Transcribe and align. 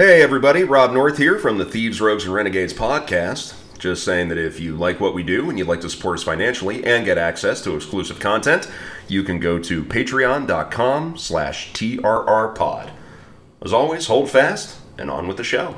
Hey, 0.00 0.22
everybody, 0.22 0.62
Rob 0.62 0.92
North 0.92 1.18
here 1.18 1.40
from 1.40 1.58
the 1.58 1.64
Thieves, 1.64 2.00
Rogues, 2.00 2.24
and 2.24 2.32
Renegades 2.32 2.72
podcast. 2.72 3.56
Just 3.80 4.04
saying 4.04 4.28
that 4.28 4.38
if 4.38 4.60
you 4.60 4.76
like 4.76 5.00
what 5.00 5.12
we 5.12 5.24
do 5.24 5.50
and 5.50 5.58
you'd 5.58 5.66
like 5.66 5.80
to 5.80 5.90
support 5.90 6.20
us 6.20 6.22
financially 6.22 6.84
and 6.84 7.04
get 7.04 7.18
access 7.18 7.60
to 7.62 7.74
exclusive 7.74 8.20
content, 8.20 8.70
you 9.08 9.24
can 9.24 9.40
go 9.40 9.58
to 9.58 9.82
patreon.com 9.82 11.16
slash 11.16 11.72
trrpod. 11.72 12.90
As 13.60 13.72
always, 13.72 14.06
hold 14.06 14.30
fast 14.30 14.78
and 14.96 15.10
on 15.10 15.26
with 15.26 15.36
the 15.36 15.42
show. 15.42 15.74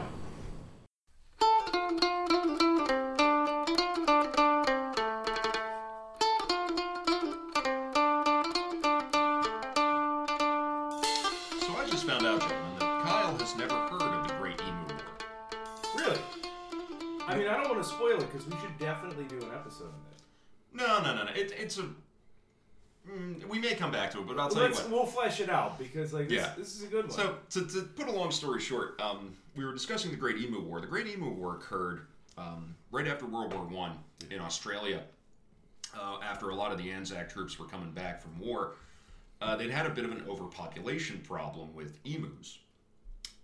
Come 23.91 24.01
back 24.01 24.11
to 24.13 24.19
it, 24.21 24.27
but 24.27 24.39
I'll 24.39 24.49
tell 24.49 24.63
Let's, 24.63 24.79
you 24.79 24.85
what. 24.85 24.93
we'll 24.93 25.07
flesh 25.07 25.41
it 25.41 25.51
out 25.51 25.79
because 25.79 26.13
like 26.13 26.29
this, 26.29 26.39
Yeah. 26.39 26.53
this 26.57 26.77
is 26.77 26.83
a 26.85 26.87
good 26.87 27.09
one. 27.09 27.13
So, 27.13 27.37
to, 27.51 27.67
to 27.67 27.83
put 27.83 28.09
a 28.09 28.13
long 28.13 28.31
story 28.31 28.61
short, 28.61 29.01
um, 29.01 29.37
we 29.57 29.65
were 29.65 29.73
discussing 29.73 30.11
the 30.11 30.17
Great 30.17 30.39
Emu 30.39 30.61
War. 30.61 30.81
The 30.81 30.87
Great 30.87 31.07
Emu 31.07 31.31
War 31.31 31.57
occurred 31.57 32.07
um, 32.39 32.75
right 32.91 33.07
after 33.07 33.27
World 33.27 33.53
War 33.53 33.65
One 33.65 33.93
in 34.31 34.41
Australia. 34.41 35.03
Uh, 35.99 36.19
after 36.23 36.51
a 36.51 36.55
lot 36.55 36.71
of 36.71 36.79
the 36.79 36.91
Anzac 36.93 37.29
troops 37.29 37.59
were 37.59 37.67
coming 37.67 37.91
back 37.91 38.23
from 38.23 38.39
war, 38.39 38.77
uh, 39.43 39.57
they'd 39.57 39.71
had 39.71 39.87
a 39.87 39.91
bit 39.91 40.05
of 40.05 40.13
an 40.13 40.25
overpopulation 40.29 41.19
problem 41.19 41.75
with 41.75 41.99
emus, 42.05 42.59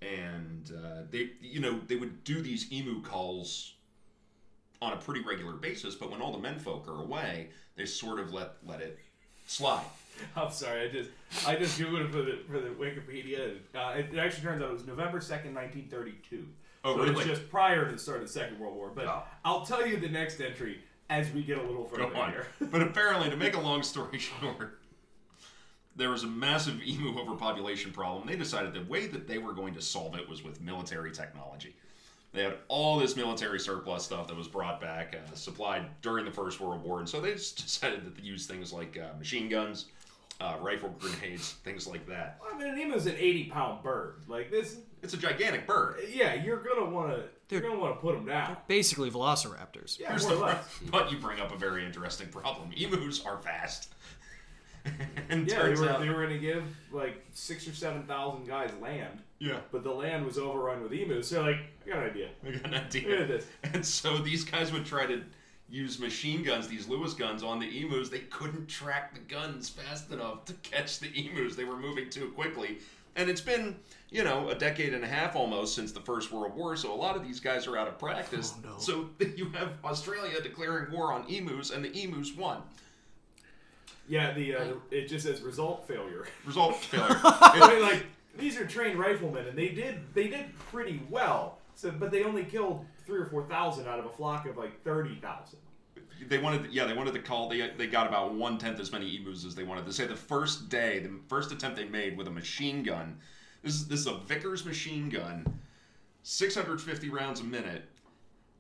and 0.01 0.71
uh, 0.77 1.03
they, 1.11 1.31
you 1.41 1.59
know, 1.59 1.81
they 1.89 1.97
would 1.97 2.23
do 2.23 2.41
these 2.41 2.73
emu 2.73 3.03
calls 3.03 3.75
on 4.81 4.93
a 4.93 4.97
pretty 4.97 5.23
regular 5.23 5.55
basis. 5.55 5.97
But 5.97 6.11
when 6.11 6.23
all 6.23 6.31
the 6.31 6.39
menfolk 6.39 6.87
are 6.87 7.03
away, 7.03 7.49
they 7.75 7.85
sort 7.85 8.21
of 8.21 8.33
let 8.33 8.53
let 8.65 8.81
it 8.81 8.99
slide. 9.49 9.85
I'm 10.37 10.51
sorry, 10.51 10.83
I 10.83 10.89
just 10.89 11.11
I 11.47 11.57
just 11.57 11.79
googled 11.79 12.05
it 12.07 12.11
for 12.13 12.23
the 12.23 12.39
for 12.49 12.61
the 12.61 12.71
Wikipedia. 12.71 13.57
Uh, 13.75 13.95
it, 13.99 14.15
it 14.15 14.19
actually 14.19 14.43
turns 14.43 14.63
out 14.63 14.69
it 14.71 14.73
was 14.75 14.87
November 14.87 15.21
second, 15.21 15.55
1932. 15.55 16.47
Oh, 16.85 16.95
so 16.97 17.03
really? 17.03 17.15
It's 17.17 17.25
just 17.25 17.51
prior 17.51 17.85
to 17.87 17.93
the 17.93 17.99
start 17.99 18.19
of 18.19 18.27
the 18.27 18.33
Second 18.33 18.59
World 18.61 18.77
War. 18.77 18.93
But 18.95 19.07
Oh. 19.07 19.23
I'll 19.45 19.67
tell 19.67 19.87
you 19.87 19.97
the 19.99 20.09
next 20.09 20.41
entry 20.41 20.81
as 21.11 21.31
we 21.33 21.43
get 21.43 21.59
a 21.59 21.63
little 21.63 21.85
further 21.85 22.07
Go 22.11 22.17
on. 22.21 22.31
here. 22.31 22.47
but 22.61 22.83
apparently, 22.83 23.29
to 23.31 23.37
make 23.37 23.55
a 23.57 23.61
long 23.61 23.83
story 23.83 24.19
short, 24.19 24.79
there 25.97 26.11
was 26.11 26.25
a 26.25 26.29
massive 26.29 26.83
emu 26.83 27.19
overpopulation 27.19 27.91
problem. 27.93 28.27
They 28.27 28.37
decided 28.37 28.75
the 28.75 28.85
way 28.85 29.07
that 29.07 29.27
they 29.27 29.39
were 29.39 29.53
going 29.53 29.75
to 29.75 29.83
solve 29.83 30.15
it 30.17 30.29
was 30.29 30.45
with 30.45 30.61
military 30.61 31.11
technology. 31.11 31.75
They 32.33 32.43
had 32.43 32.59
all 32.69 32.99
this 32.99 33.17
military 33.17 33.59
surplus 33.59 34.05
stuff 34.05 34.29
that 34.29 34.37
was 34.37 34.47
brought 34.47 34.79
back, 34.79 35.17
uh, 35.17 35.35
supplied 35.35 35.87
during 36.03 36.27
the 36.27 36.31
First 36.31 36.61
World 36.61 36.83
War, 36.83 36.99
and 36.99 37.09
so 37.09 37.19
they 37.21 37.33
just 37.33 37.57
decided 37.63 38.15
to 38.15 38.23
use 38.23 38.47
things 38.47 38.73
like 38.75 38.99
uh, 38.99 39.17
machine 39.17 39.49
guns, 39.49 39.87
uh, 40.41 40.57
rifle 40.61 40.95
grenades, 40.99 41.53
things 41.65 41.87
like 41.87 42.07
that. 42.07 42.41
I 42.53 42.57
mean, 42.59 42.69
an 42.69 42.79
emu's 42.79 43.07
an 43.07 43.15
80 43.17 43.45
pound 43.45 43.83
bird. 43.83 44.17
Like 44.29 44.51
this, 44.51 44.77
It's 45.03 45.15
a 45.15 45.17
gigantic 45.17 45.67
bird. 45.67 45.97
yeah, 46.13 46.35
you're 46.35 46.63
gonna 46.63 46.91
want 46.91 47.11
to 47.17 47.23
you're 47.49 47.63
gonna 47.63 47.79
want 47.79 47.95
to 47.95 48.01
put 48.01 48.15
them 48.15 48.27
down. 48.27 48.57
Basically, 48.67 49.11
velociraptors. 49.11 49.99
Yeah, 49.99 50.11
Here's 50.11 50.25
more 50.27 50.37
the 50.37 50.43
or 50.43 50.47
less. 50.47 50.79
but 50.91 51.11
you 51.11 51.19
bring 51.19 51.41
up 51.41 51.55
a 51.55 51.57
very 51.57 51.85
interesting 51.85 52.29
problem. 52.29 52.71
Emus 52.77 53.25
are 53.25 53.39
fast. 53.39 53.95
and 55.31 55.49
Yeah, 55.49 55.63
they 55.63 55.75
were, 55.75 55.89
out, 55.89 56.01
they 56.01 56.09
were 56.09 56.27
going 56.27 56.31
to 56.31 56.39
give 56.39 56.63
like 56.93 57.25
six 57.33 57.67
or 57.67 57.75
seven 57.75 58.05
thousand 58.05 58.47
guys 58.47 58.71
land, 58.81 59.21
yeah. 59.39 59.59
but 59.73 59.83
the 59.83 59.91
land 59.91 60.25
was 60.25 60.39
overrun 60.39 60.83
with 60.83 60.93
emus. 60.93 61.29
So 61.29 61.43
like, 61.43 61.59
I 61.85 61.89
got 61.89 61.99
an 62.03 62.11
idea. 62.11 62.29
I 62.47 62.51
got 62.53 62.67
an 62.67 62.75
idea. 62.75 63.09
Look 63.09 63.21
at 63.21 63.29
this. 63.29 63.47
And 63.73 63.85
so 63.85 64.19
these 64.19 64.45
guys 64.45 64.73
would 64.73 64.85
try 64.87 65.07
to 65.07 65.23
use 65.69 65.99
machine 65.99 66.43
guns, 66.43 66.69
these 66.69 66.89
Lewis 66.89 67.15
guns, 67.15 67.43
on 67.43 67.59
the 67.59 67.83
emus. 67.83 68.09
They 68.09 68.21
couldn't 68.21 68.69
track 68.69 69.15
the 69.15 69.21
guns 69.21 69.69
fast 69.69 70.11
enough 70.11 70.45
to 70.47 70.53
catch 70.55 71.01
the 71.01 71.09
emus. 71.09 71.57
They 71.57 71.65
were 71.65 71.77
moving 71.77 72.09
too 72.11 72.31
quickly. 72.31 72.79
And 73.17 73.31
it's 73.31 73.41
been, 73.41 73.77
you 74.11 74.25
know, 74.25 74.51
a 74.51 74.55
decade 74.55 74.93
and 74.93 75.03
a 75.03 75.07
half 75.07 75.35
almost 75.37 75.75
since 75.75 75.91
the 75.91 76.01
First 76.01 76.31
World 76.31 76.55
War, 76.55 76.77
so 76.77 76.93
a 76.93 76.95
lot 76.95 77.17
of 77.17 77.25
these 77.25 77.41
guys 77.41 77.67
are 77.67 77.77
out 77.77 77.89
of 77.89 77.99
practice. 77.99 78.55
Oh, 78.59 78.69
no. 78.71 78.79
So 78.79 79.09
you 79.37 79.49
have 79.51 79.73
Australia 79.85 80.41
declaring 80.43 80.93
war 80.93 81.13
on 81.13 81.25
emus, 81.29 81.71
and 81.71 81.85
the 81.85 81.91
emus 82.03 82.37
won. 82.37 82.63
Yeah, 84.09 84.33
the 84.35 84.55
uh, 84.55 84.65
it 84.91 85.09
just 85.09 85.27
says 85.27 85.41
result 85.41 85.89
failure. 85.89 86.27
Result 86.45 86.77
failure. 86.77 87.09
I 87.25 87.71
mean, 87.71 87.83
like 87.83 88.07
these 88.39 88.57
are 88.57 88.65
trained 88.65 88.99
riflemen, 89.01 89.49
and 89.49 89.59
they 89.59 89.71
did 89.71 89.99
they 90.15 90.29
did 90.29 90.57
pretty 90.71 91.03
well. 91.11 91.59
So, 91.75 91.91
but 91.91 92.13
they 92.13 92.23
only 92.23 92.45
killed 92.45 92.85
three 93.05 93.19
or 93.19 93.27
four 93.27 93.45
thousand 93.45 93.89
out 93.89 93.99
of 93.99 94.07
a 94.07 94.11
flock 94.11 94.47
of 94.47 94.57
like 94.57 94.83
thirty 94.85 95.17
thousand. 95.17 95.59
They 96.29 96.39
wanted, 96.39 96.73
yeah, 96.73 96.85
they 96.87 96.95
wanted 96.95 97.15
to 97.15 97.21
call. 97.21 97.49
They 97.49 97.71
they 97.77 97.87
got 97.87 98.07
about 98.07 98.35
one 98.35 98.59
tenth 98.59 98.81
as 98.81 98.91
many 98.93 99.17
emus 99.17 99.45
as 99.45 99.55
they 99.55 99.63
wanted. 99.65 99.85
to 99.87 99.93
say 99.93 100.07
the 100.07 100.17
first 100.17 100.69
day, 100.69 100.99
the 101.01 101.11
first 101.29 101.53
attempt 101.53 101.77
they 101.77 101.85
made 101.85 102.17
with 102.17 102.27
a 102.29 102.31
machine 102.31 102.83
gun. 102.83 103.19
This 103.63 103.75
is 103.75 103.89
this 103.89 104.01
is 104.01 104.07
a 104.07 104.19
Vickers 104.19 104.65
machine 104.65 105.09
gun, 105.09 105.45
650 106.23 107.09
rounds 107.11 107.41
a 107.41 107.45
minute. 107.45 107.85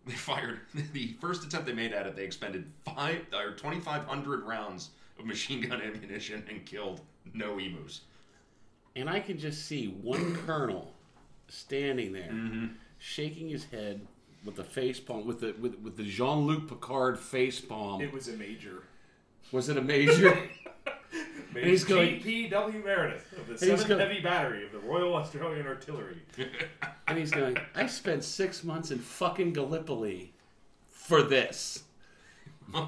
They 0.06 0.12
fired 0.14 0.60
the 0.92 1.14
first 1.20 1.44
attempt 1.44 1.66
they 1.66 1.72
made 1.72 1.92
at 1.92 2.06
it. 2.06 2.14
They 2.16 2.24
expended 2.24 2.70
five 2.84 3.22
or 3.32 3.52
2,500 3.52 4.44
rounds 4.44 4.90
of 5.18 5.24
machine 5.26 5.60
gun 5.68 5.80
ammunition 5.84 6.44
and 6.48 6.64
killed 6.64 7.00
no 7.34 7.58
emus. 7.58 8.02
And 8.94 9.10
I 9.10 9.20
can 9.20 9.38
just 9.38 9.66
see 9.66 9.88
one 10.02 10.36
colonel 10.46 10.92
standing 11.48 12.12
there, 12.12 12.30
Mm-hmm. 12.30 12.66
shaking 12.98 13.48
his 13.48 13.64
head 13.64 14.00
with 14.46 14.56
the 14.56 14.64
face 14.64 15.00
palm, 15.00 15.26
with 15.26 15.40
the 15.40 15.54
with, 15.60 15.78
with 15.80 15.96
the 15.96 16.04
Jean 16.04 16.46
Luc 16.46 16.68
Picard 16.68 17.18
face 17.18 17.60
palm. 17.60 18.00
It 18.00 18.12
was 18.12 18.28
a 18.28 18.32
major. 18.32 18.84
Was 19.52 19.68
it 19.68 19.76
a 19.76 19.82
major? 19.82 20.38
Major 21.52 21.68
he's 21.68 21.84
going- 21.84 22.20
G.P.W. 22.20 22.84
Meredith 22.84 23.32
of 23.32 23.46
the 23.46 23.56
Seventh 23.56 23.88
going- 23.88 24.00
Heavy 24.00 24.20
Battery 24.20 24.66
of 24.66 24.72
the 24.72 24.78
Royal 24.80 25.14
Australian 25.14 25.66
Artillery. 25.66 26.18
and 27.08 27.16
he's 27.16 27.30
going, 27.30 27.56
I 27.74 27.86
spent 27.86 28.24
six 28.24 28.62
months 28.62 28.90
in 28.90 28.98
fucking 28.98 29.54
Gallipoli 29.54 30.34
for 30.88 31.22
this. 31.22 31.84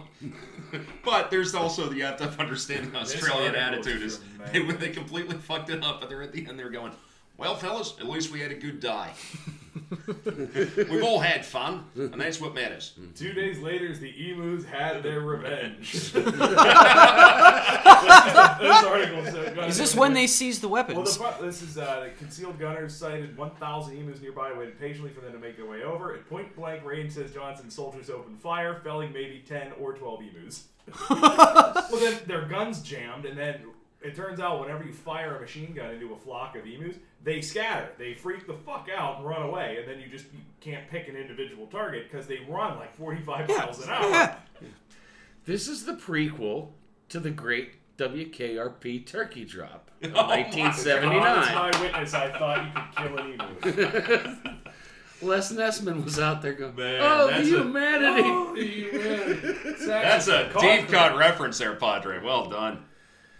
But 1.04 1.30
there's 1.30 1.54
also 1.54 1.88
the 1.88 1.96
you 1.96 2.04
have 2.04 2.18
to 2.18 2.28
understand 2.40 2.92
the 2.92 2.98
Australian 2.98 3.54
attitude 3.54 4.02
is 4.02 4.20
they, 4.52 4.60
they 4.60 4.90
completely 4.90 5.36
fucked 5.38 5.70
it 5.70 5.82
up, 5.82 6.00
but 6.00 6.10
they're 6.10 6.20
at 6.22 6.32
the 6.32 6.46
end 6.46 6.58
they're 6.58 6.68
going, 6.68 6.92
well, 7.38 7.54
fellas, 7.56 7.94
at 8.00 8.08
least 8.08 8.30
we 8.32 8.40
had 8.40 8.50
a 8.50 8.56
good 8.56 8.80
day. 8.80 9.06
We've 10.90 11.04
all 11.04 11.20
had 11.20 11.46
fun, 11.46 11.84
and 11.94 12.20
that's 12.20 12.40
what 12.40 12.52
matters. 12.54 12.98
Two 13.14 13.32
days 13.32 13.58
later, 13.60 13.94
the 13.96 14.10
emus 14.30 14.64
had 14.64 15.02
their 15.02 15.20
revenge. 15.20 15.92
this 16.12 16.14
article 18.84 19.24
said- 19.24 19.58
Is 19.68 19.78
this 19.78 19.94
when 19.94 20.12
they 20.14 20.26
seized 20.26 20.60
the 20.62 20.68
Well, 20.68 20.82
the, 20.84 20.94
weapons? 20.94 21.16
pro- 21.16 21.40
this 21.40 21.62
is 21.62 21.78
uh, 21.78 22.00
the 22.04 22.10
concealed 22.18 22.58
gunners 22.58 22.94
sighted 22.94 23.36
1,000 23.36 23.96
emus 23.96 24.20
nearby, 24.20 24.52
waited 24.52 24.78
patiently 24.78 25.10
for 25.10 25.20
them 25.20 25.32
to 25.32 25.38
make 25.38 25.56
their 25.56 25.66
way 25.66 25.82
over. 25.84 26.14
At 26.14 26.28
point 26.28 26.54
blank 26.56 26.84
range, 26.84 27.12
says 27.12 27.32
Johnson, 27.32 27.70
soldiers 27.70 28.10
opened 28.10 28.38
fire, 28.40 28.80
felling 28.82 29.12
maybe 29.12 29.42
10 29.46 29.72
or 29.80 29.92
12 29.94 30.22
emus. 30.34 30.64
well, 31.10 31.86
then 32.00 32.18
their 32.26 32.46
guns 32.46 32.82
jammed, 32.82 33.26
and 33.26 33.38
then 33.38 33.60
it 34.02 34.14
turns 34.14 34.38
out 34.40 34.60
whenever 34.60 34.84
you 34.84 34.92
fire 34.92 35.36
a 35.36 35.40
machine 35.40 35.72
gun 35.74 35.90
into 35.90 36.12
a 36.12 36.16
flock 36.16 36.56
of 36.56 36.64
emus, 36.66 36.96
they 37.24 37.40
scatter. 37.40 37.88
They 37.98 38.14
freak 38.14 38.46
the 38.46 38.54
fuck 38.54 38.88
out 38.96 39.18
and 39.18 39.26
run 39.26 39.42
away, 39.42 39.78
and 39.80 39.88
then 39.88 40.00
you 40.00 40.08
just 40.08 40.26
you 40.32 40.40
can't 40.60 40.88
pick 40.88 41.08
an 41.08 41.16
individual 41.16 41.66
target 41.66 42.10
because 42.10 42.26
they 42.26 42.38
run 42.48 42.78
like 42.78 42.94
45 42.96 43.48
miles 43.48 43.82
an 43.84 43.90
hour. 43.90 44.36
This 45.44 45.66
is 45.66 45.86
the 45.86 45.94
prequel 45.94 46.68
to 47.08 47.18
the 47.20 47.30
great 47.30 47.76
WKRP 47.96 49.06
turkey 49.06 49.46
drop 49.46 49.90
of 50.02 50.10
Oh 50.14 50.26
my 50.26 50.42
Honest 50.44 50.86
1979. 50.86 51.74
eyewitness, 51.74 52.12
I 52.14 52.38
thought 52.38 52.64
you 52.66 52.72
could 52.74 52.96
kill 52.96 53.18
an 53.18 53.32
emu. 53.32 54.58
Les 55.22 55.50
Nessman 55.52 56.04
was 56.04 56.20
out 56.20 56.42
there 56.42 56.52
going, 56.52 56.76
Man, 56.76 57.00
"Oh, 57.02 57.28
that's 57.28 57.48
the 57.48 57.56
a- 57.56 57.62
humanity!" 57.62 58.22
Oh, 58.28 59.74
that's 59.86 60.28
a 60.28 60.48
Coffee. 60.52 60.66
deep 60.80 60.88
cut 60.88 61.16
reference 61.16 61.58
there, 61.58 61.74
Padre. 61.74 62.22
Well 62.22 62.48
done. 62.50 62.84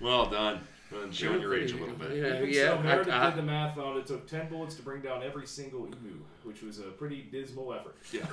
Well 0.01 0.27
done. 0.31 0.61
Well, 0.91 1.11
Showing 1.13 1.41
your 1.43 1.55
age 1.55 1.73
a 1.73 1.77
little 1.77 1.95
bit. 1.97 2.17
Yeah, 2.17 2.37
Even 2.39 2.49
yeah. 2.51 2.69
so, 2.77 2.83
Meredith 2.83 3.13
I- 3.13 3.27
I- 3.27 3.31
did 3.31 3.39
the 3.39 3.43
math 3.43 3.77
on 3.79 3.99
it. 3.99 4.07
Took 4.07 4.27
ten 4.27 4.49
bullets 4.49 4.75
to 4.77 4.83
bring 4.83 5.03
down 5.03 5.23
every 5.23 5.47
single 5.47 5.87
emu, 5.87 6.17
which 6.45 6.63
was 6.63 6.79
a 6.79 6.85
pretty 6.85 7.23
dismal 7.31 7.75
effort. 7.75 7.97
Yeah, 8.13 8.27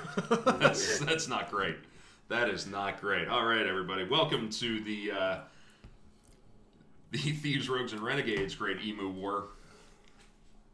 that's 0.60 1.00
that's 1.00 1.28
not 1.28 1.52
great. 1.52 1.76
That 2.30 2.50
is 2.50 2.66
not 2.66 3.02
great. 3.02 3.28
All 3.28 3.44
right, 3.46 3.66
everybody, 3.66 4.06
welcome 4.06 4.50
to 4.52 4.80
the 4.82 5.12
uh, 5.12 5.38
the 7.12 7.18
Thieves, 7.18 7.68
Rogues, 7.68 7.92
and 7.92 8.02
Renegades 8.02 8.56
Great 8.56 8.82
Emu 8.82 9.10
War. 9.10 9.46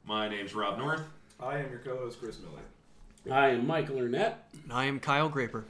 My 0.05 0.27
name's 0.27 0.53
Rob 0.53 0.77
North. 0.77 1.01
I 1.39 1.57
am 1.57 1.69
your 1.71 1.79
co-host 1.79 2.19
Chris 2.19 2.37
Miller. 2.39 3.35
I 3.35 3.49
am 3.49 3.65
Michael 3.65 3.97
Arnett. 3.99 4.47
I 4.69 4.85
am 4.85 4.99
Kyle 4.99 5.29
Graper. 5.29 5.63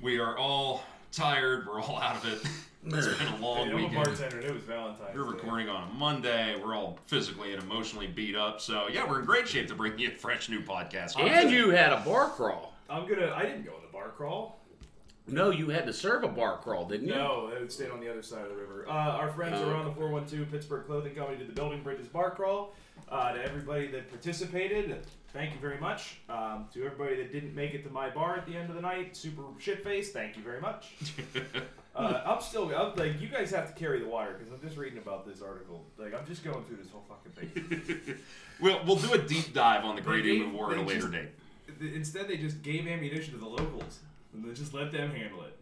We 0.00 0.18
are 0.18 0.36
all 0.38 0.84
tired. 1.16 1.66
We're 1.66 1.80
all 1.80 1.98
out 1.98 2.16
of 2.16 2.32
it. 2.32 2.42
It's 2.86 3.06
been 3.06 3.28
a 3.28 3.36
long 3.40 3.56
Hey, 3.56 3.62
I'm 3.70 3.72
a 3.72 3.76
weekend. 3.76 3.94
bartender, 3.94 4.36
and 4.40 4.44
it 4.44 4.52
was 4.52 4.62
Valentine's. 4.64 5.16
We're 5.16 5.22
Day. 5.24 5.30
recording 5.30 5.68
on 5.70 5.88
a 5.88 5.94
Monday. 5.94 6.54
We're 6.62 6.74
all 6.76 6.98
physically 7.06 7.54
and 7.54 7.62
emotionally 7.62 8.06
beat 8.06 8.36
up. 8.36 8.60
So 8.60 8.88
yeah, 8.92 9.08
we're 9.08 9.20
in 9.20 9.24
great 9.24 9.48
shape 9.48 9.68
to 9.68 9.74
bring 9.74 9.98
you 9.98 10.08
a 10.08 10.10
fresh 10.10 10.50
new 10.50 10.60
podcast. 10.60 11.18
And 11.18 11.50
you 11.50 11.70
had 11.70 11.94
a 11.94 12.00
bar 12.00 12.28
crawl. 12.28 12.74
I'm 12.90 13.08
gonna. 13.08 13.32
I 13.34 13.44
didn't 13.46 13.64
go 13.64 13.70
to 13.72 13.80
the 13.80 13.90
bar 13.90 14.10
crawl. 14.10 14.60
No, 15.26 15.48
you 15.50 15.70
had 15.70 15.86
to 15.86 15.94
serve 15.94 16.24
a 16.24 16.28
bar 16.28 16.58
crawl, 16.58 16.84
didn't 16.84 17.08
you? 17.08 17.14
No, 17.14 17.48
it 17.58 17.72
stayed 17.72 17.90
on 17.90 18.00
the 18.00 18.10
other 18.10 18.20
side 18.20 18.42
of 18.42 18.50
the 18.50 18.56
river. 18.56 18.84
Uh, 18.86 18.92
our 18.92 19.30
friends 19.30 19.56
Oh. 19.62 19.70
are 19.70 19.74
on 19.76 19.86
the 19.86 19.92
412 19.92 20.50
Pittsburgh 20.50 20.84
Clothing 20.86 21.14
Company 21.14 21.38
did 21.38 21.48
the 21.48 21.54
Building 21.54 21.82
Bridges 21.82 22.06
Bar 22.08 22.32
Crawl. 22.32 22.74
Uh, 23.08 23.32
to 23.32 23.44
everybody 23.44 23.86
that 23.88 24.08
participated, 24.08 24.96
thank 25.32 25.52
you 25.52 25.60
very 25.60 25.78
much. 25.78 26.20
Um, 26.28 26.66
to 26.72 26.84
everybody 26.84 27.16
that 27.16 27.32
didn't 27.32 27.54
make 27.54 27.74
it 27.74 27.84
to 27.84 27.90
my 27.90 28.08
bar 28.08 28.36
at 28.36 28.46
the 28.46 28.56
end 28.56 28.70
of 28.70 28.76
the 28.76 28.82
night, 28.82 29.16
super 29.16 29.42
shit 29.58 29.84
face, 29.84 30.10
thank 30.10 30.36
you 30.36 30.42
very 30.42 30.60
much. 30.60 30.94
uh, 31.96 32.22
I'm 32.24 32.40
still 32.40 32.74
I'm, 32.74 32.96
like 32.96 33.20
you 33.20 33.28
guys 33.28 33.50
have 33.50 33.72
to 33.72 33.78
carry 33.78 34.00
the 34.00 34.08
water 34.08 34.36
because 34.38 34.52
I'm 34.52 34.60
just 34.66 34.78
reading 34.78 34.98
about 34.98 35.26
this 35.26 35.42
article. 35.42 35.84
Like 35.98 36.14
I'm 36.14 36.26
just 36.26 36.42
going 36.42 36.64
through 36.64 36.78
this 36.78 36.88
whole 36.90 37.04
fucking 37.08 37.50
thing. 37.50 38.16
we'll 38.60 38.84
we'll 38.84 38.96
do 38.96 39.12
a 39.12 39.18
deep 39.18 39.52
dive 39.52 39.84
on 39.84 39.96
the 39.96 40.02
Great 40.02 40.24
Emu 40.26 40.56
War 40.56 40.72
at 40.72 40.78
a 40.78 40.82
later 40.82 41.00
just- 41.00 41.12
date. 41.12 41.28
Instead, 41.80 42.28
they 42.28 42.36
just 42.36 42.62
gave 42.62 42.86
ammunition 42.86 43.32
to 43.34 43.40
the 43.40 43.48
locals 43.48 44.00
and 44.32 44.44
they 44.44 44.52
just 44.54 44.74
let 44.74 44.92
them 44.92 45.10
handle 45.10 45.42
it. 45.42 45.56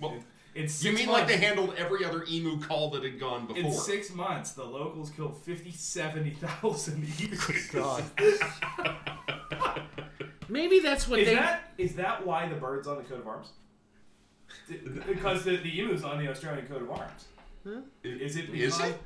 Well, 0.00 0.16
In 0.58 0.66
six 0.68 0.84
you 0.84 0.92
mean 0.92 1.08
like 1.12 1.28
they 1.28 1.36
handled 1.36 1.74
every 1.78 2.04
other 2.04 2.24
emu 2.28 2.60
call 2.60 2.90
that 2.90 3.04
had 3.04 3.20
gone 3.20 3.46
before? 3.46 3.62
In 3.62 3.72
six 3.72 4.12
months, 4.12 4.52
the 4.52 4.64
locals 4.64 5.08
killed 5.10 5.40
50, 5.44 5.70
70,000 5.70 7.06
emus. 7.20 7.68
God. 7.70 8.02
Maybe 10.48 10.80
that's 10.80 11.06
what 11.06 11.20
Is 11.20 11.28
they. 11.28 11.34
that 11.36 11.60
is 11.78 11.94
that 11.94 12.26
why 12.26 12.48
the 12.48 12.56
bird's 12.56 12.88
on 12.88 12.96
the 12.96 13.04
coat 13.04 13.20
of 13.20 13.28
arms? 13.28 13.50
Because 15.06 15.44
the, 15.44 15.58
the 15.58 15.80
emu's 15.80 16.02
on 16.02 16.18
the 16.18 16.28
Australian 16.28 16.66
coat 16.66 16.82
of 16.82 16.90
arms. 16.90 17.26
Is 18.02 18.34
it? 18.36 18.48
Is 18.50 18.76
because- 18.76 18.80
it? 18.90 19.00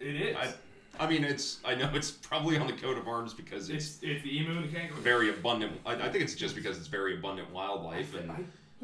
It 0.00 0.16
is. 0.16 0.36
I, 0.36 0.52
I 1.00 1.08
mean, 1.08 1.24
it's. 1.24 1.58
I 1.64 1.74
know 1.74 1.90
it's 1.94 2.12
probably 2.12 2.56
on 2.56 2.68
the 2.68 2.72
coat 2.72 2.98
of 2.98 3.08
arms 3.08 3.34
because 3.34 3.68
it's 3.68 3.94
it's 3.96 3.98
it's 4.02 4.22
the 4.22 4.38
emu 4.38 4.58
and 4.58 4.64
the 4.64 4.68
kangaroo. 4.76 5.00
very 5.00 5.30
abundant. 5.30 5.80
I, 5.84 5.94
I 5.94 6.08
think 6.08 6.22
it's 6.22 6.34
just 6.36 6.54
because 6.54 6.78
it's 6.78 6.86
very 6.86 7.16
abundant 7.18 7.50
wildlife 7.52 8.14
and. 8.14 8.30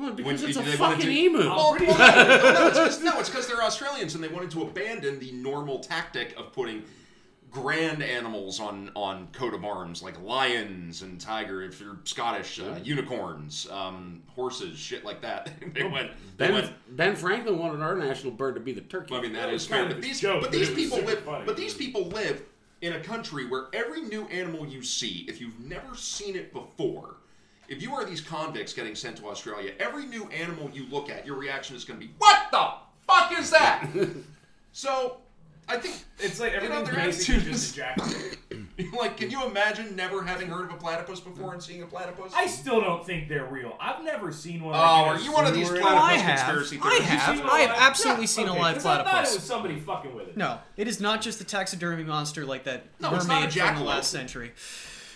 I- 0.01 0.05
Well, 0.05 0.13
because 0.15 0.43
when 0.43 0.51
it's 0.51 0.59
a 0.59 0.63
fucking 0.79 1.01
to- 1.07 1.11
emu. 1.13 1.41
I'll 1.49 1.77
Well, 1.79 1.81
no, 1.81 2.53
no, 2.55 2.67
it's 2.69 2.79
'cause- 2.79 3.03
no, 3.03 3.19
it's 3.21 3.29
because 3.29 3.47
they're 3.47 3.63
Australians 3.63 4.15
and 4.15 4.25
they 4.25 4.29
wanted 4.29 4.51
to 4.53 4.63
abandon 4.63 5.19
the 5.19 5.33
normal 5.33 5.81
tactic 5.81 6.35
of 6.39 6.53
putting 6.53 6.85
grand 7.51 8.01
animals 8.01 8.61
on 8.61 8.91
on 8.95 9.27
coat 9.33 9.53
of 9.55 9.65
arms 9.65 10.03
like 10.03 10.21
lions 10.23 11.03
and 11.03 11.21
tiger. 11.21 11.63
If 11.63 11.81
you're 11.81 11.99
Scottish, 12.05 12.61
uh, 12.61 12.79
unicorns, 12.85 13.69
um, 13.71 14.23
horses, 14.29 14.79
shit 14.79 15.05
like 15.05 15.21
that. 15.23 15.51
they 15.75 15.83
went. 15.83 16.13
They 16.39 16.47
Ben, 16.47 16.53
went. 16.55 16.97
ben 16.97 17.17
Franklin 17.17 17.59
wanted 17.59 17.83
our 17.83 17.97
national 17.97 18.33
bird 18.33 18.55
to 18.55 18.61
be 18.61 18.73
the 18.73 18.81
turkey. 18.83 19.15
I 19.17 19.21
mean 19.21 19.33
that 19.33 19.47
That 19.47 19.55
is 19.55 19.67
fair, 19.67 19.79
kind 19.79 19.89
but 19.91 19.97
of 19.99 20.03
these 20.03 20.21
joke, 20.21 20.43
but 20.43 20.51
but 20.53 20.59
these 20.59 20.71
people 20.71 20.99
live 21.01 21.21
funny. 21.25 21.45
but 21.45 21.57
these 21.57 21.75
people 21.75 22.07
live 22.09 22.43
in 22.83 22.93
a 22.95 23.01
country 23.01 23.47
where 23.47 23.67
every 23.75 24.03
new 24.03 24.25
animal 24.29 24.65
you 24.67 24.83
see, 24.83 25.27
if 25.29 25.41
you've 25.41 25.59
never 25.61 25.95
seen 25.97 26.37
it 26.37 26.53
before, 26.53 27.17
if 27.71 27.81
you 27.81 27.95
are 27.95 28.05
these 28.05 28.21
convicts 28.21 28.75
getting 28.75 28.95
sent 28.95 29.17
to 29.19 29.29
Australia, 29.29 29.73
every 29.81 30.05
new 30.07 30.29
animal 30.29 30.71
you 30.75 30.87
look 30.91 31.09
at, 31.09 31.25
your 31.27 31.37
reaction 31.37 31.75
is 31.77 31.85
going 31.85 31.99
to 31.99 32.07
be, 32.07 32.13
"What 32.19 32.39
the 32.51 32.73
fuck 33.07 33.39
is 33.39 33.51
that?" 33.51 33.89
so, 34.73 35.17
I 35.69 35.77
think 35.79 35.97
It's 36.19 36.39
like 36.41 36.53
You 36.53 36.69
know, 36.69 36.81
everything's 36.83 36.89
their 36.97 37.05
basically 37.07 37.51
just 37.53 37.65
is- 37.65 37.73
ejaculate. 37.73 38.37
like, 38.99 39.17
can 39.17 39.31
you 39.31 39.45
imagine 39.47 39.95
never 39.95 40.23
having 40.23 40.49
heard 40.49 40.65
of 40.69 40.73
a 40.75 40.77
platypus 40.77 41.21
before 41.21 41.53
and 41.53 41.63
seeing 41.63 41.83
a 41.83 41.87
platypus? 41.87 42.33
I 42.35 42.47
still 42.47 42.81
don't 42.81 43.05
think 43.07 43.29
they're 43.29 43.45
real. 43.47 43.77
I've 43.81 44.03
never 44.05 44.33
seen 44.33 44.63
one. 44.65 44.73
Like, 44.73 44.83
Oh, 44.83 45.03
in 45.03 45.09
a 45.09 45.13
are 45.13 45.21
you 45.21 45.33
one 45.33 45.47
of 45.47 45.55
zoo 45.55 45.61
these 45.61 45.71
or 45.71 45.77
platypus 45.79 46.01
Oh, 46.01 46.05
I 46.05 46.13
anything. 46.13 46.27
have. 46.29 46.39
conspiracy 46.39 46.79
I 46.83 46.89
theories? 46.91 47.03
have. 47.09 47.37
seen 47.37 47.47
I 47.47 47.59
have 47.61 47.77
absolutely 47.79 48.23
Yeah, 48.23 48.27
seen 48.27 48.49
a 48.49 48.53
live 48.53 48.61
live 48.61 48.75
'cause 48.77 48.87
I 48.87 48.89
thought 48.97 49.01
it 49.07 49.11
platypus. 49.11 49.35
was 49.35 49.43
somebody 49.45 49.81
fucking 49.81 50.15
with 50.15 50.29
it. 50.29 50.37
No, 50.37 50.59
it 50.77 50.89
is 50.89 51.01
not 51.01 51.21
just 51.21 51.41
a 51.41 51.45
taxidermy 51.45 52.05
monster 52.05 52.45
like 52.45 52.65
that 52.65 52.87
No, 52.99 53.15
it's 53.15 53.27
not 53.27 53.37
a 53.37 53.41
mermaid 53.47 53.53
from 53.55 53.77
the 53.77 53.85
last 53.85 54.11
century. 54.11 54.53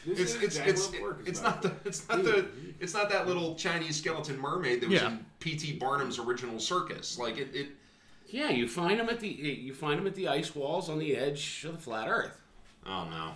This 0.07 0.35
It's 0.37 0.57
it's 0.59 0.59
it's 0.59 1.01
work 1.01 1.23
it's 1.27 1.43
not 1.43 1.63
the 1.63 1.73
it's 1.85 2.09
not 2.09 2.23
the 2.25 2.47
it's 2.81 2.93
not 2.95 3.09
that 3.11 3.27
little 3.27 3.55
Chinese 3.55 3.97
skeleton 3.97 4.39
mermaid 4.39 4.81
that 4.83 4.91
was 4.91 5.01
Yeah. 5.01 5.09
in 5.13 5.27
P.T. 5.41 5.75
Barnum's 5.75 6.19
original 6.19 6.59
circus. 6.59 7.19
Like 7.19 7.39
it, 7.39 7.49
it 7.55 7.69
yeah, 8.29 8.51
you 8.51 8.69
find 8.69 8.99
them 9.01 9.09
at 9.09 9.21
the 9.21 9.29
you 9.29 9.73
find 9.75 9.99
them 9.99 10.07
at 10.07 10.15
the 10.15 10.29
ice 10.29 10.55
walls 10.55 10.89
on 10.91 10.99
the 10.99 11.17
edge 11.17 11.65
of 11.69 11.77
the 11.77 11.83
flat 11.83 12.09
Earth. 12.09 12.41
Oh 12.87 13.07
no. 13.11 13.33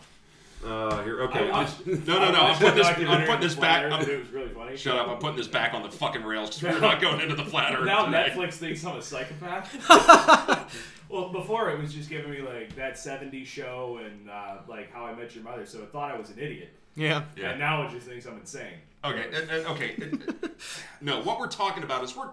Uh, 0.64 1.02
here. 1.04 1.22
Okay. 1.22 1.48
I 1.48 1.50
watched- 1.52 1.86
no, 1.86 1.94
no, 1.94 2.18
I 2.18 2.30
no. 2.32 2.38
I'm 2.38 2.44
watched 2.48 2.58
putting 2.60 2.74
the 2.74 2.78
this. 2.82 2.86
I'm 2.86 2.92
documentary 2.94 3.26
putting 3.26 3.40
this 3.42 3.54
the 3.54 3.60
back. 3.60 3.80
flat 3.88 4.00
Earth, 4.00 4.08
I'm, 4.08 4.10
it 4.14 4.18
was 4.18 4.28
really 4.30 4.48
funny. 4.48 4.76
shut 4.76 4.96
up. 4.98 5.08
I'm 5.08 5.18
putting 5.18 5.36
this 5.36 5.46
back 5.46 5.72
on 5.72 5.82
the 5.84 5.90
fucking 5.90 6.24
rails 6.24 6.58
because 6.58 6.74
we're 6.74 6.80
not 6.88 7.00
going 7.00 7.20
into 7.20 7.36
the 7.36 7.44
flat 7.44 7.74
Earth 7.78 7.86
Now 7.86 8.06
today. 8.06 8.32
Netflix 8.34 8.54
thinks 8.54 8.84
I'm 8.84 8.96
a 8.96 9.02
psychopath. 9.02 9.72
well, 11.08 11.30
before 11.30 11.70
it 11.70 11.80
was 11.80 11.92
just 11.92 12.08
giving 12.10 12.30
me 12.30 12.40
like 12.40 12.74
that 12.76 12.94
'70s 12.94 13.46
show 13.46 14.00
and 14.04 14.28
uh, 14.30 14.58
like 14.68 14.92
How 14.92 15.04
I 15.06 15.14
Met 15.14 15.34
Your 15.34 15.44
Mother, 15.44 15.66
so 15.66 15.80
it 15.82 15.90
thought 15.92 16.12
I 16.12 16.18
was 16.18 16.30
an 16.30 16.38
idiot. 16.38 16.70
Yeah. 16.96 17.24
Yeah. 17.36 17.50
And 17.50 17.58
now 17.60 17.86
it 17.86 17.90
just 17.92 18.06
thinks 18.06 18.26
I'm 18.26 18.38
insane. 18.38 18.74
Okay, 19.04 19.26
and, 19.32 19.50
and- 19.50 19.66
okay. 19.68 19.96
no, 21.00 21.22
what 21.22 21.38
we're 21.38 21.46
talking 21.46 21.82
about 21.84 22.02
is 22.02 22.16
we're 22.16 22.30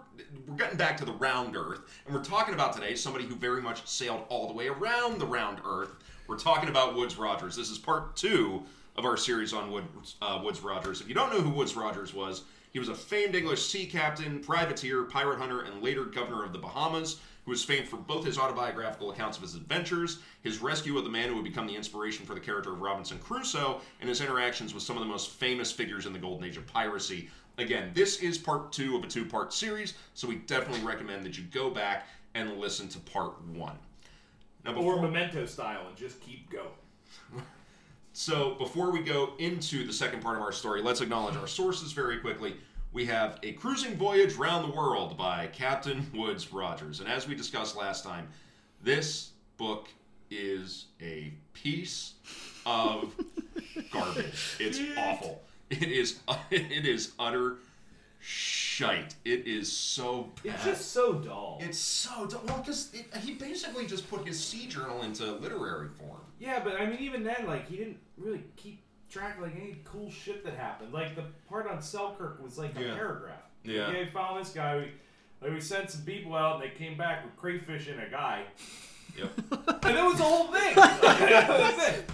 we're 0.48 0.56
getting 0.56 0.78
back 0.78 0.98
to 0.98 1.06
the 1.06 1.14
round 1.14 1.56
Earth, 1.56 1.82
and 2.06 2.16
we're 2.16 2.24
talking 2.24 2.54
about 2.54 2.74
today 2.74 2.96
somebody 2.96 3.26
who 3.26 3.36
very 3.36 3.62
much 3.62 3.86
sailed 3.88 4.26
all 4.30 4.48
the 4.48 4.54
way 4.54 4.68
around 4.68 5.20
the 5.20 5.26
round 5.28 5.60
Earth. 5.66 5.92
We're 6.28 6.40
talking 6.40 6.70
about 6.70 6.96
Woodes 6.96 7.18
Rogers. 7.18 7.56
This 7.56 7.70
is 7.70 7.78
part 7.78 8.16
two 8.16 8.64
of 8.98 9.06
our 9.06 9.18
series 9.18 9.54
on 9.54 9.72
Woodes, 9.72 10.16
uh, 10.22 10.42
Woodes 10.44 10.62
Rogers. 10.62 11.02
If 11.02 11.08
you 11.08 11.14
don't 11.14 11.32
know 11.32 11.42
who 11.42 11.52
Woodes 11.52 11.76
Rogers 11.76 12.14
was, 12.14 12.44
he 12.72 12.80
was 12.80 12.90
a 12.90 12.96
famed 12.96 13.36
English 13.36 13.64
sea 13.64 13.86
captain, 13.86 14.40
privateer, 14.40 15.04
pirate 15.04 15.38
hunter, 15.38 15.62
and 15.62 15.84
later 15.84 16.06
governor 16.06 16.44
of 16.44 16.52
the 16.54 16.58
Bahamas, 16.60 17.20
who 17.46 17.52
was 17.52 17.64
famed 17.64 17.88
for 17.88 17.98
both 17.98 18.26
his 18.26 18.38
autobiographical 18.38 19.12
accounts 19.12 19.38
of 19.38 19.44
his 19.44 19.56
adventures, 19.56 20.20
his 20.42 20.60
rescue 20.60 20.98
of 20.98 21.04
the 21.04 21.10
man 21.10 21.30
who 21.30 21.36
would 21.36 21.44
become 21.44 21.68
the 21.68 21.76
inspiration 21.76 22.26
for 22.26 22.34
the 22.34 22.40
character 22.40 22.74
of 22.74 22.82
Robinson 22.82 23.20
Crusoe, 23.20 23.82
and 24.00 24.10
his 24.10 24.20
interactions 24.20 24.74
with 24.74 24.84
some 24.84 24.98
of 24.98 25.04
the 25.04 25.10
most 25.10 25.30
famous 25.30 25.72
figures 25.72 26.08
in 26.08 26.14
the 26.14 26.20
golden 26.20 26.46
age 26.48 26.58
of 26.58 26.66
piracy. 26.66 27.30
Again, 27.58 27.92
this 27.94 28.18
is 28.18 28.38
part 28.38 28.72
two 28.72 28.96
of 28.96 29.04
a 29.04 29.08
two 29.08 29.26
part 29.26 29.54
series, 29.54 29.94
so 30.16 30.28
we 30.28 30.36
definitely 30.36 30.86
recommend 30.86 31.24
that 31.26 31.38
you 31.38 31.44
go 31.46 31.70
back 31.70 32.08
and 32.34 32.58
listen 32.58 32.90
to 32.90 33.00
part 33.00 33.42
one. 33.48 33.78
Now, 34.66 34.74
Or 34.74 35.00
Memento 35.00 35.46
style 35.46 35.88
and 35.88 35.96
just 35.96 36.20
keep 36.22 36.50
going. 36.50 36.68
so 38.14 38.56
before 38.56 38.92
we 38.92 39.02
go 39.02 39.34
into 39.38 39.86
the 39.86 39.94
second 39.94 40.22
part 40.22 40.36
of 40.36 40.42
our 40.42 40.52
story, 40.52 40.82
let's 40.82 41.02
acknowledge 41.02 41.36
our 41.36 41.48
sources 41.48 41.92
very 41.92 42.18
quickly. 42.18 42.56
We 42.96 43.06
have 43.08 43.40
A 43.44 43.52
Cruising 43.52 43.98
Voyage 43.98 44.36
Round 44.36 44.72
the 44.72 44.74
World 44.74 45.18
by 45.18 45.48
Captain 45.48 46.10
Woodes 46.16 46.54
Rogers. 46.54 47.02
And 47.02 47.10
as 47.10 47.28
we 47.28 47.36
discussed 47.36 47.76
last 47.76 48.06
time, 48.06 48.30
this 48.82 49.32
book 49.58 49.90
is 50.32 50.86
a 51.02 51.34
piece 51.52 52.14
of 52.66 53.14
garbage. 53.92 54.56
It's 54.62 54.80
awful. 54.98 55.42
It 55.70 55.90
is 55.90 56.22
it 56.52 56.86
is 56.86 57.12
utter 57.20 57.58
shite. 58.22 59.16
It 59.26 59.46
is 59.46 59.70
so 59.70 60.32
bad. 60.42 60.54
It's 60.54 60.64
just 60.64 60.92
so 60.94 61.16
dull. 61.16 61.60
It's 61.62 61.78
so 61.78 62.28
dull. 62.28 62.44
Well, 62.48 62.60
because 62.60 62.96
he 63.20 63.34
basically 63.34 63.88
just 63.88 64.10
put 64.10 64.26
his 64.26 64.42
sea 64.42 64.68
journal 64.68 65.02
into 65.02 65.34
literary 65.34 65.90
form. 65.90 66.22
Yeah, 66.40 66.62
but 66.64 66.80
I 66.80 66.86
mean, 66.86 67.00
even 67.00 67.26
then, 67.26 67.46
like, 67.46 67.68
he 67.68 67.76
didn't 67.76 67.98
really 68.18 68.46
keep 68.56 68.85
track 69.16 69.38
of 69.38 69.44
like 69.44 69.56
any 69.56 69.78
cool 69.86 70.12
shit 70.12 70.44
that 70.44 70.56
happened. 70.56 70.94
Like 70.94 71.16
the 71.16 71.24
part 71.48 71.68
on 71.68 71.82
Selkirk 71.82 72.44
was 72.44 72.58
like 72.58 72.72
a 72.72 72.80
paragraph. 72.80 73.40
Yeah. 73.64 73.88
Like, 73.88 73.98
we 73.98 74.06
found 74.06 74.40
this 74.40 74.52
guy. 74.52 74.78
We, 74.78 74.92
like, 75.42 75.54
we 75.54 75.62
sent 75.62 75.90
some 75.90 76.02
people 76.02 76.36
out, 76.36 76.62
and 76.62 76.64
they 76.64 76.76
came 76.76 76.98
back 76.98 77.24
with 77.24 77.36
crayfish 77.36 77.88
and 77.88 78.00
a 78.00 78.10
guy. 78.10 78.44
Yep. 79.18 79.32
And 79.86 79.96
that 79.98 80.06
was 80.06 80.18
the 80.18 80.24
whole 80.24 80.48
thing. 80.48 80.76
that 80.76 81.76
it. 81.96 82.10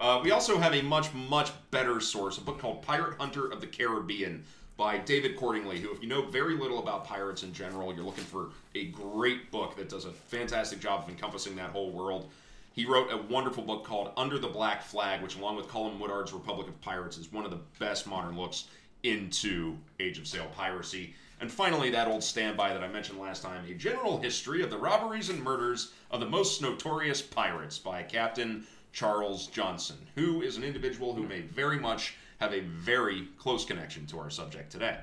Uh, 0.00 0.20
we 0.24 0.32
also 0.32 0.58
have 0.58 0.74
a 0.74 0.82
much, 0.82 1.12
much 1.14 1.52
better 1.70 2.00
source, 2.00 2.38
a 2.38 2.40
book 2.40 2.58
called 2.58 2.82
Pirate 2.82 3.16
Hunter 3.20 3.46
of 3.46 3.60
the 3.60 3.66
Caribbean 3.66 4.42
by 4.76 4.98
David 4.98 5.36
Cordingly, 5.36 5.78
who, 5.78 5.92
if 5.92 6.02
you 6.02 6.08
know 6.08 6.22
very 6.26 6.56
little 6.56 6.80
about 6.80 7.04
pirates 7.04 7.44
in 7.44 7.52
general, 7.52 7.94
you're 7.94 8.04
looking 8.04 8.24
for 8.24 8.48
a 8.74 8.86
great 8.86 9.52
book 9.52 9.76
that 9.76 9.88
does 9.88 10.04
a 10.04 10.10
fantastic 10.10 10.80
job 10.80 11.04
of 11.04 11.08
encompassing 11.10 11.54
that 11.56 11.70
whole 11.70 11.90
world. 11.90 12.30
He 12.80 12.86
wrote 12.86 13.12
a 13.12 13.18
wonderful 13.18 13.62
book 13.62 13.84
called 13.84 14.10
Under 14.16 14.38
the 14.38 14.48
Black 14.48 14.82
Flag, 14.82 15.20
which, 15.20 15.36
along 15.36 15.56
with 15.56 15.68
Colin 15.68 15.98
Woodard's 15.98 16.32
Republic 16.32 16.66
of 16.66 16.80
Pirates, 16.80 17.18
is 17.18 17.30
one 17.30 17.44
of 17.44 17.50
the 17.50 17.60
best 17.78 18.06
modern 18.06 18.38
looks 18.38 18.68
into 19.02 19.76
Age 19.98 20.16
of 20.16 20.26
Sail 20.26 20.46
piracy. 20.56 21.14
And 21.42 21.52
finally, 21.52 21.90
that 21.90 22.08
old 22.08 22.24
standby 22.24 22.72
that 22.72 22.82
I 22.82 22.88
mentioned 22.88 23.20
last 23.20 23.42
time 23.42 23.66
A 23.68 23.74
General 23.74 24.18
History 24.18 24.62
of 24.62 24.70
the 24.70 24.78
Robberies 24.78 25.28
and 25.28 25.42
Murders 25.42 25.92
of 26.10 26.20
the 26.20 26.26
Most 26.26 26.62
Notorious 26.62 27.20
Pirates 27.20 27.78
by 27.78 28.02
Captain 28.02 28.66
Charles 28.94 29.48
Johnson, 29.48 29.98
who 30.14 30.40
is 30.40 30.56
an 30.56 30.64
individual 30.64 31.12
who 31.14 31.28
may 31.28 31.42
very 31.42 31.78
much 31.78 32.14
have 32.40 32.54
a 32.54 32.60
very 32.60 33.28
close 33.36 33.66
connection 33.66 34.06
to 34.06 34.18
our 34.18 34.30
subject 34.30 34.72
today. 34.72 34.96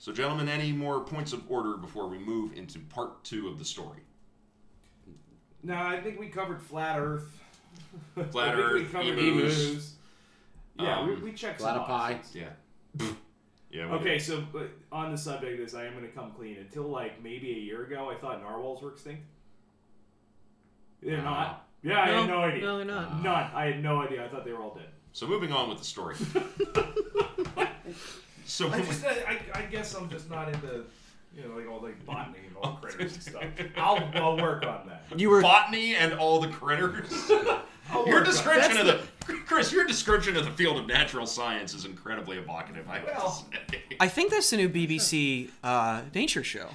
So, 0.00 0.10
gentlemen, 0.10 0.48
any 0.48 0.72
more 0.72 1.04
points 1.04 1.32
of 1.32 1.48
order 1.48 1.76
before 1.76 2.08
we 2.08 2.18
move 2.18 2.58
into 2.58 2.80
part 2.80 3.22
two 3.22 3.46
of 3.46 3.60
the 3.60 3.64
story? 3.64 4.00
No, 5.62 5.74
I 5.76 6.00
think 6.00 6.18
we 6.18 6.28
covered 6.28 6.60
flat 6.62 6.98
Earth. 6.98 7.30
Flat 8.30 8.54
Earth, 8.58 8.94
emus. 8.94 9.18
emus. 9.70 9.94
Yeah, 10.78 11.04
we, 11.04 11.12
Um, 11.14 11.22
we 11.22 11.32
checked 11.32 11.60
some 11.60 11.78
Platypi. 11.80 11.88
boxes. 11.88 12.34
Yeah. 12.36 12.50
Yeah. 13.72 13.84
Okay, 13.94 14.14
did. 14.14 14.22
so 14.22 14.42
but 14.52 14.68
on 14.90 15.12
the 15.12 15.16
subject 15.16 15.52
of 15.52 15.58
this, 15.64 15.74
I 15.76 15.84
am 15.84 15.92
going 15.92 16.04
to 16.04 16.10
come 16.10 16.32
clean. 16.32 16.56
Until 16.58 16.88
like 16.88 17.22
maybe 17.22 17.52
a 17.52 17.58
year 17.60 17.84
ago, 17.84 18.10
I 18.10 18.16
thought 18.16 18.42
narwhals 18.42 18.82
were 18.82 18.90
extinct. 18.90 19.22
They're 21.00 21.18
Wow. 21.18 21.22
not. 21.22 21.68
Yeah, 21.84 22.00
I 22.02 22.08
had 22.08 22.26
no 22.28 22.38
idea. 22.40 22.62
No, 22.62 22.76
they're 22.78 22.84
not. 22.86 23.22
None. 23.22 23.50
I 23.54 23.66
had 23.66 23.80
no 23.80 24.02
idea. 24.02 24.24
I 24.24 24.28
thought 24.28 24.44
they 24.44 24.50
were 24.52 24.60
all 24.60 24.74
dead. 24.74 24.88
So 25.12 25.28
moving 25.28 25.52
on 25.52 25.68
with 25.68 25.78
the 25.78 25.84
story. 25.84 26.16
so 28.44 28.68
I 28.70 28.80
just, 28.80 29.04
I, 29.06 29.38
I 29.54 29.62
guess 29.70 29.94
I'm 29.94 30.10
just 30.10 30.28
not 30.28 30.48
into, 30.52 30.84
you 31.34 31.42
know, 31.46 31.54
like 31.56 31.68
all 31.68 31.80
like 31.82 32.04
botany 32.04 32.38
and 32.46 32.56
all 32.56 32.72
the 32.80 32.86
critters 32.88 33.14
and 33.14 33.22
stuff. 33.22 33.44
I'll, 33.76 34.10
I'll 34.14 34.36
work 34.36 34.64
on 34.66 34.88
that. 34.88 35.18
You 35.18 35.30
were 35.30 35.40
botany 35.42 35.94
and 35.96 36.14
all 36.14 36.40
the 36.40 36.48
critters. 36.48 37.30
Your 38.06 38.22
description 38.22 38.76
of 38.78 38.86
the 38.86 39.00
Chris, 39.46 39.72
your 39.72 39.84
description 39.84 40.36
of 40.36 40.44
the 40.44 40.50
field 40.52 40.76
of 40.78 40.86
natural 40.86 41.26
science 41.26 41.74
is 41.74 41.84
incredibly 41.84 42.36
evocative. 42.38 42.88
I 42.88 42.98
have 42.98 43.06
Well, 43.06 43.46
to 43.50 43.58
say. 43.76 43.82
I 44.00 44.06
think 44.08 44.30
that's 44.30 44.50
the 44.50 44.56
new 44.56 44.68
BBC 44.68 45.50
uh, 45.64 46.02
nature 46.14 46.42
show. 46.44 46.68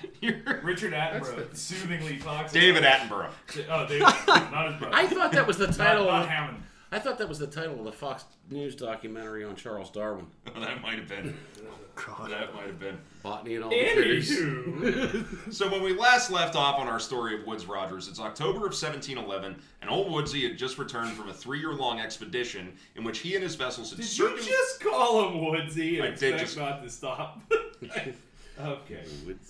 Richard 0.61 0.93
Attenborough 0.93 1.55
soothingly 1.55 2.17
talks. 2.17 2.51
David 2.51 2.83
about, 2.83 2.99
Attenborough. 2.99 3.65
Oh, 3.69 3.87
David, 3.87 4.01
not 4.27 4.71
his 4.71 4.79
brother. 4.79 4.95
I 4.95 5.07
thought 5.07 5.31
that 5.33 5.47
was 5.47 5.57
the 5.57 5.67
title. 5.67 6.05
not 6.05 6.23
of, 6.23 6.29
Hammond. 6.29 6.63
I 6.95 6.99
thought 6.99 7.17
that 7.17 7.27
was 7.27 7.39
the 7.39 7.47
title 7.47 7.77
of 7.77 7.83
the 7.83 7.91
Fox 7.91 8.23
News 8.49 8.73
documentary 8.73 9.43
on 9.43 9.57
Charles 9.57 9.89
Darwin. 9.89 10.27
that 10.45 10.81
might 10.81 10.97
have 10.97 11.09
been. 11.09 11.35
Oh, 11.59 11.73
God. 11.93 12.31
That 12.31 12.55
might 12.55 12.67
have 12.67 12.79
been. 12.79 12.97
Botany 13.21 13.55
and 13.55 13.65
all 13.65 13.69
the 13.69 13.89
critters. 13.93 14.31
Anywho, 14.31 15.53
So 15.53 15.69
when 15.69 15.83
we 15.83 15.91
last 15.91 16.31
left 16.31 16.55
off 16.55 16.79
on 16.79 16.87
our 16.87 17.01
story 17.01 17.37
of 17.37 17.45
Woodes 17.45 17.65
Rogers, 17.65 18.07
it's 18.07 18.21
October 18.21 18.59
of 18.59 18.71
1711, 18.71 19.61
and 19.81 19.89
old 19.89 20.09
Woodsy 20.09 20.47
had 20.47 20.57
just 20.57 20.77
returned 20.77 21.11
from 21.11 21.27
a 21.27 21.33
three-year-long 21.33 21.99
expedition 21.99 22.71
in 22.95 23.03
which 23.03 23.19
he 23.19 23.35
and 23.35 23.43
his 23.43 23.55
vessels 23.55 23.89
had 23.89 23.99
did 23.99 24.17
you 24.17 24.37
just 24.41 24.79
call 24.79 25.27
him 25.27 25.43
Woodsy 25.43 25.99
and 25.99 26.07
I 26.07 26.11
did 26.11 26.35
expect 26.35 26.39
just- 26.39 26.57
not 26.57 26.81
to 26.81 26.89
stop? 26.89 27.41
okay. 28.57 29.03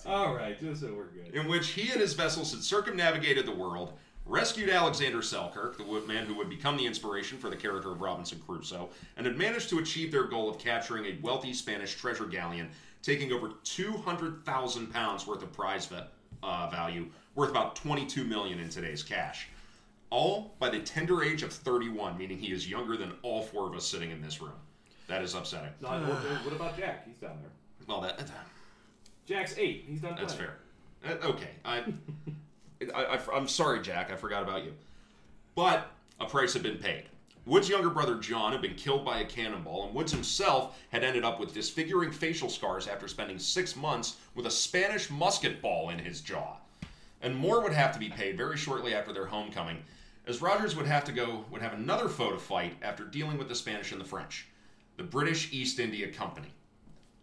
All 0.04 0.34
right, 0.34 0.58
just 0.58 0.80
so 0.80 0.92
we're 0.92 1.04
good. 1.04 1.32
in 1.32 1.46
which 1.46 1.68
he 1.68 1.92
and 1.92 2.00
his 2.00 2.14
vessels 2.14 2.50
had 2.50 2.62
circumnavigated 2.62 3.46
the 3.46 3.54
world, 3.54 3.92
rescued 4.26 4.68
Alexander 4.70 5.22
Selkirk, 5.22 5.78
the 5.78 5.84
man 6.06 6.26
who 6.26 6.34
would 6.34 6.50
become 6.50 6.76
the 6.76 6.86
inspiration 6.86 7.38
for 7.38 7.48
the 7.48 7.56
character 7.56 7.92
of 7.92 8.00
Robinson 8.00 8.40
Crusoe, 8.46 8.88
and 9.16 9.26
had 9.26 9.36
managed 9.36 9.68
to 9.70 9.78
achieve 9.78 10.10
their 10.10 10.24
goal 10.24 10.48
of 10.50 10.58
capturing 10.58 11.06
a 11.06 11.18
wealthy 11.22 11.52
Spanish 11.52 11.94
treasure 11.94 12.26
galleon, 12.26 12.68
taking 13.02 13.32
over 13.32 13.52
200,000 13.64 14.92
pounds 14.92 15.26
worth 15.26 15.42
of 15.42 15.52
prize 15.52 15.88
uh, 16.42 16.68
value, 16.68 17.06
worth 17.34 17.50
about 17.50 17.76
22 17.76 18.24
million 18.24 18.58
in 18.58 18.68
today's 18.68 19.02
cash. 19.02 19.48
All 20.10 20.54
by 20.58 20.70
the 20.70 20.80
tender 20.80 21.22
age 21.22 21.42
of 21.42 21.52
31, 21.52 22.16
meaning 22.18 22.38
he 22.38 22.52
is 22.52 22.68
younger 22.68 22.96
than 22.96 23.12
all 23.22 23.42
four 23.42 23.68
of 23.68 23.74
us 23.74 23.86
sitting 23.86 24.10
in 24.10 24.20
this 24.20 24.40
room. 24.40 24.52
That 25.08 25.22
is 25.22 25.34
upsetting. 25.34 25.70
What, 25.80 26.52
about 26.52 26.76
Jack? 26.76 27.06
He's 27.06 27.16
down 27.16 27.38
there. 27.40 27.50
Well, 27.86 28.00
that 28.00 28.20
Jack's 29.26 29.54
eight. 29.58 29.84
He's 29.88 30.00
done. 30.00 30.16
That's 30.18 30.34
playing. 30.34 30.50
fair. 31.02 31.18
Uh, 31.22 31.28
okay, 31.28 31.50
I, 31.64 31.84
I, 32.94 33.18
am 33.32 33.48
sorry, 33.48 33.80
Jack. 33.82 34.10
I 34.10 34.16
forgot 34.16 34.42
about 34.42 34.64
you. 34.64 34.72
But 35.54 35.90
a 36.20 36.26
price 36.26 36.52
had 36.52 36.62
been 36.62 36.78
paid. 36.78 37.04
Wood's 37.46 37.68
younger 37.68 37.90
brother 37.90 38.16
John 38.16 38.52
had 38.52 38.60
been 38.60 38.74
killed 38.74 39.04
by 39.04 39.20
a 39.20 39.24
cannonball, 39.24 39.86
and 39.86 39.94
Woodes 39.94 40.10
himself 40.10 40.76
had 40.90 41.04
ended 41.04 41.24
up 41.24 41.38
with 41.38 41.54
disfiguring 41.54 42.10
facial 42.10 42.48
scars 42.48 42.88
after 42.88 43.06
spending 43.06 43.38
six 43.38 43.76
months 43.76 44.16
with 44.34 44.46
a 44.46 44.50
Spanish 44.50 45.10
musket 45.10 45.62
ball 45.62 45.90
in 45.90 45.98
his 45.98 46.20
jaw. 46.20 46.56
And 47.22 47.36
more 47.36 47.62
would 47.62 47.72
have 47.72 47.92
to 47.92 48.00
be 48.00 48.08
paid 48.08 48.36
very 48.36 48.56
shortly 48.56 48.94
after 48.94 49.12
their 49.12 49.26
homecoming, 49.26 49.78
as 50.26 50.42
Rogers 50.42 50.74
would 50.74 50.86
have 50.86 51.04
to 51.04 51.12
go 51.12 51.44
would 51.50 51.62
have 51.62 51.72
another 51.72 52.08
foe 52.08 52.32
to 52.32 52.38
fight 52.38 52.74
after 52.82 53.04
dealing 53.04 53.38
with 53.38 53.48
the 53.48 53.54
Spanish 53.54 53.92
and 53.92 54.00
the 54.00 54.04
French, 54.04 54.48
the 54.96 55.04
British 55.04 55.52
East 55.52 55.78
India 55.78 56.08
Company. 56.08 56.48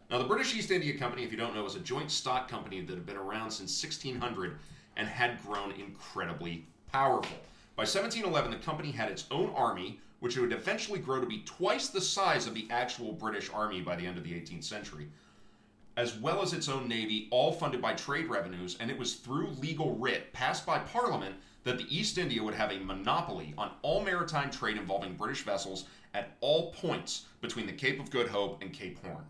Now, 0.09 0.19
the 0.19 0.23
British 0.23 0.55
East 0.55 0.71
India 0.71 0.97
Company, 0.97 1.23
if 1.23 1.31
you 1.31 1.37
don't 1.37 1.53
know, 1.53 1.65
is 1.65 1.75
a 1.75 1.81
joint 1.81 2.11
stock 2.11 2.47
company 2.47 2.81
that 2.81 2.93
had 2.93 3.05
been 3.05 3.17
around 3.17 3.51
since 3.51 3.83
1600 3.83 4.57
and 4.97 5.07
had 5.07 5.41
grown 5.43 5.71
incredibly 5.71 6.65
powerful. 6.91 7.37
By 7.75 7.81
1711, 7.83 8.51
the 8.51 8.57
company 8.57 8.91
had 8.91 9.09
its 9.09 9.25
own 9.31 9.49
army, 9.55 9.99
which 10.19 10.37
would 10.37 10.53
eventually 10.53 10.99
grow 10.99 11.19
to 11.19 11.25
be 11.25 11.39
twice 11.39 11.89
the 11.89 12.01
size 12.01 12.45
of 12.45 12.53
the 12.53 12.67
actual 12.69 13.13
British 13.13 13.49
army 13.51 13.81
by 13.81 13.95
the 13.95 14.05
end 14.05 14.17
of 14.17 14.23
the 14.23 14.33
18th 14.33 14.63
century, 14.63 15.07
as 15.97 16.15
well 16.17 16.41
as 16.41 16.53
its 16.53 16.69
own 16.69 16.87
navy, 16.87 17.27
all 17.31 17.51
funded 17.51 17.81
by 17.81 17.93
trade 17.93 18.29
revenues, 18.29 18.77
and 18.79 18.89
it 18.89 18.97
was 18.97 19.15
through 19.15 19.49
legal 19.59 19.95
writ 19.95 20.31
passed 20.33 20.65
by 20.65 20.79
Parliament 20.79 21.35
that 21.63 21.77
the 21.77 21.95
East 21.95 22.17
India 22.17 22.43
would 22.43 22.53
have 22.53 22.71
a 22.71 22.79
monopoly 22.79 23.53
on 23.57 23.71
all 23.81 24.03
maritime 24.03 24.51
trade 24.51 24.77
involving 24.77 25.15
British 25.15 25.43
vessels 25.43 25.85
at 26.13 26.35
all 26.41 26.71
points 26.73 27.25
between 27.41 27.65
the 27.65 27.73
Cape 27.73 27.99
of 27.99 28.11
Good 28.11 28.27
Hope 28.27 28.61
and 28.61 28.71
Cape 28.73 29.03
Horn. 29.03 29.23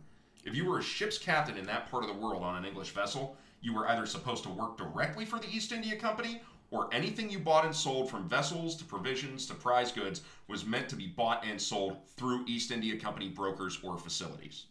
If 0.45 0.55
you 0.55 0.65
were 0.65 0.79
a 0.79 0.83
ship's 0.83 1.17
captain 1.17 1.57
in 1.57 1.65
that 1.67 1.89
part 1.89 2.03
of 2.03 2.09
the 2.09 2.21
world 2.21 2.43
on 2.43 2.57
an 2.57 2.65
English 2.65 2.91
vessel, 2.91 3.37
you 3.63 3.73
were 3.73 3.87
either 3.87 4.05
supposed 4.05 4.43
to 4.43 4.49
work 4.49 4.77
directly 4.77 5.25
for 5.25 5.39
the 5.39 5.49
East 5.49 5.71
India 5.71 5.95
Company, 5.95 6.41
or 6.69 6.89
anything 6.91 7.29
you 7.29 7.39
bought 7.39 7.65
and 7.65 7.75
sold 7.75 8.09
from 8.09 8.27
vessels 8.27 8.75
to 8.75 8.83
provisions 8.83 9.45
to 9.45 9.53
prize 9.53 9.91
goods 9.91 10.21
was 10.47 10.65
meant 10.65 10.89
to 10.89 10.95
be 10.95 11.07
bought 11.07 11.45
and 11.45 11.61
sold 11.61 11.97
through 12.17 12.43
East 12.47 12.71
India 12.71 12.99
Company 12.99 13.29
brokers 13.29 13.79
or 13.83 13.97
facilities. 13.97 14.65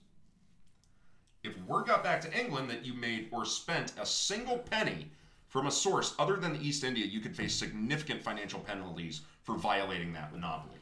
If 1.45 1.59
word 1.63 1.87
got 1.87 2.05
back 2.05 2.21
to 2.23 2.39
England 2.39 2.69
that 2.71 2.85
you 2.85 2.93
made 2.93 3.29
or 3.33 3.45
spent 3.45 3.93
a 3.99 4.05
single 4.05 4.59
penny 4.59 5.11
from 5.49 5.67
a 5.67 5.73
source 5.73 6.15
other 6.19 6.37
than 6.37 6.53
the 6.53 6.67
East 6.67 6.85
India, 6.85 7.07
you 7.07 7.21
could 7.21 7.37
face 7.37 7.55
significant 7.55 8.23
financial 8.23 8.61
penalties 8.61 9.23
for 9.43 9.57
violating 9.57 10.13
that 10.13 10.33
monopoly. 10.33 10.82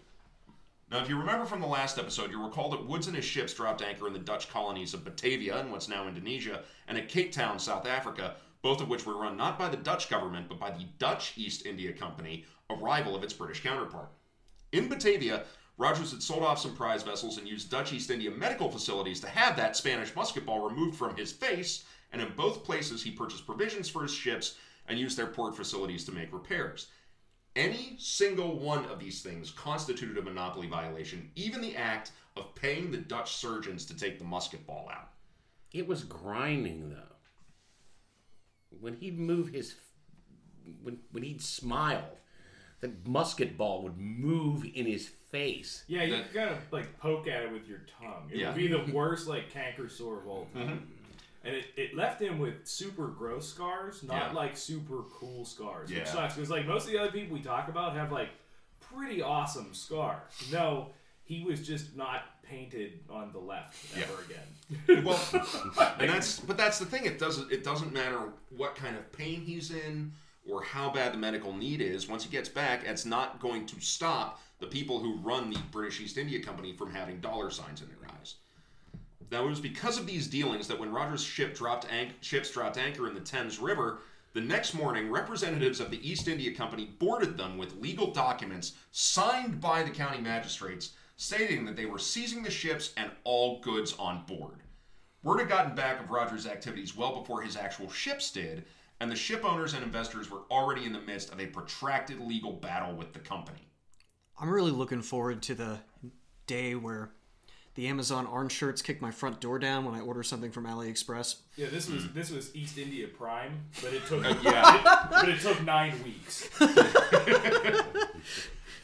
Now, 0.90 0.98
if 1.00 1.08
you 1.08 1.16
remember 1.16 1.46
from 1.46 1.60
the 1.60 1.68
last 1.68 1.98
episode, 1.98 2.32
you'll 2.32 2.42
recall 2.42 2.68
that 2.70 2.84
Woodes 2.84 3.06
and 3.06 3.14
his 3.14 3.24
ships 3.24 3.54
dropped 3.54 3.80
anchor 3.80 4.08
in 4.08 4.12
the 4.12 4.18
Dutch 4.18 4.50
colonies 4.50 4.92
of 4.92 5.04
Batavia 5.04 5.60
in 5.60 5.70
what's 5.70 5.88
now 5.88 6.08
Indonesia 6.08 6.64
and 6.88 6.98
at 6.98 7.08
Cape 7.08 7.30
Town, 7.30 7.60
South 7.60 7.86
Africa, 7.86 8.34
both 8.60 8.80
of 8.80 8.88
which 8.88 9.06
were 9.06 9.16
run 9.16 9.36
not 9.36 9.56
by 9.56 9.68
the 9.68 9.76
Dutch 9.76 10.10
government 10.10 10.48
but 10.48 10.58
by 10.58 10.70
the 10.70 10.86
Dutch 10.98 11.34
East 11.36 11.64
India 11.64 11.92
Company, 11.92 12.44
a 12.70 12.74
rival 12.74 13.14
of 13.14 13.22
its 13.22 13.32
British 13.32 13.62
counterpart. 13.62 14.08
In 14.72 14.88
Batavia, 14.88 15.44
Rogers 15.78 16.10
had 16.10 16.24
sold 16.24 16.42
off 16.42 16.58
some 16.58 16.74
prize 16.74 17.04
vessels 17.04 17.38
and 17.38 17.46
used 17.46 17.70
Dutch 17.70 17.92
East 17.92 18.10
India 18.10 18.30
medical 18.32 18.68
facilities 18.68 19.20
to 19.20 19.28
have 19.28 19.56
that 19.56 19.76
Spanish 19.76 20.16
musket 20.16 20.44
ball 20.44 20.68
removed 20.68 20.98
from 20.98 21.16
his 21.16 21.30
face, 21.30 21.84
and 22.12 22.20
in 22.20 22.32
both 22.36 22.64
places 22.64 23.00
he 23.00 23.12
purchased 23.12 23.46
provisions 23.46 23.88
for 23.88 24.02
his 24.02 24.12
ships 24.12 24.56
and 24.88 24.98
used 24.98 25.16
their 25.16 25.28
port 25.28 25.56
facilities 25.56 26.04
to 26.04 26.12
make 26.12 26.32
repairs. 26.32 26.88
Any 27.56 27.96
single 27.98 28.58
one 28.58 28.84
of 28.86 29.00
these 29.00 29.22
things 29.22 29.50
constituted 29.50 30.16
a 30.18 30.22
monopoly 30.22 30.68
violation, 30.68 31.30
even 31.34 31.60
the 31.60 31.76
act 31.76 32.12
of 32.36 32.54
paying 32.54 32.90
the 32.90 32.98
Dutch 32.98 33.34
surgeons 33.36 33.84
to 33.86 33.96
take 33.96 34.18
the 34.18 34.24
musket 34.24 34.64
ball 34.66 34.88
out. 34.92 35.08
It 35.72 35.86
was 35.86 36.04
grinding 36.04 36.90
though. 36.90 36.96
When 38.80 38.94
he'd 38.94 39.18
move 39.18 39.48
his, 39.48 39.74
when 40.82 40.98
when 41.10 41.24
he'd 41.24 41.42
smile, 41.42 42.18
the 42.80 42.92
musket 43.04 43.58
ball 43.58 43.82
would 43.82 43.98
move 43.98 44.64
in 44.74 44.86
his 44.86 45.08
face. 45.08 45.84
Yeah, 45.88 46.04
you 46.04 46.12
That- 46.16 46.32
gotta 46.32 46.58
like 46.70 46.98
poke 46.98 47.26
at 47.26 47.42
it 47.42 47.52
with 47.52 47.66
your 47.66 47.80
tongue. 48.00 48.30
It 48.32 48.38
Yeah. 48.38 48.48
would 48.48 48.56
be 48.56 48.68
the 48.68 48.84
worst 48.92 49.26
like 49.26 49.50
canker 49.50 49.88
sore 49.88 50.20
of 50.20 50.28
all 50.28 50.46
time. 50.54 50.68
Mm-hmm. 50.68 50.99
And 51.42 51.54
it, 51.56 51.66
it 51.76 51.94
left 51.96 52.20
him 52.20 52.38
with 52.38 52.66
super 52.66 53.06
gross 53.08 53.48
scars, 53.48 54.02
not 54.02 54.14
Yeah. 54.14 54.32
like 54.32 54.56
super 54.56 55.04
cool 55.10 55.44
scars. 55.44 55.90
Yeah. 55.90 56.00
Which 56.00 56.08
sucks 56.08 56.34
because 56.34 56.50
like 56.50 56.66
most 56.66 56.84
of 56.86 56.92
the 56.92 56.98
other 56.98 57.10
people 57.12 57.34
we 57.36 57.42
talk 57.42 57.68
about 57.68 57.94
have 57.96 58.12
like 58.12 58.28
pretty 58.80 59.22
awesome 59.22 59.72
scars. 59.72 60.20
No, 60.52 60.90
he 61.24 61.42
was 61.44 61.66
just 61.66 61.96
not 61.96 62.22
painted 62.42 63.00
on 63.08 63.32
the 63.32 63.38
left 63.38 63.76
Yeah. 63.96 64.02
ever 64.04 64.22
again. 64.22 65.04
Well, 65.04 65.18
and 65.98 66.08
that's 66.10 66.40
but 66.40 66.56
that's 66.56 66.78
the 66.78 66.84
thing. 66.86 67.04
It 67.06 67.18
doesn't 67.18 67.50
it 67.50 67.64
doesn't 67.64 67.92
matter 67.92 68.20
what 68.56 68.76
kind 68.76 68.96
of 68.96 69.10
pain 69.12 69.40
he's 69.40 69.70
in 69.70 70.12
or 70.48 70.62
how 70.62 70.90
bad 70.90 71.12
the 71.14 71.18
medical 71.18 71.54
need 71.54 71.80
is. 71.80 72.08
Once 72.08 72.24
he 72.24 72.30
gets 72.30 72.48
back, 72.48 72.82
it's 72.84 73.04
not 73.06 73.40
going 73.40 73.66
to 73.66 73.80
stop 73.80 74.40
the 74.58 74.66
people 74.66 74.98
who 74.98 75.16
run 75.18 75.50
the 75.50 75.58
British 75.70 76.00
East 76.00 76.18
India 76.18 76.40
Company 76.42 76.72
from 76.74 76.92
having 76.92 77.18
dollar 77.20 77.50
signs 77.50 77.80
in 77.82 77.88
their 77.88 77.96
it 79.30 79.48
was 79.48 79.60
because 79.60 79.98
of 79.98 80.06
these 80.06 80.26
dealings 80.26 80.66
that 80.68 80.78
when 80.78 80.92
Rogers' 80.92 81.22
ship 81.22 81.54
dropped 81.54 81.90
anch- 81.90 82.14
ships 82.20 82.50
dropped 82.50 82.76
anchor 82.76 83.06
in 83.06 83.14
the 83.14 83.20
Thames 83.20 83.58
River, 83.58 84.00
the 84.32 84.40
next 84.40 84.74
morning, 84.74 85.10
representatives 85.10 85.80
of 85.80 85.90
the 85.90 86.08
East 86.08 86.28
India 86.28 86.54
Company 86.54 86.86
boarded 86.98 87.36
them 87.36 87.58
with 87.58 87.80
legal 87.80 88.12
documents 88.12 88.72
signed 88.92 89.60
by 89.60 89.82
the 89.82 89.90
county 89.90 90.20
magistrates 90.20 90.92
stating 91.16 91.64
that 91.64 91.76
they 91.76 91.86
were 91.86 91.98
seizing 91.98 92.42
the 92.42 92.50
ships 92.50 92.92
and 92.96 93.10
all 93.24 93.60
goods 93.60 93.94
on 93.98 94.24
board. 94.26 94.62
Word 95.22 95.40
had 95.40 95.48
gotten 95.48 95.74
back 95.74 96.00
of 96.00 96.10
Rogers' 96.10 96.46
activities 96.46 96.96
well 96.96 97.20
before 97.20 97.42
his 97.42 97.56
actual 97.56 97.90
ships 97.90 98.30
did, 98.30 98.64
and 99.00 99.10
the 99.10 99.16
ship 99.16 99.44
owners 99.44 99.74
and 99.74 99.84
investors 99.84 100.30
were 100.30 100.42
already 100.50 100.84
in 100.84 100.92
the 100.92 101.00
midst 101.00 101.32
of 101.32 101.40
a 101.40 101.46
protracted 101.46 102.20
legal 102.20 102.52
battle 102.52 102.94
with 102.94 103.12
the 103.12 103.18
company. 103.18 103.68
I'm 104.40 104.48
really 104.48 104.70
looking 104.70 105.02
forward 105.02 105.42
to 105.42 105.54
the 105.54 105.80
day 106.46 106.74
where 106.74 107.10
the 107.80 107.88
Amazon 107.88 108.26
orange 108.26 108.52
shirts 108.52 108.82
kick 108.82 109.00
my 109.00 109.10
front 109.10 109.40
door 109.40 109.58
down 109.58 109.86
when 109.86 109.94
I 109.94 110.00
order 110.02 110.22
something 110.22 110.50
from 110.50 110.66
AliExpress. 110.66 111.36
yeah, 111.56 111.68
this 111.70 111.88
was 111.88 112.12
this 112.12 112.30
was 112.30 112.54
East 112.54 112.76
India 112.76 113.08
Prime, 113.08 113.58
but 113.82 113.94
it 113.94 114.04
took 114.04 114.22
yeah. 114.44 115.06
but 115.10 115.30
it 115.30 115.40
took 115.40 115.64
nine 115.64 115.94
weeks. 116.04 116.50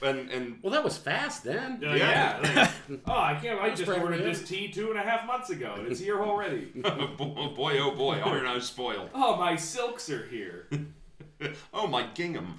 and 0.02 0.30
and 0.30 0.58
Well, 0.62 0.72
that 0.72 0.82
was 0.82 0.96
fast 0.96 1.44
then. 1.44 1.82
Uh, 1.86 1.92
Yeah. 1.92 2.40
yeah. 2.42 2.70
like, 2.88 3.00
oh, 3.06 3.12
I 3.12 3.34
can't. 3.34 3.60
I 3.60 3.68
just 3.68 3.84
pretty 3.84 4.00
ordered 4.00 4.22
good. 4.22 4.34
this 4.34 4.48
tea 4.48 4.72
two 4.72 4.88
and 4.88 4.98
a 4.98 5.02
half 5.02 5.26
months 5.26 5.50
ago, 5.50 5.74
and 5.76 5.88
it's 5.88 6.00
here 6.00 6.22
already. 6.22 6.72
Oh 6.82 7.50
boy, 7.54 7.78
oh 7.78 7.90
boy, 7.90 8.18
aren't 8.20 8.46
I 8.46 8.58
spoiled? 8.60 9.10
oh, 9.14 9.36
my 9.36 9.56
silks 9.56 10.08
are 10.08 10.24
here. 10.28 10.70
Oh 11.74 11.86
my 11.86 12.06
gingham. 12.14 12.54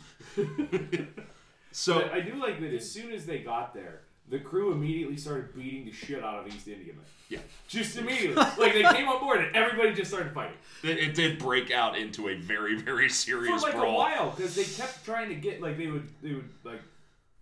so 1.71 1.95
But 1.95 2.11
I 2.13 2.19
do 2.19 2.35
like 2.35 2.59
that 2.61 2.75
as 2.75 2.87
soon 2.91 3.11
as 3.11 3.25
they 3.25 3.39
got 3.39 3.73
there, 3.73 4.01
the 4.29 4.39
crew 4.39 4.71
immediately 4.73 5.15
started 5.17 5.55
beating 5.55 5.85
the 5.85 5.91
shit 5.91 6.23
out 6.23 6.45
of 6.45 6.53
East 6.53 6.67
Indiamen. 6.67 7.03
yeah, 7.29 7.39
Just 7.67 7.97
immediately. 7.97 8.35
like 8.35 8.73
they 8.73 8.83
came 8.83 9.07
on 9.07 9.19
board 9.21 9.39
and 9.43 9.55
everybody 9.55 9.93
just 9.93 10.11
started 10.11 10.33
fighting. 10.33 10.57
it, 10.83 10.97
it 10.97 11.13
did 11.15 11.39
break 11.39 11.71
out 11.71 11.97
into 11.97 12.29
a 12.29 12.35
very 12.35 12.77
very 12.79 13.09
serious 13.09 13.63
For 13.63 13.69
like 13.69 13.75
a 13.77 13.91
while, 13.91 14.31
because 14.31 14.55
they 14.55 14.63
kept 14.65 15.05
trying 15.05 15.29
to 15.29 15.35
get 15.35 15.61
like 15.61 15.77
they 15.77 15.87
would 15.87 16.07
they 16.21 16.33
would 16.33 16.49
like 16.63 16.81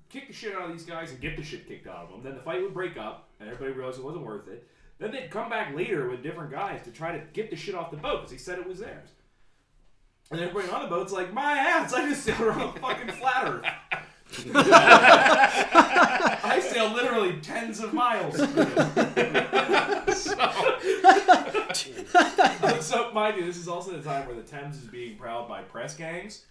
kick 0.10 0.28
the 0.28 0.34
shit 0.34 0.56
out 0.56 0.64
of 0.64 0.72
these 0.72 0.86
guys 0.86 1.12
and 1.12 1.20
get 1.20 1.36
the 1.38 1.44
shit 1.44 1.68
kicked 1.68 1.88
out 1.88 1.98
of 2.06 2.10
them. 2.12 2.22
Then 2.24 2.36
the 2.36 2.42
fight 2.42 2.62
would 2.62 2.74
break 2.74 2.98
up 2.98 3.30
and 3.40 3.50
everybody 3.50 3.74
realized 3.78 4.00
it 4.00 4.06
wasn't 4.06 4.26
worth 4.26 4.48
it. 4.48 4.68
Then 4.98 5.12
they'd 5.12 5.30
come 5.30 5.50
back 5.50 5.76
later 5.76 6.10
with 6.10 6.24
different 6.24 6.52
guys 6.52 6.82
to 6.84 6.92
try 6.92 7.12
to 7.18 7.22
get 7.34 7.50
the 7.50 7.56
shit 7.58 7.76
off 7.76 7.92
the 7.92 7.98
boat 7.98 8.20
because 8.22 8.32
he 8.32 8.38
said 8.38 8.60
it 8.60 8.68
was 8.68 8.80
theirs. 8.80 9.10
And 10.32 10.40
everybody 10.40 10.70
on 10.72 10.84
the 10.84 10.88
boat's 10.88 11.12
like, 11.12 11.34
my 11.34 11.58
ass, 11.58 11.94
I 11.94 12.08
just 12.10 12.24
sailed 12.26 12.40
around 12.42 12.62
a 12.78 12.80
fucking 12.80 13.12
flat 13.16 13.44
earth. 13.48 13.66
I 16.48 16.60
sailed 16.62 16.94
literally 16.94 17.38
tens 17.42 17.80
of 17.80 17.94
miles. 17.94 18.36
so, 22.82 23.12
mind 23.14 23.38
you, 23.38 23.46
this 23.46 23.58
is 23.58 23.68
also 23.68 23.92
the 23.92 24.02
time 24.02 24.28
where 24.28 24.36
the 24.36 24.42
Thames 24.44 24.78
is 24.78 24.86
being 24.90 25.16
prowled 25.18 25.48
by 25.48 25.62
press 25.62 25.96
gangs. 25.96 26.44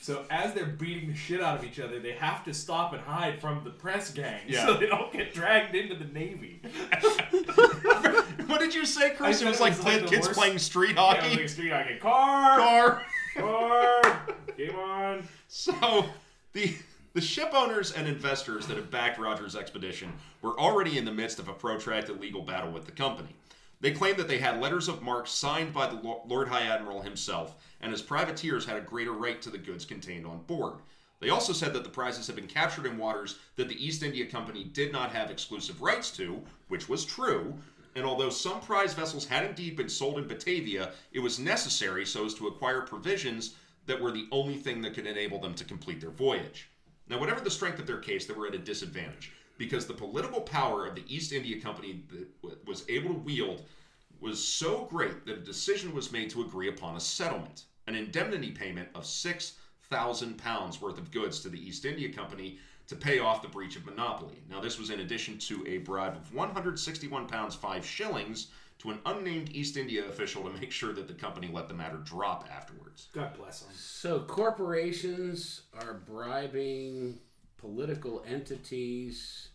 So, 0.00 0.24
as 0.30 0.52
they're 0.52 0.66
beating 0.66 1.08
the 1.08 1.14
shit 1.14 1.40
out 1.40 1.58
of 1.58 1.64
each 1.64 1.80
other, 1.80 1.98
they 1.98 2.12
have 2.12 2.44
to 2.44 2.52
stop 2.52 2.92
and 2.92 3.00
hide 3.00 3.40
from 3.40 3.64
the 3.64 3.70
press 3.70 4.10
gangs 4.12 4.42
Yeah. 4.48 4.66
so 4.66 4.74
they 4.76 4.86
don't 4.86 5.10
get 5.12 5.32
dragged 5.32 5.74
into 5.74 5.94
the 5.94 6.04
Navy. 6.12 6.60
what 8.46 8.60
did 8.60 8.74
you 8.74 8.84
say, 8.84 9.10
Chris? 9.10 9.40
It 9.40 9.48
was 9.48 9.60
like, 9.60 9.72
it 9.72 9.76
was 9.78 9.86
like 9.86 10.00
play- 10.00 10.08
kids 10.10 10.26
worst- 10.26 10.38
playing 10.38 10.58
street 10.58 10.96
Yeah, 10.96 11.14
hockey. 11.14 11.36
like 11.36 11.48
street 11.48 11.72
hockey. 11.72 11.96
Car! 11.96 12.58
Car. 12.58 13.02
Car! 13.36 14.26
Game 14.58 14.76
on! 14.76 15.26
So 15.48 16.04
the 16.52 16.74
the 17.14 17.20
ship 17.20 17.50
owners 17.54 17.92
and 17.92 18.08
investors 18.08 18.66
that 18.66 18.76
have 18.76 18.90
backed 18.90 19.20
Rogers' 19.20 19.54
expedition 19.54 20.12
were 20.42 20.58
already 20.58 20.98
in 20.98 21.04
the 21.04 21.12
midst 21.12 21.38
of 21.38 21.46
a 21.46 21.52
protracted 21.52 22.20
legal 22.20 22.42
battle 22.42 22.72
with 22.72 22.86
the 22.86 22.92
company. 22.92 23.36
They 23.80 23.92
claimed 23.92 24.18
that 24.18 24.26
they 24.26 24.38
had 24.38 24.60
letters 24.60 24.88
of 24.88 25.00
marque 25.00 25.28
signed 25.28 25.72
by 25.72 25.86
the 25.86 26.00
Lord 26.26 26.48
High 26.48 26.66
Admiral 26.66 27.02
himself, 27.02 27.54
and 27.80 27.92
as 27.92 28.02
privateers 28.02 28.66
had 28.66 28.76
a 28.76 28.80
greater 28.80 29.12
right 29.12 29.40
to 29.42 29.50
the 29.50 29.58
goods 29.58 29.84
contained 29.84 30.26
on 30.26 30.42
board. 30.42 30.74
They 31.20 31.30
also 31.30 31.52
said 31.52 31.72
that 31.74 31.84
the 31.84 31.90
prizes 31.90 32.26
had 32.26 32.34
been 32.34 32.48
captured 32.48 32.84
in 32.84 32.98
waters 32.98 33.38
that 33.54 33.68
the 33.68 33.86
East 33.86 34.02
India 34.02 34.26
Company 34.26 34.64
did 34.64 34.90
not 34.90 35.12
have 35.12 35.30
exclusive 35.30 35.82
rights 35.82 36.10
to, 36.16 36.42
which 36.66 36.88
was 36.88 37.04
true. 37.04 37.54
And 37.94 38.04
although 38.04 38.30
some 38.30 38.60
prize 38.60 38.92
vessels 38.92 39.24
had 39.24 39.44
indeed 39.44 39.76
been 39.76 39.88
sold 39.88 40.18
in 40.18 40.26
Batavia, 40.26 40.90
it 41.12 41.20
was 41.20 41.38
necessary 41.38 42.04
so 42.04 42.24
as 42.24 42.34
to 42.34 42.48
acquire 42.48 42.80
provisions 42.80 43.54
that 43.86 44.00
were 44.00 44.10
the 44.10 44.26
only 44.32 44.56
thing 44.56 44.82
that 44.82 44.94
could 44.94 45.06
enable 45.06 45.38
them 45.38 45.54
to 45.54 45.64
complete 45.64 46.00
their 46.00 46.10
voyage. 46.10 46.68
Now, 47.08 47.18
whatever 47.18 47.40
the 47.40 47.50
strength 47.50 47.78
of 47.78 47.86
their 47.86 47.98
case, 47.98 48.26
they 48.26 48.34
were 48.34 48.46
at 48.46 48.54
a 48.54 48.58
disadvantage 48.58 49.32
because 49.58 49.86
the 49.86 49.94
political 49.94 50.40
power 50.40 50.86
of 50.86 50.94
the 50.94 51.04
East 51.06 51.32
India 51.32 51.60
Company 51.60 52.02
that 52.42 52.66
was 52.66 52.84
able 52.88 53.14
to 53.14 53.20
wield 53.20 53.64
was 54.20 54.42
so 54.42 54.86
great 54.86 55.26
that 55.26 55.38
a 55.38 55.42
decision 55.42 55.94
was 55.94 56.12
made 56.12 56.30
to 56.30 56.42
agree 56.42 56.68
upon 56.68 56.96
a 56.96 57.00
settlement, 57.00 57.64
an 57.86 57.94
indemnity 57.94 58.50
payment 58.50 58.88
of 58.94 59.04
six 59.04 59.58
thousand 59.90 60.38
pounds 60.38 60.80
worth 60.80 60.98
of 60.98 61.10
goods 61.10 61.40
to 61.40 61.48
the 61.48 61.60
East 61.60 61.84
India 61.84 62.10
Company 62.12 62.58
to 62.86 62.96
pay 62.96 63.18
off 63.18 63.42
the 63.42 63.48
breach 63.48 63.76
of 63.76 63.86
monopoly. 63.86 64.42
Now, 64.48 64.60
this 64.60 64.78
was 64.78 64.90
in 64.90 65.00
addition 65.00 65.38
to 65.38 65.66
a 65.66 65.78
bribe 65.78 66.16
of 66.16 66.34
161 66.34 67.26
pounds 67.26 67.54
five 67.54 67.84
shillings 67.84 68.48
to 68.78 68.90
an 68.90 68.98
unnamed 69.06 69.50
East 69.52 69.76
India 69.76 70.04
official 70.06 70.42
to 70.44 70.50
make 70.58 70.70
sure 70.70 70.92
that 70.92 71.08
the 71.08 71.14
company 71.14 71.48
let 71.52 71.68
the 71.68 71.74
matter 71.74 71.98
drop 71.98 72.48
afterwards. 72.50 73.08
God 73.12 73.36
bless 73.36 73.60
them. 73.60 73.72
So 73.74 74.20
corporations 74.20 75.62
are 75.80 75.94
bribing 75.94 77.18
political 77.56 78.22
entities 78.26 79.48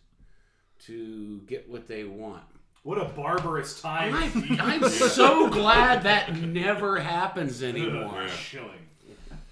to 0.80 1.40
get 1.46 1.68
what 1.68 1.86
they 1.86 2.04
want. 2.04 2.42
What 2.82 2.98
a 2.98 3.04
barbarous 3.04 3.80
time. 3.80 4.14
I'm, 4.14 4.60
I'm 4.60 4.88
so 4.88 5.48
glad 5.50 6.02
that 6.04 6.34
never 6.34 6.98
happens 6.98 7.62
anymore. 7.62 8.26
Shilling. 8.28 8.88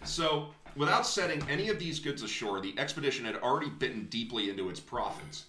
So, 0.05 0.49
without 0.77 1.07
setting 1.07 1.43
any 1.51 1.69
of 1.69 1.79
these 1.79 2.01
goods 2.01 2.23
ashore, 2.23 2.61
the 2.61 2.75
expedition 2.79 3.27
had 3.27 3.37
already 3.37 3.69
bitten 3.69 4.07
deeply 4.07 4.49
into 4.49 4.71
its 4.71 4.81
profits. 4.81 5.45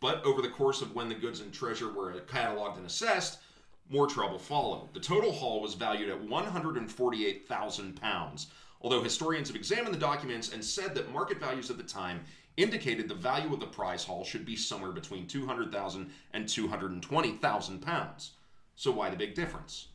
But 0.00 0.24
over 0.24 0.42
the 0.42 0.50
course 0.50 0.80
of 0.82 0.94
when 0.94 1.08
the 1.08 1.14
goods 1.14 1.40
and 1.40 1.52
treasure 1.52 1.92
were 1.92 2.12
cataloged 2.28 2.76
and 2.76 2.86
assessed, 2.86 3.40
more 3.88 4.06
trouble 4.06 4.38
followed. 4.38 4.92
The 4.94 5.00
total 5.00 5.32
haul 5.32 5.60
was 5.60 5.74
valued 5.74 6.08
at 6.08 6.22
148,000 6.22 8.00
pounds, 8.00 8.46
although 8.80 9.02
historians 9.02 9.48
have 9.48 9.56
examined 9.56 9.94
the 9.94 9.98
documents 9.98 10.52
and 10.52 10.64
said 10.64 10.94
that 10.94 11.12
market 11.12 11.38
values 11.38 11.70
at 11.70 11.76
the 11.76 11.82
time 11.82 12.20
indicated 12.56 13.08
the 13.08 13.14
value 13.14 13.52
of 13.52 13.60
the 13.60 13.66
prize 13.66 14.04
haul 14.04 14.24
should 14.24 14.44
be 14.44 14.56
somewhere 14.56 14.92
between 14.92 15.26
200,000 15.26 16.10
and 16.32 16.48
220,000 16.48 17.82
pounds. 17.82 18.32
So 18.76 18.90
why 18.90 19.10
the 19.10 19.16
big 19.16 19.34
difference? 19.34 19.88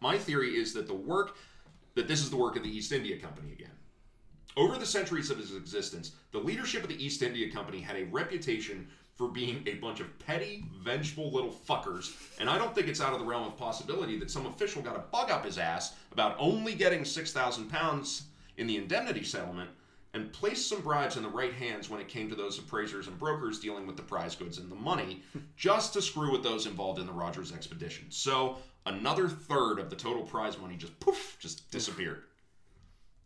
My 0.00 0.18
theory 0.18 0.56
is 0.56 0.72
that 0.74 0.86
the 0.86 0.94
work 0.94 1.36
that 1.94 2.06
this 2.06 2.20
is 2.20 2.30
the 2.30 2.36
work 2.36 2.56
of 2.56 2.62
the 2.62 2.76
East 2.76 2.92
India 2.92 3.18
Company 3.18 3.52
again. 3.52 3.70
Over 4.56 4.78
the 4.78 4.86
centuries 4.86 5.30
of 5.30 5.40
its 5.40 5.52
existence, 5.52 6.12
the 6.32 6.38
leadership 6.38 6.82
of 6.82 6.88
the 6.88 7.04
East 7.04 7.22
India 7.22 7.50
Company 7.50 7.80
had 7.80 7.96
a 7.96 8.04
reputation 8.04 8.88
for 9.16 9.28
being 9.28 9.62
a 9.66 9.74
bunch 9.74 10.00
of 10.00 10.18
petty, 10.18 10.64
vengeful 10.84 11.32
little 11.32 11.50
fuckers, 11.50 12.14
and 12.38 12.50
I 12.50 12.58
don't 12.58 12.74
think 12.74 12.86
it's 12.86 13.00
out 13.00 13.14
of 13.14 13.18
the 13.18 13.24
realm 13.24 13.46
of 13.46 13.56
possibility 13.56 14.18
that 14.18 14.30
some 14.30 14.44
official 14.46 14.82
got 14.82 14.96
a 14.96 15.10
bug 15.10 15.30
up 15.30 15.44
his 15.44 15.58
ass 15.58 15.94
about 16.12 16.36
only 16.38 16.74
getting 16.74 17.04
6,000 17.04 17.70
pounds 17.70 18.24
in 18.58 18.66
the 18.66 18.76
indemnity 18.76 19.24
settlement 19.24 19.70
and 20.12 20.32
placed 20.32 20.68
some 20.68 20.80
bribes 20.80 21.16
in 21.16 21.22
the 21.22 21.28
right 21.28 21.52
hands 21.52 21.88
when 21.90 22.00
it 22.00 22.08
came 22.08 22.28
to 22.28 22.34
those 22.34 22.58
appraisers 22.58 23.06
and 23.06 23.18
brokers 23.18 23.58
dealing 23.58 23.86
with 23.86 23.96
the 23.96 24.02
prize 24.02 24.34
goods 24.34 24.58
and 24.58 24.70
the 24.70 24.76
money, 24.76 25.22
just 25.56 25.92
to 25.94 26.02
screw 26.02 26.30
with 26.30 26.42
those 26.42 26.66
involved 26.66 26.98
in 26.98 27.06
the 27.06 27.12
Rogers 27.12 27.52
expedition. 27.52 28.06
So, 28.10 28.58
another 28.84 29.28
third 29.28 29.78
of 29.78 29.90
the 29.90 29.96
total 29.96 30.22
prize 30.22 30.58
money 30.58 30.76
just 30.76 30.98
poof, 31.00 31.36
just 31.40 31.70
disappeared. 31.70 32.22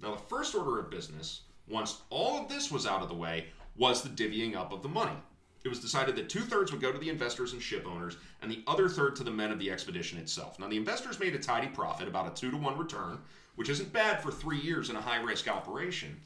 Now, 0.00 0.12
the 0.12 0.22
first 0.22 0.54
order 0.54 0.78
of 0.78 0.90
business, 0.90 1.42
once 1.68 2.00
all 2.10 2.40
of 2.40 2.48
this 2.48 2.70
was 2.70 2.86
out 2.86 3.02
of 3.02 3.08
the 3.08 3.14
way, 3.14 3.46
was 3.76 4.02
the 4.02 4.08
divvying 4.08 4.56
up 4.56 4.72
of 4.72 4.82
the 4.82 4.88
money. 4.88 5.16
It 5.62 5.68
was 5.68 5.80
decided 5.80 6.16
that 6.16 6.30
two 6.30 6.40
thirds 6.40 6.72
would 6.72 6.80
go 6.80 6.90
to 6.90 6.98
the 6.98 7.10
investors 7.10 7.52
and 7.52 7.60
ship 7.60 7.86
owners, 7.86 8.16
and 8.40 8.50
the 8.50 8.62
other 8.66 8.88
third 8.88 9.14
to 9.16 9.24
the 9.24 9.30
men 9.30 9.52
of 9.52 9.58
the 9.58 9.70
expedition 9.70 10.18
itself. 10.18 10.58
Now, 10.58 10.68
the 10.68 10.76
investors 10.76 11.20
made 11.20 11.34
a 11.34 11.38
tidy 11.38 11.68
profit, 11.68 12.08
about 12.08 12.26
a 12.26 12.34
two 12.34 12.50
to 12.50 12.56
one 12.56 12.78
return, 12.78 13.18
which 13.56 13.68
isn't 13.68 13.92
bad 13.92 14.22
for 14.22 14.30
three 14.30 14.58
years 14.58 14.88
in 14.88 14.96
a 14.96 15.00
high 15.02 15.20
risk 15.20 15.48
operation. 15.48 16.18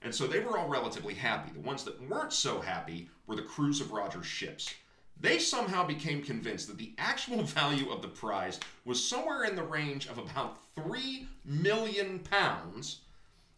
And 0.00 0.14
so 0.14 0.26
they 0.26 0.40
were 0.40 0.56
all 0.56 0.68
relatively 0.68 1.14
happy. 1.14 1.50
The 1.52 1.60
ones 1.60 1.84
that 1.84 2.08
weren't 2.08 2.32
so 2.32 2.60
happy 2.60 3.10
were 3.26 3.36
the 3.36 3.42
crews 3.42 3.80
of 3.80 3.92
Rogers' 3.92 4.26
ships. 4.26 4.72
They 5.20 5.38
somehow 5.38 5.84
became 5.84 6.22
convinced 6.22 6.68
that 6.68 6.78
the 6.78 6.94
actual 6.96 7.42
value 7.42 7.90
of 7.90 8.00
the 8.00 8.08
prize 8.08 8.58
was 8.84 9.06
somewhere 9.06 9.44
in 9.44 9.56
the 9.56 9.64
range 9.64 10.06
of 10.06 10.16
about 10.16 10.58
3 10.76 11.26
million 11.44 12.20
pounds, 12.20 13.00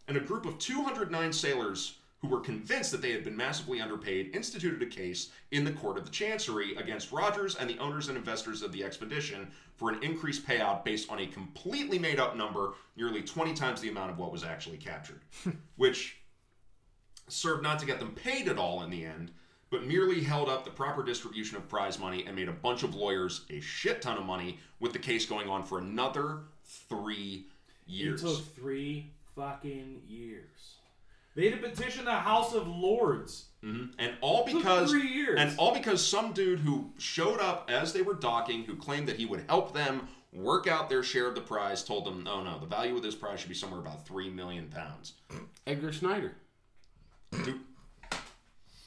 and 0.07 0.17
a 0.17 0.21
group 0.21 0.45
of 0.45 0.57
209 0.57 1.31
sailors 1.31 1.99
who 2.21 2.27
were 2.27 2.39
convinced 2.39 2.91
that 2.91 3.01
they 3.01 3.11
had 3.11 3.23
been 3.23 3.35
massively 3.35 3.81
underpaid 3.81 4.35
instituted 4.35 4.81
a 4.81 4.85
case 4.85 5.29
in 5.51 5.63
the 5.63 5.71
court 5.71 5.97
of 5.97 6.05
the 6.05 6.11
chancery 6.11 6.75
against 6.75 7.11
Rogers 7.11 7.55
and 7.55 7.69
the 7.69 7.79
owners 7.79 8.09
and 8.09 8.17
investors 8.17 8.61
of 8.61 8.71
the 8.71 8.83
expedition 8.83 9.49
for 9.75 9.89
an 9.89 10.03
increased 10.03 10.45
payout 10.45 10.85
based 10.85 11.11
on 11.11 11.19
a 11.19 11.27
completely 11.27 11.97
made 11.97 12.19
up 12.19 12.35
number, 12.35 12.73
nearly 12.95 13.23
20 13.23 13.53
times 13.53 13.81
the 13.81 13.89
amount 13.89 14.11
of 14.11 14.19
what 14.19 14.31
was 14.31 14.43
actually 14.43 14.77
captured, 14.77 15.21
which 15.77 16.17
served 17.27 17.63
not 17.63 17.79
to 17.79 17.85
get 17.85 17.99
them 17.99 18.13
paid 18.13 18.47
at 18.47 18.59
all 18.59 18.83
in 18.83 18.91
the 18.91 19.03
end, 19.03 19.31
but 19.71 19.87
merely 19.87 20.21
held 20.21 20.47
up 20.47 20.63
the 20.63 20.69
proper 20.69 21.01
distribution 21.01 21.57
of 21.57 21.67
prize 21.67 21.97
money 21.97 22.25
and 22.27 22.35
made 22.35 22.49
a 22.49 22.53
bunch 22.53 22.83
of 22.83 22.93
lawyers 22.93 23.45
a 23.49 23.59
shit 23.61 24.01
ton 24.01 24.17
of 24.17 24.25
money 24.25 24.59
with 24.79 24.93
the 24.93 24.99
case 24.99 25.25
going 25.25 25.49
on 25.49 25.63
for 25.63 25.79
another 25.79 26.41
three 26.63 27.47
years. 27.87 28.21
It 28.21 28.27
took 28.27 28.55
three 28.55 29.11
fucking 29.35 30.01
years. 30.07 30.75
They 31.35 31.49
had 31.49 31.61
to 31.61 31.69
petition 31.69 32.05
the 32.05 32.11
House 32.11 32.53
of 32.53 32.67
Lords. 32.67 33.45
Mm-hmm. 33.63 33.91
And 33.99 34.13
all 34.21 34.43
because 34.45 34.89
three 34.91 35.07
years. 35.07 35.39
and 35.39 35.57
all 35.57 35.73
because 35.73 36.05
some 36.05 36.33
dude 36.33 36.59
who 36.59 36.91
showed 36.97 37.39
up 37.39 37.69
as 37.71 37.93
they 37.93 38.01
were 38.01 38.15
docking, 38.15 38.63
who 38.63 38.75
claimed 38.75 39.07
that 39.07 39.17
he 39.17 39.25
would 39.25 39.43
help 39.47 39.73
them 39.73 40.07
work 40.33 40.65
out 40.67 40.89
their 40.89 41.03
share 41.03 41.27
of 41.27 41.35
the 41.35 41.41
prize, 41.41 41.83
told 41.83 42.05
them, 42.05 42.27
"Oh 42.29 42.41
no, 42.43 42.59
the 42.59 42.65
value 42.65 42.95
of 42.95 43.03
this 43.03 43.15
prize 43.15 43.39
should 43.39 43.49
be 43.49 43.55
somewhere 43.55 43.79
about 43.79 44.05
three 44.07 44.29
million 44.29 44.67
pounds." 44.67 45.13
Edgar 45.67 45.93
Snyder. 45.93 46.33
Dude, 47.45 47.59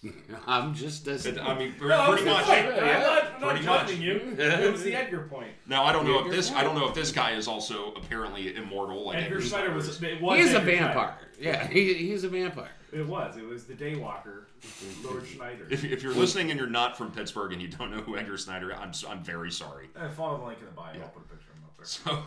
I'm 0.47 0.75
just 0.75 1.07
as 1.07 1.27
I 1.27 1.57
mean, 1.57 1.73
pretty, 1.73 1.89
No, 1.89 1.89
that 1.89 2.09
was 2.11 2.21
pretty 2.21 2.25
the 2.25 2.77
much. 2.77 3.24
Point. 3.40 3.44
I'm 3.44 3.49
not, 3.49 3.59
I'm 3.59 3.64
not 3.64 3.87
Pretty 3.87 4.14
much. 4.14 4.38
you. 4.38 4.44
It 4.44 4.73
was 4.73 4.83
the 4.83 4.94
Edgar 4.94 5.23
point. 5.29 5.51
Now 5.66 5.85
I 5.85 5.92
don't 5.92 6.05
know 6.07 6.18
if 6.20 6.25
Edgar 6.27 6.37
this 6.37 6.53
I 6.53 6.62
don't 6.62 6.75
know 6.77 6.88
if 6.88 6.94
this 6.94 7.12
guy 7.12 7.33
is 7.33 7.47
also 7.49 7.92
apparently 7.94 8.55
immortal. 8.57 9.05
Like 9.07 9.16
Edgar 9.18 9.37
Edgar 9.37 9.40
Snyder 9.47 9.64
Snyder 9.66 9.75
was. 9.75 9.88
is. 9.88 10.03
It 10.03 10.20
was 10.23 10.37
he 10.38 10.42
is 10.44 10.53
a 10.55 10.59
Edgar 10.59 10.70
Snyder. 10.77 10.85
vampire. 10.87 11.18
Yeah, 11.40 11.66
he, 11.66 11.94
he's 11.94 12.25
a 12.25 12.29
vampire. 12.29 12.70
It 12.92 13.07
was. 13.07 13.37
It 13.37 13.44
was 13.44 13.64
the 13.64 13.75
Daywalker, 13.75 14.44
Lord 15.05 15.27
Schneider. 15.27 15.66
If, 15.68 15.83
if 15.85 16.03
you're 16.03 16.14
listening 16.14 16.51
and 16.53 16.61
you're 16.61 16.68
not 16.68 16.97
from 16.97 17.11
Pittsburgh 17.11 17.53
and 17.53 17.61
you 17.61 17.66
don't 17.68 17.90
know 17.90 18.01
who 18.03 18.16
Edgar 18.16 18.38
Snyder 18.38 18.70
is, 18.70 18.77
I'm, 18.81 18.90
s- 18.90 19.05
I'm 19.09 19.23
very 19.25 19.51
sorry. 19.51 19.88
Uh, 19.97 20.09
follow 20.11 20.38
the 20.38 20.44
link 20.47 20.61
in 20.61 20.66
the 20.66 20.70
bio. 20.73 20.92
I'll 21.03 21.09
put 21.09 21.25
a 21.25 21.29
picture 21.29 21.51
of 21.51 21.57
him 21.57 21.64
up 21.64 21.77
there. 21.77 21.87
So 21.87 22.23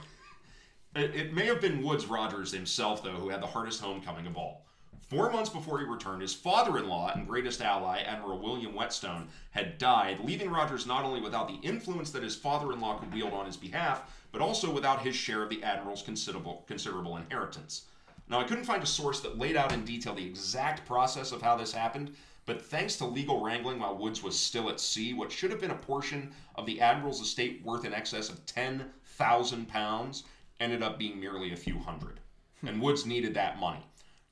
it, 0.99 1.15
it 1.15 1.33
may 1.33 1.45
have 1.45 1.61
been 1.61 1.81
Woodes 1.81 2.05
Rogers 2.05 2.51
himself, 2.51 3.01
though, 3.01 3.11
who 3.11 3.29
had 3.29 3.41
the 3.41 3.47
hardest 3.47 3.79
homecoming 3.81 4.27
of 4.27 4.35
all. 4.35 4.66
Four 5.09 5.31
months 5.31 5.49
before 5.49 5.79
he 5.79 5.85
returned, 5.85 6.21
his 6.21 6.33
father 6.33 6.77
in 6.77 6.89
law 6.89 7.09
and 7.15 7.25
greatest 7.25 7.61
ally, 7.61 7.99
Admiral 8.01 8.39
William 8.39 8.75
Whetstone, 8.75 9.29
had 9.51 9.77
died, 9.77 10.19
leaving 10.19 10.49
Rogers 10.49 10.85
not 10.85 11.05
only 11.05 11.21
without 11.21 11.47
the 11.47 11.65
influence 11.65 12.11
that 12.11 12.23
his 12.23 12.35
father 12.35 12.73
in 12.73 12.81
law 12.81 12.97
could 12.97 13.13
wield 13.13 13.31
on 13.31 13.45
his 13.45 13.55
behalf, 13.55 14.13
but 14.33 14.41
also 14.41 14.69
without 14.69 15.03
his 15.03 15.15
share 15.15 15.43
of 15.43 15.49
the 15.49 15.63
Admiral's 15.63 16.01
considerable, 16.01 16.65
considerable 16.67 17.15
inheritance. 17.15 17.83
Now, 18.29 18.41
I 18.41 18.43
couldn't 18.43 18.65
find 18.65 18.83
a 18.83 18.87
source 18.87 19.21
that 19.21 19.37
laid 19.37 19.55
out 19.55 19.71
in 19.71 19.85
detail 19.85 20.13
the 20.13 20.25
exact 20.25 20.85
process 20.85 21.31
of 21.31 21.41
how 21.41 21.55
this 21.55 21.71
happened, 21.71 22.13
but 22.45 22.61
thanks 22.61 22.97
to 22.97 23.05
legal 23.05 23.41
wrangling 23.41 23.79
while 23.79 23.97
Woodes 23.97 24.21
was 24.21 24.37
still 24.37 24.69
at 24.69 24.81
sea, 24.81 25.13
what 25.13 25.31
should 25.31 25.51
have 25.51 25.61
been 25.61 25.71
a 25.71 25.75
portion 25.75 26.33
of 26.55 26.65
the 26.65 26.81
Admiral's 26.81 27.21
estate 27.21 27.61
worth 27.63 27.85
in 27.85 27.93
excess 27.93 28.29
of 28.29 28.45
10,000 28.45 29.69
pounds 29.69 30.25
ended 30.59 30.83
up 30.83 30.99
being 30.99 31.17
merely 31.17 31.53
a 31.53 31.57
few 31.57 31.79
hundred. 31.79 32.19
And 32.65 32.81
Woodes 32.81 33.05
needed 33.05 33.33
that 33.35 33.57
money. 33.57 33.85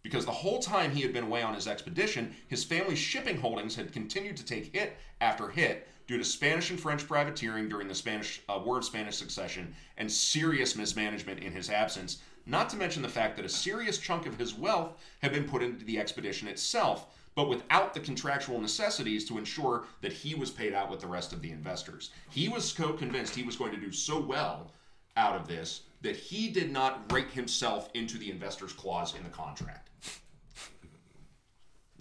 Because 0.05 0.23
the 0.23 0.31
whole 0.31 0.59
time 0.59 0.91
he 0.91 1.01
had 1.01 1.13
been 1.13 1.23
away 1.23 1.41
on 1.41 1.55
his 1.55 1.67
expedition, 1.67 2.35
his 2.47 2.63
family's 2.63 2.99
shipping 2.99 3.37
holdings 3.37 3.75
had 3.75 3.91
continued 3.91 4.37
to 4.37 4.45
take 4.45 4.71
hit 4.71 4.97
after 5.19 5.49
hit 5.49 5.87
due 6.05 6.19
to 6.19 6.23
Spanish 6.23 6.69
and 6.69 6.79
French 6.79 7.07
privateering 7.07 7.67
during 7.67 7.87
the 7.87 7.95
Spanish 7.95 8.39
uh, 8.47 8.61
War 8.63 8.77
of 8.77 8.85
Spanish 8.85 9.15
Succession 9.15 9.73
and 9.97 10.11
serious 10.11 10.75
mismanagement 10.75 11.39
in 11.39 11.53
his 11.53 11.71
absence, 11.71 12.21
not 12.45 12.69
to 12.69 12.77
mention 12.77 13.01
the 13.01 13.09
fact 13.09 13.35
that 13.35 13.47
a 13.47 13.49
serious 13.49 13.97
chunk 13.97 14.27
of 14.27 14.37
his 14.37 14.53
wealth 14.53 14.95
had 15.23 15.33
been 15.33 15.49
put 15.49 15.63
into 15.63 15.83
the 15.83 15.97
expedition 15.97 16.47
itself, 16.47 17.07
but 17.33 17.49
without 17.49 17.95
the 17.95 17.99
contractual 17.99 18.61
necessities 18.61 19.27
to 19.27 19.39
ensure 19.39 19.85
that 20.01 20.13
he 20.13 20.35
was 20.35 20.51
paid 20.51 20.75
out 20.75 20.91
with 20.91 20.99
the 20.99 21.07
rest 21.07 21.33
of 21.33 21.41
the 21.41 21.49
investors. 21.49 22.11
He 22.29 22.47
was 22.47 22.71
so 22.71 22.93
convinced 22.93 23.33
he 23.33 23.41
was 23.41 23.55
going 23.55 23.71
to 23.71 23.81
do 23.81 23.91
so 23.91 24.19
well 24.19 24.71
out 25.17 25.35
of 25.35 25.47
this 25.47 25.81
that 26.03 26.15
he 26.15 26.49
did 26.49 26.71
not 26.71 27.11
rake 27.11 27.31
himself 27.31 27.89
into 27.95 28.19
the 28.19 28.29
investor's 28.29 28.71
clause 28.71 29.15
in 29.15 29.23
the 29.23 29.29
contract. 29.29 29.84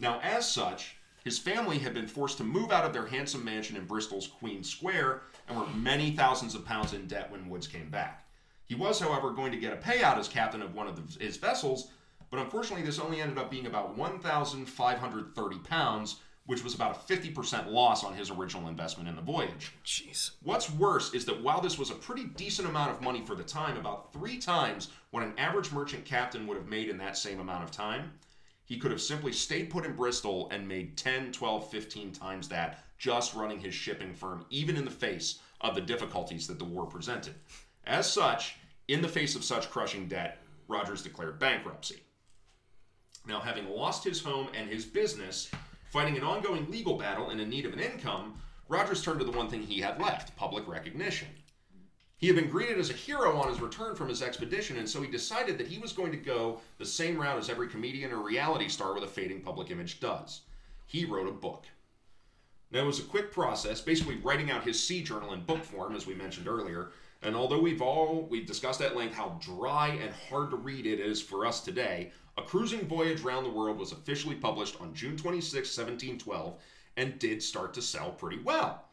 Now, 0.05 0.21
as 0.23 0.47
such, 0.47 0.97
his 1.25 1.39
family 1.39 1.79
had 1.79 1.95
been 1.95 2.07
forced 2.07 2.37
to 2.37 2.45
move 2.45 2.71
out 2.71 2.85
of 2.85 2.93
their 2.93 3.07
handsome 3.07 3.43
mansion 3.43 3.75
in 3.75 3.87
Bristol's 3.87 4.27
Queen 4.27 4.63
Square 4.63 5.23
and 5.49 5.57
were 5.57 5.67
many 5.69 6.11
thousands 6.11 6.55
of 6.55 6.67
pounds 6.67 6.93
in 6.93 7.07
debt 7.07 7.33
when 7.33 7.49
Woodes 7.49 7.67
came 7.67 7.89
back. 7.89 8.29
He 8.67 8.75
was, 8.75 9.01
however, 9.01 9.31
going 9.31 9.51
to 9.51 9.59
get 9.59 9.73
a 9.73 9.77
payout 9.77 10.19
as 10.19 10.29
captain 10.29 10.61
of 10.61 10.75
one 10.75 10.89
of 10.89 10.97
the, 10.97 11.25
his 11.25 11.39
vessels, 11.39 11.91
but 12.31 12.39
unfortunately, 12.39 12.85
this 12.85 12.99
only 12.99 13.23
ended 13.23 13.39
up 13.39 13.51
being 13.51 13.65
about 13.65 13.97
1,530 13.97 15.59
pounds, 15.61 16.17
which 16.45 16.63
was 16.63 16.75
about 16.75 16.97
a 16.97 17.13
50% 17.15 17.71
loss 17.71 18.05
on 18.05 18.13
his 18.13 18.31
original 18.31 18.69
investment 18.69 19.09
in 19.09 19.17
the 19.17 19.23
voyage. 19.23 19.73
Jeez. 19.87 20.33
What's 20.43 20.71
worse 20.71 21.15
is 21.15 21.25
that 21.25 21.43
while 21.43 21.63
this 21.63 21.79
was 21.79 21.89
a 21.89 21.95
pretty 21.95 22.25
decent 22.25 22.69
amount 22.69 22.91
of 22.91 23.01
money 23.01 23.23
for 23.25 23.35
the 23.35 23.43
time, 23.43 23.79
about 23.79 24.13
three 24.13 24.37
times 24.37 24.91
what 25.13 25.23
an 25.23 25.33
average 25.39 25.73
merchant 25.73 26.05
captain 26.05 26.47
would 26.47 26.59
have 26.59 26.69
made 26.69 26.91
in 26.91 26.99
that 26.99 27.17
same 27.17 27.41
amount 27.41 27.65
of 27.65 27.71
time, 27.71 28.13
he 28.65 28.79
could 28.79 28.91
have 28.91 29.01
simply 29.01 29.33
stayed 29.33 29.71
put 29.71 29.85
in 29.85 29.95
Bristol 29.95 30.49
and 30.51 30.67
made 30.67 30.97
10, 30.97 31.33
12, 31.33 31.71
15 31.71 32.13
times 32.13 32.49
that 32.49 32.85
just 32.99 33.35
running 33.35 33.61
his 33.61 33.75
shipping 33.75 34.15
firm, 34.15 34.47
even 34.51 34.77
in 34.77 34.85
the 34.85 34.91
face 34.91 35.41
of 35.61 35.75
the 35.75 35.81
difficulties 35.81 36.47
that 36.47 36.59
the 36.59 36.65
war 36.65 36.87
presented. 36.87 37.35
As 37.87 38.11
such, 38.11 38.57
in 38.89 39.03
the 39.03 39.09
face 39.09 39.35
of 39.35 39.45
such 39.45 39.71
crushing 39.71 40.09
debt, 40.09 40.39
Rogers 40.69 41.03
declared 41.03 41.39
bankruptcy. 41.39 42.03
Now, 43.27 43.41
having 43.41 43.69
lost 43.69 44.05
his 44.05 44.23
home 44.23 44.49
and 44.55 44.69
his 44.69 44.85
business, 44.85 45.51
fighting 45.91 46.17
an 46.17 46.25
ongoing 46.25 46.71
legal 46.71 46.97
battle 46.97 47.31
and 47.31 47.41
in 47.41 47.49
need 47.49 47.67
of 47.67 47.73
an 47.73 47.81
income, 47.81 48.41
Rogers 48.69 49.03
turned 49.03 49.19
to 49.19 49.25
the 49.25 49.31
one 49.31 49.49
thing 49.49 49.63
he 49.63 49.81
had 49.81 50.01
left 50.01 50.35
public 50.37 50.67
recognition. 50.67 51.29
He 52.17 52.29
had 52.29 52.37
been 52.37 52.51
greeted 52.51 52.79
as 52.79 52.91
a 52.91 52.95
hero 52.95 53.37
on 53.37 53.49
his 53.49 53.61
return 53.61 53.95
from 53.95 54.09
his 54.09 54.23
expedition, 54.23 54.79
and 54.79 54.89
so 54.89 55.03
he 55.03 55.11
decided 55.11 55.59
that 55.59 55.67
he 55.67 55.79
was 55.79 55.93
going 55.93 56.13
to 56.13 56.17
go 56.17 56.61
the 56.79 56.87
same 56.87 57.19
route 57.19 57.39
as 57.39 57.51
every 57.51 57.69
comedian 57.69 58.13
or 58.13 58.23
reality 58.23 58.69
star 58.69 58.95
with 58.95 59.05
a 59.05 59.09
fading 59.09 59.41
public 59.41 59.71
image 59.71 60.01
does. 60.01 60.43
He 60.87 61.05
wrote 61.05 61.29
a 61.29 61.33
book. 61.33 61.65
Now, 62.71 62.81
it 62.81 62.87
was 62.87 63.01
a 63.01 63.05
quick 63.05 63.31
process, 63.31 63.81
basically 63.81 64.17
writing 64.17 64.51
out 64.51 64.65
his 64.65 64.83
sea 64.83 65.03
journal 65.03 65.33
in 65.33 65.45
book 65.45 65.63
form, 65.63 65.95
as 65.95 66.07
we 66.07 66.15
mentioned 66.15 66.49
earlier. 66.49 66.93
And 67.23 67.37
although 67.37 67.61
we've 67.61 67.83
all 67.83 68.27
we've 68.31 68.47
discussed 68.47 68.81
at 68.81 68.97
length 68.97 69.15
how 69.15 69.39
dry 69.41 69.89
and 69.89 70.13
hard 70.29 70.51
to 70.51 70.57
read 70.57 70.87
it 70.87 71.01
is 71.01 71.23
for 71.23 71.47
us 71.47 71.61
today, 71.61 72.13
A 72.37 72.43
Cruising 72.43 72.87
Voyage 72.87 73.21
Round 73.21 73.47
the 73.47 73.51
World 73.51 73.79
was 73.79 73.93
officially 73.93 74.35
published 74.35 74.81
on 74.81 74.93
June 74.95 75.17
26, 75.17 75.55
1712, 75.77 76.61
and 76.97 77.19
did 77.19 77.43
start 77.43 77.75
to 77.75 77.83
sell 77.83 78.11
pretty 78.11 78.43
well. 78.43 78.89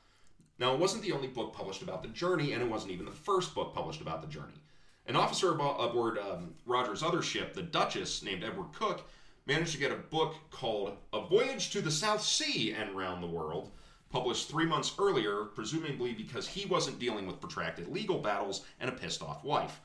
Now, 0.61 0.75
it 0.75 0.79
wasn't 0.79 1.01
the 1.01 1.11
only 1.11 1.27
book 1.27 1.53
published 1.53 1.81
about 1.81 2.03
the 2.03 2.09
journey, 2.09 2.53
and 2.53 2.61
it 2.61 2.69
wasn't 2.69 2.91
even 2.91 3.05
the 3.05 3.11
first 3.11 3.55
book 3.55 3.73
published 3.73 3.99
about 3.99 4.21
the 4.21 4.27
journey. 4.27 4.61
An 5.07 5.15
officer 5.15 5.53
abo- 5.53 5.89
aboard 5.89 6.19
um, 6.19 6.53
Roger's 6.67 7.01
other 7.01 7.23
ship, 7.23 7.55
the 7.55 7.63
Duchess, 7.63 8.21
named 8.21 8.43
Edward 8.43 8.71
Cooke, 8.71 9.01
managed 9.47 9.71
to 9.71 9.79
get 9.79 9.91
a 9.91 9.95
book 9.95 10.35
called 10.51 10.95
A 11.13 11.25
Voyage 11.25 11.71
to 11.71 11.81
the 11.81 11.89
South 11.89 12.21
Sea 12.21 12.73
and 12.73 12.95
Round 12.95 13.23
the 13.23 13.27
World, 13.27 13.71
published 14.11 14.49
three 14.49 14.67
months 14.67 14.93
earlier, 14.99 15.45
presumably 15.45 16.13
because 16.13 16.47
he 16.47 16.67
wasn't 16.67 16.99
dealing 16.99 17.25
with 17.25 17.41
protracted 17.41 17.87
legal 17.87 18.19
battles 18.19 18.63
and 18.79 18.87
a 18.87 18.93
pissed 18.93 19.23
off 19.23 19.43
wife. 19.43 19.81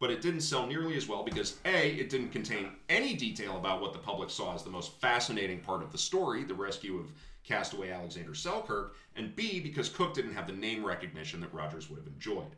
But 0.00 0.10
it 0.10 0.22
didn't 0.22 0.40
sell 0.40 0.66
nearly 0.66 0.96
as 0.96 1.06
well 1.06 1.22
because 1.22 1.56
A, 1.64 1.90
it 1.92 2.10
didn't 2.10 2.30
contain 2.30 2.70
any 2.88 3.14
detail 3.14 3.56
about 3.58 3.80
what 3.80 3.92
the 3.92 4.00
public 4.00 4.30
saw 4.30 4.56
as 4.56 4.64
the 4.64 4.70
most 4.70 5.00
fascinating 5.00 5.60
part 5.60 5.84
of 5.84 5.92
the 5.92 5.98
story, 5.98 6.42
the 6.42 6.52
rescue 6.52 6.98
of 6.98 7.12
castaway 7.46 7.90
Alexander 7.90 8.34
Selkirk, 8.34 8.94
and 9.14 9.34
B, 9.36 9.60
because 9.60 9.88
Cooke 9.88 10.14
didn't 10.14 10.34
have 10.34 10.46
the 10.46 10.52
name 10.52 10.84
recognition 10.84 11.40
that 11.40 11.54
Rogers 11.54 11.88
would 11.88 11.98
have 11.98 12.06
enjoyed. 12.06 12.56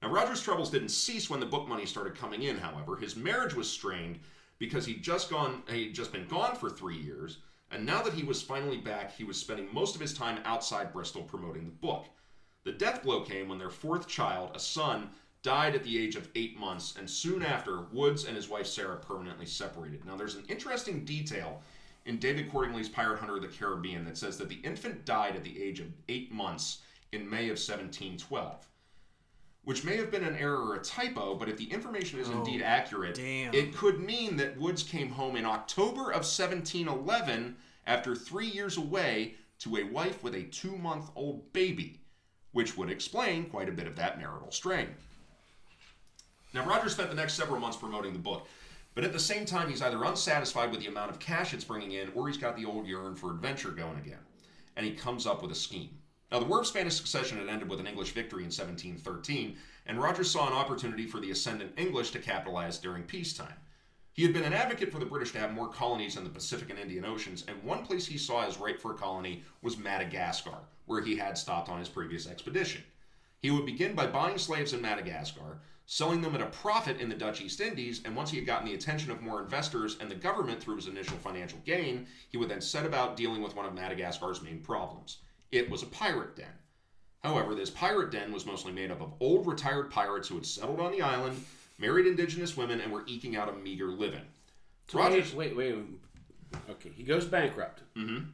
Now, 0.00 0.10
Roger's 0.10 0.42
troubles 0.42 0.70
didn't 0.70 0.90
cease 0.90 1.28
when 1.28 1.40
the 1.40 1.46
book 1.46 1.66
money 1.66 1.86
started 1.86 2.14
coming 2.14 2.42
in, 2.42 2.58
however. 2.58 2.96
His 2.96 3.16
marriage 3.16 3.54
was 3.54 3.68
strained 3.68 4.18
because 4.58 4.86
he'd 4.86 5.02
just 5.02 5.30
gone 5.30 5.62
he'd 5.68 5.94
just 5.94 6.12
been 6.12 6.28
gone 6.28 6.54
for 6.54 6.70
three 6.70 6.96
years, 6.96 7.38
and 7.70 7.84
now 7.84 8.02
that 8.02 8.12
he 8.12 8.22
was 8.22 8.40
finally 8.40 8.76
back, 8.76 9.14
he 9.14 9.24
was 9.24 9.38
spending 9.38 9.68
most 9.72 9.94
of 9.94 10.00
his 10.00 10.14
time 10.14 10.38
outside 10.44 10.92
Bristol 10.92 11.22
promoting 11.22 11.64
the 11.64 11.70
book. 11.70 12.06
The 12.64 12.72
death 12.72 13.02
blow 13.02 13.22
came 13.22 13.48
when 13.48 13.58
their 13.58 13.70
fourth 13.70 14.06
child, 14.06 14.50
a 14.54 14.60
son, 14.60 15.10
died 15.42 15.74
at 15.74 15.84
the 15.84 15.98
age 15.98 16.16
of 16.16 16.28
eight 16.34 16.58
months, 16.58 16.96
and 16.98 17.08
soon 17.08 17.42
after, 17.42 17.82
Woodes 17.92 18.24
and 18.24 18.36
his 18.36 18.48
wife 18.48 18.66
Sarah 18.66 18.96
permanently 18.96 19.46
separated. 19.46 20.04
Now, 20.04 20.16
there's 20.16 20.34
an 20.34 20.44
interesting 20.48 21.04
detail 21.04 21.62
in 22.06 22.18
David 22.18 22.50
Cordingly's 22.50 22.88
Pirate 22.88 23.18
Hunter 23.18 23.36
of 23.36 23.42
the 23.42 23.48
Caribbean 23.48 24.04
that 24.04 24.16
says 24.16 24.38
that 24.38 24.48
the 24.48 24.60
infant 24.64 25.04
died 25.04 25.36
at 25.36 25.44
the 25.44 25.62
age 25.62 25.80
of 25.80 25.88
eight 26.08 26.32
months 26.32 26.78
in 27.12 27.28
May 27.28 27.44
of 27.44 27.58
1712 27.58 28.66
which 29.66 29.82
may 29.82 29.96
have 29.96 30.12
been 30.12 30.22
an 30.22 30.36
error 30.36 30.64
or 30.64 30.76
a 30.76 30.80
typo, 30.80 31.34
but 31.34 31.48
if 31.48 31.56
the 31.56 31.64
information 31.64 32.20
is 32.20 32.28
indeed 32.28 32.62
oh, 32.62 32.66
accurate, 32.66 33.16
damn. 33.16 33.52
it 33.52 33.74
could 33.74 33.98
mean 33.98 34.36
that 34.36 34.56
Woodes 34.56 34.84
came 34.84 35.10
home 35.10 35.34
in 35.34 35.44
October 35.44 36.02
of 36.02 36.22
1711 36.22 37.56
after 37.84 38.14
three 38.14 38.46
years 38.46 38.76
away 38.76 39.34
to 39.58 39.76
a 39.76 39.82
wife 39.82 40.22
with 40.22 40.36
a 40.36 40.44
two 40.44 40.76
month 40.76 41.10
old 41.16 41.52
baby, 41.52 42.00
which 42.52 42.76
would 42.76 42.88
explain 42.88 43.46
quite 43.46 43.68
a 43.68 43.72
bit 43.72 43.88
of 43.88 43.96
that 43.96 44.18
marital 44.20 44.52
strain. 44.52 44.86
Now, 46.54 46.64
Roger 46.64 46.88
spent 46.88 47.10
the 47.10 47.16
next 47.16 47.34
several 47.34 47.58
months 47.58 47.76
promoting 47.76 48.12
the 48.12 48.20
book, 48.20 48.46
but 48.96 49.04
at 49.04 49.12
the 49.12 49.20
same 49.20 49.44
time, 49.44 49.68
he's 49.68 49.82
either 49.82 50.02
unsatisfied 50.04 50.70
with 50.70 50.80
the 50.80 50.86
amount 50.86 51.10
of 51.10 51.18
cash 51.18 51.52
it's 51.52 51.64
bringing 51.64 51.92
in, 51.92 52.10
or 52.14 52.28
he's 52.28 52.38
got 52.38 52.56
the 52.56 52.64
old 52.64 52.86
yearn 52.86 53.14
for 53.14 53.30
adventure 53.30 53.68
going 53.68 53.98
again. 53.98 54.18
And 54.74 54.86
he 54.86 54.92
comes 54.92 55.26
up 55.26 55.42
with 55.42 55.52
a 55.52 55.54
scheme. 55.54 55.90
Now, 56.32 56.38
the 56.38 56.46
War 56.46 56.60
of 56.60 56.66
Spanish 56.66 56.94
Succession 56.94 57.36
had 57.36 57.50
ended 57.50 57.68
with 57.68 57.78
an 57.78 57.86
English 57.86 58.12
victory 58.12 58.40
in 58.42 58.46
1713, 58.46 59.58
and 59.84 60.00
Rogers 60.00 60.30
saw 60.30 60.46
an 60.46 60.54
opportunity 60.54 61.06
for 61.06 61.20
the 61.20 61.30
ascendant 61.30 61.74
English 61.76 62.10
to 62.12 62.18
capitalize 62.18 62.78
during 62.78 63.02
peacetime. 63.02 63.52
He 64.14 64.22
had 64.22 64.32
been 64.32 64.44
an 64.44 64.54
advocate 64.54 64.90
for 64.90 64.98
the 64.98 65.04
British 65.04 65.32
to 65.32 65.40
have 65.40 65.52
more 65.52 65.68
colonies 65.68 66.16
in 66.16 66.24
the 66.24 66.30
Pacific 66.30 66.70
and 66.70 66.78
Indian 66.78 67.04
Oceans, 67.04 67.44
and 67.48 67.62
one 67.62 67.84
place 67.84 68.06
he 68.06 68.16
saw 68.16 68.46
as 68.46 68.56
ripe 68.56 68.80
for 68.80 68.92
a 68.92 68.98
colony 68.98 69.42
was 69.60 69.76
Madagascar, 69.76 70.56
where 70.86 71.02
he 71.02 71.16
had 71.16 71.36
stopped 71.36 71.68
on 71.68 71.78
his 71.78 71.90
previous 71.90 72.26
expedition. 72.26 72.82
He 73.42 73.50
would 73.50 73.66
begin 73.66 73.94
by 73.94 74.06
buying 74.06 74.38
slaves 74.38 74.72
in 74.72 74.80
Madagascar, 74.80 75.60
selling 75.86 76.20
them 76.20 76.34
at 76.34 76.40
a 76.40 76.46
profit 76.46 77.00
in 77.00 77.08
the 77.08 77.14
Dutch 77.14 77.40
East 77.40 77.60
Indies, 77.60 78.02
and 78.04 78.14
once 78.14 78.30
he 78.30 78.36
had 78.36 78.46
gotten 78.46 78.66
the 78.66 78.74
attention 78.74 79.10
of 79.10 79.22
more 79.22 79.40
investors 79.40 79.96
and 80.00 80.10
the 80.10 80.16
government 80.16 80.60
through 80.60 80.76
his 80.76 80.88
initial 80.88 81.16
financial 81.18 81.60
gain, 81.64 82.06
he 82.28 82.36
would 82.36 82.48
then 82.48 82.60
set 82.60 82.84
about 82.84 83.16
dealing 83.16 83.40
with 83.40 83.54
one 83.54 83.64
of 83.64 83.74
Madagascar's 83.74 84.42
main 84.42 84.60
problems. 84.60 85.18
It 85.52 85.70
was 85.70 85.84
a 85.84 85.86
pirate 85.86 86.36
den. 86.36 86.52
However, 87.22 87.54
this 87.54 87.70
pirate 87.70 88.10
den 88.10 88.32
was 88.32 88.46
mostly 88.46 88.72
made 88.72 88.90
up 88.90 89.00
of 89.00 89.14
old 89.20 89.46
retired 89.46 89.90
pirates 89.90 90.28
who 90.28 90.34
had 90.34 90.46
settled 90.46 90.80
on 90.80 90.92
the 90.92 91.02
island, 91.02 91.44
married 91.78 92.06
indigenous 92.06 92.56
women, 92.56 92.80
and 92.80 92.92
were 92.92 93.04
eking 93.06 93.36
out 93.36 93.48
a 93.48 93.52
meager 93.52 93.88
living. 93.88 94.26
So 94.88 94.98
Rogers, 94.98 95.34
wait, 95.34 95.56
wait, 95.56 95.76
wait. 95.76 95.86
Okay, 96.68 96.90
he 96.94 97.02
goes 97.04 97.24
bankrupt. 97.24 97.82
Mm-hmm. 97.96 98.30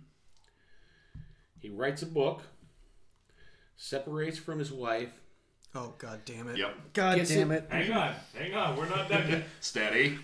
He 1.60 1.70
writes 1.70 2.02
a 2.02 2.06
book, 2.06 2.42
separates 3.76 4.38
from 4.38 4.58
his 4.58 4.72
wife, 4.72 5.21
Oh 5.74 5.94
god 5.98 6.20
damn 6.24 6.48
it. 6.48 6.58
Yep. 6.58 6.74
God 6.92 7.16
Gets 7.16 7.30
damn 7.30 7.50
it- 7.50 7.64
it. 7.70 7.72
Hang 7.72 7.92
on, 7.92 8.14
hang 8.38 8.54
on. 8.54 8.76
We're 8.76 8.88
not 8.88 9.08
done 9.08 9.28
yet. 9.28 9.44
steady. 9.60 10.18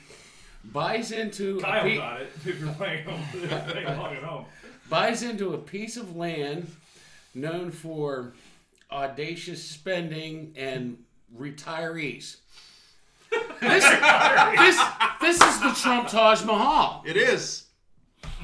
buys 0.65 1.11
into 1.13 1.59
a 1.59 1.63
Kyle 1.63 1.83
pe- 1.83 1.97
got 1.97 2.21
it. 2.23 2.33
If 2.45 2.61
you're 2.61 2.73
playing 2.75 3.05
home, 3.05 3.23
playing 3.69 3.87
along 3.87 4.17
at 4.17 4.23
home. 4.23 4.45
buys 4.91 5.23
into 5.23 5.55
a 5.55 5.59
piece 5.59 5.97
of 5.97 6.17
land 6.17 6.71
known 7.35 7.71
for 7.71 8.33
audacious 8.91 9.63
spending 9.65 10.53
and 10.57 10.99
retirees. 11.39 12.37
This, 13.61 13.85
this, 13.85 14.81
this 15.21 15.41
is 15.43 15.61
the 15.61 15.73
Trump 15.81 16.09
Taj 16.09 16.43
Mahal. 16.45 17.03
It 17.07 17.17
is. 17.17 17.65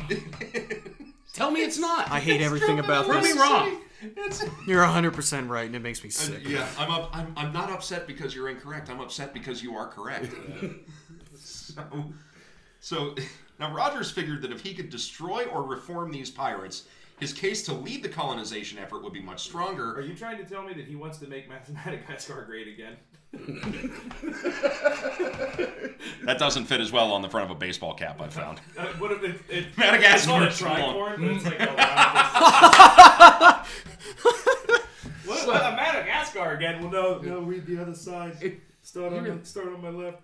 Tell 1.33 1.51
me 1.51 1.61
it's 1.63 1.79
not. 1.79 2.11
I 2.11 2.21
hate 2.21 2.41
everything 2.43 2.79
about 2.79 3.07
Prove 3.07 3.23
me 3.23 3.33
this. 3.33 3.39
wrong. 3.41 3.79
It's, 4.17 4.45
You're 4.67 4.85
100% 4.85 5.49
right, 5.49 5.67
and 5.67 5.75
it 5.75 5.83
makes 5.83 6.03
me 6.03 6.11
sick. 6.11 6.43
yeah, 6.47 6.67
I'm, 6.79 6.91
up, 6.91 7.11
I'm 7.13 7.33
I'm 7.37 7.53
not 7.53 7.71
upset 7.71 8.07
because 8.07 8.35
you're 8.35 8.49
incorrect. 8.49 8.91
I'm 8.91 9.01
upset 9.01 9.33
because 9.33 9.63
you 9.63 9.77
are 9.77 9.89
correct. 9.89 10.33
so, 11.35 11.83
so 12.81 13.15
now 13.59 13.75
Rogers 13.75 14.11
figured 14.11 14.43
that 14.43 14.53
if 14.53 14.61
he 14.61 14.75
could 14.75 14.91
destroy 14.91 15.45
or 15.45 15.63
reform 15.63 16.11
these 16.11 16.31
pirates, 16.31 16.85
his 17.21 17.33
case 17.33 17.65
to 17.67 17.73
lead 17.73 18.03
the 18.03 18.09
colonization 18.09 18.79
effort 18.79 19.03
would 19.03 19.13
be 19.13 19.23
much 19.23 19.43
stronger. 19.43 19.95
Are 19.95 20.01
you 20.03 20.15
trying 20.15 20.39
to 20.39 20.45
tell 20.45 20.63
me 20.63 20.75
that 20.75 20.87
he 20.87 20.97
wants 20.97 21.19
to 21.19 21.29
make 21.29 21.49
Madagascar 21.49 22.45
great 22.45 22.69
again? 22.69 22.97
That 26.25 26.39
doesn't 26.39 26.65
fit 26.67 26.81
as 26.81 26.91
well 26.91 27.13
on 27.13 27.21
the 27.23 27.29
front 27.29 27.51
of 27.51 27.57
a 27.57 27.59
baseball 27.59 27.95
cap. 27.95 28.21
I 28.21 28.29
found. 28.29 28.61
Uh, 28.79 28.87
what 28.99 29.13
if 29.13 29.23
it, 29.23 29.37
it, 29.51 29.67
Madagascar 29.77 30.43
It's 30.45 30.61
not 30.63 30.73
a 30.73 30.85
tricorn, 30.85 31.21
but 31.21 31.31
it's 31.31 31.45
like 31.45 31.61
a 31.61 31.67
round. 34.25 34.37
what, 35.25 35.47
what, 35.47 35.77
Madagascar 35.77 36.53
again? 36.53 36.83
Well, 36.83 36.91
no, 36.91 37.19
no, 37.19 37.41
read 37.41 37.67
the 37.67 37.81
other 37.81 37.95
side. 37.95 38.61
Start 38.83 39.13
on, 39.13 39.25
the, 39.25 39.45
start 39.45 39.69
on 39.69 39.81
my 39.81 39.91
left. 39.91 40.23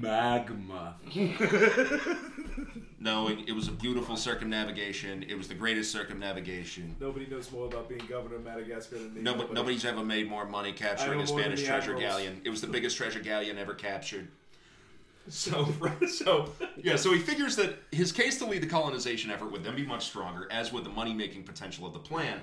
Magma. 0.00 0.96
No, 3.04 3.28
it, 3.28 3.40
it 3.48 3.52
was 3.52 3.68
a 3.68 3.72
beautiful 3.72 4.16
circumnavigation. 4.16 5.26
It 5.28 5.36
was 5.36 5.46
the 5.46 5.54
greatest 5.54 5.92
circumnavigation. 5.92 6.96
Nobody 6.98 7.26
knows 7.26 7.52
more 7.52 7.66
about 7.66 7.86
being 7.86 8.00
governor 8.08 8.36
of 8.36 8.44
Madagascar 8.44 8.96
than 8.96 9.12
me. 9.12 9.20
No, 9.20 9.34
nobody's 9.52 9.84
ever 9.84 10.02
made 10.02 10.26
more 10.26 10.46
money 10.46 10.72
capturing 10.72 11.20
a 11.20 11.26
Spanish 11.26 11.62
treasure 11.62 11.92
admirals. 11.92 12.14
galleon. 12.14 12.40
It 12.44 12.48
was 12.48 12.62
the 12.62 12.66
biggest 12.66 12.96
treasure 12.96 13.20
galleon 13.20 13.58
ever 13.58 13.74
captured. 13.74 14.28
So, 15.28 15.68
so 16.08 16.52
yeah, 16.76 16.96
so 16.96 17.12
he 17.12 17.18
figures 17.18 17.56
that 17.56 17.78
his 17.90 18.12
case 18.12 18.38
to 18.38 18.46
lead 18.46 18.62
the 18.62 18.66
colonization 18.66 19.30
effort 19.30 19.50
would 19.52 19.64
then 19.64 19.76
be 19.76 19.86
much 19.86 20.06
stronger, 20.06 20.48
as 20.50 20.72
would 20.72 20.84
the 20.84 20.90
money-making 20.90 21.44
potential 21.44 21.86
of 21.86 21.92
the 21.92 21.98
plan. 21.98 22.40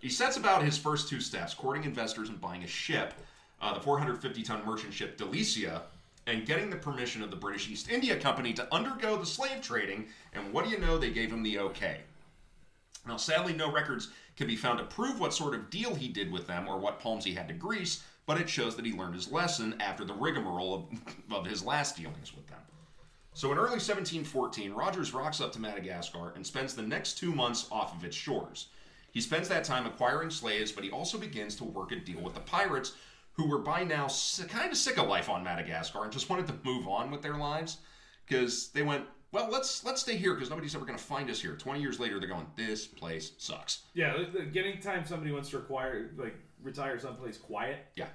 He 0.00 0.08
sets 0.08 0.36
about 0.36 0.62
his 0.62 0.76
first 0.76 1.08
two 1.08 1.20
steps: 1.20 1.54
courting 1.54 1.84
investors 1.84 2.28
and 2.28 2.40
buying 2.40 2.64
a 2.64 2.68
ship, 2.68 3.14
uh, 3.60 3.74
the 3.74 3.80
450-ton 3.80 4.64
merchant 4.66 4.92
ship 4.92 5.16
Delicia, 5.18 5.82
and 6.26 6.46
getting 6.46 6.70
the 6.70 6.76
permission 6.76 7.22
of 7.22 7.30
the 7.30 7.36
British 7.36 7.68
East 7.68 7.90
India 7.90 8.18
Company 8.18 8.52
to 8.54 8.74
undergo 8.74 9.16
the 9.16 9.26
slave 9.26 9.60
trading. 9.60 10.06
And 10.32 10.52
what 10.52 10.64
do 10.64 10.70
you 10.70 10.78
know? 10.78 10.98
They 10.98 11.10
gave 11.10 11.30
him 11.30 11.42
the 11.42 11.58
okay. 11.58 12.00
Now, 13.06 13.16
sadly, 13.18 13.52
no 13.52 13.70
records 13.70 14.10
can 14.36 14.46
be 14.46 14.56
found 14.56 14.78
to 14.78 14.84
prove 14.84 15.20
what 15.20 15.34
sort 15.34 15.54
of 15.54 15.70
deal 15.70 15.94
he 15.94 16.08
did 16.08 16.32
with 16.32 16.46
them 16.46 16.66
or 16.66 16.78
what 16.78 17.00
palms 17.00 17.24
he 17.24 17.34
had 17.34 17.48
to 17.48 17.54
grease, 17.54 18.02
but 18.26 18.40
it 18.40 18.48
shows 18.48 18.76
that 18.76 18.86
he 18.86 18.92
learned 18.92 19.14
his 19.14 19.30
lesson 19.30 19.74
after 19.80 20.04
the 20.04 20.14
rigmarole 20.14 20.74
of, 20.74 21.36
of 21.36 21.46
his 21.46 21.64
last 21.64 21.96
dealings 21.96 22.34
with 22.34 22.46
them. 22.46 22.58
So, 23.34 23.50
in 23.50 23.58
early 23.58 23.80
1714, 23.80 24.72
Rogers 24.72 25.12
rocks 25.12 25.40
up 25.40 25.52
to 25.52 25.60
Madagascar 25.60 26.32
and 26.36 26.46
spends 26.46 26.74
the 26.74 26.82
next 26.82 27.18
two 27.18 27.34
months 27.34 27.66
off 27.70 27.96
of 27.96 28.04
its 28.04 28.16
shores. 28.16 28.68
He 29.12 29.20
spends 29.20 29.48
that 29.48 29.64
time 29.64 29.86
acquiring 29.86 30.30
slaves, 30.30 30.70
but 30.70 30.84
he 30.84 30.90
also 30.90 31.18
begins 31.18 31.56
to 31.56 31.64
work 31.64 31.92
a 31.92 31.96
deal 31.96 32.20
with 32.20 32.34
the 32.34 32.40
pirates, 32.40 32.94
who 33.32 33.48
were 33.48 33.58
by 33.58 33.82
now 33.82 34.08
kind 34.48 34.70
of 34.70 34.76
sick 34.76 34.98
of 34.98 35.08
life 35.08 35.28
on 35.28 35.42
Madagascar 35.42 36.04
and 36.04 36.12
just 36.12 36.30
wanted 36.30 36.46
to 36.46 36.54
move 36.62 36.86
on 36.86 37.10
with 37.10 37.22
their 37.22 37.36
lives 37.36 37.78
because 38.26 38.68
they 38.68 38.82
went, 38.82 39.04
well, 39.32 39.48
let's 39.50 39.84
let's 39.84 40.00
stay 40.00 40.16
here 40.16 40.34
because 40.34 40.48
nobody's 40.48 40.76
ever 40.76 40.84
going 40.84 40.96
to 40.96 41.04
find 41.04 41.28
us 41.28 41.40
here. 41.40 41.56
Twenty 41.56 41.80
years 41.80 41.98
later, 41.98 42.20
they're 42.20 42.28
going, 42.28 42.46
this 42.56 42.86
place 42.86 43.32
sucks. 43.38 43.82
Yeah, 43.92 44.16
getting 44.52 44.80
time 44.80 45.04
somebody 45.04 45.32
wants 45.32 45.50
to 45.50 45.58
acquire, 45.58 46.12
like, 46.16 46.36
retire 46.64 46.98
someplace 46.98 47.36
quiet, 47.36 47.78
Yeah, 47.94 48.06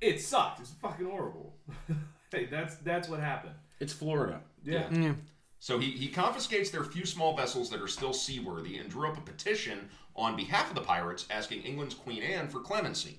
it 0.00 0.20
sucks. 0.20 0.60
It's 0.60 0.70
fucking 0.70 1.06
horrible. 1.06 1.54
hey, 2.30 2.46
that's 2.46 2.76
that's 2.76 3.08
what 3.08 3.20
happened. 3.20 3.54
It's 3.80 3.92
Florida. 3.92 4.40
Yeah. 4.64 4.88
Yeah. 4.92 5.14
So 5.58 5.78
he, 5.78 5.90
he 5.90 6.08
confiscates 6.08 6.70
their 6.70 6.84
few 6.84 7.04
small 7.04 7.36
vessels 7.36 7.68
that 7.70 7.82
are 7.82 7.88
still 7.88 8.14
seaworthy 8.14 8.78
and 8.78 8.88
drew 8.88 9.08
up 9.08 9.18
a 9.18 9.20
petition 9.20 9.90
on 10.16 10.36
behalf 10.36 10.70
of 10.70 10.74
the 10.74 10.80
pirates 10.80 11.26
asking 11.30 11.62
England's 11.62 11.94
Queen 11.94 12.22
Anne 12.22 12.48
for 12.48 12.60
clemency. 12.60 13.18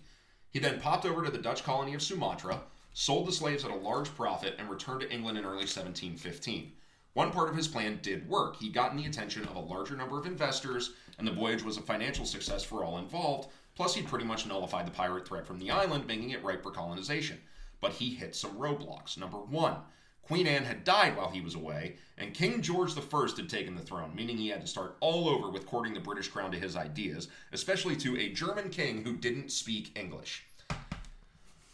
He 0.49 0.59
then 0.59 0.79
popped 0.79 1.05
over 1.05 1.23
to 1.23 1.31
the 1.31 1.37
Dutch 1.37 1.63
colony 1.63 1.93
of 1.93 2.01
Sumatra, 2.01 2.61
sold 2.93 3.27
the 3.27 3.31
slaves 3.31 3.63
at 3.63 3.71
a 3.71 3.75
large 3.75 4.13
profit, 4.15 4.55
and 4.57 4.69
returned 4.69 5.01
to 5.01 5.11
England 5.11 5.37
in 5.37 5.45
early 5.45 5.65
1715. 5.67 6.71
One 7.13 7.31
part 7.31 7.49
of 7.49 7.55
his 7.55 7.67
plan 7.67 7.99
did 8.01 8.27
work. 8.27 8.55
He 8.55 8.69
got 8.69 8.91
in 8.91 8.97
the 8.97 9.05
attention 9.05 9.43
of 9.43 9.55
a 9.55 9.59
larger 9.59 9.95
number 9.95 10.17
of 10.17 10.25
investors, 10.25 10.93
and 11.19 11.27
the 11.27 11.31
voyage 11.31 11.63
was 11.63 11.77
a 11.77 11.81
financial 11.81 12.25
success 12.25 12.63
for 12.63 12.83
all 12.83 12.97
involved. 12.97 13.49
Plus, 13.81 13.95
he 13.95 14.03
pretty 14.03 14.25
much 14.25 14.45
nullified 14.45 14.85
the 14.85 14.91
pirate 14.91 15.27
threat 15.27 15.47
from 15.47 15.57
the 15.57 15.71
island, 15.71 16.05
making 16.05 16.29
it 16.29 16.43
ripe 16.43 16.61
for 16.61 16.69
colonization. 16.69 17.39
But 17.79 17.93
he 17.93 18.13
hit 18.13 18.35
some 18.35 18.59
roadblocks. 18.59 19.17
Number 19.17 19.39
one, 19.39 19.77
Queen 20.21 20.45
Anne 20.45 20.65
had 20.65 20.83
died 20.83 21.17
while 21.17 21.31
he 21.31 21.41
was 21.41 21.55
away, 21.55 21.95
and 22.15 22.31
King 22.31 22.61
George 22.61 22.95
I 22.95 23.01
had 23.01 23.49
taken 23.49 23.73
the 23.73 23.81
throne, 23.81 24.13
meaning 24.13 24.37
he 24.37 24.49
had 24.49 24.61
to 24.61 24.67
start 24.67 24.97
all 24.99 25.27
over 25.27 25.49
with 25.49 25.65
courting 25.65 25.95
the 25.95 25.99
British 25.99 26.27
crown 26.27 26.51
to 26.51 26.59
his 26.59 26.75
ideas, 26.75 27.27
especially 27.53 27.95
to 27.95 28.19
a 28.19 28.31
German 28.31 28.69
king 28.69 29.03
who 29.03 29.17
didn't 29.17 29.51
speak 29.51 29.97
English. 29.97 30.43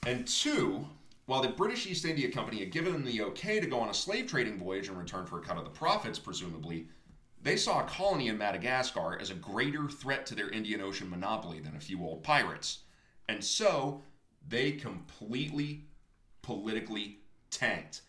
And 0.06 0.26
two, 0.26 0.88
while 1.26 1.42
the 1.42 1.50
British 1.50 1.88
East 1.88 2.06
India 2.06 2.32
Company 2.32 2.62
had 2.62 2.72
given 2.72 2.94
them 2.94 3.04
the 3.04 3.22
okay 3.22 3.60
to 3.60 3.68
go 3.68 3.82
on 3.82 3.90
a 3.90 3.94
slave 3.94 4.28
trading 4.28 4.58
voyage 4.58 4.88
in 4.88 4.96
return 4.96 5.26
for 5.26 5.40
a 5.40 5.44
cut 5.44 5.58
of 5.58 5.66
the 5.66 5.70
profits, 5.72 6.20
presumably, 6.20 6.88
they 7.48 7.56
saw 7.56 7.80
a 7.80 7.88
colony 7.88 8.28
in 8.28 8.38
Madagascar 8.38 9.18
as 9.22 9.30
a 9.30 9.36
greater 9.36 9.88
threat 9.88 10.26
to 10.26 10.36
their 10.36 10.50
Indian 10.50 10.82
Ocean 10.82 11.10
monopoly 11.10 11.62
than 11.62 11.78
a 11.78 11.80
few 11.80 12.04
old 12.04 12.22
pirates. 12.22 12.80
And 13.30 13.42
so 13.42 14.02
they 14.50 14.74
completely 14.74 15.86
politically 16.42 17.20
tanked 17.50 18.02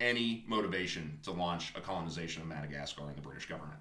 any 0.00 0.42
motivation 0.46 1.18
to 1.24 1.32
launch 1.32 1.74
a 1.76 1.82
colonization 1.82 2.40
of 2.40 2.48
Madagascar 2.48 3.10
in 3.10 3.14
the 3.14 3.20
British 3.20 3.46
government. 3.46 3.78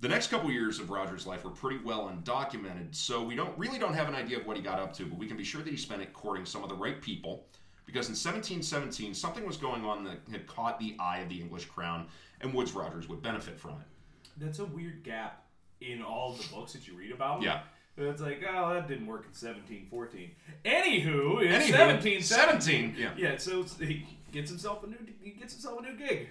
The 0.00 0.08
next 0.08 0.28
couple 0.28 0.50
years 0.50 0.78
of 0.78 0.88
Rogers' 0.88 1.26
life 1.26 1.44
were 1.44 1.50
pretty 1.50 1.84
well 1.84 2.10
undocumented, 2.10 2.94
so 2.94 3.22
we 3.22 3.36
don't 3.36 3.56
really 3.58 3.78
don't 3.78 3.94
have 3.94 4.08
an 4.08 4.14
idea 4.14 4.38
of 4.38 4.46
what 4.46 4.56
he 4.56 4.62
got 4.62 4.80
up 4.80 4.94
to, 4.94 5.04
but 5.04 5.18
we 5.18 5.26
can 5.26 5.36
be 5.36 5.44
sure 5.44 5.62
that 5.62 5.70
he 5.70 5.76
spent 5.76 6.00
it 6.00 6.14
courting 6.14 6.46
some 6.46 6.62
of 6.62 6.70
the 6.70 6.74
right 6.74 7.00
people, 7.02 7.46
because 7.86 8.06
in 8.06 8.12
1717 8.14 9.14
something 9.14 9.46
was 9.46 9.56
going 9.56 9.84
on 9.84 10.04
that 10.04 10.18
had 10.30 10.46
caught 10.46 10.78
the 10.78 10.96
eye 11.00 11.18
of 11.18 11.28
the 11.28 11.40
English 11.40 11.66
crown, 11.66 12.06
and 12.40 12.52
Woodes 12.54 12.72
Rogers 12.72 13.08
would 13.08 13.22
benefit 13.22 13.58
from 13.58 13.72
it. 13.72 13.86
That's 14.38 14.58
a 14.60 14.64
weird 14.64 15.02
gap 15.04 15.44
in 15.80 16.02
all 16.02 16.32
the 16.32 16.44
books 16.54 16.72
that 16.74 16.86
you 16.86 16.94
read 16.96 17.12
about. 17.12 17.42
Yeah. 17.42 17.60
It's 17.98 18.22
like, 18.22 18.42
oh, 18.48 18.72
that 18.72 18.88
didn't 18.88 19.06
work 19.06 19.24
in 19.26 19.32
1714. 19.48 20.30
Anywho, 20.64 21.42
in 21.42 21.52
1717. 21.52 22.94
yeah. 22.98 23.10
Yeah, 23.18 23.36
so 23.36 23.62
he 23.64 24.06
gets 24.32 24.48
himself 24.50 24.82
a 24.84 24.86
new 24.86 24.96
he 25.22 25.30
gets 25.32 25.52
himself 25.52 25.80
a 25.80 25.82
new 25.82 25.96
gig. 25.96 26.28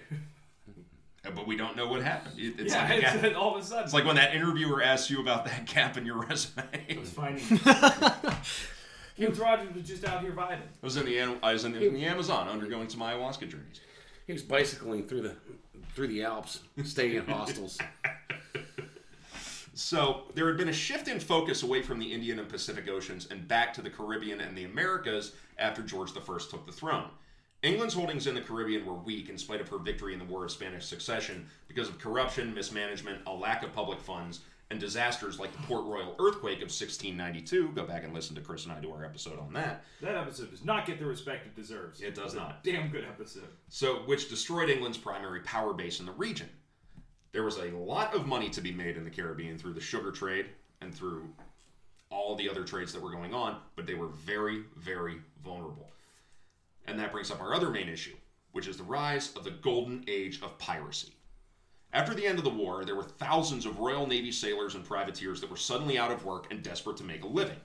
Uh, 1.24 1.30
But 1.30 1.46
we 1.46 1.56
don't 1.56 1.76
know 1.76 1.86
what 1.86 2.02
happened. 2.02 2.36
It- 2.40 2.58
it's, 2.58 2.74
yeah, 2.74 2.88
like 2.88 3.24
it's, 3.24 3.36
all 3.36 3.54
of 3.56 3.62
a 3.62 3.64
sudden. 3.64 3.84
it's 3.84 3.92
like 3.94 4.04
when 4.04 4.16
that 4.16 4.34
interviewer 4.34 4.82
asks 4.82 5.08
you 5.08 5.20
about 5.20 5.44
that 5.44 5.66
gap 5.66 5.96
in 5.96 6.04
your 6.04 6.16
resume. 6.26 6.64
It's 6.88 7.10
finding. 7.10 7.44
Woodes 9.18 9.38
Rogers 9.38 9.74
was 9.74 9.86
just 9.86 10.04
out 10.04 10.22
here 10.22 10.32
vibing. 10.32 10.60
I 10.60 10.82
was 10.82 10.96
in 10.96 11.06
the 11.06 11.18
An- 11.18 11.38
I 11.42 11.52
was 11.52 11.64
in 11.64 11.72
the, 11.72 11.86
in 11.86 11.94
the 11.94 12.04
Amazon 12.04 12.48
undergoing 12.48 12.88
some 12.88 13.00
ayahuasca 13.00 13.48
journeys. 13.48 13.80
He 14.26 14.32
was 14.32 14.42
bicycling 14.42 15.06
through 15.06 15.22
the 15.22 15.36
through 15.94 16.08
the 16.08 16.22
Alps, 16.22 16.60
staying 16.84 17.16
in 17.16 17.26
hostels. 17.26 17.78
So 19.74 20.24
there 20.34 20.46
had 20.48 20.58
been 20.58 20.68
a 20.68 20.72
shift 20.72 21.08
in 21.08 21.18
focus 21.18 21.62
away 21.62 21.80
from 21.82 21.98
the 21.98 22.12
Indian 22.12 22.38
and 22.38 22.48
Pacific 22.48 22.88
Oceans 22.88 23.26
and 23.30 23.48
back 23.48 23.72
to 23.74 23.82
the 23.82 23.88
Caribbean 23.88 24.40
and 24.40 24.56
the 24.56 24.64
Americas 24.64 25.32
after 25.58 25.82
George 25.82 26.10
I 26.10 26.20
took 26.50 26.66
the 26.66 26.72
throne. 26.72 27.08
England's 27.62 27.94
holdings 27.94 28.26
in 28.26 28.34
the 28.34 28.40
Caribbean 28.40 28.84
were 28.84 28.92
weak 28.94 29.28
in 29.28 29.38
spite 29.38 29.60
of 29.60 29.68
her 29.68 29.78
victory 29.78 30.12
in 30.12 30.18
the 30.18 30.24
War 30.24 30.44
of 30.44 30.50
Spanish 30.50 30.84
Succession 30.84 31.46
because 31.68 31.88
of 31.88 31.98
corruption, 31.98 32.52
mismanagement, 32.52 33.20
a 33.26 33.32
lack 33.32 33.62
of 33.62 33.72
public 33.72 34.00
funds, 34.00 34.40
and 34.72 34.80
disasters 34.80 35.38
like 35.38 35.52
the 35.52 35.62
Port 35.64 35.84
Royal 35.84 36.16
earthquake 36.18 36.56
of 36.56 36.70
1692. 36.72 37.72
Go 37.74 37.84
back 37.84 38.04
and 38.04 38.14
listen 38.14 38.34
to 38.34 38.40
Chris 38.40 38.64
and 38.64 38.72
I 38.72 38.80
do 38.80 38.90
our 38.90 39.04
episode 39.04 39.38
on 39.38 39.52
that. 39.52 39.84
That 40.00 40.16
episode 40.16 40.50
does 40.50 40.64
not 40.64 40.86
get 40.86 40.98
the 40.98 41.04
respect 41.04 41.46
it 41.46 41.54
deserves. 41.54 42.00
It 42.00 42.14
does 42.14 42.34
not. 42.34 42.64
Damn 42.64 42.88
good 42.88 43.04
episode. 43.04 43.48
so 43.68 43.96
which 44.06 44.30
destroyed 44.30 44.70
England's 44.70 44.96
primary 44.96 45.40
power 45.40 45.74
base 45.74 46.00
in 46.00 46.06
the 46.06 46.12
region. 46.12 46.48
There 47.32 47.42
was 47.42 47.58
a 47.58 47.70
lot 47.76 48.14
of 48.14 48.26
money 48.26 48.48
to 48.48 48.62
be 48.62 48.72
made 48.72 48.96
in 48.96 49.04
the 49.04 49.10
Caribbean 49.10 49.58
through 49.58 49.74
the 49.74 49.80
sugar 49.80 50.10
trade 50.10 50.46
and 50.80 50.94
through 50.94 51.28
all 52.10 52.34
the 52.34 52.48
other 52.48 52.64
trades 52.64 52.94
that 52.94 53.02
were 53.02 53.12
going 53.12 53.34
on, 53.34 53.58
but 53.76 53.86
they 53.86 53.94
were 53.94 54.08
very, 54.08 54.62
very 54.76 55.16
vulnerable. 55.44 55.90
And 56.86 56.98
that 56.98 57.12
brings 57.12 57.30
up 57.30 57.42
our 57.42 57.54
other 57.54 57.68
main 57.68 57.90
issue, 57.90 58.16
which 58.52 58.66
is 58.68 58.78
the 58.78 58.84
rise 58.84 59.36
of 59.36 59.44
the 59.44 59.50
golden 59.50 60.02
age 60.08 60.40
of 60.42 60.56
piracy. 60.56 61.12
After 61.94 62.14
the 62.14 62.26
end 62.26 62.38
of 62.38 62.44
the 62.44 62.50
war, 62.50 62.86
there 62.86 62.96
were 62.96 63.02
thousands 63.02 63.66
of 63.66 63.78
Royal 63.78 64.06
Navy 64.06 64.32
sailors 64.32 64.74
and 64.74 64.82
privateers 64.82 65.42
that 65.42 65.50
were 65.50 65.58
suddenly 65.58 65.98
out 65.98 66.10
of 66.10 66.24
work 66.24 66.46
and 66.50 66.62
desperate 66.62 66.96
to 66.96 67.04
make 67.04 67.22
a 67.22 67.26
living. 67.26 67.58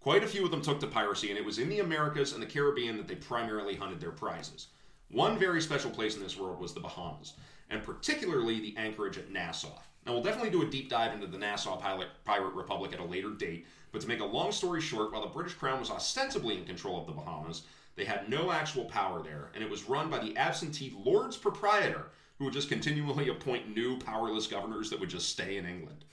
Quite 0.00 0.22
a 0.22 0.26
few 0.26 0.44
of 0.44 0.50
them 0.50 0.60
took 0.60 0.80
to 0.80 0.86
piracy, 0.86 1.30
and 1.30 1.38
it 1.38 1.44
was 1.44 1.58
in 1.58 1.70
the 1.70 1.80
Americas 1.80 2.34
and 2.34 2.42
the 2.42 2.46
Caribbean 2.46 2.98
that 2.98 3.08
they 3.08 3.14
primarily 3.14 3.76
hunted 3.76 3.98
their 3.98 4.10
prizes. 4.10 4.66
One 5.10 5.38
very 5.38 5.62
special 5.62 5.90
place 5.90 6.14
in 6.14 6.22
this 6.22 6.36
world 6.36 6.60
was 6.60 6.74
the 6.74 6.80
Bahamas, 6.80 7.32
and 7.70 7.82
particularly 7.82 8.60
the 8.60 8.76
anchorage 8.76 9.16
at 9.16 9.30
Nassau. 9.30 9.78
Now, 10.04 10.12
we'll 10.12 10.22
definitely 10.22 10.50
do 10.50 10.62
a 10.62 10.70
deep 10.70 10.90
dive 10.90 11.14
into 11.14 11.26
the 11.26 11.38
Nassau 11.38 11.78
Pirate, 11.78 12.54
Republic 12.54 12.92
at 12.92 13.00
a 13.00 13.04
later 13.04 13.30
date, 13.30 13.66
but 13.92 14.02
to 14.02 14.08
make 14.08 14.20
a 14.20 14.24
long 14.24 14.52
story 14.52 14.82
short, 14.82 15.10
while 15.10 15.22
the 15.22 15.28
British 15.28 15.54
Crown 15.54 15.80
was 15.80 15.90
ostensibly 15.90 16.58
in 16.58 16.64
control 16.64 17.00
of 17.00 17.06
the 17.06 17.12
Bahamas, 17.12 17.62
they 17.96 18.04
had 18.04 18.28
no 18.28 18.52
actual 18.52 18.84
power 18.84 19.22
there, 19.22 19.50
and 19.54 19.64
it 19.64 19.70
was 19.70 19.88
run 19.88 20.10
by 20.10 20.18
the 20.18 20.36
absentee 20.36 20.94
Lords 21.04 21.36
Proprietor, 21.36 22.10
who 22.40 22.46
would 22.46 22.54
just 22.54 22.70
continually 22.70 23.28
appoint 23.28 23.76
new 23.76 23.98
powerless 23.98 24.48
governors 24.48 24.90
that 24.90 24.98
would 24.98 25.10
just 25.10 25.28
stay 25.28 25.58
in 25.58 25.66
England. 25.66 26.04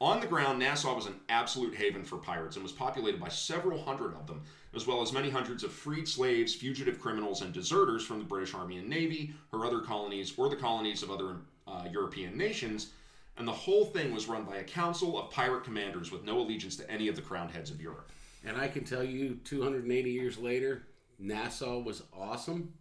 On 0.00 0.20
the 0.20 0.26
ground, 0.26 0.58
Nassau 0.60 0.94
was 0.94 1.06
an 1.06 1.20
absolute 1.28 1.74
haven 1.74 2.04
for 2.04 2.18
pirates 2.18 2.56
and 2.56 2.62
was 2.62 2.72
populated 2.72 3.20
by 3.20 3.28
several 3.28 3.82
hundred 3.82 4.14
of 4.14 4.26
them, 4.28 4.42
as 4.74 4.86
well 4.86 5.02
as 5.02 5.12
many 5.12 5.28
hundreds 5.28 5.64
of 5.64 5.72
freed 5.72 6.08
slaves, 6.08 6.54
fugitive 6.54 7.00
criminals, 7.00 7.42
and 7.42 7.52
deserters 7.52 8.04
from 8.04 8.18
the 8.18 8.24
British 8.24 8.54
Army 8.54 8.78
and 8.78 8.88
Navy, 8.88 9.34
her 9.52 9.66
other 9.66 9.80
colonies, 9.80 10.32
or 10.38 10.48
the 10.48 10.56
colonies 10.56 11.02
of 11.02 11.10
other 11.10 11.36
uh, 11.66 11.84
European 11.90 12.38
nations. 12.38 12.90
And 13.36 13.46
the 13.46 13.52
whole 13.52 13.84
thing 13.84 14.14
was 14.14 14.28
run 14.28 14.44
by 14.44 14.56
a 14.56 14.64
council 14.64 15.18
of 15.18 15.30
pirate 15.32 15.64
commanders 15.64 16.12
with 16.12 16.24
no 16.24 16.38
allegiance 16.38 16.76
to 16.76 16.90
any 16.90 17.08
of 17.08 17.16
the 17.16 17.22
crowned 17.22 17.50
heads 17.50 17.70
of 17.70 17.80
Europe. 17.80 18.10
And 18.44 18.56
I 18.56 18.68
can 18.68 18.84
tell 18.84 19.04
you, 19.04 19.40
280 19.44 20.10
years 20.10 20.38
later, 20.38 20.84
Nassau 21.18 21.80
was 21.80 22.04
awesome, 22.16 22.72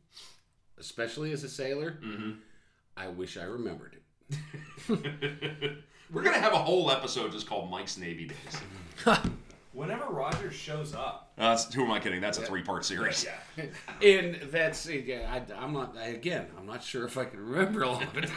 especially 0.77 1.31
as 1.31 1.43
a 1.43 1.49
sailor. 1.49 1.97
Mm-hmm. 2.03 2.31
I 2.97 3.07
wish 3.07 3.37
I 3.37 3.43
remembered 3.43 3.95
it. 4.29 4.37
We're 6.11 6.23
gonna 6.23 6.39
have 6.39 6.53
a 6.53 6.57
whole 6.57 6.89
episode 6.91 7.31
just 7.31 7.47
called 7.47 7.69
Mike's 7.69 7.97
Navy 7.97 8.27
Days. 8.29 8.61
Whenever 9.73 10.05
Rogers 10.05 10.55
shows 10.55 10.95
up, 10.95 11.31
Uh, 11.37 11.49
that's- 11.49 11.71
who 11.71 11.83
am 11.83 11.91
I 11.91 11.99
kidding? 11.99 12.19
That's 12.19 12.39
a 12.39 12.41
three-part 12.41 12.83
series. 12.83 13.27
yeah, 13.57 13.65
And 14.01 14.49
that's 14.49 14.87
yeah, 14.89 15.31
I, 15.31 15.53
I'm 15.53 15.71
not 15.73 15.95
again. 16.01 16.47
I'm 16.57 16.65
not 16.65 16.81
sure 16.81 17.05
if 17.05 17.15
I 17.17 17.25
can 17.25 17.39
remember 17.39 17.85
all 17.85 18.01
of 18.01 18.17
it. 18.17 18.27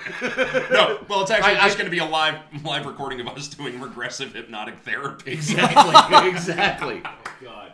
No, 0.71 1.03
well, 1.09 1.23
it's 1.23 1.31
actually 1.31 1.57
I- 1.57 1.65
just 1.65 1.79
going 1.79 1.87
to 1.87 1.91
be 1.91 1.99
a 2.01 2.05
live 2.05 2.41
live 2.63 2.85
recording 2.85 3.21
of 3.21 3.29
us 3.29 3.49
doing 3.49 3.81
regressive 3.81 4.35
hypnotic 4.35 4.79
therapy. 4.81 5.33
exactly, 5.33 6.29
exactly. 6.29 7.03
God, 7.43 7.73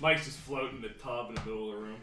Mike's 0.00 0.26
just 0.26 0.38
floating 0.38 0.76
in 0.76 0.82
the 0.82 0.88
tub 0.90 1.30
in 1.30 1.34
the 1.34 1.40
middle 1.40 1.70
of 1.70 1.76
the 1.76 1.82
room. 1.82 1.96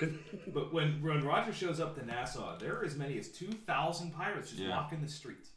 but 0.54 0.72
when 0.72 1.02
when 1.02 1.24
Roger 1.24 1.52
shows 1.52 1.80
up 1.80 1.94
to 1.98 2.04
Nassau, 2.06 2.58
there 2.58 2.76
are 2.78 2.84
as 2.84 2.96
many 2.96 3.18
as 3.18 3.28
two 3.28 3.50
thousand 3.66 4.12
pirates 4.12 4.50
just 4.50 4.62
Yeah. 4.62 4.70
walking 4.70 5.00
the 5.02 5.08
streets. 5.08 5.50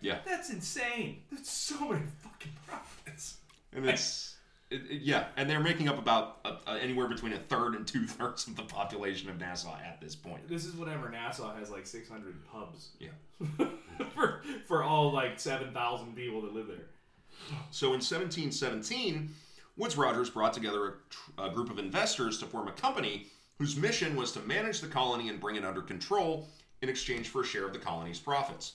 Yeah, 0.00 0.18
That's 0.26 0.50
insane. 0.50 1.22
That's 1.32 1.50
so 1.50 1.88
many 1.88 2.04
fucking 2.22 2.52
pirates. 2.68 3.36
and 3.72 3.86
it's 3.88 4.36
it, 4.70 4.82
it- 4.90 5.02
yeah, 5.02 5.26
and 5.36 5.48
they're 5.48 5.60
making 5.60 5.88
up 5.88 5.98
about 5.98 6.38
uh, 6.44 6.56
uh, 6.66 6.72
anywhere 6.80 7.08
between 7.08 7.32
a 7.32 7.38
third 7.38 7.74
and 7.74 7.86
two 7.86 8.06
thirds 8.06 8.46
of 8.46 8.56
the 8.56 8.62
population 8.64 9.30
of 9.30 9.38
Nassau 9.38 9.74
at 9.84 10.00
this 10.00 10.14
point. 10.14 10.46
This 10.48 10.64
is 10.66 10.74
whatever 10.74 11.08
Nassau 11.08 11.54
has 11.56 11.70
like 11.70 11.86
six 11.86 12.08
hundred 12.08 12.34
pubs 12.46 12.90
Yeah. 12.98 13.10
for 14.14 14.42
for 14.66 14.82
all 14.82 15.12
like 15.12 15.40
seven 15.40 15.72
thousand 15.72 16.14
people 16.14 16.42
that 16.42 16.52
live 16.54 16.66
there. 16.66 16.86
So 17.70 17.88
in 17.88 18.00
1717, 18.00 19.30
Woodes 19.76 19.96
Rogers 19.96 20.30
brought 20.30 20.52
together 20.54 20.86
a, 20.88 20.92
tr- 21.10 21.30
a 21.38 21.50
group 21.50 21.70
of 21.70 21.78
investors 21.78 22.38
to 22.38 22.46
form 22.46 22.66
a 22.66 22.72
company 22.72 23.26
whose 23.58 23.76
mission 23.76 24.16
was 24.16 24.32
to 24.32 24.40
manage 24.40 24.80
the 24.80 24.86
colony 24.86 25.28
and 25.28 25.40
bring 25.40 25.56
it 25.56 25.64
under 25.64 25.82
control 25.82 26.48
in 26.82 26.88
exchange 26.88 27.28
for 27.28 27.42
a 27.42 27.46
share 27.46 27.66
of 27.66 27.72
the 27.72 27.78
colony's 27.78 28.18
profits. 28.18 28.74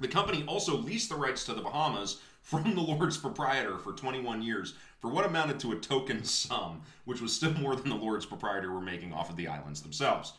The 0.00 0.08
company 0.08 0.44
also 0.46 0.76
leased 0.76 1.08
the 1.08 1.16
rights 1.16 1.44
to 1.44 1.54
the 1.54 1.62
Bahamas 1.62 2.20
from 2.42 2.74
the 2.74 2.80
Lord's 2.80 3.16
proprietor 3.16 3.78
for 3.78 3.92
21 3.92 4.42
years 4.42 4.74
for 4.98 5.08
what 5.08 5.24
amounted 5.24 5.60
to 5.60 5.72
a 5.72 5.76
token 5.76 6.24
sum, 6.24 6.82
which 7.04 7.20
was 7.20 7.34
still 7.34 7.54
more 7.54 7.76
than 7.76 7.88
the 7.88 7.94
Lord's 7.94 8.26
proprietor 8.26 8.72
were 8.72 8.80
making 8.80 9.12
off 9.12 9.30
of 9.30 9.36
the 9.36 9.46
islands 9.46 9.80
themselves. 9.80 10.34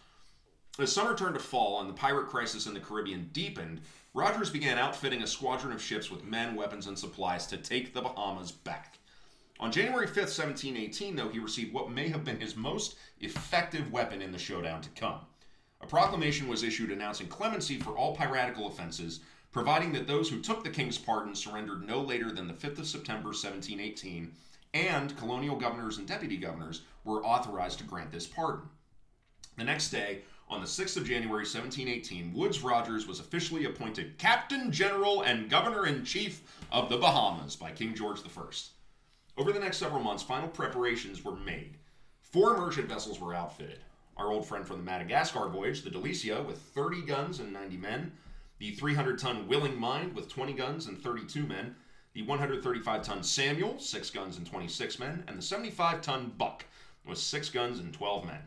As 0.78 0.92
summer 0.92 1.16
turned 1.16 1.36
to 1.36 1.40
fall 1.40 1.80
and 1.80 1.90
the 1.90 1.94
pirate 1.94 2.28
crisis 2.28 2.66
in 2.68 2.74
the 2.74 2.82
Caribbean 2.82 3.30
deepened, 3.32 3.82
Rogers 4.14 4.50
began 4.50 4.78
outfitting 4.78 5.24
a 5.24 5.28
squadron 5.28 5.74
of 5.74 5.82
ships 5.82 6.12
with 6.12 6.26
men, 6.26 6.56
weapons, 6.56 6.88
and 6.88 7.00
supplies 7.00 7.48
to 7.48 7.58
take 7.58 7.94
the 7.94 8.02
Bahamas 8.02 8.52
back. 8.52 8.98
On 9.58 9.72
January 9.72 10.06
5th, 10.06 10.38
1718, 10.38 11.16
though, 11.16 11.30
he 11.30 11.40
received 11.40 11.74
what 11.74 11.90
may 11.90 12.10
have 12.10 12.26
been 12.26 12.40
his 12.40 12.58
most 12.58 12.98
effective 13.22 13.90
weapon 13.92 14.22
in 14.22 14.34
the 14.34 14.38
showdown 14.38 14.82
to 14.82 14.90
come. 14.90 15.22
A 15.80 15.88
proclamation 15.88 16.50
was 16.50 16.62
issued 16.62 16.92
announcing 16.92 17.28
clemency 17.28 17.80
for 17.80 17.98
all 17.98 18.16
piratical 18.16 18.68
offenses, 18.68 19.22
providing 19.54 19.94
that 19.94 20.08
those 20.08 20.30
who 20.30 20.42
took 20.42 20.64
the 20.64 20.70
king's 20.70 20.98
pardon 20.98 21.34
surrendered 21.34 21.88
no 21.88 22.02
later 22.02 22.32
than 22.32 22.48
the 22.48 22.54
5th 22.54 22.80
of 22.80 22.88
September, 22.88 23.30
1718, 23.30 24.34
and 24.74 25.18
colonial 25.18 25.56
governors 25.56 25.98
and 25.98 26.08
deputy 26.08 26.36
governors 26.36 26.82
were 27.06 27.24
authorized 27.24 27.78
to 27.78 27.86
grant 27.86 28.12
this 28.12 28.28
pardon. 28.28 28.68
The 29.58 29.64
next 29.64 29.90
day, 29.90 30.24
on 30.50 30.60
the 30.60 30.68
6th 30.68 30.98
of 30.98 31.08
January 31.08 31.46
1718, 31.46 32.34
Woodes 32.34 32.62
Rogers 32.62 33.08
was 33.08 33.22
officially 33.22 33.64
appointed 33.64 34.18
Captain 34.18 34.70
General 34.70 35.22
and 35.22 35.50
Governor 35.50 35.86
in 35.86 36.04
Chief 36.04 36.42
of 36.74 36.90
the 36.90 36.98
Bahamas 36.98 37.56
by 37.56 37.72
King 37.72 37.96
George 37.96 38.20
I. 38.20 38.52
Over 39.38 39.52
the 39.52 39.60
next 39.60 39.78
several 39.78 40.02
months, 40.02 40.24
final 40.24 40.48
preparations 40.48 41.26
were 41.26 41.36
made. 41.36 41.78
Four 42.22 42.58
merchant 42.58 42.88
vessels 42.88 43.20
were 43.20 43.34
outfitted. 43.34 43.80
Our 44.16 44.32
old 44.32 44.48
friend 44.48 44.66
from 44.66 44.78
the 44.78 44.84
Madagascar 44.84 45.50
voyage, 45.50 45.82
the 45.82 45.90
Delicia, 45.90 46.46
with 46.46 46.58
30 46.58 47.02
guns 47.02 47.40
and 47.42 47.52
90 47.52 47.76
men, 47.76 48.14
the 48.60 48.72
300 48.72 49.20
ton 49.20 49.46
Willing 49.50 49.78
Mind 49.78 50.14
with 50.14 50.30
20 50.30 50.54
guns 50.54 50.88
and 50.88 50.98
32 50.98 51.46
men, 51.46 51.76
the 52.14 52.22
135 52.22 53.04
ton 53.04 53.24
Samuel, 53.24 53.78
6 53.78 54.10
guns 54.12 54.38
and 54.38 54.48
26 54.48 55.00
men, 55.00 55.26
and 55.28 55.38
the 55.38 55.42
75 55.42 56.02
ton 56.02 56.32
Buck, 56.38 56.64
with 57.06 57.18
6 57.18 57.50
guns 57.50 57.80
and 57.80 57.94
12 57.94 58.26
men. 58.26 58.42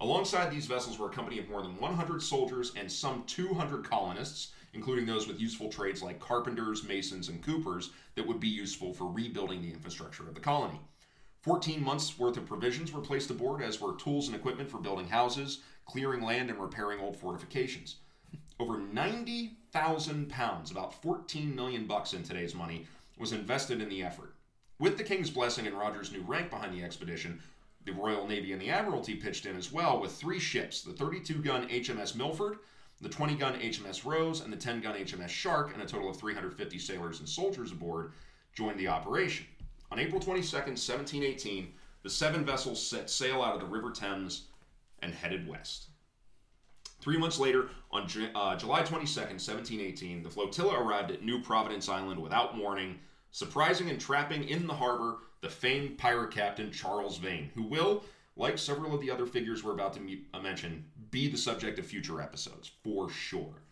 Alongside 0.00 0.50
these 0.50 0.66
vessels 0.66 0.98
were 0.98 1.06
a 1.06 1.14
company 1.14 1.38
of 1.38 1.48
more 1.48 1.62
than 1.62 1.78
100 1.78 2.20
soldiers 2.20 2.72
and 2.74 2.90
some 2.90 3.22
200 3.28 3.88
colonists, 3.88 4.50
including 4.76 5.06
those 5.06 5.26
with 5.26 5.40
useful 5.40 5.68
trades 5.68 6.02
like 6.02 6.20
carpenters, 6.20 6.84
masons, 6.84 7.28
and 7.28 7.42
coopers 7.42 7.90
that 8.14 8.26
would 8.26 8.38
be 8.38 8.48
useful 8.48 8.92
for 8.92 9.10
rebuilding 9.10 9.62
the 9.62 9.72
infrastructure 9.72 10.28
of 10.28 10.34
the 10.34 10.40
colony. 10.40 10.78
14 11.40 11.82
months' 11.82 12.18
worth 12.18 12.36
of 12.36 12.46
provisions 12.46 12.92
were 12.92 13.00
placed 13.00 13.30
aboard, 13.30 13.62
as 13.62 13.80
were 13.80 13.94
tools 13.94 14.26
and 14.26 14.36
equipment 14.36 14.70
for 14.70 14.78
building 14.78 15.08
houses, 15.08 15.60
clearing 15.86 16.22
land, 16.22 16.50
and 16.50 16.60
repairing 16.60 17.00
old 17.00 17.16
fortifications. 17.16 17.96
Over 18.60 18.78
90,000 18.78 20.28
pounds, 20.28 20.70
about 20.70 21.02
14 21.02 21.54
million 21.54 21.86
bucks 21.86 22.12
in 22.12 22.22
today's 22.22 22.54
money, 22.54 22.86
was 23.18 23.32
invested 23.32 23.80
in 23.80 23.88
the 23.88 24.02
effort. 24.02 24.34
With 24.78 24.98
the 24.98 25.04
king's 25.04 25.30
blessing 25.30 25.66
and 25.66 25.78
Rogers' 25.78 26.12
new 26.12 26.22
rank 26.22 26.50
behind 26.50 26.74
the 26.74 26.84
expedition, 26.84 27.40
the 27.86 27.92
Royal 27.92 28.26
Navy 28.26 28.52
and 28.52 28.60
the 28.60 28.70
Admiralty 28.70 29.14
pitched 29.14 29.46
in 29.46 29.56
as 29.56 29.72
well 29.72 30.00
with 30.00 30.12
three 30.12 30.40
ships 30.40 30.82
the 30.82 30.92
32 30.92 31.34
gun 31.42 31.68
HMS 31.68 32.14
Milford, 32.14 32.58
the 33.00 33.08
20 33.08 33.34
gun 33.36 33.58
HMS 33.60 34.04
Rose, 34.04 34.40
and 34.40 34.52
the 34.52 34.56
10 34.56 34.80
gun 34.80 34.96
HMS 34.96 35.28
Shark, 35.28 35.72
and 35.74 35.82
a 35.82 35.86
total 35.86 36.10
of 36.10 36.16
350 36.16 36.78
sailors 36.78 37.20
and 37.20 37.28
soldiers 37.28 37.72
aboard, 37.72 38.12
joined 38.54 38.78
the 38.78 38.88
operation. 38.88 39.46
On 39.90 39.98
April 39.98 40.20
22, 40.20 40.56
1718, 40.56 41.72
the 42.02 42.10
seven 42.10 42.44
vessels 42.44 42.84
set 42.84 43.10
sail 43.10 43.42
out 43.42 43.54
of 43.54 43.60
the 43.60 43.66
River 43.66 43.90
Thames 43.90 44.48
and 45.00 45.12
headed 45.12 45.46
west. 45.46 45.88
Three 47.00 47.18
months 47.18 47.38
later, 47.38 47.68
on 47.92 48.08
uh, 48.34 48.56
July 48.56 48.82
22, 48.82 49.20
1718, 49.20 50.22
the 50.22 50.30
flotilla 50.30 50.80
arrived 50.80 51.10
at 51.10 51.22
New 51.22 51.40
Providence 51.40 51.88
Island 51.88 52.20
without 52.20 52.56
warning, 52.56 52.98
surprising 53.30 53.90
and 53.90 54.00
trapping 54.00 54.48
in 54.48 54.66
the 54.66 54.74
harbor 54.74 55.18
the 55.40 55.48
famed 55.48 55.98
pirate 55.98 56.32
captain 56.32 56.72
Charles 56.72 57.18
Vane, 57.18 57.50
who 57.54 57.62
will, 57.62 58.02
like 58.36 58.58
several 58.58 58.94
of 58.94 59.00
the 59.00 59.10
other 59.10 59.26
figures 59.26 59.62
we're 59.62 59.74
about 59.74 59.92
to 59.92 60.00
meet, 60.00 60.26
uh, 60.34 60.40
mention, 60.40 60.84
be 61.10 61.28
the 61.28 61.36
subject 61.36 61.78
of 61.78 61.86
future 61.86 62.20
episodes, 62.20 62.70
for 62.82 63.08
sure. 63.10 63.62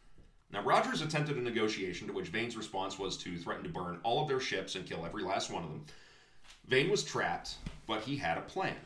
Now, 0.52 0.62
Rogers 0.62 1.02
attempted 1.02 1.36
a 1.36 1.40
negotiation 1.40 2.06
to 2.06 2.12
which 2.12 2.28
Vane's 2.28 2.56
response 2.56 2.98
was 2.98 3.16
to 3.18 3.36
threaten 3.36 3.64
to 3.64 3.70
burn 3.70 3.98
all 4.04 4.22
of 4.22 4.28
their 4.28 4.40
ships 4.40 4.76
and 4.76 4.86
kill 4.86 5.04
every 5.04 5.22
last 5.22 5.50
one 5.50 5.64
of 5.64 5.70
them. 5.70 5.84
Vane 6.68 6.90
was 6.90 7.02
trapped, 7.02 7.56
but 7.86 8.02
he 8.02 8.16
had 8.16 8.38
a 8.38 8.42
plan. 8.42 8.76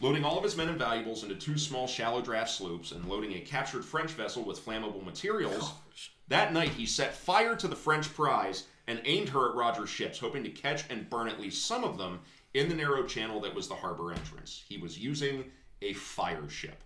Loading 0.00 0.24
all 0.24 0.36
of 0.36 0.44
his 0.44 0.56
men 0.56 0.68
and 0.68 0.78
valuables 0.78 1.22
into 1.22 1.34
two 1.34 1.56
small 1.56 1.86
shallow 1.86 2.20
draft 2.20 2.50
sloops 2.50 2.92
and 2.92 3.08
loading 3.08 3.34
a 3.34 3.40
captured 3.40 3.84
French 3.84 4.10
vessel 4.10 4.44
with 4.44 4.64
flammable 4.64 5.04
materials, 5.04 5.72
that 6.28 6.52
night 6.52 6.70
he 6.70 6.86
set 6.86 7.14
fire 7.14 7.56
to 7.56 7.68
the 7.68 7.76
French 7.76 8.12
prize 8.12 8.64
and 8.86 9.00
aimed 9.04 9.28
her 9.30 9.50
at 9.50 9.56
Rogers' 9.56 9.88
ships, 9.88 10.18
hoping 10.18 10.44
to 10.44 10.50
catch 10.50 10.84
and 10.90 11.08
burn 11.08 11.28
at 11.28 11.40
least 11.40 11.66
some 11.66 11.82
of 11.82 11.98
them 11.98 12.20
in 12.54 12.68
the 12.68 12.74
narrow 12.74 13.04
channel 13.04 13.40
that 13.40 13.54
was 13.54 13.68
the 13.68 13.74
harbor 13.74 14.12
entrance. 14.12 14.62
He 14.68 14.78
was 14.78 14.98
using 14.98 15.50
a 15.82 15.92
fire 15.94 16.48
ship. 16.48 16.82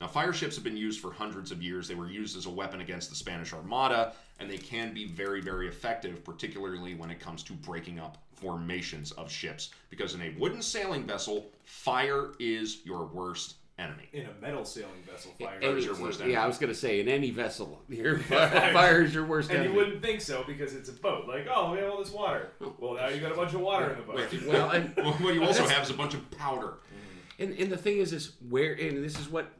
Now, 0.00 0.06
fire 0.06 0.32
ships 0.32 0.54
have 0.54 0.64
been 0.64 0.78
used 0.78 1.00
for 1.00 1.12
hundreds 1.12 1.50
of 1.52 1.62
years. 1.62 1.86
They 1.86 1.94
were 1.94 2.08
used 2.08 2.36
as 2.36 2.46
a 2.46 2.50
weapon 2.50 2.80
against 2.80 3.10
the 3.10 3.16
Spanish 3.16 3.52
Armada, 3.52 4.14
and 4.38 4.50
they 4.50 4.56
can 4.56 4.94
be 4.94 5.04
very, 5.06 5.42
very 5.42 5.68
effective, 5.68 6.24
particularly 6.24 6.94
when 6.94 7.10
it 7.10 7.20
comes 7.20 7.42
to 7.44 7.52
breaking 7.52 7.98
up 7.98 8.16
formations 8.34 9.12
of 9.12 9.30
ships. 9.30 9.70
Because 9.90 10.14
in 10.14 10.22
a 10.22 10.30
wooden 10.38 10.62
sailing 10.62 11.04
vessel, 11.06 11.50
fire 11.64 12.30
is 12.38 12.78
your 12.86 13.04
worst 13.04 13.56
enemy. 13.78 14.08
In 14.14 14.24
a 14.26 14.32
metal 14.40 14.64
sailing 14.64 15.02
vessel, 15.10 15.32
fire 15.38 15.58
Any- 15.60 15.78
is 15.80 15.84
your 15.84 15.96
worst 15.96 16.20
enemy. 16.20 16.32
yeah, 16.34 16.44
I 16.44 16.46
was 16.46 16.56
gonna 16.56 16.74
say 16.74 17.00
in 17.00 17.08
any 17.08 17.30
vessel, 17.30 17.82
your 17.88 18.18
fire, 18.20 18.48
fire 18.72 19.02
is 19.02 19.14
your 19.14 19.24
worst 19.26 19.50
And 19.50 19.58
enemy. 19.60 19.74
you 19.74 19.78
wouldn't 19.80 20.02
think 20.02 20.22
so 20.22 20.44
because 20.46 20.74
it's 20.74 20.88
a 20.88 20.92
boat. 20.92 21.28
Like, 21.28 21.46
oh, 21.54 21.72
we 21.72 21.78
have 21.78 21.90
all 21.90 21.98
this 21.98 22.10
water. 22.12 22.48
Well, 22.78 22.94
now 22.94 23.08
you 23.08 23.20
got 23.20 23.32
a 23.32 23.36
bunch 23.36 23.52
of 23.54 23.60
water 23.60 23.90
in 23.92 23.98
the 23.98 24.04
boat. 24.04 24.46
well, 24.46 24.70
and, 24.70 24.94
Well, 24.96 25.12
what 25.20 25.34
you 25.34 25.44
also 25.44 25.66
have 25.66 25.82
is 25.82 25.90
a 25.90 25.94
bunch 25.94 26.14
of 26.14 26.30
powder. 26.32 26.74
Mm-hmm. 26.78 27.42
and 27.42 27.58
and 27.58 27.72
the 27.72 27.76
thing 27.78 27.98
is, 27.98 28.12
is 28.14 28.32
where 28.48 28.72
and 28.72 29.02
this 29.04 29.18
is 29.18 29.28
what 29.30 29.50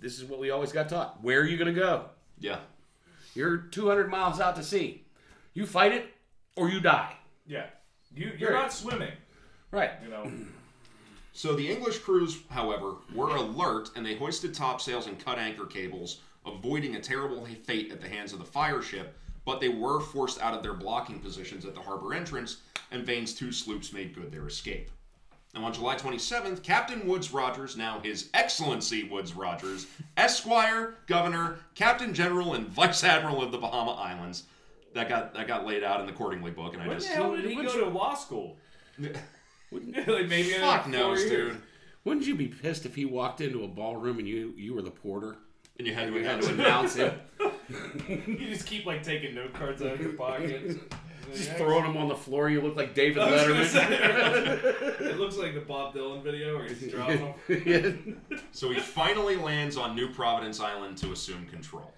this, 0.00 0.12
this 0.12 0.20
is 0.20 0.24
what 0.28 0.40
we 0.40 0.50
always 0.50 0.72
got 0.72 0.88
taught. 0.88 1.22
Where 1.22 1.40
are 1.40 1.46
you 1.46 1.56
going 1.56 1.72
to 1.72 1.78
go? 1.80 2.06
Yeah. 2.38 2.60
You're 3.34 3.58
200 3.58 4.08
miles 4.10 4.40
out 4.40 4.56
to 4.56 4.62
sea. 4.62 5.04
You 5.54 5.66
fight 5.66 5.92
it 5.92 6.06
or 6.56 6.68
you 6.70 6.80
die. 6.80 7.14
Yeah. 7.46 7.66
You, 8.14 8.32
you're 8.38 8.52
Right. 8.52 8.62
not 8.62 8.72
swimming, 8.72 9.12
Right. 9.70 9.92
you 10.02 10.08
know. 10.10 10.30
So 11.32 11.54
the 11.54 11.70
English 11.70 11.98
crews, 12.00 12.38
however, 12.50 12.94
were 13.14 13.28
alert 13.36 13.90
and 13.94 14.04
they 14.04 14.16
hoisted 14.16 14.52
topsails 14.52 15.06
and 15.06 15.22
cut 15.24 15.38
anchor 15.38 15.64
cables, 15.66 16.20
avoiding 16.44 16.96
a 16.96 17.00
terrible 17.00 17.46
fate 17.64 17.92
at 17.92 18.00
the 18.00 18.08
hands 18.08 18.32
of 18.32 18.40
the 18.40 18.44
fire 18.44 18.82
ship. 18.82 19.16
But 19.44 19.60
they 19.60 19.68
were 19.68 20.00
forced 20.00 20.40
out 20.40 20.54
of 20.54 20.62
their 20.62 20.74
blocking 20.74 21.20
positions 21.20 21.64
at 21.64 21.74
the 21.74 21.80
harbor 21.80 22.12
entrance, 22.14 22.58
and 22.90 23.06
Vane's 23.06 23.32
two 23.34 23.52
sloops 23.52 23.92
made 23.92 24.14
good 24.14 24.30
their 24.32 24.46
escape. 24.48 24.90
Now, 25.54 25.64
on 25.64 25.72
July 25.72 25.96
27th, 25.96 26.62
Captain 26.62 27.06
Woodes 27.06 27.32
Rogers, 27.32 27.76
now 27.76 27.98
His 28.00 28.28
Excellency 28.34 29.04
Woodes 29.04 29.34
Rogers, 29.34 29.86
Esquire, 30.16 30.94
Governor, 31.06 31.58
Captain 31.74 32.14
General, 32.14 32.54
and 32.54 32.68
Vice 32.68 33.02
Admiral 33.02 33.42
of 33.42 33.50
the 33.50 33.58
Bahama 33.58 33.92
Islands, 33.92 34.44
that 34.94 35.08
got 35.08 35.34
that 35.34 35.48
got 35.48 35.66
laid 35.66 35.82
out 35.82 36.00
in 36.00 36.06
the 36.06 36.12
Cordingly 36.12 36.54
book, 36.54 36.74
and 36.74 36.82
I 36.82 36.86
When 36.88 36.98
the 36.98 37.02
just 37.04 37.14
hell 37.14 37.34
did 37.34 37.44
he 37.46 37.56
Wouldn't 37.56 37.74
go 37.74 37.80
to 37.84 37.90
law 37.90 38.14
school? 38.14 38.56
like 39.00 39.12
maybe 40.28 40.54
in 40.54 40.60
fuck 40.60 40.82
four 40.84 40.92
knows, 40.92 41.20
years. 41.24 41.52
dude. 41.52 41.62
Wouldn't 42.04 42.26
you 42.26 42.34
be 42.34 42.48
pissed 42.48 42.86
if 42.86 42.94
he 42.94 43.04
walked 43.04 43.40
into 43.40 43.62
a 43.64 43.68
ballroom 43.68 44.18
and 44.18 44.26
you 44.28 44.54
you 44.56 44.74
were 44.74 44.82
the 44.82 44.90
porter? 44.90 45.36
And 45.78 45.86
you 45.86 45.94
had 45.94 46.08
to 46.08 46.14
You 46.18 46.24
had 46.24 46.42
announce 46.44 46.94
to 46.94 47.06
announce 47.42 48.08
him, 48.08 48.26
You 48.38 48.48
just 48.48 48.66
keep 48.66 48.84
like 48.86 49.02
taking 49.02 49.34
note 49.34 49.52
cards 49.54 49.80
out 49.82 49.92
of 49.94 50.00
your 50.00 50.12
pocket. 50.12 50.78
Just 51.32 51.52
throwing 51.52 51.84
him 51.84 51.96
on 51.96 52.08
the 52.08 52.16
floor. 52.16 52.48
You 52.50 52.60
look 52.60 52.76
like 52.76 52.94
David 52.94 53.22
I 53.22 53.30
was 53.30 53.42
gonna 53.42 53.54
Letterman. 53.54 53.66
say, 55.00 55.04
it 55.10 55.18
looks 55.18 55.36
like 55.36 55.54
the 55.54 55.60
Bob 55.60 55.94
Dylan 55.94 56.22
video 56.22 56.56
where 56.56 56.68
he's 56.68 56.88
dropping 56.90 57.34
them. 57.48 58.20
So 58.52 58.70
he 58.70 58.80
finally 58.80 59.36
lands 59.36 59.76
on 59.76 59.94
New 59.94 60.12
Providence 60.12 60.60
Island 60.60 60.96
to 60.98 61.12
assume 61.12 61.46
control. 61.46 61.92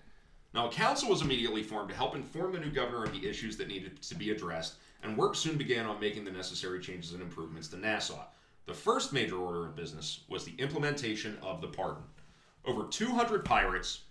Now, 0.54 0.68
a 0.68 0.70
council 0.72 1.08
was 1.08 1.22
immediately 1.22 1.62
formed 1.62 1.88
to 1.88 1.94
help 1.96 2.14
inform 2.14 2.52
the 2.52 2.60
new 2.60 2.70
governor 2.70 3.04
of 3.04 3.12
the 3.12 3.26
issues 3.26 3.56
that 3.56 3.68
needed 3.68 4.02
to 4.02 4.14
be 4.14 4.30
addressed, 4.30 4.74
and 5.02 5.16
work 5.16 5.34
soon 5.34 5.56
began 5.56 5.86
on 5.86 5.98
making 5.98 6.24
the 6.24 6.30
necessary 6.30 6.78
changes 6.78 7.12
and 7.14 7.22
improvements 7.22 7.68
to 7.68 7.78
Nassau. 7.78 8.24
The 8.66 8.74
first 8.74 9.12
major 9.12 9.36
order 9.36 9.66
of 9.66 9.74
business 9.74 10.20
was 10.28 10.44
the 10.44 10.54
implementation 10.58 11.38
of 11.42 11.60
the 11.60 11.68
pardon. 11.68 12.02
Over 12.64 12.84
200 12.86 13.44
pirates, 13.44 14.02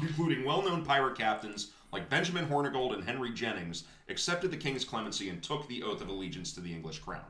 including 0.00 0.44
well 0.44 0.62
known 0.62 0.84
pirate 0.84 1.18
captains 1.18 1.72
like 1.94 2.10
Benjamin 2.10 2.44
Hornigold 2.48 2.92
and 2.92 3.04
Henry 3.04 3.30
Jennings, 3.30 3.84
accepted 4.08 4.50
the 4.50 4.56
king's 4.56 4.84
clemency 4.84 5.28
and 5.28 5.40
took 5.40 5.68
the 5.68 5.84
oath 5.84 6.00
of 6.00 6.08
allegiance 6.08 6.52
to 6.52 6.60
the 6.60 6.72
English 6.72 6.98
crown. 6.98 7.24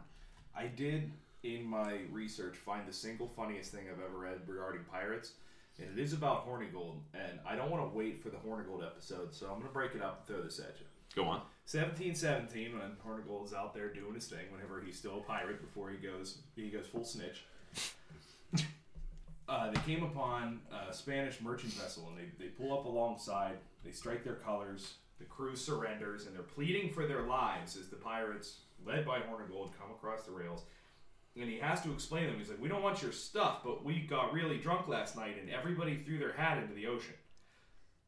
I 0.56 0.68
did 0.68 1.12
in 1.42 1.66
my 1.66 1.98
research 2.10 2.56
find 2.56 2.88
the 2.88 2.92
single 2.92 3.28
funniest 3.28 3.72
thing 3.72 3.82
I've 3.92 4.02
ever 4.02 4.16
read 4.16 4.40
regarding 4.46 4.84
pirates, 4.90 5.32
and 5.78 5.86
it 5.96 6.02
is 6.02 6.14
about 6.14 6.48
Hornigold. 6.48 6.96
And 7.12 7.38
I 7.46 7.56
don't 7.56 7.70
want 7.70 7.92
to 7.92 7.94
wait 7.94 8.22
for 8.22 8.30
the 8.30 8.38
Hornigold 8.38 8.82
episode, 8.82 9.34
so 9.34 9.48
I'm 9.48 9.56
going 9.56 9.66
to 9.66 9.72
break 9.74 9.94
it 9.94 10.00
up 10.00 10.24
and 10.26 10.34
throw 10.34 10.42
this 10.42 10.58
at 10.58 10.76
you. 10.80 10.86
Go 11.14 11.24
on. 11.24 11.42
1717, 11.70 12.78
when 12.78 12.96
Hornigold's 13.06 13.52
out 13.52 13.74
there 13.74 13.92
doing 13.92 14.14
his 14.14 14.28
thing, 14.28 14.46
whenever 14.50 14.80
he's 14.80 14.96
still 14.96 15.18
a 15.18 15.20
pirate 15.20 15.60
before 15.60 15.90
he 15.90 15.98
goes 15.98 16.38
he 16.56 16.70
goes 16.70 16.86
full 16.86 17.04
snitch. 17.04 17.44
Uh, 19.48 19.70
they 19.70 19.80
came 19.80 20.02
upon 20.02 20.60
a 20.88 20.92
Spanish 20.94 21.40
merchant 21.40 21.72
vessel 21.74 22.08
and 22.10 22.18
they, 22.18 22.44
they 22.44 22.50
pull 22.50 22.72
up 22.78 22.86
alongside. 22.86 23.58
They 23.84 23.90
strike 23.90 24.24
their 24.24 24.36
colors. 24.36 24.94
The 25.18 25.24
crew 25.26 25.54
surrenders 25.54 26.26
and 26.26 26.34
they're 26.34 26.42
pleading 26.42 26.90
for 26.92 27.06
their 27.06 27.22
lives 27.22 27.76
as 27.76 27.88
the 27.88 27.96
pirates, 27.96 28.56
led 28.86 29.06
by 29.06 29.18
Hornigold, 29.18 29.70
come 29.78 29.90
across 29.92 30.22
the 30.24 30.32
rails. 30.32 30.62
And 31.38 31.48
he 31.50 31.58
has 31.58 31.82
to 31.82 31.92
explain 31.92 32.24
to 32.24 32.30
them. 32.30 32.38
He's 32.38 32.48
like, 32.48 32.60
"We 32.60 32.68
don't 32.68 32.82
want 32.82 33.02
your 33.02 33.10
stuff, 33.12 33.58
but 33.64 33.84
we 33.84 34.00
got 34.00 34.32
really 34.32 34.56
drunk 34.58 34.86
last 34.88 35.16
night 35.16 35.36
and 35.40 35.50
everybody 35.50 35.96
threw 36.04 36.18
their 36.18 36.32
hat 36.32 36.58
into 36.58 36.74
the 36.74 36.86
ocean. 36.86 37.14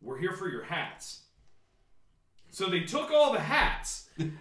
We're 0.00 0.18
here 0.18 0.32
for 0.32 0.48
your 0.48 0.62
hats." 0.64 1.22
So 2.50 2.66
they 2.70 2.80
took 2.80 3.10
all 3.10 3.32
the 3.32 3.40
hats 3.40 4.08
and 4.18 4.32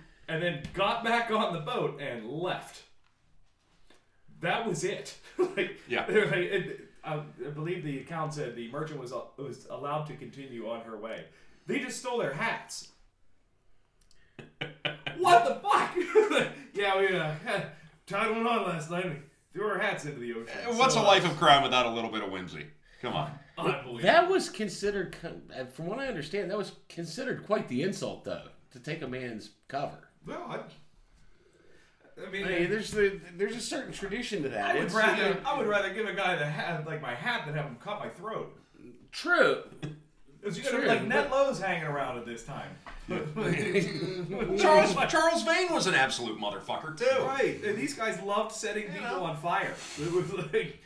then 0.41 0.63
got 0.73 1.03
back 1.03 1.29
on 1.31 1.53
the 1.53 1.59
boat 1.59 1.99
and 1.99 2.29
left. 2.29 2.83
That 4.41 4.67
was 4.67 4.83
it. 4.83 5.15
like, 5.37 5.79
Yeah. 5.87 6.05
like- 6.07 6.17
it- 6.17 6.84
I, 7.05 7.15
I 7.45 7.49
believe 7.53 7.83
the 7.83 7.99
account 7.99 8.33
said 8.33 8.55
the 8.55 8.71
merchant 8.71 8.99
was 8.99 9.13
was 9.37 9.67
allowed 9.69 10.05
to 10.07 10.15
continue 10.15 10.69
on 10.69 10.81
her 10.81 10.97
way. 10.97 11.25
They 11.67 11.79
just 11.79 11.99
stole 11.99 12.17
their 12.19 12.33
hats. 12.33 12.89
what 15.17 15.45
the 15.45 15.55
fuck? 15.67 15.95
yeah, 16.73 16.97
we 16.99 17.07
uh, 17.15 17.33
had 17.45 17.67
tied 18.07 18.31
one 18.31 18.45
on 18.45 18.63
last 18.63 18.91
night. 18.91 19.05
and 19.05 19.23
threw 19.53 19.67
our 19.67 19.79
hats 19.79 20.05
into 20.05 20.19
the 20.19 20.33
ocean. 20.33 20.77
What's 20.77 20.93
So, 20.95 21.01
a 21.01 21.03
life 21.03 21.25
of 21.25 21.37
crime 21.37 21.63
without 21.63 21.85
a 21.85 21.89
little 21.89 22.11
bit 22.11 22.21
of 22.23 22.31
whimsy? 22.31 22.67
Come 23.01 23.13
on. 23.13 23.31
uh, 23.57 23.61
unbelievable. 23.61 23.99
That 24.01 24.29
was 24.29 24.49
considered, 24.49 25.15
uh, 25.23 25.65
from 25.65 25.85
what 25.87 25.99
I 25.99 26.07
understand, 26.07 26.51
that 26.51 26.57
was 26.57 26.73
considered 26.89 27.45
quite 27.45 27.67
the 27.67 27.81
insult, 27.83 28.25
though, 28.25 28.47
to 28.71 28.79
take 28.79 29.01
a 29.01 29.07
man's 29.07 29.51
cover. 29.67 30.09
Well, 30.25 30.43
I, 30.49 30.59
I 32.17 32.29
mean, 32.31 32.45
I 32.45 32.47
mean, 32.49 32.65
uh, 32.67 32.69
there's 32.69 32.91
the, 32.91 33.19
there's 33.35 33.55
a 33.55 33.61
certain 33.61 33.91
tradition 33.91 34.41
to 34.43 34.49
that. 34.49 34.71
I 34.71 34.73
would 34.75 34.83
It's, 34.85 34.93
rather 34.93 35.23
you 35.27 35.33
know, 35.33 35.39
I 35.45 35.57
would 35.57 35.67
rather 35.67 35.93
give 35.93 36.05
a 36.07 36.13
guy 36.13 36.35
the 36.37 36.45
hat 36.45 36.85
like 36.87 37.01
my 37.01 37.13
hat 37.13 37.45
than 37.45 37.55
have 37.55 37.65
him 37.65 37.77
cut 37.83 37.99
my 37.99 38.09
throat. 38.09 38.55
true. 39.11 39.63
Because 40.41 40.59
you 40.59 40.63
True, 40.63 40.81
got 40.85 40.87
like 40.99 41.07
Ned 41.07 41.27
but- 41.31 41.47
Low's 41.47 41.59
hanging 41.59 41.85
around 41.85 42.19
at 42.19 42.25
this 42.27 42.43
time. 42.43 42.69
Charles 44.59 44.95
Charles 45.09 45.43
Vane 45.43 45.71
was 45.73 45.87
an 45.87 45.95
absolute 45.95 46.39
motherfucker 46.39 46.97
too. 46.97 47.23
Right, 47.23 47.59
and 47.63 47.77
these 47.77 47.93
guys 47.95 48.21
loved 48.21 48.51
setting 48.53 48.83
people 48.91 49.01
know. 49.09 49.23
on 49.23 49.37
fire. 49.37 49.73
It 49.99 50.11
was 50.11 50.31
like 50.33 50.79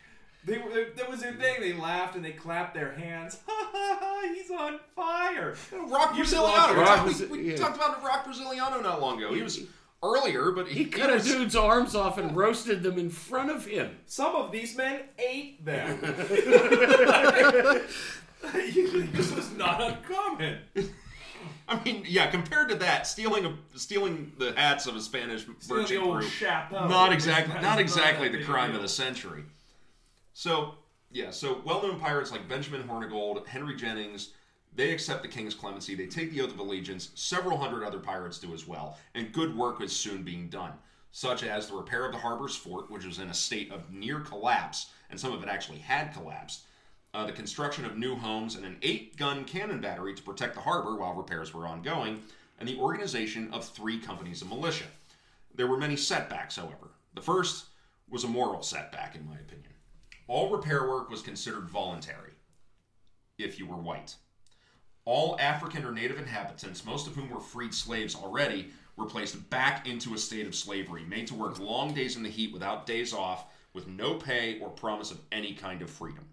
they 0.46 0.58
were. 0.58 0.70
That 0.96 1.10
was 1.10 1.20
their 1.22 1.34
thing. 1.34 1.60
They 1.60 1.74
laughed 1.74 2.16
and 2.16 2.24
they 2.24 2.32
clapped 2.32 2.74
their 2.74 2.94
hands. 2.94 3.38
Ha 3.48 3.70
ha 3.72 3.98
ha! 4.02 4.34
He's 4.34 4.50
on 4.52 4.80
fire. 4.96 5.56
Rock 5.88 6.12
You 6.12 6.18
Braziliano. 6.24 6.74
We, 6.74 6.80
Rock 6.80 7.06
talked, 7.06 7.20
we, 7.30 7.38
we 7.44 7.52
yeah. 7.52 7.56
talked 7.58 7.76
about 7.76 8.04
Rock 8.04 8.26
Braziliano 8.26 8.82
not 8.82 9.00
long 9.02 9.18
ago. 9.22 9.34
He 9.34 9.42
was 9.44 9.60
earlier, 10.02 10.52
but 10.52 10.68
he, 10.68 10.84
He 10.84 10.86
cut 10.86 11.10
a 11.14 11.20
dude's 11.22 11.56
arms 11.56 11.96
off 11.96 12.18
and 12.18 12.36
roasted 12.36 12.84
them 12.84 12.98
in 12.98 13.10
front 13.10 13.52
of 13.52 13.66
him. 13.66 13.98
Some 14.06 14.36
of 14.36 14.52
these 14.52 14.76
men 14.78 15.02
ate 15.18 15.64
them. 15.66 16.00
this 18.54 19.32
was 19.36 19.52
not 19.56 19.82
uncommon. 19.82 20.60
I 21.68 21.84
mean, 21.84 22.04
yeah. 22.08 22.28
Compared 22.32 22.70
to 22.70 22.76
that, 22.76 23.06
stealing 23.08 23.46
a, 23.46 23.54
stealing 23.78 24.32
the 24.38 24.54
hats 24.54 24.88
of 24.88 24.96
a 24.96 25.02
Spanish 25.02 25.46
Still 25.60 25.78
merchant 25.78 26.02
old 26.04 26.20
crew, 26.20 26.28
chapeau. 26.28 26.88
not 26.88 27.12
exactly 27.12 27.54
That's 27.54 27.64
not 27.64 27.80
exactly 27.80 28.28
a 28.28 28.32
the 28.32 28.44
crime 28.44 28.70
deal. 28.70 28.78
of 28.78 28.82
the 28.82 28.90
century. 28.90 29.44
So 30.34 30.76
yeah, 31.12 31.32
so 31.32 31.62
well-known 31.66 32.00
pirates 32.00 32.32
like 32.32 32.48
Benjamin 32.48 32.84
Hornigold, 32.84 33.46
Henry 33.48 33.76
Jennings, 33.76 34.30
they 34.80 34.92
accept 34.92 35.24
the 35.24 35.28
king's 35.28 35.54
clemency. 35.54 35.94
They 35.94 36.06
take 36.08 36.32
the 36.32 36.40
oath 36.40 36.54
of 36.54 36.60
allegiance. 36.60 37.10
Several 37.14 37.58
hundred 37.58 37.84
other 37.84 38.00
pirates 38.00 38.40
do 38.40 38.54
as 38.54 38.66
well, 38.66 38.98
and 39.14 39.34
good 39.34 39.56
work 39.58 39.82
is 39.82 39.94
soon 39.94 40.24
being 40.24 40.48
done, 40.48 40.72
such 41.12 41.44
as 41.44 41.68
the 41.68 41.76
repair 41.76 42.06
of 42.06 42.14
the 42.14 42.18
harbor's 42.18 42.56
fort, 42.56 42.90
which 42.90 43.06
was 43.06 43.20
in 43.20 43.30
a 43.30 43.34
state 43.34 43.70
of 43.74 43.92
near 43.92 44.22
collapse, 44.22 44.92
and 45.10 45.20
some 45.20 45.34
of 45.34 45.44
it 45.44 45.50
actually 45.50 45.80
had 45.80 46.14
collapsed. 46.14 46.62
Uh, 47.14 47.26
the 47.26 47.34
construction 47.34 47.84
of 47.84 47.98
new 47.98 48.16
homes 48.16 48.56
and 48.56 48.64
an 48.64 48.78
eight-gun 48.82 49.44
cannon 49.44 49.82
battery 49.82 50.14
to 50.14 50.24
protect 50.24 50.56
the 50.56 50.62
harbor 50.62 50.96
while 50.96 51.14
repairs 51.14 51.54
were 51.54 51.68
ongoing, 51.68 52.22
and 52.58 52.70
the 52.70 52.78
organization 52.78 53.52
of 53.52 53.68
three 53.68 54.00
companies 54.00 54.42
of 54.42 54.48
militia. 54.48 54.86
There 55.54 55.68
were 55.68 55.78
many 55.78 55.98
setbacks, 55.98 56.56
however. 56.56 56.92
The 57.16 57.22
first 57.22 57.66
was 58.10 58.24
a 58.24 58.30
moral 58.30 58.62
setback, 58.62 59.16
in 59.16 59.28
my 59.28 59.36
opinion. 59.36 59.74
All 60.30 60.50
repair 60.50 60.88
work 60.88 61.10
was 61.10 61.22
considered 61.22 61.70
voluntary 61.70 62.32
if 63.38 63.60
you 63.60 63.68
were 63.68 63.76
white. 63.76 64.16
All 65.10 65.40
African 65.40 65.86
or 65.86 65.92
native 65.92 66.20
inhabitants, 66.20 66.86
most 66.86 67.08
of 67.08 67.16
whom 67.16 67.32
were 67.32 67.40
freed 67.40 67.74
slaves 67.74 68.14
already, 68.14 68.70
were 68.96 69.08
placed 69.08 69.50
back 69.50 69.88
into 69.88 70.14
a 70.14 70.20
state 70.20 70.46
of 70.46 70.54
slavery, 70.54 71.04
made 71.04 71.26
to 71.30 71.34
work 71.34 71.58
long 71.58 71.96
days 71.96 72.16
in 72.16 72.22
the 72.22 72.30
heat 72.30 72.54
without 72.54 72.86
days 72.86 73.12
off, 73.12 73.46
with 73.74 73.88
no 73.88 74.14
pay 74.14 74.60
or 74.60 74.70
promise 74.70 75.10
of 75.10 75.20
any 75.32 75.56
kind 75.56 75.82
of 75.82 75.90
freedom. 75.90 76.28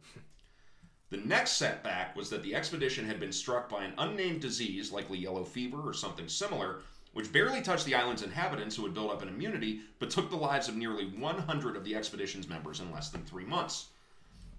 The 1.08 1.16
next 1.16 1.52
setback 1.52 2.14
was 2.14 2.28
that 2.28 2.42
the 2.42 2.54
expedition 2.54 3.06
had 3.06 3.18
been 3.18 3.32
struck 3.32 3.70
by 3.70 3.82
an 3.82 3.94
unnamed 3.96 4.42
disease, 4.42 4.92
likely 4.92 5.16
yellow 5.16 5.44
fever 5.44 5.80
or 5.80 5.94
something 5.94 6.28
similar, 6.28 6.82
which 7.14 7.32
barely 7.32 7.62
touched 7.62 7.86
the 7.86 7.94
island's 7.94 8.22
inhabitants 8.22 8.76
who 8.76 8.84
had 8.84 8.92
built 8.92 9.10
up 9.10 9.22
an 9.22 9.28
immunity, 9.28 9.80
but 9.98 10.10
took 10.10 10.28
the 10.28 10.36
lives 10.36 10.68
of 10.68 10.76
nearly 10.76 11.06
100 11.06 11.76
of 11.78 11.84
the 11.84 11.96
expedition's 11.96 12.46
members 12.46 12.80
in 12.80 12.92
less 12.92 13.08
than 13.08 13.24
three 13.24 13.46
months. 13.46 13.86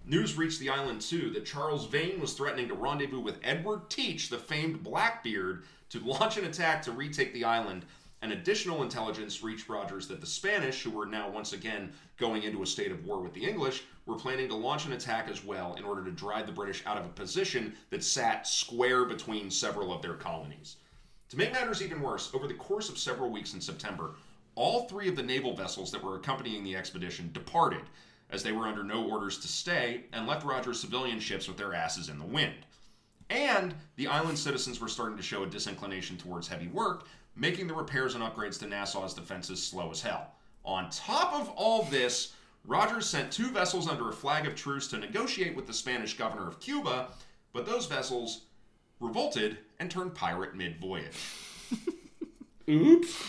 News 0.04 0.36
reached 0.36 0.60
the 0.60 0.70
island 0.70 1.00
too 1.02 1.30
that 1.30 1.44
Charles 1.44 1.86
Vane 1.86 2.20
was 2.20 2.32
threatening 2.32 2.68
to 2.68 2.74
rendezvous 2.74 3.20
with 3.20 3.40
Edward 3.42 3.90
Teach, 3.90 4.28
the 4.28 4.38
famed 4.38 4.82
Blackbeard, 4.82 5.64
to 5.90 6.00
launch 6.00 6.36
an 6.36 6.44
attack 6.44 6.82
to 6.82 6.92
retake 6.92 7.34
the 7.34 7.44
island. 7.44 7.84
And 8.20 8.32
additional 8.32 8.82
intelligence 8.82 9.42
reached 9.42 9.68
Rogers 9.68 10.08
that 10.08 10.20
the 10.20 10.26
Spanish, 10.26 10.82
who 10.82 10.90
were 10.90 11.06
now 11.06 11.30
once 11.30 11.52
again 11.52 11.92
going 12.16 12.42
into 12.42 12.62
a 12.62 12.66
state 12.66 12.90
of 12.90 13.04
war 13.04 13.20
with 13.20 13.32
the 13.32 13.44
English, 13.44 13.84
were 14.06 14.16
planning 14.16 14.48
to 14.48 14.56
launch 14.56 14.86
an 14.86 14.92
attack 14.92 15.28
as 15.28 15.44
well 15.44 15.74
in 15.74 15.84
order 15.84 16.04
to 16.04 16.10
drive 16.10 16.46
the 16.46 16.52
British 16.52 16.82
out 16.84 16.98
of 16.98 17.04
a 17.04 17.10
position 17.10 17.74
that 17.90 18.02
sat 18.02 18.46
square 18.46 19.04
between 19.04 19.50
several 19.50 19.92
of 19.92 20.02
their 20.02 20.14
colonies. 20.14 20.76
To 21.28 21.36
make 21.36 21.52
matters 21.52 21.82
even 21.82 22.00
worse, 22.00 22.34
over 22.34 22.48
the 22.48 22.54
course 22.54 22.88
of 22.88 22.98
several 22.98 23.30
weeks 23.30 23.52
in 23.52 23.60
September, 23.60 24.14
all 24.54 24.88
three 24.88 25.08
of 25.08 25.14
the 25.14 25.22
naval 25.22 25.54
vessels 25.54 25.92
that 25.92 26.02
were 26.02 26.16
accompanying 26.16 26.64
the 26.64 26.74
expedition 26.74 27.30
departed, 27.32 27.82
as 28.30 28.42
they 28.42 28.52
were 28.52 28.66
under 28.66 28.84
no 28.84 29.08
orders 29.08 29.38
to 29.38 29.48
stay 29.48 30.04
and 30.12 30.26
left 30.26 30.44
Rogers' 30.44 30.80
civilian 30.80 31.20
ships 31.20 31.48
with 31.48 31.56
their 31.56 31.74
asses 31.74 32.08
in 32.08 32.18
the 32.18 32.24
wind. 32.24 32.66
And 33.30 33.74
the 33.96 34.06
island 34.06 34.38
citizens 34.38 34.80
were 34.80 34.88
starting 34.88 35.16
to 35.16 35.22
show 35.22 35.42
a 35.42 35.46
disinclination 35.46 36.16
towards 36.16 36.48
heavy 36.48 36.68
work, 36.68 37.06
making 37.36 37.66
the 37.66 37.74
repairs 37.74 38.14
and 38.14 38.24
upgrades 38.24 38.58
to 38.60 38.66
Nassau's 38.66 39.14
defenses 39.14 39.62
slow 39.62 39.90
as 39.90 40.00
hell. 40.00 40.32
On 40.64 40.90
top 40.90 41.34
of 41.34 41.48
all 41.50 41.84
this, 41.84 42.34
Rogers 42.64 43.08
sent 43.08 43.32
two 43.32 43.50
vessels 43.50 43.88
under 43.88 44.08
a 44.08 44.12
flag 44.12 44.46
of 44.46 44.54
truce 44.54 44.88
to 44.88 44.98
negotiate 44.98 45.56
with 45.56 45.66
the 45.66 45.72
Spanish 45.72 46.16
governor 46.16 46.46
of 46.46 46.60
Cuba, 46.60 47.08
but 47.52 47.64
those 47.66 47.86
vessels 47.86 48.42
revolted 49.00 49.58
and 49.78 49.90
turned 49.90 50.14
pirate 50.14 50.54
mid 50.54 50.80
voyage. 50.80 51.16
Oops. 52.68 53.24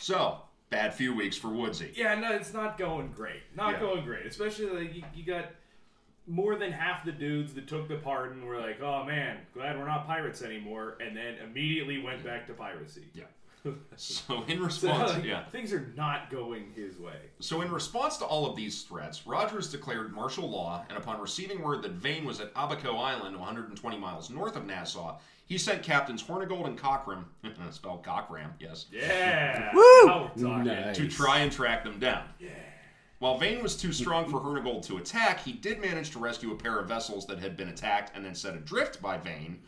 So, 0.00 0.40
bad 0.70 0.94
few 0.94 1.14
weeks 1.14 1.36
for 1.36 1.48
Woodsy. 1.48 1.92
Yeah, 1.94 2.14
no, 2.16 2.32
it's 2.32 2.52
not 2.52 2.78
going 2.78 3.12
great. 3.12 3.42
Not 3.54 3.74
Yeah. 3.74 3.80
going 3.80 4.04
great. 4.04 4.26
Especially 4.26 4.66
like 4.66 4.94
you, 4.94 5.02
you 5.14 5.24
got 5.24 5.46
more 6.26 6.56
than 6.56 6.72
half 6.72 7.04
the 7.04 7.12
dudes 7.12 7.54
that 7.54 7.68
took 7.68 7.88
the 7.88 7.96
pardon 7.96 8.44
were 8.46 8.58
like, 8.60 8.80
"Oh 8.80 9.04
man, 9.04 9.38
glad 9.54 9.78
we're 9.78 9.86
not 9.86 10.06
pirates 10.06 10.42
anymore," 10.42 10.98
and 11.00 11.16
then 11.16 11.36
immediately 11.44 12.02
went 12.02 12.24
back 12.24 12.46
to 12.48 12.52
piracy. 12.54 13.04
Yeah. 13.14 13.24
So 13.96 14.44
in 14.46 14.58
So 14.58 14.64
response, 14.64 15.12
like, 15.14 15.24
yeah. 15.24 15.44
things 15.46 15.72
are 15.72 15.92
not 15.96 16.30
going 16.30 16.72
his 16.76 16.98
way. 17.00 17.16
So, 17.40 17.62
in 17.62 17.72
response 17.72 18.16
to 18.18 18.24
all 18.24 18.48
of 18.48 18.54
these 18.54 18.82
threats, 18.82 19.26
Rogers 19.26 19.70
declared 19.72 20.12
martial 20.12 20.48
law, 20.48 20.84
and 20.88 20.96
upon 20.96 21.20
receiving 21.20 21.62
word 21.62 21.82
that 21.82 21.92
Vane 21.92 22.24
was 22.24 22.40
at 22.40 22.52
Abaco 22.54 22.96
Island, 22.96 23.36
120 23.36 23.98
miles 23.98 24.30
north 24.30 24.54
of 24.54 24.66
Nassau, 24.66 25.18
he 25.46 25.56
sent 25.58 25.82
Captains 25.82 26.22
Hornigold 26.22 26.66
and 26.66 26.78
Cockram, 26.78 27.24
spelled 27.70 28.02
Cockram, 28.04 28.50
yes, 28.60 28.86
Yeah. 28.92 29.70
Woo! 29.74 30.06
Now 30.06 30.32
we're 30.36 30.42
talking. 30.42 30.64
Nice. 30.64 30.96
to 30.96 31.08
try 31.08 31.38
and 31.38 31.50
track 31.50 31.84
them 31.84 31.98
down. 31.98 32.24
While 33.18 33.38
Vane 33.38 33.62
was 33.62 33.76
too 33.76 33.92
strong 33.92 34.28
for 34.28 34.40
Hornigold 34.40 34.84
to 34.88 34.98
attack, 34.98 35.40
he 35.42 35.52
did 35.52 35.80
manage 35.80 36.10
to 36.10 36.18
rescue 36.18 36.52
a 36.52 36.56
pair 36.56 36.78
of 36.78 36.86
vessels 36.88 37.26
that 37.26 37.38
had 37.38 37.56
been 37.56 37.68
attacked 37.68 38.14
and 38.14 38.22
then 38.24 38.34
set 38.34 38.54
adrift 38.54 39.00
by 39.00 39.16
Vane. 39.16 39.60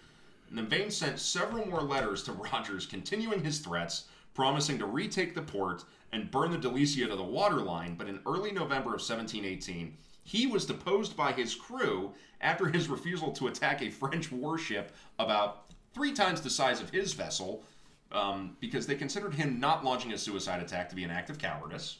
And 0.51 0.59
then 0.59 0.66
Vane 0.66 0.91
sent 0.91 1.18
several 1.18 1.66
more 1.66 1.81
letters 1.81 2.22
to 2.24 2.33
Rogers 2.53 2.85
continuing 2.85 3.43
his 3.43 3.61
threats, 3.61 4.05
promising 4.35 4.79
to 4.79 4.87
retake 4.87 5.35
the 5.35 5.43
port 5.43 5.85
and 6.12 6.31
burn 6.31 6.51
the 6.51 6.59
Delicia 6.59 7.09
to 7.09 7.16
the 7.16 7.22
waterline. 7.22 7.95
But 7.95 8.09
in 8.09 8.20
early 8.26 8.51
November 8.53 8.91
of 8.91 9.01
1718, 9.01 9.97
he 10.24 10.47
was 10.47 10.66
deposed 10.66 11.16
by 11.16 11.33
his 11.33 11.55
crew 11.55 12.12
after 12.41 12.66
his 12.66 12.89
refusal 12.89 13.32
to 13.32 13.49
attack 13.49 13.82
a 13.82 13.91
French 13.91 14.30
warship 14.30 14.93
about 15.18 15.64
three 15.95 16.12
times 16.12 16.41
the 16.41 16.51
size 16.51 16.80
of 16.80 16.91
his 16.91 17.12
vessel, 17.12 17.64
um, 18.12 18.57
because 18.61 18.86
they 18.86 18.95
considered 18.95 19.34
him 19.34 19.61
not 19.61 19.84
launching 19.84 20.12
a 20.12 20.18
suicide 20.18 20.62
attack 20.62 20.89
to 20.89 20.95
be 20.95 21.05
an 21.05 21.11
act 21.11 21.30
of 21.30 21.39
cowardice. 21.39 21.99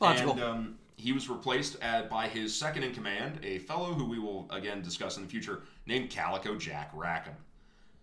Logical. 0.00 0.32
And 0.32 0.42
um, 0.42 0.78
he 0.96 1.12
was 1.12 1.28
replaced 1.28 1.80
at, 1.80 2.10
by 2.10 2.28
his 2.28 2.54
second 2.54 2.82
in 2.82 2.92
command, 2.92 3.38
a 3.42 3.58
fellow 3.60 3.94
who 3.94 4.04
we 4.04 4.18
will 4.18 4.46
again 4.50 4.82
discuss 4.82 5.16
in 5.16 5.22
the 5.22 5.28
future, 5.28 5.62
named 5.86 6.10
Calico 6.10 6.56
Jack 6.56 6.90
Rackham, 6.92 7.36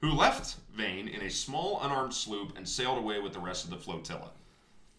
who 0.02 0.12
left 0.12 0.56
Vane 0.74 1.08
in 1.08 1.22
a 1.22 1.30
small 1.30 1.82
unarmed 1.84 2.14
sloop 2.14 2.58
and 2.58 2.68
sailed 2.68 2.98
away 2.98 3.20
with 3.20 3.34
the 3.34 3.40
rest 3.40 3.66
of 3.66 3.70
the 3.70 3.78
flotilla. 3.78 4.32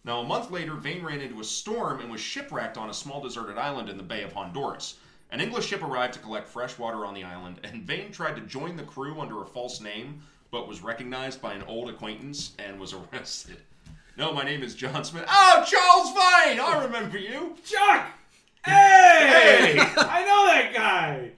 Now, 0.03 0.21
a 0.21 0.23
month 0.23 0.51
later, 0.51 0.75
Vane 0.75 1.03
ran 1.03 1.19
into 1.19 1.41
a 1.41 1.43
storm 1.43 1.99
and 1.99 2.09
was 2.09 2.21
shipwrecked 2.21 2.77
on 2.77 2.89
a 2.89 2.93
small 2.93 3.21
deserted 3.21 3.57
island 3.57 3.89
in 3.89 3.97
the 3.97 4.03
Bay 4.03 4.23
of 4.23 4.31
Honduras. 4.31 4.95
An 5.31 5.41
English 5.41 5.67
ship 5.67 5.83
arrived 5.83 6.13
to 6.13 6.19
collect 6.19 6.47
fresh 6.47 6.77
water 6.79 7.05
on 7.05 7.13
the 7.13 7.23
island, 7.23 7.59
and 7.63 7.83
Vane 7.83 8.11
tried 8.11 8.35
to 8.35 8.41
join 8.43 8.77
the 8.77 8.83
crew 8.83 9.19
under 9.19 9.41
a 9.41 9.45
false 9.45 9.81
name, 9.81 10.21
but 10.51 10.67
was 10.67 10.81
recognized 10.81 11.41
by 11.41 11.53
an 11.53 11.63
old 11.63 11.89
acquaintance 11.89 12.53
and 12.59 12.79
was 12.79 12.93
arrested. 13.13 13.57
No, 14.17 14.33
my 14.33 14.43
name 14.43 14.63
is 14.63 14.73
John 14.73 15.03
Smith. 15.03 15.25
Oh, 15.27 15.63
Charles 15.67 16.09
Vane! 16.11 16.59
I 16.59 16.83
remember 16.85 17.17
you. 17.17 17.55
Chuck! 17.63 18.07
Hey! 18.65 19.77
I 19.79 20.23
know 20.25 20.45
that 20.47 20.71
guy! 20.73 21.31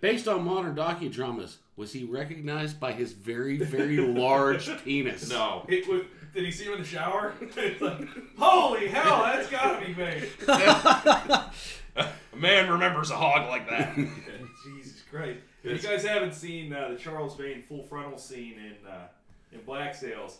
Based 0.00 0.26
on 0.26 0.44
modern 0.44 0.74
docudramas, 0.74 1.56
was 1.76 1.92
he 1.92 2.04
recognized 2.04 2.80
by 2.80 2.92
his 2.92 3.12
very, 3.12 3.58
very 3.58 3.98
large 3.98 4.68
penis? 4.84 5.28
No. 5.30 5.64
It 5.68 5.86
was, 5.86 6.02
did 6.34 6.44
he 6.44 6.50
see 6.50 6.64
him 6.64 6.72
in 6.74 6.78
the 6.80 6.86
shower? 6.86 7.34
Like, 7.56 8.08
Holy 8.38 8.88
hell, 8.88 9.22
that's 9.22 9.48
gotta 9.50 9.84
be 9.84 9.94
me. 9.94 10.22
A 11.96 12.36
man 12.36 12.70
remembers 12.70 13.10
a 13.10 13.16
hog 13.16 13.48
like 13.48 13.68
that. 13.70 13.94
Jesus 14.64 15.02
Christ. 15.10 15.40
If 15.62 15.82
you 15.82 15.88
guys 15.88 16.04
haven't 16.04 16.34
seen 16.34 16.72
uh, 16.72 16.88
the 16.88 16.96
Charles 16.96 17.36
Vane 17.36 17.62
full 17.62 17.84
frontal 17.84 18.18
scene 18.18 18.54
in 18.58 18.86
uh, 18.88 19.06
in 19.52 19.60
Black 19.62 19.94
Sails, 19.94 20.38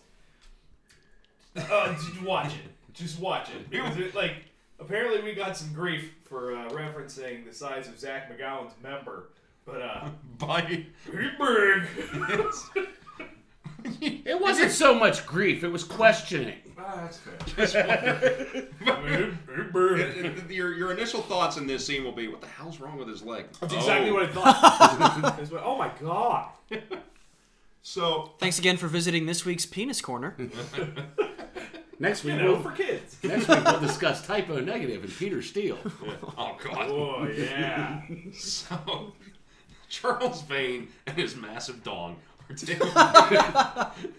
uh, 1.57 1.92
just 1.94 2.22
watch 2.22 2.52
it. 2.55 2.92
Just 2.92 3.20
watch 3.20 3.50
it. 3.50 3.70
Because 3.70 3.96
it, 3.96 4.14
like, 4.14 4.36
apparently 4.78 5.22
we 5.22 5.34
got 5.34 5.57
some 5.57 5.72
grief 5.72 6.12
for 6.24 6.55
uh, 6.55 6.68
referencing 6.70 7.44
the 7.46 7.52
size 7.52 7.88
of 7.88 7.98
Zach 7.98 8.30
McGowan's 8.30 8.74
member. 8.82 9.30
But, 9.64 9.82
uh, 9.82 10.09
By 10.38 10.61
he 10.62 10.86
big. 11.11 11.82
It 14.26 14.40
wasn't 14.40 14.72
so 14.72 14.94
much 14.94 15.26
grief, 15.26 15.62
it 15.62 15.68
was 15.68 15.84
questioning. 15.84 16.59
Ah, 16.87 17.09
that's 17.09 17.18
fair. 17.18 18.66
He 18.78 20.28
big. 20.28 20.51
your, 20.51 20.74
your 20.74 20.93
initial 20.93 21.22
thoughts 21.22 21.57
in 21.57 21.66
this 21.66 21.87
scene 21.87 22.05
will 22.05 22.12
be, 22.12 22.28
what 22.28 22.41
the 22.41 22.47
hell's 22.47 22.78
wrong 22.80 22.99
with 22.99 23.09
his 23.09 23.22
leg? 23.22 23.47
That's 23.61 23.72
exactly 23.74 24.11
Oh. 24.11 24.14
what 24.14 24.22
I 24.24 24.26
thought. 24.32 25.39
It's 25.41 25.51
like, 25.53 25.62
oh 25.64 25.76
my 25.78 25.91
god. 26.01 26.49
So, 27.82 28.32
Thanks 28.39 28.59
again 28.59 28.76
for 28.76 28.87
visiting 28.89 29.26
this 29.26 29.45
week's 29.45 29.66
Penis 29.66 30.01
Corner. 30.01 30.37
Next 31.99 32.24
You 32.24 32.32
week, 32.32 32.41
know, 32.43 32.53
we'll, 32.55 32.62
for 32.62 32.72
kids. 32.72 33.16
next 33.22 33.47
week 33.49 33.64
we'll 33.64 33.78
discuss 33.80 34.26
Type 34.26 34.51
O 34.51 34.59
Negative 34.59 35.05
and 35.05 35.12
Peter 35.16 35.41
Steele. 35.41 35.78
oh 36.37 36.57
god. 36.62 36.91
Oh, 36.91 37.26
yeah. 37.28 38.03
So, 38.37 39.12
Charles 39.89 40.43
Vane 40.43 40.89
and 41.07 41.16
his 41.16 41.37
massive 41.37 41.85
dong 41.85 42.16
are 42.51 42.55
taken, 42.55 42.88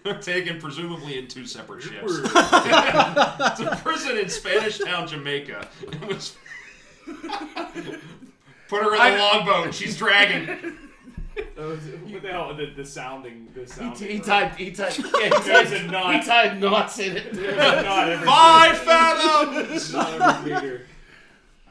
are 0.06 0.20
taken 0.20 0.60
presumably 0.60 1.18
in 1.18 1.28
two 1.28 1.46
separate 1.46 1.82
ships 1.82 2.20
to 2.22 3.80
prison 3.82 4.18
in 4.18 4.28
Spanish 4.28 4.78
Town, 4.78 5.06
Jamaica. 5.06 5.68
And 5.92 6.04
was 6.06 6.36
put 7.06 8.82
her 8.82 8.94
in 8.94 9.12
the 9.16 9.18
longboat. 9.22 9.74
She's 9.74 9.96
dragging. 9.96 10.46
That 10.46 11.56
was- 11.66 11.78
What 12.12 12.22
the 12.22 12.28
hell? 12.30 12.54
The, 12.54 12.66
the 12.76 12.84
sounding. 12.84 13.48
The 13.54 13.60
He, 13.60 13.66
sounding. 13.66 14.08
he 14.08 14.18
tied, 14.20 14.54
he 14.56 14.70
tied, 14.72 14.96
yeah, 14.98 15.04
he 15.04 15.30
There's 15.44 15.72
a 15.72 15.78
he 15.78 16.22
tied 16.26 16.60
knots 16.60 16.98
in 16.98 17.16
it. 17.16 17.34
Not. 17.34 18.24
Five 18.24 18.78
fathoms. 18.78 19.92
Not 19.92 20.20
every 20.38 20.54
meter. 20.54 20.86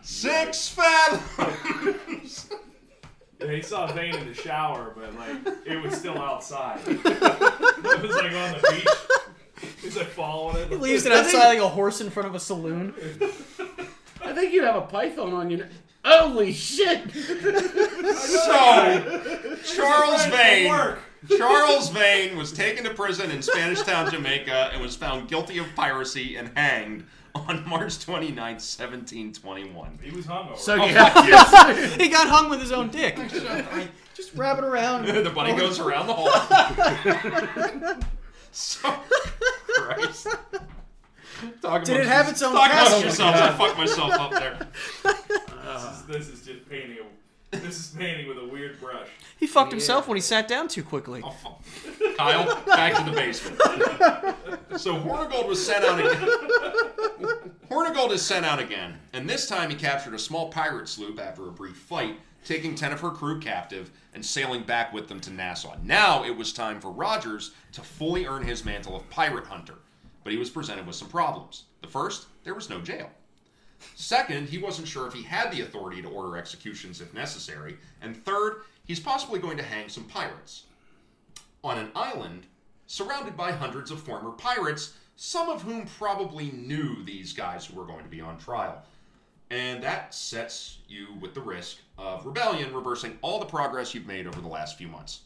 Six 0.03 0.69
fathoms. 0.69 2.49
Yeah, 3.39 3.51
he 3.51 3.61
saw 3.61 3.87
Vane 3.87 4.15
in 4.15 4.27
the 4.27 4.33
shower, 4.33 4.93
but 4.95 5.13
like 5.15 5.55
it 5.65 5.81
was 5.81 5.95
still 5.95 6.17
outside. 6.17 6.79
it 6.85 8.01
was 8.01 8.15
like 8.15 8.33
on 8.33 8.53
the 8.53 8.67
beach. 8.71 8.87
He's 9.81 9.97
like 9.97 10.07
following 10.07 10.57
it. 10.57 10.69
He 10.69 10.75
leaves 10.75 11.05
it 11.05 11.11
outside 11.11 11.47
like 11.47 11.59
a 11.59 11.67
horse 11.67 12.01
in 12.01 12.09
front 12.09 12.29
of 12.29 12.35
a 12.35 12.39
saloon. 12.39 12.93
I 14.23 14.33
think 14.33 14.53
you'd 14.53 14.63
have 14.63 14.75
a 14.75 14.81
python 14.81 15.33
on 15.33 15.49
you. 15.49 15.65
Holy 16.03 16.53
shit! 16.53 17.11
So, 17.11 19.57
Charles 19.63 20.25
Vane. 20.27 20.97
Charles 21.37 21.89
Vane 21.89 22.37
was 22.37 22.51
taken 22.51 22.83
to 22.83 22.93
prison 22.93 23.31
in 23.31 23.41
Spanish 23.41 23.81
Town, 23.81 24.11
Jamaica, 24.11 24.69
and 24.71 24.81
was 24.81 24.95
found 24.95 25.27
guilty 25.27 25.57
of 25.57 25.65
piracy 25.75 26.35
and 26.35 26.51
hanged 26.55 27.05
on 27.47 27.67
March 27.67 27.97
29th, 28.05 28.63
1721. 28.63 29.99
He 30.01 30.11
was 30.11 30.25
hungover. 30.25 30.57
So 30.57 30.75
you 30.75 30.83
oh, 30.83 30.87
have, 30.87 31.95
He 31.95 32.07
got 32.07 32.29
hung 32.29 32.49
with 32.49 32.61
his 32.61 32.71
own 32.71 32.89
dick. 32.89 33.17
Just 34.13 34.33
wrap 34.35 34.57
it 34.57 34.63
around. 34.63 35.05
the 35.25 35.29
bunny 35.29 35.53
goes 35.53 35.79
around 35.79 36.07
the 36.07 36.13
hole. 36.13 36.31
so, 38.51 38.89
Christ. 39.67 40.27
Talk 41.61 41.83
Did 41.83 41.97
it 41.97 42.07
have 42.07 42.29
its 42.29 42.41
own 42.41 42.53
Talk 42.55 42.71
amongst 42.71 42.91
castle? 42.91 43.01
yourselves. 43.01 43.41
I 43.41 43.57
fucked 43.57 43.77
myself 43.77 44.13
up 44.13 44.31
there. 44.31 44.67
this, 45.03 45.83
is, 45.83 46.05
this 46.05 46.27
is 46.29 46.45
just 46.45 46.69
painting. 46.69 46.99
A, 46.99 47.03
this 47.51 47.79
is 47.79 47.87
painting 47.97 48.27
with 48.27 48.37
a 48.37 48.45
weird 48.45 48.79
brush. 48.79 49.07
He 49.37 49.47
fucked 49.47 49.71
himself 49.71 50.07
when 50.07 50.15
he 50.15 50.21
sat 50.21 50.47
down 50.47 50.67
too 50.67 50.83
quickly. 50.83 51.21
Oh. 51.23 51.57
Kyle, 52.17 52.63
back 52.65 52.95
to 52.95 53.09
the 53.09 53.15
basement. 53.15 53.61
So 54.77 54.93
Hornigold 54.95 55.47
was 55.47 55.65
sent 55.65 55.85
out 55.85 55.99
again. 55.99 56.27
Hornigold 57.71 58.11
is 58.11 58.21
sent 58.21 58.45
out 58.45 58.59
again, 58.59 58.99
and 59.13 59.29
this 59.29 59.47
time 59.47 59.69
he 59.69 59.75
captured 59.77 60.13
a 60.13 60.19
small 60.19 60.49
pirate 60.49 60.89
sloop 60.89 61.17
after 61.17 61.47
a 61.47 61.51
brief 61.51 61.77
fight, 61.77 62.19
taking 62.43 62.75
10 62.75 62.91
of 62.91 62.99
her 62.99 63.09
crew 63.11 63.39
captive 63.39 63.89
and 64.13 64.25
sailing 64.25 64.63
back 64.63 64.91
with 64.91 65.07
them 65.07 65.21
to 65.21 65.31
Nassau. 65.31 65.77
Now 65.81 66.25
it 66.25 66.35
was 66.35 66.51
time 66.51 66.81
for 66.81 66.91
Rogers 66.91 67.51
to 67.71 67.81
fully 67.81 68.25
earn 68.25 68.43
his 68.43 68.65
mantle 68.65 68.97
of 68.97 69.09
pirate 69.09 69.47
hunter, 69.47 69.75
but 70.25 70.33
he 70.33 70.39
was 70.39 70.49
presented 70.49 70.85
with 70.85 70.97
some 70.97 71.07
problems. 71.07 71.63
The 71.81 71.87
first, 71.87 72.27
there 72.43 72.53
was 72.53 72.69
no 72.69 72.81
jail. 72.81 73.09
Second, 73.95 74.49
he 74.49 74.57
wasn't 74.57 74.87
sure 74.87 75.07
if 75.07 75.13
he 75.13 75.23
had 75.23 75.51
the 75.51 75.61
authority 75.61 76.01
to 76.01 76.09
order 76.09 76.37
executions 76.37 77.01
if 77.01 77.13
necessary. 77.13 77.77
And 78.01 78.15
third, 78.15 78.61
he's 78.85 78.99
possibly 78.99 79.39
going 79.39 79.57
to 79.57 79.63
hang 79.63 79.89
some 79.89 80.05
pirates. 80.05 80.63
On 81.63 81.77
an 81.77 81.91
island 81.95 82.45
surrounded 82.87 83.35
by 83.35 83.51
hundreds 83.51 83.91
of 83.91 84.01
former 84.01 84.31
pirates, 84.31 84.93
some 85.15 85.49
of 85.49 85.61
whom 85.61 85.87
probably 85.97 86.51
knew 86.51 87.03
these 87.03 87.33
guys 87.33 87.65
who 87.65 87.75
were 87.75 87.85
going 87.85 88.03
to 88.03 88.09
be 88.09 88.21
on 88.21 88.37
trial. 88.37 88.83
And 89.51 89.81
that 89.83 90.13
sets 90.13 90.79
you 90.87 91.07
with 91.21 91.33
the 91.33 91.41
risk 91.41 91.77
of 91.97 92.25
rebellion 92.25 92.73
reversing 92.73 93.17
all 93.21 93.39
the 93.39 93.45
progress 93.45 93.93
you've 93.93 94.07
made 94.07 94.27
over 94.27 94.41
the 94.41 94.47
last 94.47 94.77
few 94.77 94.87
months. 94.87 95.21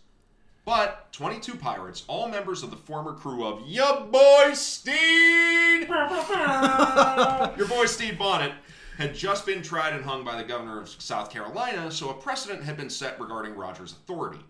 But 0.69 1.11
22 1.13 1.55
pirates, 1.55 2.03
all 2.07 2.27
members 2.27 2.61
of 2.61 2.69
the 2.69 2.77
former 2.77 3.13
crew 3.13 3.43
of 3.43 3.67
Ya 3.67 4.05
Boy 4.05 4.53
Steed, 4.53 5.87
your 7.57 7.67
boy 7.67 7.87
Steed 7.87 8.19
Bonnet, 8.19 8.51
had 8.99 9.15
just 9.15 9.47
been 9.47 9.63
tried 9.63 9.93
and 9.93 10.05
hung 10.05 10.23
by 10.23 10.39
the 10.39 10.47
governor 10.47 10.79
of 10.79 10.87
South 10.87 11.31
Carolina, 11.31 11.89
so 11.89 12.11
a 12.11 12.13
precedent 12.13 12.63
had 12.63 12.77
been 12.77 12.91
set 12.91 13.19
regarding 13.19 13.55
Rogers' 13.55 13.93
authority. 13.93 14.45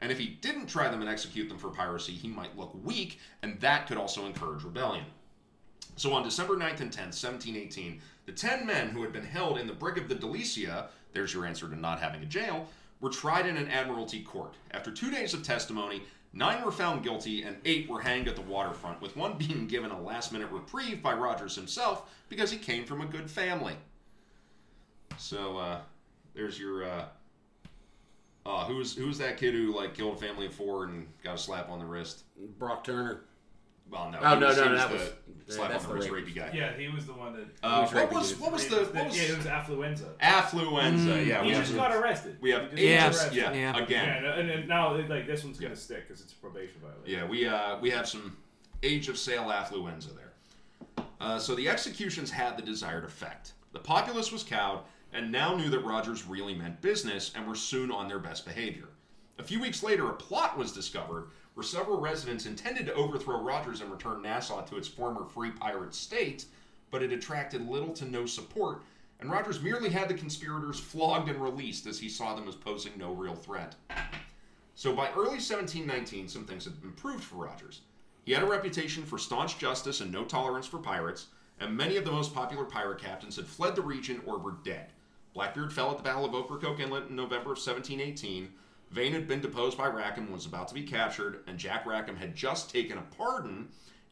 And 0.00 0.10
if 0.10 0.18
he 0.18 0.38
didn't 0.40 0.68
try 0.68 0.88
them 0.88 1.02
and 1.02 1.10
execute 1.10 1.50
them 1.50 1.58
for 1.58 1.68
piracy, 1.68 2.12
he 2.12 2.28
might 2.28 2.56
look 2.56 2.72
weak, 2.82 3.18
and 3.42 3.60
that 3.60 3.86
could 3.88 3.98
also 3.98 4.24
encourage 4.24 4.64
rebellion. 4.64 5.04
So 5.96 6.14
on 6.14 6.22
December 6.22 6.56
9th 6.56 6.80
and 6.80 6.90
10th, 6.90 7.12
1718, 7.22 8.00
the 8.24 8.32
10 8.32 8.64
men 8.64 8.88
who 8.88 9.02
had 9.02 9.12
been 9.12 9.22
held 9.22 9.58
in 9.58 9.66
the 9.66 9.74
brig 9.74 9.98
of 9.98 10.08
the 10.08 10.14
Delicia, 10.14 10.86
there's 11.12 11.34
your 11.34 11.44
answer 11.44 11.68
to 11.68 11.76
not 11.76 12.00
having 12.00 12.22
a 12.22 12.26
jail, 12.26 12.68
were 13.00 13.10
tried 13.10 13.46
in 13.46 13.56
an 13.56 13.68
admiralty 13.68 14.22
court. 14.22 14.54
After 14.72 14.90
two 14.90 15.10
days 15.10 15.34
of 15.34 15.42
testimony, 15.42 16.02
nine 16.32 16.64
were 16.64 16.72
found 16.72 17.02
guilty 17.02 17.42
and 17.42 17.56
eight 17.64 17.88
were 17.88 18.00
hanged 18.00 18.28
at 18.28 18.36
the 18.36 18.42
waterfront, 18.42 19.00
with 19.00 19.16
one 19.16 19.38
being 19.38 19.66
given 19.66 19.90
a 19.90 20.00
last 20.00 20.32
minute 20.32 20.50
reprieve 20.50 21.02
by 21.02 21.14
Rogers 21.14 21.54
himself 21.54 22.10
because 22.28 22.50
he 22.50 22.58
came 22.58 22.84
from 22.84 23.00
a 23.00 23.06
good 23.06 23.30
family. 23.30 23.76
So 25.16 25.58
uh, 25.58 25.80
there's 26.34 26.58
your. 26.58 26.84
Uh, 26.84 27.04
uh, 28.46 28.64
who's 28.64 28.96
who's 28.96 29.18
that 29.18 29.36
kid 29.36 29.52
who 29.52 29.76
like 29.76 29.94
killed 29.94 30.16
a 30.16 30.20
family 30.20 30.46
of 30.46 30.54
four 30.54 30.84
and 30.84 31.06
got 31.22 31.34
a 31.34 31.38
slap 31.38 31.68
on 31.68 31.78
the 31.78 31.84
wrist? 31.84 32.24
Brock 32.58 32.82
Turner. 32.82 33.24
Well, 33.90 34.10
no. 34.10 34.18
Oh, 34.22 34.34
he 34.34 34.40
no, 34.40 34.46
was, 34.48 34.56
no, 34.56 34.62
he 34.64 34.68
no, 34.68 34.72
was 34.74 34.80
that 34.82 34.88
the 34.90 34.94
was- 34.96 35.12
slap 35.56 35.70
that's 35.70 35.84
on 35.84 35.88
the 35.90 35.94
the 35.94 36.00
wrist 36.00 36.10
rape. 36.12 36.26
rapey 36.26 36.34
guy. 36.34 36.50
Yeah, 36.52 36.72
he 36.76 36.88
was 36.88 37.06
the 37.06 37.12
one 37.14 37.32
that. 37.32 37.46
Uh, 37.66 37.80
was 37.82 37.92
what 37.94 38.00
raping 38.02 38.18
was 38.18 38.28
dudes. 38.28 38.40
what 38.42 38.52
was 38.52 38.66
the 38.68 38.76
what 38.76 39.04
was 39.06 39.16
yeah, 39.16 39.22
it 39.32 39.36
was 39.38 39.46
affluenza. 39.46 40.08
affluenza? 40.20 41.26
Yeah, 41.26 41.42
He 41.42 41.48
we 41.48 41.54
just 41.54 41.68
have 41.72 41.76
got 41.80 41.96
arrested. 41.96 42.36
we 42.40 42.50
have 42.50 42.70
He 42.72 42.76
just 42.76 42.80
age 42.82 42.88
Yeah. 42.88 43.06
of- 43.06 43.14
arrested. 43.14 43.36
yeah, 43.36 43.52
Yeah. 43.52 43.86
Yeah, 43.88 44.34
and, 44.38 44.50
and 44.50 44.68
now 44.68 44.94
like 45.08 45.26
this 45.26 45.44
one's 45.44 45.58
gonna 45.58 45.74
stick 45.76 46.06
because 46.06 46.22
it's 46.22 46.32
a 46.32 46.36
probation 46.36 46.80
violation. 46.82 47.04
yeah 47.06 47.24
we 47.24 47.46
uh 47.46 47.78
we 47.80 47.90
have 47.90 48.06
some 48.08 48.36
age 48.82 49.08
of 49.08 49.16
sail 49.16 49.44
affluenza 49.44 50.14
there. 50.14 50.32
Uh, 51.20 51.38
so 51.38 51.54
the 51.54 51.68
executions 51.68 52.30
had 52.30 52.56
the 52.56 52.62
desired 52.62 53.04
effect. 53.04 53.52
The 53.72 53.78
populace 53.80 54.30
was 54.30 54.42
cowed 54.44 54.80
and 55.12 55.32
now 55.32 55.56
knew 55.56 55.68
that 55.70 55.80
Rogers 55.80 56.26
really 56.26 56.54
meant 56.54 56.80
business 56.80 57.32
and 57.34 57.46
were 57.48 57.54
soon 57.54 57.90
on 57.90 58.06
their 58.06 58.18
best 58.18 58.44
behavior. 58.44 58.88
A 59.38 59.42
few 59.42 59.60
weeks 59.60 59.82
later, 59.82 60.08
a 60.10 60.14
plot 60.14 60.56
was 60.58 60.72
discovered 60.72 61.28
where 61.58 61.64
several 61.64 61.98
residents 61.98 62.46
intended 62.46 62.86
to 62.86 62.94
overthrow 62.94 63.42
Rogers 63.42 63.80
and 63.80 63.90
return 63.90 64.22
Nassau 64.22 64.64
to 64.66 64.76
its 64.76 64.86
former 64.86 65.24
free 65.24 65.50
pirate 65.50 65.92
state, 65.92 66.44
but 66.92 67.02
it 67.02 67.10
attracted 67.10 67.68
little 67.68 67.92
to 67.94 68.04
no 68.04 68.26
support, 68.26 68.84
and 69.18 69.28
Rogers 69.28 69.60
merely 69.60 69.88
had 69.88 70.06
the 70.06 70.14
conspirators 70.14 70.78
flogged 70.78 71.28
and 71.28 71.42
released 71.42 71.88
as 71.88 71.98
he 71.98 72.08
saw 72.08 72.36
them 72.36 72.46
as 72.46 72.54
posing 72.54 72.92
no 72.96 73.12
real 73.12 73.34
threat. 73.34 73.74
So 74.76 74.94
by 74.94 75.08
early 75.08 75.40
1719, 75.40 76.28
some 76.28 76.44
things 76.44 76.62
had 76.62 76.74
improved 76.84 77.24
for 77.24 77.44
Rogers. 77.44 77.80
He 78.24 78.30
had 78.30 78.44
a 78.44 78.46
reputation 78.46 79.02
for 79.02 79.18
staunch 79.18 79.58
justice 79.58 80.00
and 80.00 80.12
no 80.12 80.22
tolerance 80.22 80.68
for 80.68 80.78
pirates, 80.78 81.26
and 81.58 81.76
many 81.76 81.96
of 81.96 82.04
the 82.04 82.12
most 82.12 82.32
popular 82.32 82.66
pirate 82.66 83.00
captains 83.00 83.34
had 83.34 83.48
fled 83.48 83.74
the 83.74 83.82
region 83.82 84.22
or 84.26 84.38
were 84.38 84.58
dead. 84.62 84.92
Blackbeard 85.34 85.72
fell 85.72 85.90
at 85.90 85.96
the 85.96 86.04
Battle 86.04 86.24
of 86.24 86.36
Ocracoke 86.36 86.78
Inlet 86.78 87.08
in 87.08 87.16
November 87.16 87.50
of 87.50 87.58
1718. 87.58 88.48
Vane 88.90 89.12
had 89.12 89.28
been 89.28 89.40
deposed 89.40 89.76
by 89.76 89.86
Rackham 89.86 90.24
and 90.24 90.32
was 90.32 90.46
about 90.46 90.68
to 90.68 90.74
be 90.74 90.82
captured, 90.82 91.40
and 91.46 91.58
Jack 91.58 91.84
Rackham 91.84 92.16
had 92.16 92.34
just 92.34 92.70
taken 92.70 92.98
a 92.98 93.02
pardon, 93.16 93.68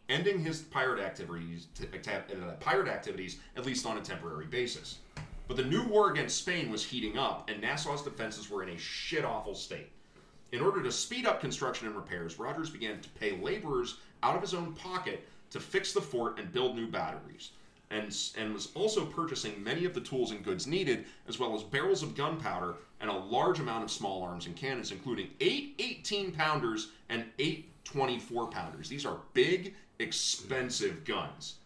ending 0.08 0.38
his 0.38 0.62
pirate 0.62 1.00
activities, 1.00 1.68
uh, 1.82 2.52
pirate 2.60 2.88
activities 2.88 3.38
at 3.56 3.64
least 3.64 3.86
on 3.86 3.96
a 3.96 4.02
temporary 4.02 4.46
basis. 4.46 4.98
But 5.48 5.56
the 5.56 5.64
new 5.64 5.84
war 5.84 6.10
against 6.10 6.38
Spain 6.38 6.70
was 6.70 6.84
heating 6.84 7.16
up, 7.16 7.48
and 7.48 7.60
Nassau's 7.60 8.02
defenses 8.02 8.50
were 8.50 8.62
in 8.62 8.70
a 8.70 8.78
shit 8.78 9.24
awful 9.24 9.54
state. 9.54 9.90
In 10.52 10.60
order 10.60 10.82
to 10.82 10.92
speed 10.92 11.26
up 11.26 11.40
construction 11.40 11.86
and 11.86 11.96
repairs, 11.96 12.38
Rogers 12.38 12.70
began 12.70 13.00
to 13.00 13.08
pay 13.10 13.40
laborers 13.40 13.98
out 14.22 14.36
of 14.36 14.42
his 14.42 14.54
own 14.54 14.74
pocket 14.74 15.26
to 15.50 15.60
fix 15.60 15.92
the 15.92 16.00
fort 16.00 16.38
and 16.38 16.52
build 16.52 16.76
new 16.76 16.86
batteries, 16.86 17.50
and, 17.90 18.16
and 18.36 18.52
was 18.52 18.70
also 18.74 19.04
purchasing 19.04 19.62
many 19.62 19.84
of 19.84 19.94
the 19.94 20.00
tools 20.00 20.30
and 20.30 20.44
goods 20.44 20.66
needed, 20.66 21.04
as 21.28 21.38
well 21.38 21.54
as 21.54 21.62
barrels 21.62 22.02
of 22.02 22.16
gunpowder 22.16 22.76
and 23.00 23.10
a 23.10 23.16
large 23.16 23.60
amount 23.60 23.84
of 23.84 23.90
small 23.90 24.22
arms 24.22 24.46
and 24.46 24.56
cannons, 24.56 24.90
including 24.90 25.28
eight 25.40 25.74
18 25.78 26.32
pounders 26.32 26.88
and 27.08 27.24
eight 27.38 27.70
24 27.84 28.48
pounders. 28.48 28.88
These 28.88 29.06
are 29.06 29.18
big, 29.32 29.74
expensive 29.98 31.04
guns. 31.04 31.56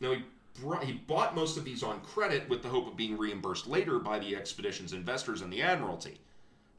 Now, 0.00 0.12
he, 0.12 0.24
brought, 0.60 0.84
he 0.84 0.92
bought 0.92 1.34
most 1.34 1.56
of 1.56 1.64
these 1.64 1.82
on 1.82 2.00
credit 2.00 2.48
with 2.48 2.62
the 2.62 2.68
hope 2.68 2.86
of 2.86 2.96
being 2.96 3.18
reimbursed 3.18 3.66
later 3.66 3.98
by 3.98 4.18
the 4.18 4.36
expedition's 4.36 4.92
investors 4.92 5.42
and 5.42 5.52
the 5.52 5.62
Admiralty. 5.62 6.20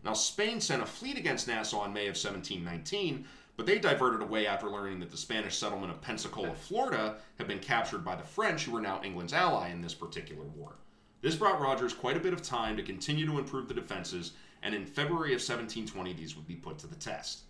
Now, 0.03 0.13
Spain 0.13 0.59
sent 0.59 0.81
a 0.81 0.85
fleet 0.85 1.17
against 1.17 1.47
Nassau 1.47 1.85
in 1.85 1.93
May 1.93 2.07
of 2.07 2.15
1719, 2.15 3.25
but 3.61 3.67
they 3.67 3.77
diverted 3.77 4.23
away 4.23 4.47
after 4.47 4.67
learning 4.71 4.99
that 4.99 5.11
the 5.11 5.17
Spanish 5.17 5.55
settlement 5.55 5.91
of 5.91 6.01
Pensacola, 6.01 6.51
Florida, 6.55 7.17
had 7.37 7.47
been 7.47 7.59
captured 7.59 8.03
by 8.03 8.15
the 8.15 8.23
French, 8.23 8.63
who 8.63 8.71
were 8.71 8.81
now 8.81 8.99
England's 9.03 9.33
ally 9.33 9.69
in 9.69 9.83
this 9.83 9.93
particular 9.93 10.45
war. 10.55 10.77
This 11.21 11.35
brought 11.35 11.61
Rogers 11.61 11.93
quite 11.93 12.17
a 12.17 12.19
bit 12.19 12.33
of 12.33 12.41
time 12.41 12.75
to 12.75 12.81
continue 12.81 13.27
to 13.27 13.37
improve 13.37 13.67
the 13.67 13.75
defenses, 13.75 14.31
and 14.63 14.73
in 14.73 14.83
February 14.83 15.33
of 15.35 15.41
1720, 15.41 16.13
these 16.13 16.35
would 16.35 16.47
be 16.47 16.55
put 16.55 16.79
to 16.79 16.87
the 16.87 16.95
test. 16.95 17.41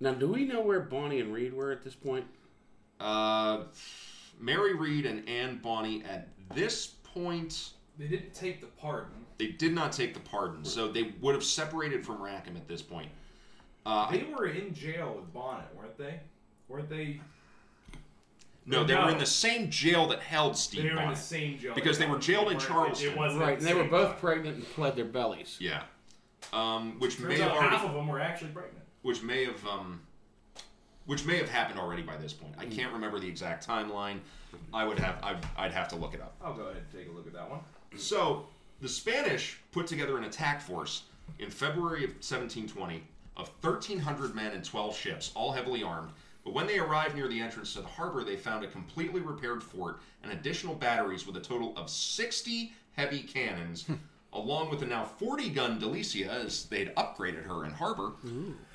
Now, 0.00 0.12
do 0.12 0.28
we 0.28 0.44
know 0.44 0.60
where 0.60 0.80
Bonny 0.80 1.20
and 1.20 1.32
Read 1.32 1.54
were 1.54 1.72
at 1.72 1.82
this 1.82 1.94
point? 1.94 2.26
Uh, 3.00 3.62
Mary 4.38 4.74
Read 4.74 5.06
and 5.06 5.26
Anne 5.26 5.60
Bonny 5.62 6.04
at 6.04 6.28
this 6.54 6.88
point, 7.04 7.70
They 7.96 8.08
didn't 8.08 8.34
take 8.34 8.60
the 8.60 8.66
pardon. 8.66 9.24
they 9.38 9.46
did 9.46 9.72
not 9.72 9.92
take 9.92 10.12
the 10.12 10.20
pardon, 10.20 10.62
so 10.62 10.88
they 10.88 11.14
would 11.22 11.34
have 11.34 11.42
separated 11.42 12.04
from 12.04 12.20
Rackham 12.22 12.54
at 12.54 12.68
this 12.68 12.82
point. 12.82 13.08
Uh, 13.86 14.10
They 14.10 14.24
were 14.24 14.46
in 14.46 14.72
jail 14.74 15.14
with 15.16 15.32
Bonnet, 15.32 15.66
weren't 15.76 15.96
they? 15.98 16.20
Weren't 16.68 16.88
they? 16.88 17.20
no, 18.66 18.82
they 18.84 18.94
were 18.94 19.10
in 19.10 19.18
the 19.18 19.26
same 19.26 19.68
jail 19.70 20.06
that 20.08 20.20
held 20.20 20.56
Steve 20.56 20.82
They 20.82 20.88
were 20.88 20.90
in 20.92 20.96
Bonnet. 20.96 21.14
the 21.16 21.20
same 21.20 21.58
jail 21.58 21.74
Because 21.74 21.98
they 21.98 22.06
were 22.06 22.18
jailed 22.18 22.48
in 22.50 22.56
weren't- 22.56 22.66
Charleston. 22.68 23.10
It 23.12 23.16
wasn't 23.18 23.42
Right, 23.42 23.58
and 23.58 23.66
they 23.66 23.74
were 23.74 23.84
both 23.84 24.12
time. 24.12 24.20
pregnant 24.20 24.56
and 24.56 24.66
pled 24.70 24.96
their 24.96 25.04
bellies. 25.04 25.58
Yeah, 25.60 25.82
um, 26.52 26.98
which 26.98 27.18
may 27.20 27.28
Turns 27.36 27.40
have 27.40 27.50
out 27.50 27.56
already, 27.58 27.76
half 27.76 27.84
of 27.84 27.92
them 27.94 28.08
were 28.08 28.20
actually 28.20 28.52
pregnant. 28.52 28.84
which 29.02 29.22
may 29.22 29.44
have, 29.44 29.66
um, 29.66 30.00
which 31.04 31.26
may 31.26 31.36
have 31.36 31.50
happened 31.50 31.78
already 31.78 32.02
by 32.02 32.16
this 32.16 32.32
point. 32.32 32.54
I 32.56 32.64
can't 32.64 32.92
remember 32.92 33.20
the 33.20 33.28
exact 33.28 33.66
timeline. 33.66 34.20
I 34.72 34.84
would 34.86 34.98
have, 34.98 35.22
I'd, 35.22 35.44
I'd 35.58 35.72
have 35.72 35.88
to 35.88 35.96
look 35.96 36.14
it 36.14 36.22
up. 36.22 36.34
I'll 36.42 36.54
go 36.54 36.62
ahead 36.62 36.76
and 36.90 36.90
take 36.98 37.12
a 37.12 37.14
look 37.14 37.26
at 37.26 37.34
that 37.34 37.50
one. 37.50 37.60
So 37.96 38.46
the 38.80 38.88
Spanish 38.88 39.58
put 39.72 39.86
together 39.86 40.16
an 40.16 40.24
attack 40.24 40.62
force 40.62 41.02
in 41.38 41.50
February 41.50 42.04
of 42.04 42.10
1720 42.12 43.02
of 43.36 43.48
1,300 43.60 44.34
men 44.34 44.52
and 44.52 44.64
12 44.64 44.96
ships, 44.96 45.32
all 45.34 45.52
heavily 45.52 45.82
armed. 45.82 46.10
But 46.44 46.52
when 46.52 46.66
they 46.66 46.78
arrived 46.78 47.16
near 47.16 47.28
the 47.28 47.40
entrance 47.40 47.72
to 47.72 47.80
the 47.80 47.88
harbor, 47.88 48.22
they 48.22 48.36
found 48.36 48.64
a 48.64 48.68
completely 48.68 49.20
repaired 49.20 49.62
fort 49.62 50.00
and 50.22 50.32
additional 50.32 50.74
batteries 50.74 51.26
with 51.26 51.36
a 51.36 51.40
total 51.40 51.72
of 51.76 51.88
60 51.88 52.72
heavy 52.92 53.22
cannons, 53.22 53.84
hmm. 53.84 53.94
along 54.32 54.70
with 54.70 54.80
the 54.80 54.86
now 54.86 55.04
40 55.04 55.48
gun 55.50 55.80
Delicia, 55.80 56.28
as 56.28 56.66
they'd 56.66 56.94
upgraded 56.96 57.44
her 57.44 57.64
in 57.64 57.72
harbor, 57.72 58.12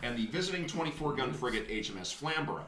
and 0.01 0.17
the 0.17 0.25
visiting 0.27 0.65
24 0.65 1.13
gun 1.13 1.33
frigate 1.33 1.69
HMS 1.69 2.13
Flamborough. 2.13 2.65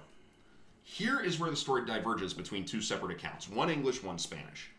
Here 0.83 1.19
is 1.19 1.39
where 1.39 1.49
the 1.49 1.55
story 1.55 1.85
diverges 1.85 2.33
between 2.33 2.65
two 2.65 2.81
separate 2.81 3.11
accounts 3.17 3.49
one 3.49 3.69
English, 3.69 4.03
one 4.03 4.19
Spanish. 4.19 4.69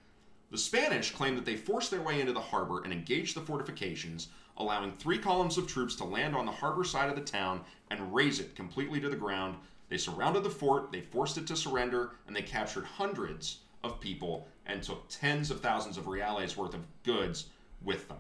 The 0.51 0.59
Spanish 0.59 1.11
claim 1.13 1.35
that 1.37 1.47
they 1.47 1.57
forced 1.57 1.91
their 1.91 2.03
way 2.03 2.21
into 2.21 2.35
the 2.35 2.41
harbor 2.41 2.85
and 2.85 2.93
engaged 2.93 3.35
the 3.35 3.41
fortifications, 3.41 4.29
allowing 4.57 4.93
three 4.93 5.19
columns 5.19 5.59
of 5.59 5.67
troops 5.67 5.95
to 5.97 6.05
land 6.05 6.35
on 6.35 6.47
the 6.47 6.53
harbor 6.53 6.85
side 6.85 7.09
of 7.09 7.17
the 7.17 7.23
town 7.23 7.61
and 7.91 8.15
raze 8.15 8.41
it 8.41 8.55
completely 8.55 9.01
to 9.01 9.09
the 9.09 9.17
ground. 9.17 9.57
They 9.89 9.99
surrounded 9.99 10.43
the 10.43 10.51
fort, 10.51 10.93
they 10.93 11.01
forced 11.01 11.39
it 11.39 11.47
to 11.49 11.57
surrender, 11.57 12.13
and 12.27 12.35
they 12.35 12.43
captured 12.43 12.85
hundreds 12.85 13.59
of 13.85 14.01
people 14.01 14.49
and 14.67 14.83
took 14.83 15.09
tens 15.09 15.51
of 15.51 15.61
thousands 15.61 15.97
of 15.97 16.07
reales 16.07 16.57
worth 16.57 16.75
of 16.75 16.87
goods 17.03 17.47
with 17.83 18.09
them. 18.09 18.19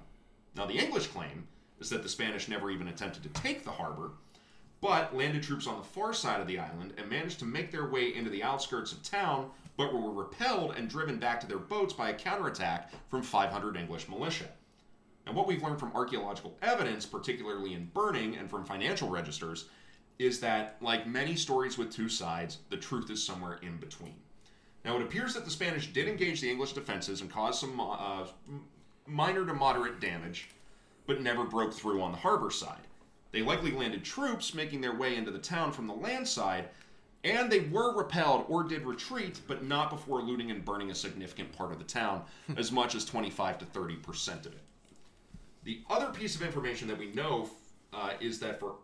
Now, 0.54 0.66
the 0.66 0.78
English 0.78 1.06
claim 1.08 1.46
is 1.80 1.90
that 1.90 2.02
the 2.02 2.08
Spanish 2.08 2.48
never 2.48 2.70
even 2.70 2.88
attempted 2.88 3.22
to 3.22 3.40
take 3.40 3.64
the 3.64 3.70
harbor, 3.70 4.12
but 4.80 5.14
landed 5.14 5.42
troops 5.42 5.66
on 5.66 5.78
the 5.78 5.84
far 5.84 6.12
side 6.12 6.40
of 6.40 6.46
the 6.46 6.58
island 6.58 6.92
and 6.98 7.08
managed 7.08 7.38
to 7.38 7.44
make 7.44 7.70
their 7.70 7.88
way 7.88 8.14
into 8.14 8.30
the 8.30 8.42
outskirts 8.42 8.92
of 8.92 9.02
town, 9.02 9.50
but 9.76 9.94
were 9.94 10.12
repelled 10.12 10.74
and 10.76 10.88
driven 10.88 11.18
back 11.18 11.40
to 11.40 11.46
their 11.46 11.58
boats 11.58 11.92
by 11.92 12.10
a 12.10 12.14
counterattack 12.14 12.90
from 13.08 13.22
500 13.22 13.76
English 13.76 14.08
militia. 14.08 14.48
And 15.26 15.36
what 15.36 15.46
we've 15.46 15.62
learned 15.62 15.78
from 15.78 15.92
archaeological 15.94 16.56
evidence, 16.62 17.06
particularly 17.06 17.74
in 17.74 17.90
burning 17.94 18.36
and 18.36 18.50
from 18.50 18.64
financial 18.64 19.08
registers, 19.08 19.66
is 20.18 20.40
that, 20.40 20.76
like 20.80 21.06
many 21.06 21.36
stories 21.36 21.78
with 21.78 21.90
two 21.90 22.08
sides, 22.08 22.58
the 22.70 22.76
truth 22.76 23.10
is 23.10 23.24
somewhere 23.24 23.58
in 23.62 23.76
between. 23.76 24.14
Now, 24.84 24.96
it 24.96 25.02
appears 25.02 25.34
that 25.34 25.44
the 25.44 25.50
Spanish 25.50 25.92
did 25.92 26.08
engage 26.08 26.40
the 26.40 26.50
English 26.50 26.72
defenses 26.72 27.20
and 27.20 27.30
cause 27.30 27.58
some 27.60 27.78
uh, 27.80 28.26
minor 29.06 29.46
to 29.46 29.54
moderate 29.54 30.00
damage, 30.00 30.48
but 31.06 31.20
never 31.20 31.44
broke 31.44 31.72
through 31.72 32.02
on 32.02 32.12
the 32.12 32.18
harbor 32.18 32.50
side. 32.50 32.86
They 33.30 33.42
likely 33.42 33.70
landed 33.70 34.04
troops 34.04 34.54
making 34.54 34.80
their 34.80 34.94
way 34.94 35.16
into 35.16 35.30
the 35.30 35.38
town 35.38 35.72
from 35.72 35.86
the 35.86 35.94
land 35.94 36.26
side, 36.26 36.68
and 37.24 37.50
they 37.50 37.60
were 37.60 37.96
repelled 37.96 38.44
or 38.48 38.64
did 38.64 38.84
retreat, 38.84 39.40
but 39.46 39.64
not 39.64 39.90
before 39.90 40.20
looting 40.20 40.50
and 40.50 40.64
burning 40.64 40.90
a 40.90 40.94
significant 40.94 41.52
part 41.52 41.72
of 41.72 41.78
the 41.78 41.84
town, 41.84 42.24
as 42.56 42.72
much 42.72 42.94
as 42.94 43.04
25 43.04 43.58
to 43.58 43.64
30 43.64 43.96
percent 43.96 44.46
of 44.46 44.52
it. 44.52 44.60
The 45.64 45.82
other 45.88 46.10
piece 46.12 46.34
of 46.34 46.42
information 46.42 46.88
that 46.88 46.98
we 46.98 47.12
know 47.12 47.50
uh, 47.92 48.12
is 48.20 48.40
that 48.40 48.58
for 48.58 48.76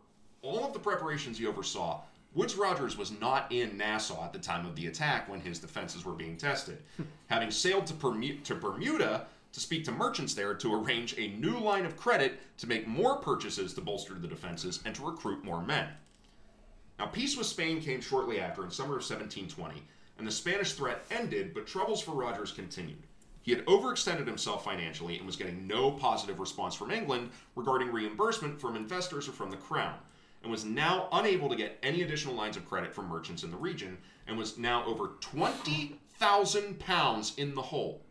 all 0.43 0.65
of 0.65 0.73
the 0.73 0.79
preparations 0.79 1.39
he 1.39 1.47
oversaw, 1.47 2.03
Woodes 2.35 2.57
Rogers 2.57 2.97
was 2.97 3.11
not 3.11 3.51
in 3.51 3.77
Nassau 3.77 4.23
at 4.23 4.33
the 4.33 4.39
time 4.39 4.67
of 4.67 4.77
the 4.77 4.87
attack 4.87 5.29
when 5.29 5.41
his 5.41 5.59
defenses 5.59 6.05
were 6.05 6.13
being 6.13 6.37
tested, 6.37 6.79
having 7.29 7.51
sailed 7.51 7.87
to, 7.87 8.39
to 8.45 8.55
Bermuda 8.55 9.27
to 9.53 9.61
speak 9.61 9.85
to 9.85 9.93
merchants 9.93 10.35
there 10.35 10.55
to 10.55 10.75
arrange 10.75 11.19
a 11.19 11.29
new 11.39 11.59
line 11.59 11.87
of 11.87 11.97
credit 11.97 12.39
to 12.59 12.67
make 12.67 12.87
more 12.87 13.17
purchases 13.17 13.73
to 13.75 13.81
bolster 13.81 14.15
the 14.15 14.29
defenses 14.29 14.81
and 14.85 14.95
to 14.95 15.05
recruit 15.05 15.43
more 15.43 15.63
men. 15.63 15.89
Now, 16.99 17.07
peace 17.07 17.37
with 17.37 17.47
Spain 17.47 17.81
came 17.81 18.01
shortly 18.01 18.41
after 18.41 18.63
in 18.63 18.71
summer 18.71 18.97
of 18.97 19.09
1720, 19.09 19.83
and 20.19 20.27
the 20.27 20.31
Spanish 20.31 20.75
threat 20.75 21.05
ended, 21.11 21.55
but 21.55 21.67
troubles 21.67 22.03
for 22.03 22.13
Rogers 22.13 22.53
continued. 22.53 23.03
He 23.49 23.55
had 23.55 23.65
overextended 23.65 24.27
himself 24.27 24.63
financially 24.63 25.17
and 25.17 25.25
was 25.25 25.37
getting 25.37 25.67
no 25.67 25.91
positive 25.91 26.39
response 26.39 26.75
from 26.75 26.91
England 26.91 27.31
regarding 27.57 27.91
reimbursement 27.91 28.61
from 28.61 28.77
investors 28.77 29.27
or 29.27 29.33
from 29.33 29.51
the 29.51 29.57
crown, 29.57 29.99
and 30.43 30.53
was 30.53 30.67
now 30.67 31.09
unable 31.13 31.49
to 31.49 31.57
get 31.57 31.79
any 31.83 32.03
additional 32.03 32.35
lines 32.35 32.59
of 32.59 32.69
credit 32.69 32.95
from 32.95 33.09
merchants 33.09 33.45
in 33.45 33.51
the 33.51 33.57
region, 33.57 33.97
and 34.27 34.37
was 34.37 34.59
now 34.59 34.85
over 34.85 35.13
20,000 35.23 36.79
pounds 36.79 37.39
in 37.39 37.55
the 37.55 37.63
hole. 37.63 38.03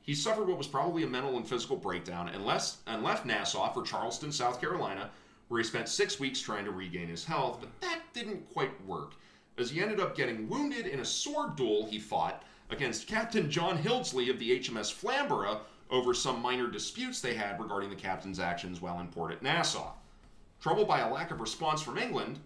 He 0.00 0.14
suffered 0.14 0.48
what 0.48 0.56
was 0.56 0.68
probably 0.68 1.02
a 1.02 1.06
mental 1.06 1.36
and 1.36 1.46
physical 1.46 1.76
breakdown 1.76 2.30
and, 2.30 2.46
less, 2.46 2.78
and 2.86 3.02
left 3.02 3.26
Nassau 3.26 3.70
for 3.74 3.82
Charleston, 3.82 4.32
South 4.32 4.58
Carolina, 4.58 5.10
where 5.48 5.60
he 5.60 5.68
spent 5.68 5.90
six 5.90 6.18
weeks 6.18 6.40
trying 6.40 6.64
to 6.64 6.70
regain 6.70 7.08
his 7.08 7.26
health, 7.26 7.58
but 7.60 7.78
that 7.82 8.00
didn't 8.14 8.50
quite 8.54 8.86
work, 8.86 9.16
as 9.58 9.70
he 9.70 9.82
ended 9.82 10.00
up 10.00 10.16
getting 10.16 10.48
wounded 10.48 10.86
in 10.86 11.00
a 11.00 11.04
sword 11.04 11.56
duel 11.56 11.84
he 11.84 11.98
fought 11.98 12.42
against 12.72 13.06
Captain 13.06 13.50
John 13.50 13.78
Hildesley 13.78 14.30
of 14.30 14.38
the 14.38 14.58
HMS 14.58 14.92
Flamborough 14.92 15.60
over 15.90 16.14
some 16.14 16.40
minor 16.40 16.68
disputes 16.68 17.20
they 17.20 17.34
had 17.34 17.60
regarding 17.60 17.90
the 17.90 17.96
captain's 17.96 18.40
actions 18.40 18.80
while 18.80 18.98
in 19.00 19.08
port 19.08 19.32
at 19.32 19.42
Nassau. 19.42 19.92
Troubled 20.60 20.88
by 20.88 21.00
a 21.00 21.12
lack 21.12 21.30
of 21.30 21.40
response 21.40 21.82
from 21.82 21.98
England, 21.98 22.38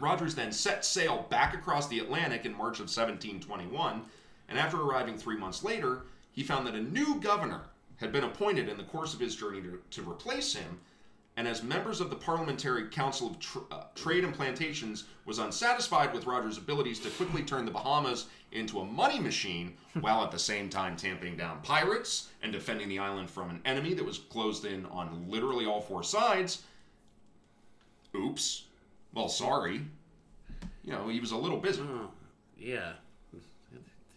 Rogers 0.00 0.34
then 0.34 0.52
set 0.52 0.84
sail 0.84 1.26
back 1.28 1.54
across 1.54 1.86
the 1.86 1.98
Atlantic 1.98 2.46
in 2.46 2.52
March 2.52 2.78
of 2.78 2.86
1721, 2.86 4.02
and 4.48 4.58
after 4.58 4.80
arriving 4.80 5.18
three 5.18 5.36
months 5.36 5.62
later, 5.62 6.02
he 6.32 6.42
found 6.42 6.66
that 6.66 6.74
a 6.74 6.82
new 6.82 7.20
governor 7.20 7.62
had 7.96 8.10
been 8.10 8.24
appointed 8.24 8.68
in 8.68 8.76
the 8.76 8.84
course 8.84 9.14
of 9.14 9.20
his 9.20 9.36
journey 9.36 9.60
to, 9.60 9.80
to 9.90 10.10
replace 10.10 10.54
him, 10.54 10.80
and 11.36 11.48
as 11.48 11.62
members 11.62 12.00
of 12.00 12.10
the 12.10 12.16
Parliamentary 12.16 12.88
Council 12.88 13.28
of 13.30 13.38
Tr- 13.40 13.58
uh, 13.72 13.84
Trade 13.94 14.24
and 14.24 14.32
Plantations 14.32 15.04
was 15.24 15.38
unsatisfied 15.38 16.12
with 16.12 16.26
Rogers' 16.26 16.58
abilities 16.58 17.00
to 17.00 17.10
quickly 17.10 17.42
turn 17.42 17.64
the 17.64 17.72
Bahamas 17.72 18.26
into 18.52 18.78
a 18.80 18.84
money 18.84 19.18
machine, 19.18 19.74
while 20.00 20.22
at 20.22 20.30
the 20.30 20.38
same 20.38 20.68
time 20.68 20.96
tamping 20.96 21.36
down 21.36 21.60
pirates 21.62 22.28
and 22.42 22.52
defending 22.52 22.88
the 22.88 23.00
island 23.00 23.28
from 23.28 23.50
an 23.50 23.60
enemy 23.64 23.94
that 23.94 24.04
was 24.04 24.18
closed 24.18 24.64
in 24.64 24.86
on 24.86 25.26
literally 25.28 25.66
all 25.66 25.80
four 25.80 26.04
sides. 26.04 26.62
Oops. 28.14 28.64
Well, 29.12 29.28
sorry. 29.28 29.80
You 30.84 30.92
know, 30.92 31.08
he 31.08 31.18
was 31.18 31.32
a 31.32 31.36
little 31.36 31.58
busy. 31.58 31.82
Oh, 31.82 32.10
yeah. 32.56 32.92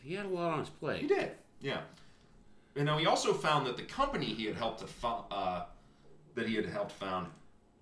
He 0.04 0.14
had 0.14 0.26
a 0.26 0.30
lot 0.30 0.54
on 0.54 0.60
his 0.60 0.70
plate. 0.70 1.02
He 1.02 1.08
did. 1.08 1.32
Yeah. 1.62 1.82
And 2.76 2.86
now 2.86 2.98
he 2.98 3.08
also 3.08 3.34
found 3.34 3.66
that 3.66 3.76
the 3.76 3.84
company 3.84 4.28
he 4.28 4.46
had 4.46 4.56
helped 4.56 4.80
to 4.80 4.88
fo- 4.88 5.26
uh, 5.32 5.64
that 6.38 6.48
he 6.48 6.56
had 6.56 6.68
helped 6.68 6.92
found 6.92 7.28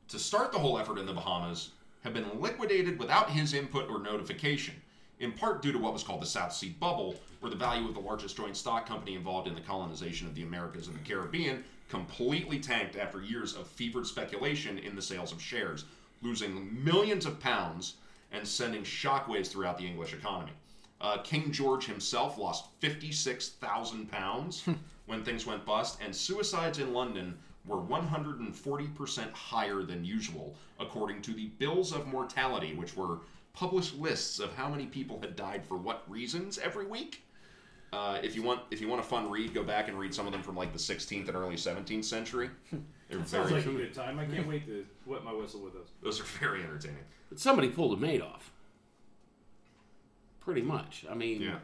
to 0.07 0.17
start 0.17 0.51
the 0.51 0.57
whole 0.57 0.79
effort 0.79 0.97
in 0.97 1.05
the 1.05 1.13
Bahamas 1.13 1.71
had 2.03 2.13
been 2.13 2.39
liquidated 2.39 2.97
without 2.97 3.29
his 3.29 3.53
input 3.53 3.89
or 3.89 3.99
notification, 3.99 4.75
in 5.19 5.33
part 5.33 5.61
due 5.61 5.73
to 5.73 5.77
what 5.77 5.91
was 5.91 6.03
called 6.03 6.21
the 6.21 6.25
South 6.25 6.53
Sea 6.53 6.69
Bubble, 6.79 7.19
where 7.41 7.49
the 7.49 7.55
value 7.55 7.85
of 7.87 7.93
the 7.93 7.99
largest 7.99 8.37
joint 8.37 8.55
stock 8.55 8.85
company 8.87 9.15
involved 9.15 9.47
in 9.47 9.55
the 9.55 9.61
colonization 9.61 10.25
of 10.25 10.35
the 10.35 10.43
Americas 10.43 10.87
and 10.87 10.95
the 10.95 11.03
Caribbean 11.03 11.65
completely 11.89 12.57
tanked 12.57 12.95
after 12.95 13.21
years 13.21 13.55
of 13.55 13.67
fevered 13.67 14.07
speculation 14.07 14.79
in 14.79 14.95
the 14.95 15.01
sales 15.01 15.33
of 15.33 15.41
shares, 15.41 15.83
losing 16.21 16.81
millions 16.83 17.25
of 17.25 17.39
pounds 17.41 17.95
and 18.31 18.47
sending 18.47 18.83
shockwaves 18.83 19.47
throughout 19.47 19.77
the 19.77 19.85
English 19.85 20.13
economy. 20.13 20.53
Uh, 21.01 21.17
King 21.17 21.51
George 21.51 21.85
himself 21.85 22.37
lost 22.37 22.67
56,000 22.79 24.09
pounds 24.09 24.63
when 25.07 25.23
things 25.23 25.45
went 25.45 25.65
bust, 25.65 25.99
and 26.01 26.15
suicides 26.15 26.79
in 26.79 26.93
London 26.93 27.37
were 27.67 27.77
140% 27.77 29.31
higher 29.33 29.83
than 29.83 30.05
usual, 30.05 30.55
according 30.79 31.21
to 31.23 31.33
the 31.33 31.47
Bills 31.57 31.91
of 31.93 32.07
Mortality, 32.07 32.73
which 32.73 32.95
were 32.95 33.19
published 33.53 33.95
lists 33.97 34.39
of 34.39 34.53
how 34.55 34.69
many 34.69 34.85
people 34.85 35.19
had 35.21 35.35
died 35.35 35.65
for 35.65 35.77
what 35.77 36.03
reasons 36.09 36.57
every 36.57 36.85
week. 36.85 37.23
Uh, 37.93 38.19
if 38.21 38.35
you 38.35 38.43
want, 38.43 38.61
if 38.71 38.81
you 38.81 38.87
want 38.89 38.99
a 38.99 39.03
fun 39.03 39.29
read, 39.31 39.53
go 39.53 39.63
back 39.63 39.87
and 39.87 39.97
read 39.97 40.13
some 40.13 40.25
of 40.25 40.33
them 40.33 40.43
from 40.43 40.55
like 40.55 40.73
the 40.73 40.79
16th 40.79 41.27
and 41.27 41.35
early 41.37 41.55
17th 41.55 42.03
century. 42.03 42.49
They're 43.09 43.19
Sounds 43.19 43.31
very, 43.31 43.51
like 43.51 43.65
a 43.65 43.71
good 43.71 43.93
time. 43.93 44.19
I 44.19 44.25
can't 44.25 44.47
wait 44.49 44.65
to 44.65 44.85
wet 45.05 45.23
my 45.23 45.31
whistle 45.33 45.61
with 45.61 45.73
those. 45.73 45.87
those 46.01 46.19
are 46.19 46.23
very 46.39 46.61
entertaining. 46.63 47.03
But 47.29 47.39
somebody 47.39 47.69
pulled 47.69 47.97
a 47.97 48.01
Madoff. 48.01 48.41
Pretty 50.41 50.61
much. 50.61 51.05
I 51.09 51.13
mean, 51.15 51.41
Yeah. 51.41 51.59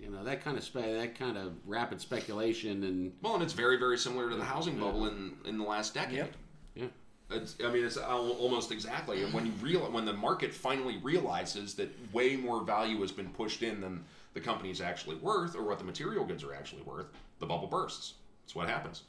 You 0.00 0.10
know 0.10 0.24
that 0.24 0.44
kind 0.44 0.56
of 0.56 0.64
spe- 0.64 0.74
that 0.74 1.18
kind 1.18 1.36
of 1.36 1.52
rapid 1.66 2.00
speculation 2.00 2.84
and 2.84 3.12
Well, 3.22 3.34
and 3.34 3.42
it's 3.42 3.52
very, 3.52 3.78
very 3.78 3.98
similar 3.98 4.30
to 4.30 4.36
the 4.36 4.44
housing 4.44 4.78
bubble 4.78 5.06
in 5.06 5.36
in 5.44 5.58
the 5.58 5.64
last 5.64 5.94
decade. 5.94 6.16
Yep. 6.16 6.34
yeah. 6.74 6.86
It's, 7.28 7.56
I 7.64 7.72
mean, 7.72 7.84
it's 7.84 7.96
almost 7.96 8.70
exactly. 8.70 9.24
And 9.24 9.32
when 9.32 9.46
you 9.46 9.52
real, 9.60 9.80
when 9.90 10.04
the 10.04 10.12
market 10.12 10.54
finally 10.54 10.98
realizes 11.02 11.74
that 11.74 11.90
way 12.12 12.36
more 12.36 12.62
value 12.62 13.00
has 13.00 13.10
been 13.10 13.30
pushed 13.30 13.62
in 13.62 13.80
than 13.80 14.04
the 14.34 14.40
company's 14.40 14.80
actually 14.80 15.16
worth, 15.16 15.56
or 15.56 15.64
what 15.64 15.78
the 15.78 15.84
material 15.84 16.24
goods 16.24 16.44
are 16.44 16.54
actually 16.54 16.82
worth, 16.82 17.06
the 17.40 17.46
bubble 17.46 17.66
bursts. 17.66 18.14
That's 18.44 18.54
what 18.54 18.68
happens. 18.68 19.02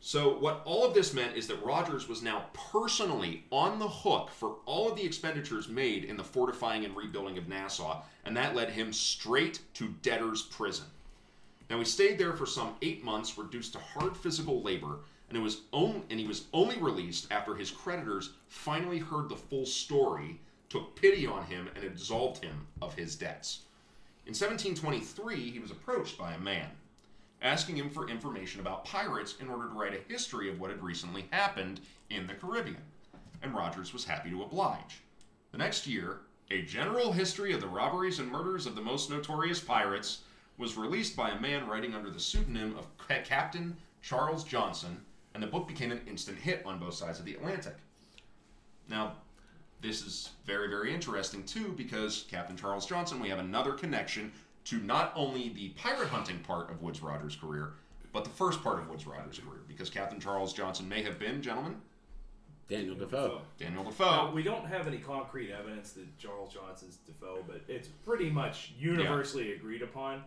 So, 0.00 0.38
what 0.38 0.62
all 0.64 0.84
of 0.86 0.94
this 0.94 1.12
meant 1.12 1.36
is 1.36 1.48
that 1.48 1.62
Rogers 1.62 2.08
was 2.08 2.22
now 2.22 2.46
personally 2.52 3.44
on 3.50 3.80
the 3.80 3.88
hook 3.88 4.30
for 4.30 4.56
all 4.64 4.88
of 4.88 4.96
the 4.96 5.04
expenditures 5.04 5.68
made 5.68 6.04
in 6.04 6.16
the 6.16 6.24
fortifying 6.24 6.84
and 6.84 6.96
rebuilding 6.96 7.36
of 7.36 7.48
Nassau, 7.48 8.02
and 8.24 8.36
that 8.36 8.54
led 8.54 8.70
him 8.70 8.92
straight 8.92 9.60
to 9.74 9.88
debtor's 10.02 10.42
prison. 10.42 10.86
Now 11.68 11.78
he 11.78 11.84
stayed 11.84 12.16
there 12.16 12.32
for 12.32 12.46
some 12.46 12.76
eight 12.80 13.02
months, 13.02 13.36
reduced 13.36 13.72
to 13.72 13.80
hard 13.80 14.16
physical 14.16 14.62
labor, 14.62 15.00
and 15.28 15.36
it 15.36 15.42
was 15.42 15.62
on, 15.72 16.04
and 16.10 16.20
he 16.20 16.26
was 16.26 16.46
only 16.52 16.78
released 16.78 17.26
after 17.32 17.54
his 17.54 17.70
creditors 17.70 18.30
finally 18.46 18.98
heard 18.98 19.28
the 19.28 19.36
full 19.36 19.66
story, 19.66 20.40
took 20.68 20.94
pity 20.94 21.26
on 21.26 21.44
him, 21.44 21.68
and 21.74 21.84
absolved 21.84 22.42
him 22.42 22.66
of 22.80 22.94
his 22.94 23.16
debts. 23.16 23.62
In 24.26 24.30
1723, 24.30 25.50
he 25.50 25.58
was 25.58 25.70
approached 25.70 26.16
by 26.16 26.32
a 26.32 26.38
man, 26.38 26.70
asking 27.42 27.76
him 27.76 27.90
for 27.90 28.08
information 28.08 28.60
about 28.60 28.84
pirates 28.84 29.36
in 29.40 29.48
order 29.48 29.68
to 29.68 29.74
write 29.74 29.94
a 29.94 30.12
history 30.12 30.50
of 30.50 30.58
what 30.60 30.70
had 30.70 30.82
recently 30.82 31.26
happened 31.30 31.80
in 32.10 32.26
the 32.26 32.34
Caribbean, 32.34 32.82
and 33.42 33.54
Rogers 33.54 33.92
was 33.92 34.04
happy 34.04 34.30
to 34.30 34.42
oblige. 34.42 35.02
The 35.52 35.58
next 35.58 35.86
year, 35.86 36.20
a 36.50 36.62
general 36.62 37.12
history 37.12 37.52
of 37.52 37.60
the 37.60 37.66
robberies 37.68 38.18
and 38.18 38.30
murders 38.30 38.66
of 38.66 38.74
the 38.74 38.80
most 38.80 39.10
notorious 39.10 39.60
pirates 39.60 40.22
was 40.56 40.76
released 40.76 41.14
by 41.14 41.30
a 41.30 41.40
man 41.40 41.66
writing 41.66 41.94
under 41.94 42.10
the 42.10 42.20
pseudonym 42.20 42.76
of 42.76 42.86
Ca- 42.98 43.22
Captain 43.24 43.76
Charles 44.02 44.44
Johnson, 44.44 45.00
and 45.34 45.42
the 45.42 45.46
book 45.46 45.68
became 45.68 45.92
an 45.92 46.00
instant 46.08 46.38
hit 46.38 46.62
on 46.64 46.78
both 46.78 46.94
sides 46.94 47.18
of 47.18 47.24
the 47.24 47.34
Atlantic. 47.34 47.76
Now, 48.88 49.12
this 49.80 50.04
is 50.04 50.30
very, 50.44 50.68
very 50.68 50.92
interesting 50.92 51.44
too 51.44 51.72
because 51.76 52.24
Captain 52.28 52.56
Charles 52.56 52.86
Johnson, 52.86 53.20
we 53.20 53.28
have 53.28 53.38
another 53.38 53.72
connection 53.72 54.32
to 54.68 54.78
not 54.78 55.12
only 55.16 55.48
the 55.48 55.70
pirate 55.70 56.08
hunting 56.08 56.38
part 56.40 56.70
of 56.70 56.82
Woodes 56.82 57.02
Rogers' 57.02 57.36
career, 57.36 57.74
but 58.12 58.24
the 58.24 58.30
first 58.30 58.62
part 58.62 58.78
of 58.78 58.88
Woodes 58.88 59.06
Rogers' 59.06 59.38
career 59.38 59.60
because 59.66 59.88
Captain 59.88 60.20
Charles 60.20 60.52
Johnson 60.52 60.88
may 60.88 61.02
have 61.02 61.18
been, 61.18 61.40
gentlemen, 61.40 61.76
Daniel 62.68 62.94
Defoe. 62.94 63.40
Daniel 63.58 63.82
Now, 63.84 63.90
Defoe. 63.90 64.30
we 64.34 64.42
don't 64.42 64.66
have 64.66 64.86
any 64.86 64.98
concrete 64.98 65.50
evidence 65.52 65.92
that 65.92 66.18
Charles 66.18 66.52
Johnson's 66.52 66.98
Defoe, 67.06 67.42
but 67.46 67.62
it's 67.66 67.88
pretty 67.88 68.28
much 68.28 68.72
universally 68.78 69.52
agreed 69.52 69.80
upon. 69.80 70.22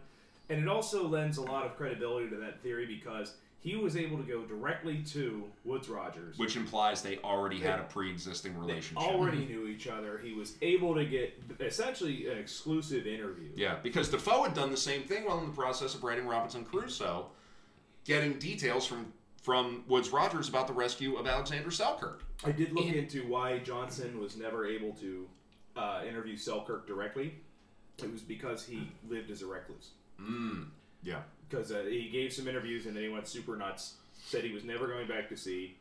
And 0.49 0.59
it 0.59 0.67
also 0.67 1.07
lends 1.07 1.37
a 1.37 1.43
lot 1.43 1.65
of 1.65 1.77
credibility 1.77 2.29
to 2.29 2.35
that 2.37 2.61
theory 2.61 2.87
because 2.87 3.35
he 3.61 3.75
was 3.75 3.95
able 3.95 4.17
to 4.17 4.23
go 4.23 4.41
directly 4.41 5.03
to 5.09 5.43
Woodes 5.63 5.87
Rogers, 5.87 6.37
which 6.37 6.55
implies 6.55 7.03
they 7.03 7.19
already 7.19 7.59
had 7.59 7.79
a 7.79 7.83
pre-existing 7.83 8.57
relationship. 8.57 8.97
They 9.07 9.13
already 9.13 9.45
knew 9.45 9.67
each 9.67 9.87
other. 9.87 10.17
He 10.17 10.33
was 10.33 10.55
able 10.63 10.95
to 10.95 11.05
get 11.05 11.39
essentially 11.59 12.27
an 12.27 12.39
exclusive 12.39 13.05
interview. 13.05 13.49
Yeah, 13.55 13.75
because 13.83 14.09
Defoe 14.09 14.43
had 14.43 14.55
done 14.55 14.71
the 14.71 14.77
same 14.77 15.03
thing 15.03 15.25
while 15.25 15.37
in 15.39 15.45
the 15.45 15.55
process 15.55 15.93
of 15.93 16.03
writing 16.03 16.25
Robinson 16.25 16.65
Crusoe, 16.65 17.27
getting 18.03 18.33
details 18.39 18.85
from 18.85 19.13
from 19.43 19.83
Woodes 19.87 20.09
Rogers 20.09 20.49
about 20.49 20.67
the 20.67 20.73
rescue 20.73 21.15
of 21.15 21.27
Alexander 21.27 21.71
Selkirk. 21.71 22.23
I 22.43 22.51
did 22.51 22.73
look 22.73 22.85
into 22.85 23.27
why 23.27 23.57
Johnson 23.59 24.19
was 24.19 24.37
never 24.37 24.67
able 24.67 24.93
to 24.93 25.27
uh, 25.75 26.01
interview 26.07 26.37
Selkirk 26.37 26.87
directly. 26.87 27.33
It 27.97 28.11
was 28.11 28.21
because 28.21 28.63
he 28.63 28.87
lived 29.09 29.31
as 29.31 29.41
a 29.41 29.47
recluse. 29.47 29.91
Mm. 30.19 30.67
Yeah. 31.03 31.21
Because 31.51 31.71
uh, 31.71 31.83
he 31.89 32.07
gave 32.09 32.31
some 32.31 32.47
interviews 32.47 32.85
and 32.85 32.95
then 32.95 33.03
he 33.03 33.09
went 33.09 33.27
super 33.27 33.57
nuts. 33.57 33.95
Said 34.25 34.43
he 34.45 34.53
was 34.53 34.63
never 34.63 34.87
going 34.87 35.07
back 35.07 35.27
to 35.29 35.35
sea. 35.37 35.75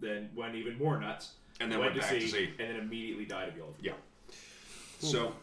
Then 0.00 0.30
went 0.34 0.56
even 0.56 0.76
more 0.78 0.98
nuts. 0.98 1.32
And 1.60 1.70
then 1.70 1.78
went 1.78 1.92
went 1.94 2.02
back 2.02 2.18
to 2.18 2.28
sea. 2.28 2.50
and 2.58 2.70
then 2.70 2.76
immediately 2.80 3.24
died 3.24 3.50
of 3.50 3.56
yellow 3.56 3.70
fever. 3.72 3.94
Yeah. 4.28 4.34
So 4.98 5.34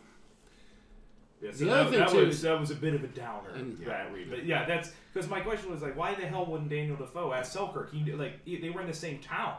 Yeah, 1.42 1.52
so 1.52 1.58
The 1.60 1.66
that, 1.66 1.90
thing, 1.90 2.00
that 2.00 2.10
too, 2.10 2.26
was 2.26 2.42
that 2.42 2.60
was 2.60 2.72
a 2.72 2.76
bit 2.76 2.94
of 2.94 3.04
a 3.04 3.08
downer 3.08 3.52
And- 3.56 3.78
that 3.80 4.12
read. 4.14 4.30
But 4.30 4.46
yeah, 4.46 4.66
that's 4.66 4.92
because 5.14 5.30
my 5.30 5.40
question 5.40 5.72
was 5.72 5.82
like, 5.82 5.96
why 5.96 6.14
the 6.16 6.26
hell 6.26 6.46
wouldn't 6.46 6.70
Daniel 6.70 6.98
Defoe 6.98 7.32
ask 7.32 7.54
Selkirk? 7.54 7.94
He 7.94 8.12
like 8.12 8.44
he- 8.44 8.58
they 8.60 8.70
were 8.70 8.82
in 8.82 8.88
the 8.88 8.94
same 8.94 9.20
town, 9.20 9.56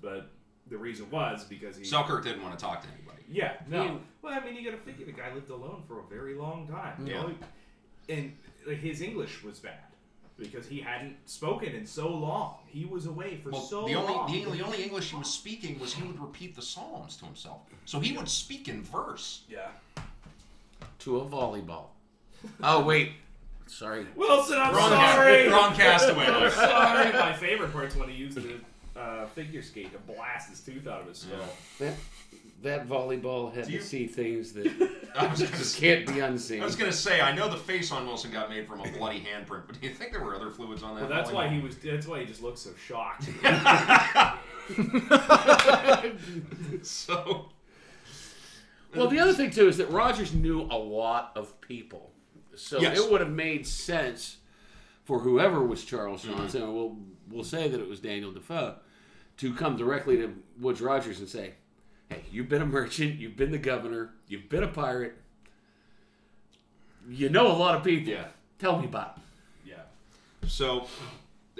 but 0.00 0.30
the 0.68 0.78
reason 0.78 1.10
was 1.10 1.44
because 1.44 1.76
he. 1.76 1.84
Selkirk 1.84 2.24
didn't 2.24 2.42
want 2.42 2.58
to 2.58 2.64
talk 2.64 2.80
to 2.82 2.88
anybody. 2.88 3.22
yeah, 3.28 3.56
no. 3.68 3.82
He- 3.82 3.98
well, 4.22 4.40
I 4.40 4.42
mean, 4.44 4.54
you 4.56 4.64
got 4.70 4.76
to 4.78 4.82
figure 4.82 5.04
the 5.04 5.12
guy 5.12 5.34
lived 5.34 5.50
alone 5.50 5.82
for 5.86 6.00
a 6.00 6.04
very 6.04 6.34
long 6.34 6.66
time. 6.68 7.06
You 7.06 7.12
Yeah. 7.14 7.22
know? 7.22 7.34
And 8.08 8.32
his 8.80 9.00
English 9.00 9.42
was 9.42 9.58
bad 9.58 9.74
because 10.38 10.66
he 10.66 10.80
hadn't 10.80 11.16
spoken 11.26 11.74
in 11.74 11.86
so 11.86 12.08
long. 12.08 12.56
He 12.66 12.84
was 12.84 13.06
away 13.06 13.36
for 13.42 13.50
Well, 13.50 13.60
so 13.62 13.86
the 13.86 13.94
only 13.94 14.12
long. 14.14 14.32
the, 14.32 14.44
the 14.58 14.62
only 14.64 14.82
English 14.82 15.10
he 15.10 15.16
was 15.16 15.32
speaking 15.32 15.78
was 15.78 15.92
he 15.94 16.02
would 16.06 16.18
repeat 16.20 16.56
the 16.56 16.62
Psalms 16.62 17.16
to 17.18 17.24
himself. 17.26 17.60
So 17.84 18.00
he 18.00 18.16
would 18.16 18.28
speak 18.28 18.68
in 18.68 18.82
verse. 18.82 19.42
yeah. 19.48 19.68
To 21.00 21.18
a 21.18 21.24
volleyball. 21.24 21.86
Oh 22.62 22.82
wait, 22.82 23.12
sorry. 23.68 24.04
Wilson, 24.16 24.58
I'm 24.58 24.74
Wrong, 24.74 24.90
sorry. 24.90 25.48
wrong 25.48 25.74
castaway. 25.74 26.26
I'm 26.28 26.50
sorry. 26.50 27.12
My 27.12 27.32
favorite 27.32 27.72
part's 27.72 27.94
when 27.94 28.08
he 28.08 28.16
used 28.16 28.36
the 28.36 28.56
uh, 29.00 29.26
figure 29.26 29.62
skate 29.62 29.92
to 29.92 29.98
blast 30.12 30.50
his 30.50 30.60
tooth 30.60 30.86
out 30.88 31.02
of 31.02 31.06
his 31.08 31.18
skull. 31.18 31.38
That 31.78 31.94
that 32.62 32.88
volleyball 32.88 33.52
had 33.52 33.66
Do 33.66 33.72
you- 33.72 33.78
to 33.78 33.84
see 33.84 34.06
things 34.06 34.52
that 34.52 34.66
I 35.16 35.26
was 35.26 35.42
gonna 35.42 35.56
say, 35.56 35.96
can't 35.96 36.06
be 36.14 36.20
unseen. 36.20 36.62
I 36.62 36.64
was 36.64 36.76
gonna 36.76 36.92
say 36.92 37.20
I 37.20 37.34
know 37.34 37.48
the 37.48 37.56
face 37.56 37.90
on 37.92 38.06
Wilson 38.06 38.30
got 38.30 38.48
made 38.48 38.66
from 38.66 38.80
a 38.80 38.90
bloody 38.92 39.20
handprint, 39.20 39.62
but 39.66 39.80
do 39.80 39.86
you 39.86 39.92
think 39.94 40.12
there 40.12 40.22
were 40.22 40.34
other 40.34 40.50
fluids 40.50 40.82
on 40.82 40.94
that? 40.94 41.02
Well, 41.02 41.10
that's 41.10 41.30
why 41.32 41.48
he 41.48 41.60
was. 41.60 41.76
That's 41.76 42.06
why 42.06 42.20
he 42.20 42.26
just 42.26 42.42
looked 42.42 42.58
so 42.58 42.70
shocked. 42.86 43.28
so. 46.82 47.48
Well, 48.94 49.08
the 49.08 49.18
other 49.18 49.32
thing 49.32 49.50
too 49.50 49.68
is 49.68 49.78
that 49.78 49.90
Rogers 49.90 50.34
knew 50.34 50.62
a 50.62 50.76
lot 50.76 51.32
of 51.34 51.58
people, 51.60 52.12
so 52.54 52.78
Yes. 52.80 52.98
it 52.98 53.10
would 53.10 53.20
have 53.20 53.30
made 53.30 53.66
sense 53.66 54.36
for 55.04 55.20
whoever 55.20 55.64
was 55.64 55.84
Charles 55.84 56.24
Mm-hmm. 56.24 56.36
Johnson. 56.38 56.62
and 56.62 56.74
We'll 56.74 56.96
we'll 57.30 57.44
say 57.44 57.68
that 57.68 57.80
it 57.80 57.88
was 57.88 58.00
Daniel 58.00 58.32
Defoe 58.32 58.76
to 59.38 59.54
come 59.54 59.76
directly 59.76 60.16
to 60.18 60.34
Woodes 60.60 60.82
Rogers 60.82 61.20
and 61.20 61.28
say, 61.28 61.54
"Hey, 62.12 62.24
you've 62.30 62.48
been 62.48 62.62
a 62.62 62.66
merchant, 62.66 63.18
you've 63.18 63.36
been 63.36 63.50
the 63.50 63.58
governor, 63.58 64.10
you've 64.28 64.48
been 64.48 64.62
a 64.62 64.68
pirate, 64.68 65.14
you 67.08 67.28
know 67.28 67.50
a 67.50 67.56
lot 67.56 67.74
of 67.74 67.84
people. 67.84 68.12
Yeah. 68.12 68.26
Tell 68.58 68.78
me 68.78 68.84
about." 68.86 69.16
It. 69.16 69.70
yeah. 69.70 70.48
So, 70.48 70.86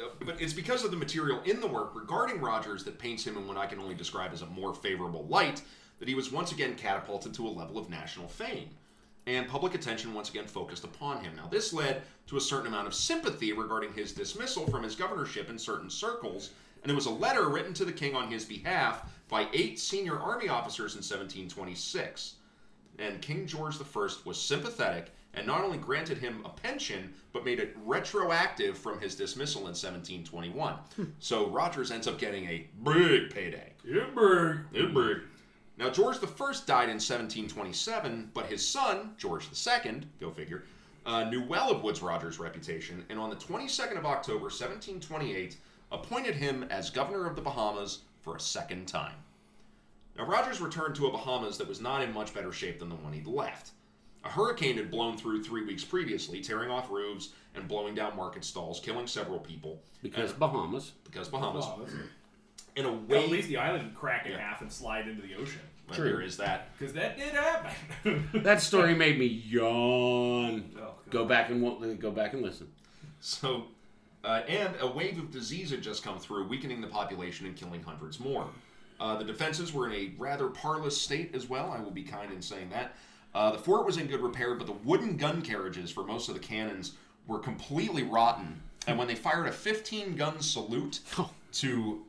uh, 0.00 0.08
but 0.24 0.40
it's 0.40 0.52
because 0.52 0.84
of 0.84 0.90
the 0.90 0.96
material 0.96 1.40
in 1.44 1.60
the 1.60 1.66
work 1.66 1.94
regarding 1.94 2.40
Rogers 2.40 2.84
that 2.84 2.98
paints 2.98 3.26
him 3.26 3.36
in 3.36 3.46
what 3.48 3.56
I 3.56 3.66
can 3.66 3.78
only 3.78 3.94
describe 3.94 4.32
as 4.32 4.42
a 4.42 4.46
more 4.46 4.74
favorable 4.74 5.24
light 5.26 5.62
that 5.98 6.08
he 6.08 6.14
was 6.14 6.32
once 6.32 6.52
again 6.52 6.74
catapulted 6.74 7.32
to 7.34 7.46
a 7.46 7.48
level 7.48 7.78
of 7.78 7.88
national 7.88 8.28
fame. 8.28 8.70
And 9.26 9.46
public 9.46 9.74
attention 9.74 10.14
once 10.14 10.30
again 10.30 10.48
focused 10.48 10.82
upon 10.82 11.22
him. 11.22 11.36
Now, 11.36 11.46
this 11.46 11.72
led 11.72 12.02
to 12.26 12.36
a 12.36 12.40
certain 12.40 12.66
amount 12.66 12.88
of 12.88 12.94
sympathy 12.94 13.52
regarding 13.52 13.92
his 13.92 14.12
dismissal 14.12 14.66
from 14.66 14.82
his 14.82 14.96
governorship 14.96 15.48
in 15.48 15.58
certain 15.58 15.88
circles, 15.88 16.50
and 16.82 16.88
there 16.88 16.96
was 16.96 17.06
a 17.06 17.10
letter 17.10 17.48
written 17.48 17.72
to 17.74 17.84
the 17.84 17.92
king 17.92 18.14
on 18.14 18.30
his 18.30 18.44
behalf 18.44 19.10
by 19.28 19.46
eight 19.52 19.78
senior 19.78 20.18
army 20.18 20.48
officers 20.48 20.94
in 20.94 20.98
1726 20.98 22.34
and 22.98 23.20
King 23.22 23.46
George 23.46 23.76
I 23.80 24.08
was 24.24 24.40
sympathetic 24.40 25.12
and 25.34 25.46
not 25.46 25.62
only 25.62 25.78
granted 25.78 26.18
him 26.18 26.42
a 26.44 26.50
pension, 26.50 27.14
but 27.32 27.44
made 27.44 27.58
it 27.58 27.74
retroactive 27.84 28.76
from 28.76 29.00
his 29.00 29.14
dismissal 29.14 29.62
in 29.62 29.74
1721. 29.74 30.74
so 31.18 31.48
Rogers 31.48 31.90
ends 31.90 32.06
up 32.06 32.18
getting 32.18 32.44
a 32.46 32.68
big 32.84 33.30
payday. 33.30 33.72
Edinburgh. 33.88 34.64
Big. 34.72 34.82
Yeah, 34.82 34.88
big. 34.92 35.16
Now, 35.78 35.88
George 35.88 36.16
I 36.16 36.26
died 36.66 36.90
in 36.90 37.00
1727, 37.00 38.30
but 38.34 38.46
his 38.46 38.66
son, 38.66 39.14
George 39.16 39.48
II, 39.66 40.02
go 40.20 40.30
figure, 40.30 40.64
uh, 41.06 41.24
knew 41.24 41.42
well 41.42 41.70
of 41.70 41.82
Woodes 41.82 42.02
Rogers' 42.02 42.38
reputation, 42.38 43.04
and 43.08 43.18
on 43.18 43.30
the 43.30 43.36
22nd 43.36 43.96
of 43.96 44.04
October, 44.04 44.44
1728, 44.44 45.56
appointed 45.92 46.34
him 46.34 46.64
as 46.70 46.90
governor 46.90 47.26
of 47.26 47.36
the 47.36 47.42
Bahamas 47.42 48.00
for 48.20 48.36
a 48.36 48.40
second 48.40 48.86
time. 48.88 49.14
Now, 50.16 50.26
Rogers 50.26 50.60
returned 50.60 50.94
to 50.96 51.06
a 51.06 51.10
Bahamas 51.12 51.58
that 51.58 51.68
was 51.68 51.80
not 51.80 52.02
in 52.02 52.12
much 52.12 52.34
better 52.34 52.52
shape 52.52 52.78
than 52.78 52.88
the 52.88 52.94
one 52.96 53.12
he'd 53.12 53.26
left. 53.26 53.70
A 54.24 54.28
hurricane 54.28 54.76
had 54.76 54.90
blown 54.90 55.16
through 55.16 55.42
three 55.42 55.64
weeks 55.64 55.84
previously, 55.84 56.40
tearing 56.40 56.70
off 56.70 56.90
roofs 56.90 57.30
and 57.54 57.66
blowing 57.66 57.94
down 57.94 58.16
market 58.16 58.44
stalls, 58.44 58.78
killing 58.78 59.06
several 59.06 59.38
people. 59.40 59.80
Because 60.02 60.30
And- 60.30 60.38
Bahamas. 60.40 60.92
because 61.04 61.28
Bahamas. 61.28 61.64
Well, 61.64 61.78
that's- 61.78 62.08
In 62.76 62.84
a 62.86 62.92
well, 62.92 63.00
at 63.02 63.08
way, 63.08 63.28
least 63.28 63.48
the 63.48 63.56
island 63.58 63.84
would 63.84 63.94
crack 63.94 64.24
in 64.26 64.32
Yeah. 64.32 64.38
half 64.38 64.60
and 64.62 64.72
slide 64.72 65.06
into 65.08 65.22
the 65.22 65.34
ocean. 65.34 65.60
well, 65.88 65.96
True. 65.96 66.04
there 66.08 66.20
is 66.22 66.36
that. 66.38 66.70
Because 66.78 66.94
that 66.94 67.16
did 67.18 67.32
happen. 67.34 68.28
That 68.42 68.60
story 68.62 68.94
made 68.94 69.18
me 69.18 69.26
yawn. 69.26 70.70
Oh, 70.80 70.94
Go 71.10 71.24
back 71.24 71.50
and 71.50 72.00
go 72.00 72.10
back 72.10 72.32
and 72.32 72.42
listen. 72.42 72.70
So, 73.20 73.66
uh, 74.24 74.42
and 74.48 74.74
a 74.80 74.86
wave 74.86 75.18
of 75.18 75.30
disease 75.30 75.70
had 75.70 75.82
just 75.82 76.02
come 76.02 76.18
through, 76.18 76.46
weakening 76.46 76.80
the 76.80 76.86
population 76.86 77.46
and 77.46 77.56
killing 77.56 77.82
hundreds 77.82 78.20
more. 78.20 78.46
Uh, 79.00 79.16
the 79.16 79.24
defenses 79.24 79.72
were 79.72 79.90
in 79.90 79.94
a 79.94 80.12
rather 80.16 80.48
parlous 80.48 81.00
state 81.00 81.34
as 81.34 81.48
well. 81.48 81.70
I 81.76 81.80
will 81.80 81.90
be 81.90 82.04
kind 82.04 82.32
in 82.32 82.40
saying 82.40 82.70
that. 82.70 82.94
Uh, 83.34 83.50
the 83.50 83.58
fort 83.58 83.86
was 83.86 83.96
in 83.96 84.06
good 84.06 84.20
repair, 84.20 84.54
but 84.54 84.66
the 84.66 84.72
wooden 84.72 85.16
gun 85.16 85.42
carriages 85.42 85.90
for 85.90 86.04
most 86.04 86.28
of 86.28 86.34
the 86.34 86.40
cannons 86.40 86.92
were 87.26 87.38
completely 87.38 88.02
rotten. 88.02 88.60
And 88.86 88.98
when 88.98 89.08
they 89.08 89.14
fired 89.14 89.46
a 89.46 89.52
15 89.52 90.16
gun 90.16 90.40
salute 90.40 91.00
to 91.52 92.04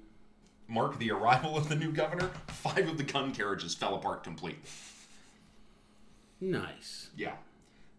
mark 0.67 0.99
the 0.99 1.11
arrival 1.11 1.57
of 1.57 1.69
the 1.69 1.75
new 1.75 1.91
governor, 1.91 2.31
five 2.47 2.87
of 2.87 2.97
the 2.97 3.03
gun 3.03 3.33
carriages 3.33 3.73
fell 3.73 3.95
apart 3.95 4.23
completely. 4.23 4.61
Nice. 6.41 7.09
Yeah. 7.15 7.35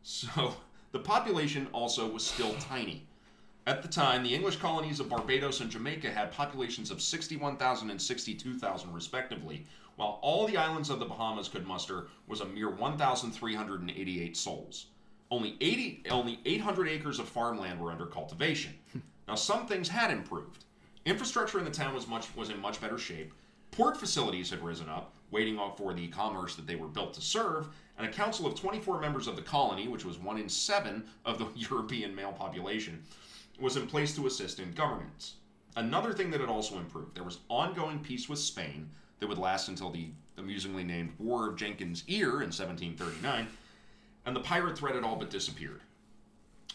So 0.02 0.54
the 0.92 0.98
population 0.98 1.66
also 1.72 2.06
was 2.08 2.26
still 2.26 2.54
tiny. 2.60 3.06
At 3.66 3.80
the 3.80 3.88
time, 3.88 4.22
the 4.22 4.34
English 4.34 4.56
colonies 4.56 5.00
of 5.00 5.08
Barbados 5.08 5.60
and 5.60 5.70
Jamaica 5.70 6.10
had 6.10 6.30
populations 6.30 6.90
of 6.90 7.00
61,000 7.00 7.88
and 7.88 8.00
62,000 8.00 8.92
respectively, 8.92 9.64
while 9.96 10.18
all 10.20 10.46
the 10.46 10.58
islands 10.58 10.90
of 10.90 10.98
the 10.98 11.06
Bahamas 11.06 11.48
could 11.48 11.66
muster 11.66 12.08
was 12.26 12.42
a 12.42 12.44
mere 12.44 12.68
1,388 12.68 14.36
souls. 14.36 14.86
Only 15.30 15.56
80, 15.62 16.02
only 16.10 16.40
800 16.44 16.88
acres 16.88 17.18
of 17.18 17.26
farmland 17.26 17.80
were 17.80 17.90
under 17.90 18.04
cultivation. 18.04 18.74
now, 19.28 19.34
some 19.34 19.66
things 19.66 19.88
had 19.88 20.10
improved. 20.10 20.66
Infrastructure 21.06 21.58
in 21.58 21.64
the 21.64 21.70
town 21.70 21.94
was 21.94 22.06
much 22.06 22.34
was 22.36 22.50
in 22.50 22.60
much 22.60 22.82
better 22.82 22.98
shape. 22.98 23.32
Port 23.70 23.96
facilities 23.96 24.50
had 24.50 24.62
risen 24.62 24.90
up, 24.90 25.14
waiting 25.30 25.58
on 25.58 25.74
for 25.74 25.94
the 25.94 26.08
commerce 26.08 26.54
that 26.56 26.66
they 26.66 26.76
were 26.76 26.86
built 26.86 27.14
to 27.14 27.22
serve, 27.22 27.68
and 27.96 28.06
a 28.06 28.12
council 28.12 28.46
of 28.46 28.54
24 28.54 29.00
members 29.00 29.26
of 29.26 29.36
the 29.36 29.42
colony, 29.42 29.88
which 29.88 30.04
was 30.04 30.18
one 30.18 30.36
in 30.36 30.50
seven 30.50 31.04
of 31.24 31.38
the 31.38 31.48
European 31.56 32.14
male 32.14 32.32
population, 32.32 33.02
was 33.60 33.76
in 33.76 33.86
place 33.86 34.14
to 34.16 34.26
assist 34.26 34.58
in 34.58 34.72
governance. 34.72 35.34
Another 35.76 36.12
thing 36.12 36.30
that 36.30 36.40
had 36.40 36.48
also 36.48 36.76
improved, 36.76 37.14
there 37.14 37.24
was 37.24 37.38
ongoing 37.48 37.98
peace 37.98 38.28
with 38.28 38.38
Spain 38.38 38.88
that 39.18 39.28
would 39.28 39.38
last 39.38 39.68
until 39.68 39.90
the 39.90 40.10
amusingly 40.36 40.84
named 40.84 41.12
War 41.18 41.48
of 41.48 41.56
Jenkins' 41.56 42.04
Ear 42.08 42.42
in 42.42 42.50
1739, 42.50 43.46
and 44.26 44.36
the 44.36 44.40
pirate 44.40 44.78
threat 44.78 44.94
had 44.94 45.04
all 45.04 45.16
but 45.16 45.30
disappeared. 45.30 45.80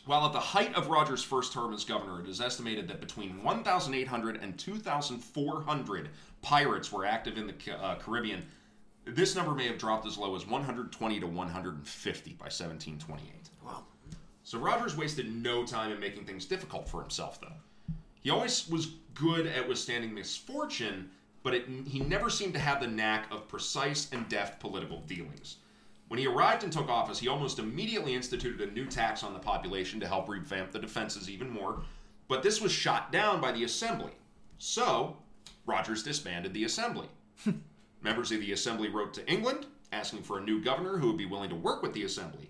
While 0.06 0.26
at 0.26 0.34
the 0.34 0.40
height 0.40 0.74
of 0.76 0.88
Rogers' 0.88 1.24
first 1.24 1.54
term 1.54 1.74
as 1.74 1.84
governor, 1.84 2.22
it 2.22 2.28
is 2.28 2.42
estimated 2.42 2.88
that 2.88 3.02
between 3.02 3.44
1,800 3.44 4.38
and 4.42 4.58
2,400 4.58 6.10
pirates 6.42 6.92
were 6.92 7.06
active 7.06 7.38
in 7.38 7.48
the 7.48 7.76
uh, 7.76 7.96
Caribbean. 7.96 8.46
This 9.06 9.36
number 9.36 9.54
may 9.54 9.68
have 9.68 9.78
dropped 9.78 10.08
as 10.08 10.18
low 10.18 10.36
as 10.36 10.48
120 10.48 11.20
to 11.20 11.28
150 11.28 12.30
by 12.32 12.46
1728. 12.46 13.50
So 14.50 14.58
Rogers 14.58 14.98
wasted 14.98 15.32
no 15.32 15.64
time 15.64 15.92
in 15.92 16.00
making 16.00 16.26
things 16.26 16.44
difficult 16.44 16.90
for 16.90 17.02
himself, 17.02 17.40
though. 17.40 17.94
He 18.22 18.32
always 18.32 18.68
was 18.68 18.96
good 19.14 19.46
at 19.46 19.68
withstanding 19.68 20.12
misfortune, 20.12 21.12
but 21.44 21.54
it, 21.54 21.68
he 21.86 22.00
never 22.00 22.32
seemed 22.32 22.54
to 22.54 22.60
have 22.60 22.82
the 22.82 22.88
knack 22.88 23.32
of 23.32 23.48
precise 23.48 24.12
and 24.12 24.28
deft 24.28 24.60
political 24.60 25.02
dealings. 25.02 25.58
When 26.08 26.20
he 26.20 26.26
arrived 26.26 26.64
and 26.64 26.74
took 26.74 26.90
office, 26.90 27.20
he 27.20 27.28
almost 27.28 27.60
immediately 27.60 28.16
instituted 28.16 28.68
a 28.68 28.74
new 28.74 28.88
tax 28.88 29.24
on 29.24 29.34
the 29.34 29.40
population 29.40 30.00
to 30.00 30.08
help 30.08 30.28
revamp 30.28 30.72
the 30.72 30.80
defenses 30.80 31.30
even 31.30 31.52
more, 31.52 31.84
but 32.28 32.42
this 32.42 32.60
was 32.60 32.72
shot 32.72 33.12
down 33.12 33.40
by 33.40 33.52
the 33.52 33.66
Assembly. 33.66 34.14
So, 34.58 35.18
Rogers 35.68 36.02
disbanded 36.02 36.56
the 36.56 36.64
Assembly. 36.64 37.10
Members 38.02 38.32
of 38.32 38.40
the 38.40 38.54
Assembly 38.54 38.90
wrote 38.90 39.14
to 39.14 39.32
England 39.32 39.68
asking 39.92 40.24
for 40.24 40.40
a 40.40 40.44
new 40.44 40.60
governor 40.60 40.98
who 40.98 41.06
would 41.06 41.18
be 41.18 41.28
willing 41.28 41.52
to 41.52 41.56
work 41.56 41.84
with 41.84 41.94
the 41.94 42.04
Assembly. 42.06 42.50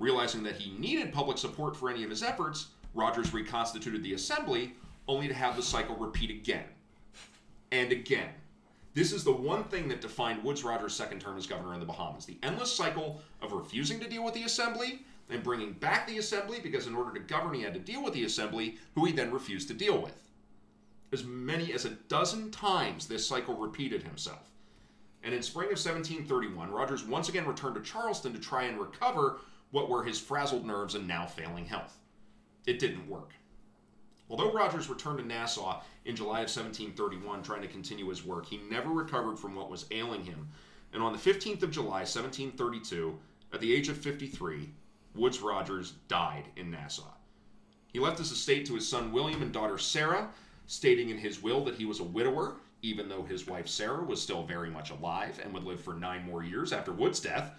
Realizing 0.00 0.42
that 0.44 0.56
he 0.56 0.72
needed 0.78 1.12
public 1.12 1.36
support 1.36 1.76
for 1.76 1.90
any 1.90 2.02
of 2.04 2.10
his 2.10 2.22
efforts, 2.22 2.68
Rogers 2.94 3.34
reconstituted 3.34 4.02
the 4.02 4.14
Assembly, 4.14 4.72
only 5.06 5.28
to 5.28 5.34
have 5.34 5.56
the 5.56 5.62
cycle 5.62 5.94
repeat 5.94 6.30
again 6.30 6.64
and 7.70 7.92
again. 7.92 8.30
This 8.94 9.12
is 9.12 9.24
the 9.24 9.32
one 9.32 9.64
thing 9.64 9.88
that 9.88 10.00
defined 10.00 10.42
Woodes 10.42 10.64
Rogers' 10.64 10.94
second 10.94 11.20
term 11.20 11.36
as 11.36 11.46
governor 11.46 11.74
in 11.74 11.80
the 11.80 11.86
Bahamas 11.86 12.24
the 12.24 12.38
endless 12.42 12.74
cycle 12.74 13.20
of 13.42 13.52
refusing 13.52 14.00
to 14.00 14.08
deal 14.08 14.24
with 14.24 14.32
the 14.32 14.44
Assembly 14.44 15.04
and 15.28 15.42
bringing 15.42 15.74
back 15.74 16.06
the 16.06 16.16
Assembly 16.16 16.60
because, 16.62 16.86
in 16.86 16.96
order 16.96 17.12
to 17.12 17.20
govern, 17.20 17.52
he 17.52 17.60
had 17.62 17.74
to 17.74 17.80
deal 17.80 18.02
with 18.02 18.14
the 18.14 18.24
Assembly, 18.24 18.78
who 18.94 19.04
he 19.04 19.12
then 19.12 19.30
refused 19.30 19.68
to 19.68 19.74
deal 19.74 20.00
with. 20.00 20.30
As 21.12 21.24
many 21.24 21.74
as 21.74 21.84
a 21.84 21.90
dozen 21.90 22.50
times, 22.50 23.06
this 23.06 23.28
cycle 23.28 23.54
repeated 23.54 24.02
himself. 24.02 24.48
And 25.22 25.34
in 25.34 25.42
spring 25.42 25.66
of 25.66 25.72
1731, 25.72 26.70
Rogers 26.70 27.04
once 27.04 27.28
again 27.28 27.46
returned 27.46 27.74
to 27.74 27.82
Charleston 27.82 28.32
to 28.32 28.38
try 28.38 28.62
and 28.62 28.80
recover 28.80 29.40
what 29.70 29.88
were 29.88 30.04
his 30.04 30.20
frazzled 30.20 30.66
nerves 30.66 30.94
and 30.94 31.06
now 31.06 31.26
failing 31.26 31.66
health. 31.66 31.98
It 32.66 32.78
didn't 32.78 33.08
work. 33.08 33.32
Although 34.28 34.52
Rogers 34.52 34.88
returned 34.88 35.18
to 35.18 35.26
Nassau 35.26 35.82
in 36.04 36.14
July 36.14 36.40
of 36.40 36.48
1731 36.48 37.42
trying 37.42 37.62
to 37.62 37.68
continue 37.68 38.08
his 38.08 38.24
work, 38.24 38.46
he 38.46 38.60
never 38.70 38.90
recovered 38.90 39.38
from 39.38 39.54
what 39.54 39.70
was 39.70 39.86
ailing 39.90 40.24
him. 40.24 40.48
And 40.92 41.02
on 41.02 41.12
the 41.12 41.18
15th 41.18 41.62
of 41.62 41.70
July, 41.70 42.00
1732, 42.00 43.18
at 43.52 43.60
the 43.60 43.72
age 43.74 43.88
of 43.88 43.96
53, 43.96 44.70
Woodes 45.14 45.40
Rogers 45.40 45.94
died 46.06 46.44
in 46.56 46.70
Nassau. 46.70 47.10
He 47.92 47.98
left 47.98 48.18
his 48.18 48.30
estate 48.30 48.66
to 48.66 48.74
his 48.74 48.88
son 48.88 49.10
William 49.10 49.42
and 49.42 49.52
daughter 49.52 49.78
Sarah, 49.78 50.30
stating 50.66 51.10
in 51.10 51.18
his 51.18 51.42
will 51.42 51.64
that 51.64 51.74
he 51.74 51.84
was 51.84 51.98
a 51.98 52.04
widower, 52.04 52.54
even 52.82 53.08
though 53.08 53.24
his 53.24 53.48
wife 53.48 53.66
Sarah 53.66 54.04
was 54.04 54.22
still 54.22 54.44
very 54.44 54.70
much 54.70 54.90
alive 54.90 55.40
and 55.42 55.52
would 55.52 55.64
live 55.64 55.80
for 55.80 55.94
nine 55.94 56.24
more 56.24 56.44
years 56.44 56.72
after 56.72 56.92
Wood's 56.92 57.18
death. 57.18 57.52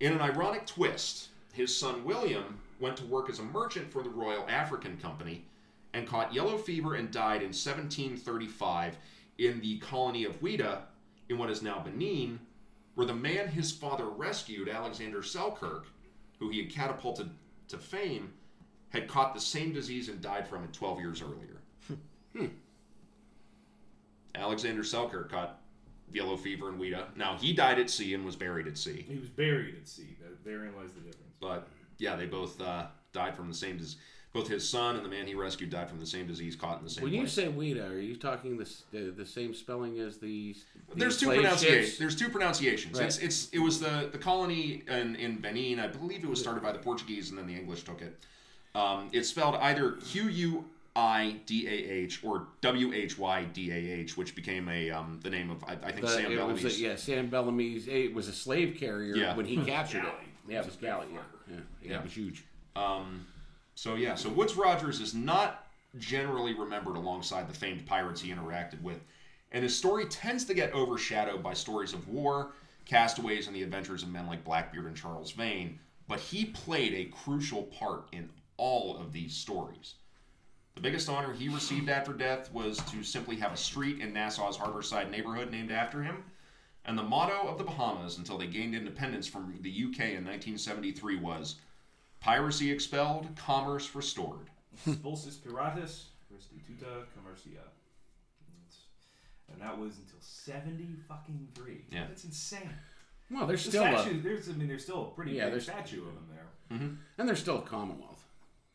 In 0.00 0.12
an 0.12 0.20
ironic 0.20 0.66
twist, 0.66 1.28
his 1.54 1.74
son 1.76 2.04
William 2.04 2.58
went 2.80 2.96
to 2.98 3.06
work 3.06 3.30
as 3.30 3.38
a 3.38 3.42
merchant 3.44 3.90
for 3.90 4.02
the 4.02 4.10
Royal 4.10 4.44
African 4.48 4.96
Company 4.98 5.44
and 5.92 6.06
caught 6.06 6.34
yellow 6.34 6.58
fever 6.58 6.94
and 6.96 7.10
died 7.10 7.40
in 7.42 7.48
1735 7.54 8.96
in 9.38 9.60
the 9.60 9.78
colony 9.78 10.24
of 10.24 10.40
Ouidah, 10.40 10.80
in 11.28 11.38
what 11.38 11.50
is 11.50 11.62
now 11.62 11.78
Benin, 11.78 12.40
where 12.96 13.06
the 13.06 13.14
man 13.14 13.48
his 13.48 13.70
father 13.72 14.06
rescued, 14.06 14.68
Alexander 14.68 15.22
Selkirk, 15.22 15.86
who 16.40 16.50
he 16.50 16.60
had 16.62 16.70
catapulted 16.72 17.30
to 17.68 17.78
fame, 17.78 18.32
had 18.90 19.08
caught 19.08 19.34
the 19.34 19.40
same 19.40 19.72
disease 19.72 20.08
and 20.08 20.20
died 20.20 20.46
from 20.48 20.64
it 20.64 20.72
12 20.72 21.00
years 21.00 21.22
earlier. 21.22 21.60
Hmm. 21.86 21.94
Hmm. 22.38 22.46
Alexander 24.34 24.82
Selkirk 24.82 25.30
caught 25.30 25.60
yellow 26.12 26.36
fever 26.36 26.68
in 26.68 26.78
Ouidah. 26.78 27.16
Now, 27.16 27.36
he 27.36 27.52
died 27.52 27.78
at 27.78 27.90
sea 27.90 28.14
and 28.14 28.24
was 28.24 28.36
buried 28.36 28.66
at 28.66 28.76
sea. 28.76 29.04
He 29.08 29.16
was 29.18 29.28
buried 29.28 29.76
at 29.76 29.86
sea. 29.88 30.16
That- 30.20 30.44
Therein 30.44 30.74
lies 30.76 30.92
the 30.92 31.00
difference. 31.00 31.23
But 31.44 31.66
yeah, 31.98 32.16
they 32.16 32.26
both 32.26 32.60
uh, 32.60 32.86
died 33.12 33.36
from 33.36 33.48
the 33.48 33.54
same 33.54 33.76
disease. 33.76 33.96
Both 34.32 34.48
his 34.48 34.68
son 34.68 34.96
and 34.96 35.04
the 35.04 35.08
man 35.08 35.28
he 35.28 35.36
rescued 35.36 35.70
died 35.70 35.88
from 35.88 36.00
the 36.00 36.06
same 36.06 36.26
disease 36.26 36.56
caught 36.56 36.78
in 36.78 36.84
the 36.84 36.90
same 36.90 37.04
When 37.04 37.12
you 37.14 37.28
say 37.28 37.46
Ouidah, 37.46 37.88
are 37.88 38.00
you 38.00 38.16
talking 38.16 38.56
the, 38.58 38.68
the 38.90 39.10
the 39.12 39.26
same 39.26 39.54
spelling 39.54 40.00
as 40.00 40.18
the? 40.18 40.56
the 40.88 40.96
There's 40.96 41.20
two 41.20 41.28
pronunciations. 41.28 41.98
There's 41.98 42.16
two 42.16 42.28
pronunciations. 42.30 42.98
Right. 42.98 43.06
It's 43.06 43.18
it's 43.18 43.48
it 43.50 43.60
was 43.60 43.78
the 43.78 44.08
the 44.10 44.18
colony 44.18 44.82
in, 44.88 45.14
in 45.16 45.38
Benin. 45.38 45.78
I 45.78 45.86
believe 45.86 46.24
it 46.24 46.28
was 46.30 46.40
started 46.40 46.64
by 46.64 46.72
the 46.72 46.80
Portuguese 46.80 47.30
and 47.30 47.38
then 47.38 47.46
the 47.46 47.54
English 47.54 47.84
took 47.84 48.00
it. 48.02 48.18
Um, 48.74 49.08
it's 49.12 49.28
spelled 49.28 49.54
either 49.56 49.92
Q 49.92 50.24
U 50.28 50.64
I 50.96 51.36
D 51.46 51.68
A 51.68 51.70
H 51.70 52.24
or 52.24 52.48
W 52.60 52.92
H 52.92 53.16
Y 53.16 53.44
D 53.52 53.70
A 53.70 53.76
H, 54.00 54.16
which 54.16 54.34
became 54.34 54.68
a 54.68 54.90
um, 54.90 55.20
the 55.22 55.30
name 55.30 55.50
of 55.50 55.62
I, 55.62 55.74
I 55.74 55.92
think 55.92 56.00
The- 56.06 56.08
Sam 56.08 56.24
it 56.24 56.28
was 56.30 56.38
Bellamy's. 56.60 56.78
a, 56.80 56.82
yeah, 56.82 56.96
Sam 56.96 57.28
Bellamy's. 57.28 57.86
It 57.86 58.12
was 58.12 58.26
a 58.26 58.32
slave 58.32 58.76
carrier 58.80 59.14
Yeah. 59.14 59.36
when 59.36 59.46
he 59.46 59.56
captured 59.64 60.04
it. 60.06 60.14
Yeah, 60.48 60.60
it 60.60 60.66
was 60.66 60.76
galley. 60.76 61.06
Yeah, 61.12 61.20
yeah, 61.48 61.56
yeah, 61.82 61.90
Yeah. 61.90 61.98
it 61.98 62.04
was 62.04 62.16
huge. 62.16 62.44
Um, 62.76 63.26
so 63.74 63.94
yeah, 63.94 64.14
so 64.14 64.28
Woodes 64.28 64.56
Rogers 64.56 65.00
is 65.00 65.14
not 65.14 65.66
generally 65.98 66.54
remembered 66.54 66.96
alongside 66.96 67.48
the 67.48 67.54
famed 67.54 67.86
pirates 67.86 68.20
he 68.20 68.30
interacted 68.32 68.80
with, 68.82 69.00
and 69.52 69.62
his 69.62 69.76
story 69.76 70.06
tends 70.06 70.44
to 70.46 70.54
get 70.54 70.72
overshadowed 70.74 71.42
by 71.42 71.54
stories 71.54 71.92
of 71.92 72.08
war, 72.08 72.52
castaways, 72.84 73.46
and 73.46 73.54
the 73.56 73.62
adventures 73.62 74.02
of 74.02 74.08
men 74.10 74.26
like 74.26 74.44
Blackbeard 74.44 74.86
and 74.86 74.96
Charles 74.96 75.32
Vane. 75.32 75.78
But 76.08 76.20
he 76.20 76.44
played 76.46 76.92
a 76.92 77.04
crucial 77.06 77.62
part 77.64 78.08
in 78.12 78.28
all 78.56 78.98
of 78.98 79.12
these 79.12 79.34
stories. 79.34 79.94
The 80.74 80.80
biggest 80.80 81.08
honor 81.08 81.32
he 81.32 81.48
received 81.48 81.88
after 81.88 82.12
death 82.12 82.52
was 82.52 82.78
to 82.90 83.02
simply 83.04 83.36
have 83.36 83.52
a 83.52 83.56
street 83.56 84.00
in 84.00 84.12
Nassau's 84.12 84.58
Harborside 84.58 85.10
neighborhood 85.10 85.50
named 85.50 85.70
after 85.70 86.02
him. 86.02 86.24
And 86.84 86.98
the 86.98 87.02
motto 87.02 87.48
of 87.48 87.56
the 87.58 87.64
Bahamas 87.64 88.18
until 88.18 88.36
they 88.36 88.46
gained 88.46 88.74
independence 88.74 89.26
from 89.26 89.54
the 89.62 89.70
UK 89.70 90.00
in 90.12 90.24
1973 90.24 91.16
was 91.16 91.56
Piracy 92.20 92.70
expelled, 92.70 93.28
commerce 93.36 93.94
restored. 93.94 94.50
Expulsus 94.86 95.36
Piratus, 95.36 96.04
Restituta 96.32 97.04
Commercia. 97.14 97.62
And 99.52 99.60
that 99.62 99.78
was 99.78 99.98
until 99.98 100.18
70 100.20 100.96
fucking 101.08 101.48
three. 101.54 101.84
Yeah. 101.90 102.06
That's 102.08 102.24
insane. 102.24 102.70
Well, 103.30 103.46
there's 103.46 103.64
The 103.64 103.70
still 103.70 103.84
a, 103.84 103.98
statue, 104.02 104.20
there's, 104.20 104.48
I 104.48 104.52
mean, 104.52 104.68
there's 104.68 104.82
still 104.82 105.02
a 105.12 105.14
pretty 105.14 105.32
Yeah, 105.32 105.44
big 105.44 105.52
there's- 105.52 105.64
statue 105.64 106.02
of 106.02 106.08
him 106.14 106.26
there. 106.30 106.78
Mm-hmm. 106.78 106.94
and 107.18 107.28
there's 107.28 107.38
still 107.40 107.58
a 107.58 107.62
Commonwealth. 107.62 108.13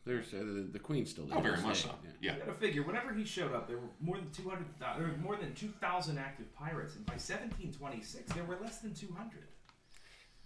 There's 0.04 0.32
uh, 0.32 0.38
the, 0.38 0.68
the 0.72 0.78
Queen 0.78 1.04
still 1.04 1.24
lives. 1.24 1.36
Oh, 1.38 1.40
very 1.42 1.60
much 1.60 1.82
so. 1.82 1.90
yeah. 2.02 2.10
Yeah. 2.20 2.32
You 2.34 2.38
gotta 2.40 2.52
figure, 2.54 2.82
whenever 2.82 3.12
he 3.12 3.24
showed 3.24 3.52
up, 3.52 3.68
there 3.68 3.76
were 3.76 3.88
more 4.00 4.16
than 4.16 4.30
200, 4.30 4.64
there 4.96 5.06
were 5.06 5.16
more 5.18 5.36
than 5.36 5.54
2,000 5.54 6.18
active 6.18 6.54
pirates, 6.54 6.96
and 6.96 7.04
by 7.04 7.12
1726, 7.14 8.32
there 8.32 8.44
were 8.44 8.58
less 8.62 8.78
than 8.78 8.94
200. 8.94 9.40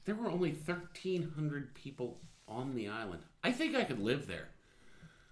There 0.05 0.15
were 0.15 0.29
only 0.31 0.51
1,300 0.51 1.75
people 1.75 2.21
on 2.49 2.75
the 2.75 2.89
island. 2.89 3.23
I 3.43 3.53
think 3.53 3.75
I 3.77 3.85
could 3.85 4.01
live 4.01 4.27
there. 4.27 4.49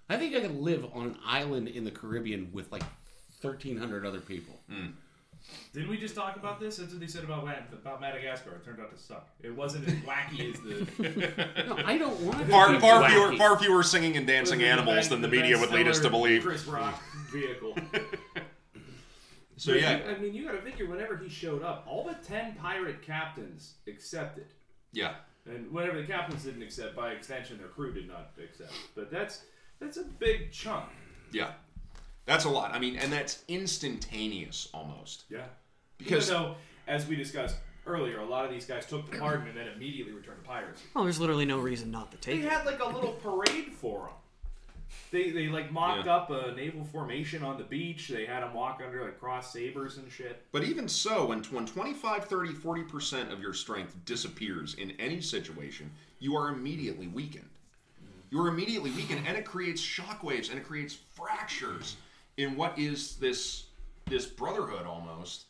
I 0.08 0.16
think 0.16 0.34
I 0.34 0.40
could 0.40 0.56
live 0.56 0.86
on 0.94 1.08
an 1.08 1.16
island 1.26 1.68
in 1.68 1.84
the 1.84 1.90
Caribbean 1.90 2.50
with 2.52 2.70
like 2.72 2.82
1,300 3.40 4.06
other 4.06 4.20
people. 4.20 4.60
Didn't 5.72 5.88
we 5.90 5.96
just 5.98 6.14
talk 6.14 6.36
about 6.36 6.60
this? 6.60 6.76
That's 6.76 6.92
what 6.92 7.00
they 7.00 7.06
said 7.06 7.24
about 7.24 7.44
Mad- 7.44 7.64
about 7.72 8.00
Madagascar. 8.00 8.50
It 8.56 8.64
turned 8.64 8.80
out 8.80 8.94
to 8.94 9.02
suck. 9.02 9.28
It 9.42 9.54
wasn't 9.54 9.88
as 9.88 9.94
wacky 9.94 10.52
as 10.54 10.60
the 10.60 11.64
No, 11.66 11.76
I 11.84 11.98
don't 11.98 12.20
want 12.20 12.38
to 12.38 12.46
Far, 12.46 12.72
be 12.72 12.78
far 12.78 13.02
wacky. 13.02 13.08
fewer, 13.10 13.36
far 13.36 13.58
fewer 13.58 13.82
singing 13.82 14.16
and 14.16 14.26
dancing 14.26 14.58
the 14.60 14.66
animals 14.66 15.08
Ben- 15.08 15.20
than 15.20 15.22
the 15.22 15.28
Ben 15.28 15.40
media 15.42 15.58
would 15.58 15.70
lead 15.70 15.88
us 15.88 15.98
to 16.00 16.10
believe. 16.10 16.42
Chris 16.44 16.66
Rock 16.66 17.00
vehicle. 17.30 17.76
So 19.56 19.72
But 19.72 19.80
yeah, 19.82 19.98
you- 19.98 20.04
I 20.16 20.18
mean, 20.18 20.34
you 20.34 20.44
got 20.46 20.52
to 20.52 20.62
figure 20.62 20.88
whenever 20.88 21.16
he 21.16 21.28
showed 21.28 21.62
up, 21.62 21.84
all 21.88 22.04
but 22.04 22.22
ten 22.22 22.54
pirate 22.56 23.02
captains 23.02 23.74
accepted, 23.86 24.46
yeah, 24.92 25.14
and 25.46 25.70
whenever 25.70 26.00
the 26.00 26.06
captains 26.06 26.42
didn't 26.44 26.62
accept, 26.62 26.96
by 26.96 27.12
extension, 27.12 27.58
their 27.58 27.68
crew 27.68 27.92
did 27.92 28.08
not 28.08 28.30
accept. 28.42 28.72
But 28.96 29.10
that's 29.10 29.42
that's 29.78 29.98
a 29.98 30.04
big 30.04 30.50
chunk. 30.50 30.86
yeah. 31.32 31.52
That's 32.26 32.44
a 32.44 32.48
lot. 32.50 32.72
I 32.72 32.78
mean, 32.78 32.96
and 32.96 33.12
that's 33.12 33.42
instantaneous 33.48 34.68
almost. 34.72 35.24
Yeah. 35.28 35.44
Because- 35.98 36.30
Even 36.30 36.42
though, 36.42 36.54
as 36.86 37.06
we 37.06 37.16
discussed 37.16 37.56
earlier, 37.86 38.18
a 38.20 38.24
lot 38.24 38.44
of 38.44 38.50
these 38.50 38.64
guys 38.64 38.86
took 38.86 39.10
the 39.10 39.18
pardon 39.18 39.48
and 39.48 39.56
then 39.56 39.68
immediately 39.68 40.12
returned 40.12 40.42
to 40.42 40.48
piracy. 40.48 40.82
Well, 40.94 41.04
there's 41.04 41.18
literally 41.20 41.44
no 41.44 41.58
reason 41.58 41.90
not 41.90 42.10
to 42.12 42.16
They 42.18 42.34
take 42.34 42.40
it. 42.40 42.42
They 42.44 42.48
had 42.48 42.64
like 42.66 42.80
a 42.80 42.86
little 42.88 43.12
parade 43.12 43.72
for 43.72 44.00
them. 44.06 44.14
They, 45.10 45.30
they 45.30 45.48
like 45.48 45.72
mocked 45.72 46.06
Yeah. 46.06 46.16
up 46.16 46.30
a 46.30 46.52
naval 46.54 46.84
formation 46.84 47.42
on 47.42 47.56
the 47.58 47.64
beach. 47.64 48.08
They 48.08 48.26
had 48.26 48.42
them 48.42 48.54
walk 48.54 48.80
under 48.84 49.02
like 49.04 49.18
cross 49.18 49.52
sabers 49.52 49.96
and 49.96 50.10
shit. 50.12 50.44
But 50.52 50.64
even 50.64 50.86
so, 50.88 51.26
when, 51.26 51.42
when 51.44 51.66
25, 51.66 52.24
30, 52.26 52.52
40% 52.52 53.32
of 53.32 53.40
your 53.40 53.54
strength 53.54 53.96
disappears 54.04 54.74
in 54.74 54.92
any 54.92 55.20
situation, 55.20 55.90
you 56.18 56.36
are 56.36 56.50
immediately 56.50 57.08
weakened. 57.08 57.48
You 58.30 58.40
are 58.42 58.48
immediately 58.48 58.90
weakened, 58.92 59.26
and 59.26 59.36
it 59.36 59.44
creates 59.44 59.82
shockwaves 59.82 60.50
and 60.50 60.58
it 60.58 60.64
creates 60.64 60.94
fractures 61.14 61.96
in 62.36 62.56
what 62.56 62.78
is 62.78 63.16
this 63.16 63.66
this 64.08 64.26
brotherhood 64.26 64.84
almost. 64.86 65.44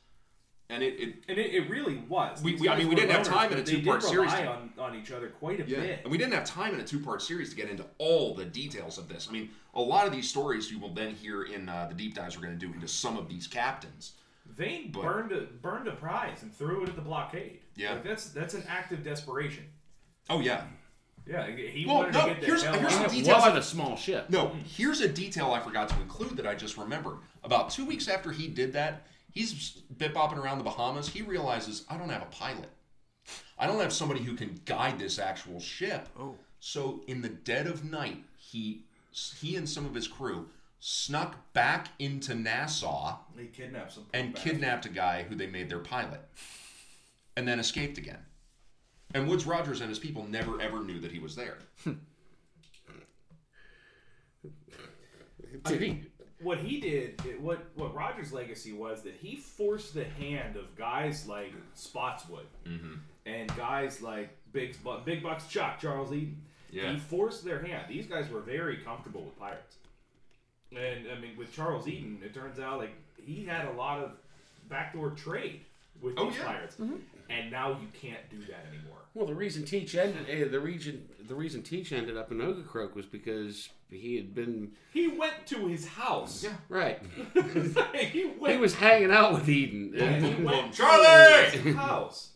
And 0.69 0.83
it, 0.83 0.95
it 1.01 1.15
And 1.29 1.39
it, 1.39 1.55
it 1.55 1.69
really 1.71 1.97
was. 2.09 2.43
We- 2.43 2.55
we- 2.57 2.69
I 2.69 2.77
mean, 2.79 2.89
we 2.89 2.95
didn't 2.95 3.11
have 3.11 3.27
time 3.27 3.53
in 3.53 3.59
a 3.59 3.63
they 3.63 3.73
did 3.73 3.81
two-part 3.85 4.03
series 4.03 4.33
to- 4.33 4.47
on, 4.49 4.73
on 4.79 4.95
each 4.95 5.11
other 5.11 5.29
quite 5.29 5.61
a 5.61 5.69
Yeah, 5.69 5.81
bit. 5.81 6.01
and 6.05 6.11
we 6.11 6.17
didn't 6.17 6.33
have 6.35 6.45
time 6.45 6.73
in 6.75 6.81
a 6.81 6.85
two-part 6.85 7.21
series 7.21 7.51
to 7.51 7.57
get 7.57 7.69
into 7.69 7.85
all 7.99 8.35
the 8.35 8.45
details 8.45 8.97
of 8.99 9.09
this. 9.09 9.27
I 9.29 9.33
mean, 9.33 9.51
a 9.75 9.81
lot 9.83 10.07
of 10.07 10.13
these 10.13 10.29
stories 10.31 10.71
you 10.71 10.79
will 10.79 10.95
then 10.95 11.15
hear 11.15 11.43
in 11.45 11.69
uh, 11.69 11.87
the 11.89 11.95
deep 11.95 12.15
dives 12.15 12.37
we're 12.37 12.45
going 12.45 12.59
to 12.59 12.67
do 12.67 12.73
into 12.73 12.89
some 12.89 13.17
of 13.19 13.29
these 13.29 13.47
captains. 13.47 14.13
Vane 14.47 14.91
But- 14.93 15.03
burned 15.03 15.33
a 15.33 15.41
burned 15.43 15.89
a 15.89 15.93
prize 15.93 16.43
and 16.43 16.55
threw 16.55 16.83
it 16.85 16.89
at 16.89 16.97
the 16.97 17.03
blockade. 17.03 17.61
Yeah. 17.77 17.93
Like, 17.95 18.05
that's 18.05 18.27
that's 18.31 18.55
an 18.55 18.65
act 18.69 18.93
of 18.93 19.03
desperation. 19.03 19.65
Oh 20.31 20.41
yeah. 20.41 20.65
Yeah, 21.27 21.47
he 21.47 21.87
Well, 21.87 21.97
wanted 21.99 22.15
no, 22.15 22.21
to 22.23 22.27
get 22.29 22.41
the 22.41 22.47
here's- 22.47 22.63
hell 22.63 22.75
here's 22.75 22.93
out. 22.95 23.11
the 23.11 23.19
It 23.21 23.27
wasn't 23.27 23.55
I- 23.55 23.59
a 23.59 23.63
small 23.63 23.97
ship. 23.97 24.29
No, 24.29 24.49
hmm. 24.49 24.61
here's 24.61 25.01
a 25.01 25.09
detail 25.09 25.53
I 25.53 25.61
forgot 25.61 25.89
to 25.91 26.01
include 26.01 26.37
that 26.37 26.47
I 26.47 26.55
just 26.55 26.77
remembered. 26.77 27.19
About 27.45 27.71
two 27.71 27.85
weeks 27.87 28.09
after 28.09 28.33
he 28.33 28.49
did 28.49 28.73
that, 28.73 29.07
he's 29.31 29.71
bit 29.97 30.15
bopping 30.15 30.39
around 30.39 30.59
the 30.59 30.65
Bahamas. 30.65 31.09
He 31.09 31.23
realizes 31.23 31.85
I 31.89 31.97
don't 31.97 32.09
have 32.11 32.23
a 32.23 32.27
pilot. 32.27 32.71
I 33.57 33.67
don't 33.69 33.79
have 33.81 33.93
somebody 33.93 34.23
who 34.25 34.35
can 34.35 34.61
guide 34.65 34.99
this 34.99 35.19
actual 35.21 35.61
ship. 35.61 36.09
Oh. 36.19 36.35
So 36.59 37.03
in 37.07 37.23
the 37.23 37.29
dead 37.29 37.67
of 37.69 37.85
night, 37.85 38.25
he 38.37 38.85
he 39.13 39.57
and 39.57 39.69
some 39.69 39.85
of 39.87 39.95
his 39.95 40.09
crew 40.09 40.49
snuck 40.81 41.53
back 41.53 41.89
into 42.01 42.35
Nassau 42.35 43.19
They 43.37 43.47
kidnapped 43.47 43.93
some 43.93 44.07
and 44.13 44.33
bastard. 44.33 44.53
kidnapped 44.53 44.87
a 44.87 44.89
guy 44.89 45.23
who 45.23 45.37
they 45.37 45.47
made 45.47 45.69
their 45.69 45.79
pilot, 45.79 46.21
and 47.37 47.47
then 47.47 47.61
escaped 47.61 47.99
again. 47.99 48.25
And 49.15 49.29
Woodes 49.29 49.45
Rogers 49.47 49.81
and 49.81 49.89
his 49.91 49.99
people 49.99 50.27
never 50.29 50.61
ever 50.61 50.83
knew 50.83 50.99
that 51.01 51.13
he 51.13 51.19
was 51.19 51.37
there. 51.37 51.59
Did 55.65 55.81
he? 55.83 56.03
what 56.41 56.59
he 56.59 56.81
did, 56.81 57.21
what 57.41 57.67
what 57.77 57.95
Rogers' 57.95 58.33
legacy 58.33 58.73
was 58.73 59.03
that 59.03 59.15
he 59.15 59.37
forced 59.37 59.95
the 59.95 60.05
hand 60.05 60.57
of 60.57 60.75
guys 60.77 61.27
like 61.29 61.53
Spotswood 61.75 62.47
Mm-hmm. 62.67 62.95
and 63.27 63.57
guys 63.57 64.01
like 64.03 64.31
Big 64.53 64.77
Big 65.05 65.23
Bucks 65.23 65.47
Chuck 65.47 65.79
Charles 65.79 66.13
Eden. 66.13 66.37
Yeah. 66.71 66.91
He 66.93 66.99
forced 66.99 67.45
their 67.45 67.63
hand. 67.63 67.85
These 67.89 68.07
guys 68.07 68.31
were 68.31 68.41
very 68.41 68.79
comfortable 68.79 69.23
with 69.25 69.39
pirates, 69.39 69.77
and 70.73 71.07
I 71.15 71.21
mean 71.21 71.37
with 71.37 71.53
Charles 71.55 71.87
Eden, 71.87 72.19
it 72.25 72.35
turns 72.35 72.59
out 72.59 72.79
like 72.79 72.93
he 73.25 73.45
had 73.45 73.67
a 73.67 73.73
lot 73.73 74.01
of 74.03 74.13
backdoor 74.69 75.11
trade 75.11 75.61
with 76.01 76.15
Oh, 76.17 76.31
these 76.31 76.39
yeah. 76.39 76.45
pirates, 76.47 76.77
and 77.31 77.51
now 77.53 77.71
you 77.71 77.87
can't 78.01 78.29
do 78.31 78.39
that 78.47 78.65
anymore. 78.69 78.99
Well, 79.15 79.27
the 79.27 79.35
reason 79.35 79.65
Teach 79.65 79.95
ended 79.95 80.27
eh, 80.29 80.49
the 80.49 80.61
region 80.61 81.09
the 81.27 81.35
reason 81.35 81.63
Teach 81.63 81.93
ended 81.93 82.17
up 82.17 82.33
in 82.33 82.41
Ocracoke 82.41 82.97
was 82.97 83.07
because 83.07 83.69
he 83.91 84.17
had 84.17 84.35
been 84.35 84.73
He 84.93 85.09
went 85.09 85.47
to 85.47 85.67
his 85.67 85.87
house. 85.87 86.43
Yeah. 86.43 86.55
right. 86.69 86.99
he 87.35 88.33
went. 88.39 88.55
He 88.55 88.61
was 88.61 88.75
hanging 88.75 89.11
out 89.11 89.35
with 89.35 89.49
Eden. 89.49 89.93
yeah, 89.95 90.19
he 90.19 90.43
went 90.43 90.73
Charlie! 90.73 91.51
to 91.51 91.59
his 91.59 91.77
house. 91.77 92.31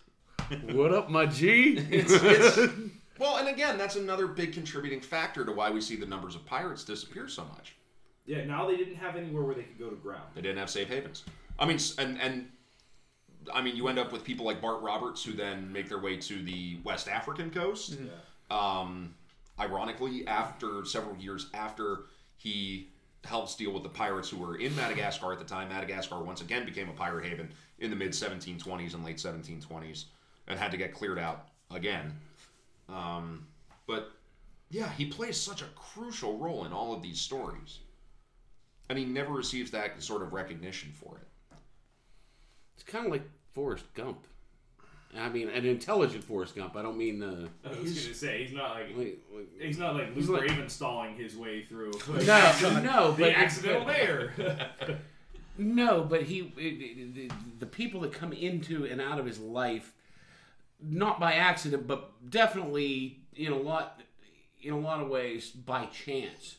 what 0.72 0.92
up, 0.92 1.08
my 1.10 1.26
G? 1.26 1.78
It's, 1.90 2.12
it's, 2.12 2.72
well, 3.18 3.38
and 3.38 3.48
again, 3.48 3.78
that's 3.78 3.96
another 3.96 4.26
big 4.26 4.52
contributing 4.52 5.00
factor 5.00 5.44
to 5.44 5.52
why 5.52 5.70
we 5.70 5.80
see 5.80 5.96
the 5.96 6.06
numbers 6.06 6.34
of 6.34 6.44
pirates 6.44 6.84
disappear 6.84 7.26
so 7.26 7.44
much. 7.56 7.74
Yeah, 8.26 8.44
now 8.44 8.66
they 8.66 8.76
didn't 8.76 8.96
have 8.96 9.16
anywhere 9.16 9.42
where 9.42 9.54
they 9.54 9.62
could 9.62 9.78
go 9.78 9.88
to 9.88 9.96
ground. 9.96 10.24
They 10.34 10.42
didn't 10.42 10.58
have 10.58 10.70
safe 10.70 10.88
havens. 10.88 11.24
I 11.58 11.64
mean, 11.66 11.78
and 11.98 12.20
and 12.20 12.48
I 13.52 13.62
mean, 13.62 13.76
you 13.76 13.88
end 13.88 13.98
up 13.98 14.12
with 14.12 14.24
people 14.24 14.46
like 14.46 14.60
Bart 14.60 14.82
Roberts 14.82 15.24
who 15.24 15.32
then 15.32 15.72
make 15.72 15.88
their 15.88 16.00
way 16.00 16.16
to 16.16 16.42
the 16.42 16.78
West 16.84 17.08
African 17.08 17.50
coast. 17.50 17.96
Um, 18.50 19.14
ironically, 19.58 20.26
after 20.26 20.84
several 20.84 21.16
years 21.16 21.46
after 21.54 22.02
he 22.36 22.88
helps 23.24 23.56
deal 23.56 23.72
with 23.72 23.82
the 23.82 23.88
pirates 23.88 24.28
who 24.28 24.36
were 24.36 24.56
in 24.56 24.74
Madagascar 24.76 25.32
at 25.32 25.38
the 25.38 25.44
time, 25.44 25.68
Madagascar 25.68 26.22
once 26.22 26.40
again 26.40 26.64
became 26.64 26.88
a 26.88 26.92
pirate 26.92 27.24
haven 27.24 27.50
in 27.78 27.90
the 27.90 27.96
mid 27.96 28.10
1720s 28.12 28.94
and 28.94 29.04
late 29.04 29.16
1720s, 29.16 30.04
and 30.46 30.58
had 30.58 30.70
to 30.70 30.76
get 30.76 30.94
cleared 30.94 31.18
out 31.18 31.48
again. 31.74 32.12
Um, 32.88 33.46
but 33.86 34.12
yeah, 34.70 34.90
he 34.90 35.06
plays 35.06 35.36
such 35.40 35.62
a 35.62 35.66
crucial 35.74 36.38
role 36.38 36.64
in 36.64 36.72
all 36.72 36.94
of 36.94 37.02
these 37.02 37.20
stories, 37.20 37.80
and 38.88 38.98
he 38.98 39.04
never 39.04 39.32
receives 39.32 39.70
that 39.72 40.02
sort 40.02 40.22
of 40.22 40.32
recognition 40.32 40.92
for 40.92 41.16
it. 41.16 41.26
It's 42.74 42.84
kind 42.84 43.06
of 43.06 43.12
like 43.12 43.28
Forrest 43.56 43.86
Gump. 43.94 44.26
I 45.18 45.30
mean, 45.30 45.48
an 45.48 45.64
intelligent 45.64 46.22
Forrest 46.22 46.54
Gump. 46.54 46.76
I 46.76 46.82
don't 46.82 46.98
mean 46.98 47.22
uh, 47.22 47.48
I 47.64 47.70
was 47.70 47.94
gonna 48.02 48.14
say 48.14 48.44
he's 48.44 48.52
not 48.52 48.74
like 48.74 48.94
like, 48.94 49.18
like 49.34 49.48
he's 49.58 49.78
not 49.78 49.96
like 49.96 50.14
Luke 50.14 50.28
like- 50.28 50.50
Raven 50.50 50.68
stalling 50.68 51.16
his 51.16 51.34
way 51.34 51.64
through. 51.64 51.92
Like, 52.06 52.26
no, 52.26 52.80
no, 52.80 53.12
the 53.12 53.22
but 53.24 53.32
accidental 53.32 53.86
there. 53.86 54.34
No, 55.58 56.04
but 56.04 56.24
he 56.24 56.52
the, 56.54 57.30
the 57.60 57.64
people 57.64 58.02
that 58.02 58.12
come 58.12 58.34
into 58.34 58.84
and 58.84 59.00
out 59.00 59.18
of 59.18 59.24
his 59.24 59.38
life, 59.40 59.94
not 60.82 61.18
by 61.18 61.32
accident, 61.32 61.86
but 61.86 62.10
definitely 62.28 63.20
in 63.34 63.52
a 63.52 63.56
lot 63.56 64.02
in 64.62 64.74
a 64.74 64.78
lot 64.78 65.00
of 65.00 65.08
ways 65.08 65.48
by 65.50 65.86
chance. 65.86 66.56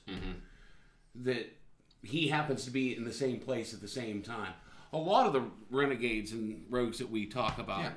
That 1.13 1.55
he 2.01 2.29
happens 2.29 2.65
to 2.65 2.71
be 2.71 2.97
in 2.97 3.03
the 3.03 3.13
same 3.13 3.39
place 3.39 3.71
at 3.71 3.81
the 3.81 3.87
same 3.87 4.23
time. 4.23 4.53
A 4.93 4.97
lot 4.97 5.27
of 5.27 5.33
the 5.33 5.43
renegades 5.69 6.31
and 6.31 6.65
rogues 6.69 6.97
that 6.99 7.09
we 7.09 7.25
talk 7.25 7.57
about. 7.59 7.81
Yeah. 7.81 7.91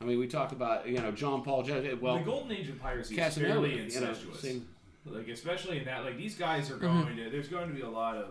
I 0.00 0.04
mean, 0.04 0.18
we 0.18 0.26
talk 0.26 0.52
about 0.52 0.86
you 0.86 0.98
know 0.98 1.12
John 1.12 1.42
Paul. 1.42 1.62
Je- 1.62 1.94
Well, 1.94 2.18
the 2.18 2.24
golden 2.24 2.52
age 2.52 2.68
of 2.68 2.80
piracy 2.80 3.14
is 3.14 3.20
Casanova, 3.20 3.52
fairly 3.52 3.76
you 3.76 4.00
know, 4.00 4.14
same- 4.38 4.68
like 5.06 5.28
especially 5.28 5.78
in 5.78 5.84
that, 5.84 6.04
like 6.04 6.16
these 6.16 6.34
guys 6.34 6.70
are 6.70 6.74
mm-hmm. 6.74 7.02
going 7.02 7.16
to. 7.16 7.30
There's 7.30 7.48
going 7.48 7.68
to 7.68 7.74
be 7.74 7.82
a 7.82 7.88
lot 7.88 8.16
of. 8.16 8.28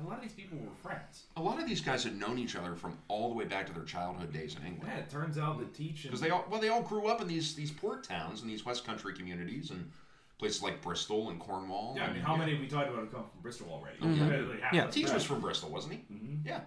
A 0.00 0.06
lot 0.06 0.18
of 0.18 0.22
these 0.22 0.32
people 0.32 0.58
were 0.58 0.74
friends. 0.80 1.24
A 1.36 1.42
lot 1.42 1.60
of 1.60 1.66
these 1.66 1.80
guys 1.80 2.04
had 2.04 2.16
known 2.16 2.38
each 2.38 2.54
other 2.54 2.76
from 2.76 2.96
all 3.08 3.30
the 3.30 3.34
way 3.34 3.44
back 3.44 3.66
to 3.66 3.72
their 3.72 3.82
childhood 3.82 4.32
days 4.32 4.54
in 4.54 4.64
England. 4.64 4.92
Yeah, 4.94 5.00
it 5.00 5.10
turns 5.10 5.38
out 5.38 5.58
that 5.58 5.74
teach 5.74 6.04
Because 6.04 6.20
they 6.20 6.30
all 6.30 6.46
well, 6.48 6.60
they 6.60 6.68
all 6.68 6.82
grew 6.82 7.08
up 7.08 7.20
in 7.20 7.26
these 7.26 7.54
these 7.54 7.72
port 7.72 8.04
towns 8.04 8.42
and 8.42 8.50
these 8.50 8.64
West 8.64 8.84
Country 8.86 9.12
communities 9.14 9.70
and 9.70 9.90
places 10.38 10.62
like 10.62 10.80
Bristol 10.82 11.30
and 11.30 11.40
Cornwall. 11.40 11.94
Yeah, 11.96 12.02
I 12.02 12.06
and- 12.06 12.14
mean, 12.14 12.22
how 12.22 12.36
many 12.36 12.52
have 12.52 12.60
we 12.60 12.68
talked 12.68 12.88
about 12.88 13.00
have 13.00 13.12
come 13.12 13.24
from 13.24 13.40
Bristol 13.42 13.68
already? 13.70 13.98
Mm-hmm. 13.98 14.30
yeah. 14.30 14.40
Yeah, 14.40 14.46
like 14.46 14.60
half 14.60 14.72
Yeah. 14.72 14.86
Teach 14.86 15.12
was 15.12 15.24
from 15.24 15.40
Bristol, 15.40 15.70
wasn't 15.70 15.94
he? 15.94 15.98
Mm-hmm. 16.14 16.48
Yeah. 16.48 16.60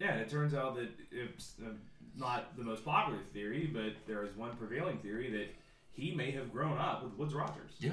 Yeah, 0.00 0.12
and 0.12 0.20
it 0.20 0.28
turns 0.28 0.54
out 0.54 0.74
that 0.76 0.88
it's 1.10 1.54
uh, 1.64 1.70
not 2.16 2.56
the 2.56 2.64
most 2.64 2.84
popular 2.84 3.20
theory, 3.32 3.70
but 3.72 3.92
there 4.06 4.24
is 4.24 4.34
one 4.36 4.56
prevailing 4.56 4.98
theory 4.98 5.30
that 5.30 5.48
he 5.92 6.14
may 6.14 6.30
have 6.32 6.52
grown 6.52 6.78
up 6.78 7.02
with 7.04 7.12
Woodes 7.14 7.34
Rogers. 7.34 7.72
Yeah. 7.78 7.92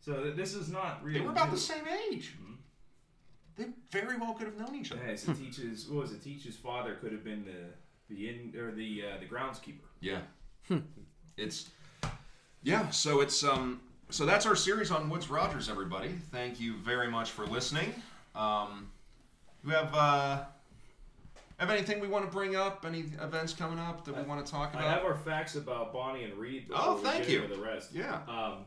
So 0.00 0.22
th- 0.22 0.36
this 0.36 0.54
is 0.54 0.70
not 0.70 1.02
really. 1.04 1.20
They 1.20 1.24
were 1.24 1.32
about 1.32 1.48
new. 1.48 1.54
the 1.54 1.60
same 1.60 1.84
age. 2.10 2.34
They 3.56 3.66
very 3.90 4.16
well 4.16 4.32
could 4.34 4.46
have 4.46 4.56
known 4.56 4.74
each 4.74 4.92
other. 4.92 5.02
Yeah, 5.06 5.16
so 5.16 5.32
Teach's 5.34 5.86
what 5.88 6.02
was 6.02 6.12
it? 6.12 6.22
Teach's 6.22 6.56
father 6.56 6.94
could 6.94 7.12
have 7.12 7.24
been 7.24 7.44
the 7.44 8.14
the 8.14 8.28
in 8.28 8.54
or 8.58 8.72
the 8.72 9.02
uh, 9.04 9.18
the 9.20 9.26
groundskeeper. 9.26 9.86
Yeah. 10.00 10.20
It's 11.36 11.70
yeah. 12.62 12.90
So 12.90 13.20
it's 13.20 13.42
um. 13.44 13.80
So 14.10 14.26
that's 14.26 14.44
our 14.44 14.56
series 14.56 14.90
on 14.90 15.08
Woodes 15.08 15.30
Rogers. 15.30 15.68
Everybody, 15.68 16.08
thank 16.32 16.58
you 16.60 16.76
very 16.78 17.08
much 17.08 17.30
for 17.30 17.46
listening. 17.46 17.94
Um, 18.34 18.90
we 19.64 19.70
have 19.72 19.94
uh, 19.94 20.42
have 21.60 21.70
anything 21.70 22.00
we 22.00 22.08
want 22.08 22.24
to 22.24 22.30
bring 22.30 22.56
up? 22.56 22.84
Any 22.86 23.04
events 23.20 23.52
coming 23.52 23.78
up 23.78 24.04
that 24.04 24.16
we 24.16 24.22
want 24.22 24.44
to 24.44 24.50
talk 24.50 24.72
about? 24.74 24.86
I 24.86 24.90
have 24.92 25.04
our 25.04 25.14
facts 25.16 25.56
about 25.56 25.92
Bonny 25.92 26.24
and 26.24 26.34
Read. 26.34 26.66
Oh, 26.74 26.96
thank 26.96 27.28
you. 27.28 27.46
The 27.46 27.60
rest. 27.60 27.90
Yeah. 27.94 28.20
Um, 28.28 28.64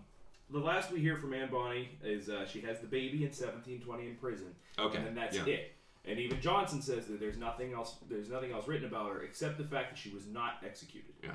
the 0.51 0.59
last 0.59 0.91
we 0.91 0.99
hear 0.99 1.17
from 1.17 1.33
Anne 1.33 1.49
Bonny 1.49 1.89
is 2.03 2.29
uh, 2.29 2.45
she 2.45 2.61
has 2.61 2.79
the 2.79 2.87
baby 2.87 3.17
in 3.23 3.29
1720 3.29 4.07
in 4.07 4.15
prison. 4.15 4.47
Okay, 4.77 4.97
And 4.97 5.07
then 5.07 5.15
that's 5.15 5.35
yeah. 5.35 5.45
it. 5.45 5.71
And 6.05 6.19
even 6.19 6.39
Johnson 6.41 6.81
says 6.81 7.07
that 7.07 7.19
there's 7.19 7.37
nothing 7.37 7.73
else. 7.73 7.95
There's 8.09 8.29
nothing 8.29 8.51
else 8.51 8.67
written 8.67 8.85
about 8.87 9.11
her 9.11 9.23
except 9.23 9.57
the 9.57 9.63
fact 9.63 9.89
that 9.91 9.97
she 9.97 10.09
was 10.09 10.27
not 10.27 10.55
executed. 10.65 11.13
Yeah. 11.23 11.31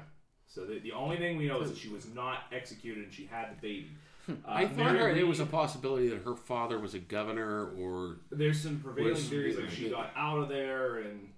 So 0.47 0.65
the, 0.65 0.79
the 0.79 0.93
only 0.93 1.17
thing 1.17 1.37
we 1.37 1.47
know 1.47 1.61
is 1.63 1.71
that 1.71 1.79
she 1.79 1.89
was 1.89 2.07
not 2.15 2.45
executed 2.53 3.05
and 3.05 3.13
she 3.13 3.27
had 3.27 3.51
the 3.51 3.61
baby. 3.61 3.89
Uh, 4.29 4.33
I 4.47 4.67
thought 4.67 4.77
Mary 4.93 4.99
her, 4.99 5.15
there 5.15 5.27
was 5.27 5.41
a 5.41 5.47
possibility 5.47 6.09
that 6.09 6.23
her 6.23 6.37
father 6.37 6.79
was 6.79 6.93
a 6.95 6.99
governor 6.99 7.71
or 7.79 8.19
There's 8.31 8.61
some 8.63 8.79
prevailing 8.81 9.15
was- 9.15 9.29
theories 9.29 9.57
like 9.59 9.71
she 9.71 9.89
got 9.89 10.11
out 10.15 10.39
of 10.39 10.49
there 10.51 10.99
and 10.99 11.31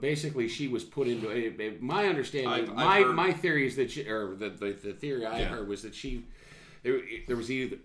basically 0.00 0.48
she 0.48 0.68
was 0.68 0.84
put 0.84 1.08
into 1.08 1.30
a, 1.30 1.48
a- 1.60 1.78
my 1.80 2.06
understanding 2.06 2.50
I've- 2.52 2.68
I've 2.70 2.74
my 2.76 3.00
heard- 3.02 3.14
my 3.14 3.32
theory 3.32 3.66
is 3.66 3.76
that 3.76 3.90
she 3.90 4.06
or 4.08 4.34
the 4.34 4.50
the, 4.50 4.72
the 4.72 4.92
theory 4.92 5.24
i 5.26 5.40
Yeah. 5.40 5.46
heard 5.48 5.68
was 5.68 5.82
that 5.82 5.94
she 5.94 6.24
there, 6.82 7.00
there 7.26 7.36
was 7.36 7.50
either 7.50 7.76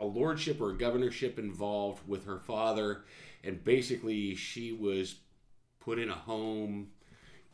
a 0.00 0.04
lordship 0.04 0.60
or 0.60 0.70
a 0.70 0.74
governorship 0.76 1.38
involved 1.38 2.06
with 2.08 2.24
her 2.26 2.38
father 2.38 3.04
and 3.44 3.62
basically 3.64 4.34
she 4.34 4.72
was 4.72 5.16
put 5.80 5.98
in 5.98 6.10
a 6.10 6.14
home 6.14 6.88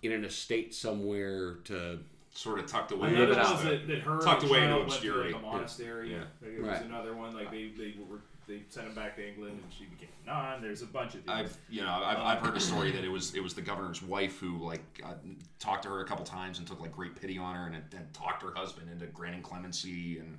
in 0.02 0.12
an 0.12 0.24
estate 0.24 0.74
somewhere 0.74 1.54
to 1.64 1.98
Sort 2.32 2.60
of 2.60 2.66
tucked 2.68 2.92
away. 2.92 3.08
Another 3.08 3.24
it 3.32 3.36
one 3.36 3.38
out. 3.40 3.52
was 3.56 3.64
that, 3.64 3.88
that 3.88 3.98
her 4.02 4.20
Tucked 4.20 4.42
and 4.42 4.50
away 4.52 4.58
into 4.62 4.68
child 4.70 4.78
went 4.78 4.90
to 4.90 4.94
obscurity. 4.94 5.32
like 5.32 5.42
a 5.42 5.46
monastery. 5.46 6.12
Yeah. 6.12 6.18
Like, 6.18 6.52
there 6.52 6.60
was 6.60 6.68
Right. 6.70 6.84
another 6.84 7.12
one 7.16 7.34
like 7.34 7.50
they 7.50 7.70
they 7.76 7.94
were 8.08 8.20
they 8.50 8.62
sent 8.68 8.88
him 8.88 8.94
back 8.94 9.14
to 9.16 9.26
England 9.26 9.60
and 9.62 9.72
she 9.72 9.84
became 9.84 10.08
a 10.24 10.26
nun. 10.26 10.60
There's 10.60 10.82
a 10.82 10.86
bunch 10.86 11.14
of 11.14 11.24
these. 11.24 11.30
I've 11.32 11.56
you 11.68 11.82
know 11.82 11.90
I've, 11.90 12.18
I've 12.18 12.38
heard 12.38 12.56
a 12.56 12.60
story 12.60 12.90
that 12.90 13.04
it 13.04 13.08
was 13.08 13.34
it 13.34 13.42
was 13.42 13.54
the 13.54 13.62
governor's 13.62 14.02
wife 14.02 14.38
who 14.38 14.58
like 14.58 14.82
uh, 15.04 15.14
talked 15.58 15.84
to 15.84 15.88
her 15.88 16.00
a 16.00 16.04
couple 16.04 16.24
times 16.24 16.58
and 16.58 16.66
took 16.66 16.80
like 16.80 16.92
great 16.92 17.14
pity 17.14 17.38
on 17.38 17.54
her 17.54 17.66
and, 17.66 17.76
and 17.76 18.12
talked 18.12 18.42
her 18.42 18.52
husband 18.54 18.90
into 18.90 19.06
granting 19.06 19.42
clemency 19.42 20.18
and 20.18 20.36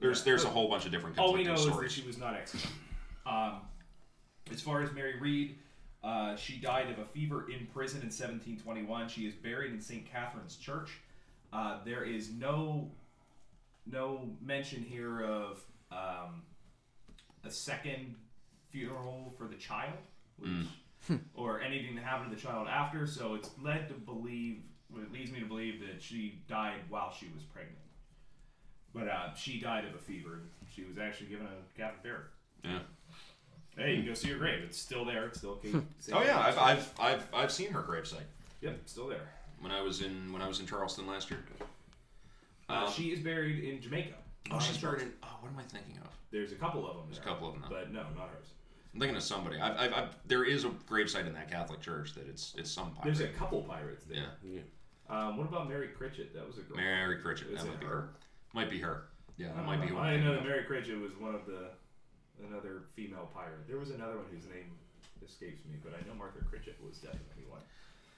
there's 0.00 0.24
there's 0.24 0.44
a 0.44 0.48
whole 0.48 0.68
bunch 0.68 0.84
of 0.84 0.90
different 0.90 1.18
All 1.18 1.32
we 1.32 1.44
know 1.44 1.54
is 1.54 1.64
that 1.64 1.72
stories. 1.72 1.92
she 1.92 2.06
was 2.06 2.18
not 2.18 2.34
executed. 2.34 2.76
Um, 3.24 3.60
as 4.52 4.60
far 4.60 4.82
as 4.82 4.92
Mary 4.92 5.18
Read, 5.18 5.56
uh, 6.04 6.36
she 6.36 6.58
died 6.58 6.90
of 6.90 6.98
a 6.98 7.04
fever 7.04 7.46
in 7.50 7.66
prison 7.66 8.00
in 8.00 8.08
1721. 8.08 9.08
She 9.08 9.22
is 9.22 9.34
buried 9.34 9.72
in 9.72 9.80
St. 9.80 10.08
Catherine's 10.10 10.56
Church. 10.56 10.90
Uh, 11.52 11.78
there 11.84 12.04
is 12.04 12.30
no 12.32 12.90
no 13.90 14.28
mention 14.40 14.82
here 14.82 15.22
of 15.22 15.60
um, 15.90 16.42
a 17.46 17.50
second 17.50 18.14
funeral 18.70 19.32
for 19.38 19.44
the 19.46 19.54
child, 19.56 19.94
which, 20.38 20.50
or 21.34 21.60
anything 21.60 21.94
that 21.96 22.04
happened 22.04 22.30
to 22.30 22.36
the 22.36 22.42
child 22.42 22.68
after. 22.68 23.06
So 23.06 23.34
it's 23.34 23.50
led 23.62 23.88
to 23.88 23.94
believe, 23.94 24.60
well, 24.92 25.02
it 25.02 25.12
leads 25.12 25.30
me 25.30 25.40
to 25.40 25.46
believe 25.46 25.80
that 25.80 26.02
she 26.02 26.40
died 26.48 26.80
while 26.88 27.12
she 27.12 27.26
was 27.34 27.42
pregnant. 27.44 27.76
But 28.94 29.08
uh, 29.08 29.34
she 29.34 29.60
died 29.60 29.84
of 29.84 29.94
a 29.94 29.98
fever. 29.98 30.40
She 30.74 30.82
was 30.84 30.98
actually 30.98 31.28
given 31.28 31.46
a 31.46 31.78
Catholic 31.78 32.02
burial. 32.02 32.22
yeah. 32.64 32.78
Hey, 33.76 33.90
you 33.90 33.96
can 33.98 34.06
go 34.06 34.14
see 34.14 34.28
her 34.30 34.38
grave. 34.38 34.62
It's 34.64 34.78
still 34.78 35.04
there. 35.04 35.26
It's 35.26 35.36
still 35.38 35.56
Kate. 35.56 35.74
Oh 36.10 36.22
yeah, 36.22 36.40
I've, 36.40 36.58
I've 36.58 36.90
I've 36.98 37.26
I've 37.34 37.52
seen 37.52 37.70
her 37.72 37.82
gravesite 37.82 38.24
Yep, 38.62 38.78
still 38.86 39.06
there. 39.06 39.28
when 39.60 39.70
I 39.70 39.82
was 39.82 40.00
in 40.00 40.32
when 40.32 40.40
I 40.40 40.48
was 40.48 40.60
in 40.60 40.66
Charleston 40.66 41.06
last 41.06 41.30
year. 41.30 41.40
Uh, 42.70 42.72
Um, 42.86 42.90
she 42.92 43.08
is 43.12 43.20
buried 43.20 43.62
in 43.64 43.82
Jamaica. 43.82 44.14
Oh, 44.50 44.54
Not 44.54 44.62
she's 44.62 44.78
buried 44.78 45.02
in. 45.02 45.12
Oh, 45.22 45.28
what 45.40 45.50
am 45.52 45.58
I 45.58 45.62
thinking 45.62 45.98
of? 45.98 46.08
There's 46.30 46.52
a 46.52 46.56
couple 46.56 46.86
of 46.88 46.96
them. 46.96 47.04
There's 47.08 47.18
a 47.18 47.22
couple 47.22 47.48
of 47.48 47.54
them. 47.54 47.62
Now. 47.62 47.68
but 47.70 47.92
no, 47.92 48.02
not 48.16 48.30
hers. 48.30 48.48
I'm 48.94 49.00
thinking 49.00 49.16
of 49.16 49.22
somebody. 49.22 49.58
I've, 49.60 49.76
I've, 49.78 49.92
I've, 49.92 50.08
there 50.26 50.44
is 50.44 50.64
a 50.64 50.68
gravesite 50.68 51.26
in 51.26 51.34
that 51.34 51.50
Catholic 51.50 51.80
church 51.80 52.14
that 52.14 52.26
it's 52.28 52.54
it's 52.56 52.70
some 52.70 52.92
pirate. 52.92 53.04
There's 53.04 53.20
a 53.20 53.32
couple 53.32 53.62
pirates 53.62 54.04
there. 54.04 54.24
yeah, 54.42 54.60
yeah. 54.60 54.60
Um, 55.08 55.36
what 55.36 55.46
about 55.46 55.68
Mary 55.68 55.88
Critchett? 55.88 56.34
That 56.34 56.46
was 56.46 56.58
a 56.58 56.62
girl. 56.62 56.76
Mary 56.78 57.18
Critchett. 57.20 57.48
Is 57.48 57.62
That 57.62 57.66
it 57.66 57.70
might 57.70 57.80
be 57.80 57.86
her? 57.86 57.92
her. 57.92 58.08
Might 58.54 58.70
be 58.70 58.78
her. 58.80 59.02
Yeah, 59.36 59.48
that 59.48 59.56
don't 59.56 59.66
might 59.66 59.80
be 59.82 59.86
know. 59.88 59.94
who 59.96 59.98
I'm 60.00 60.06
I 60.06 60.16
know 60.16 60.34
that. 60.34 60.44
Mary 60.44 60.64
Critchett 60.64 60.98
was 61.00 61.12
one 61.18 61.34
of 61.34 61.44
the 61.46 61.68
another 62.48 62.84
female 62.94 63.30
pirate. 63.34 63.66
There 63.68 63.78
was 63.78 63.90
another 63.90 64.16
one 64.16 64.24
whose 64.32 64.44
name 64.46 64.72
escapes 65.24 65.64
me, 65.66 65.76
but 65.84 65.92
I 65.94 66.06
know 66.08 66.14
Martha 66.14 66.38
Critchett 66.48 66.76
was 66.86 66.98
definitely 66.98 67.44
one. 67.48 67.60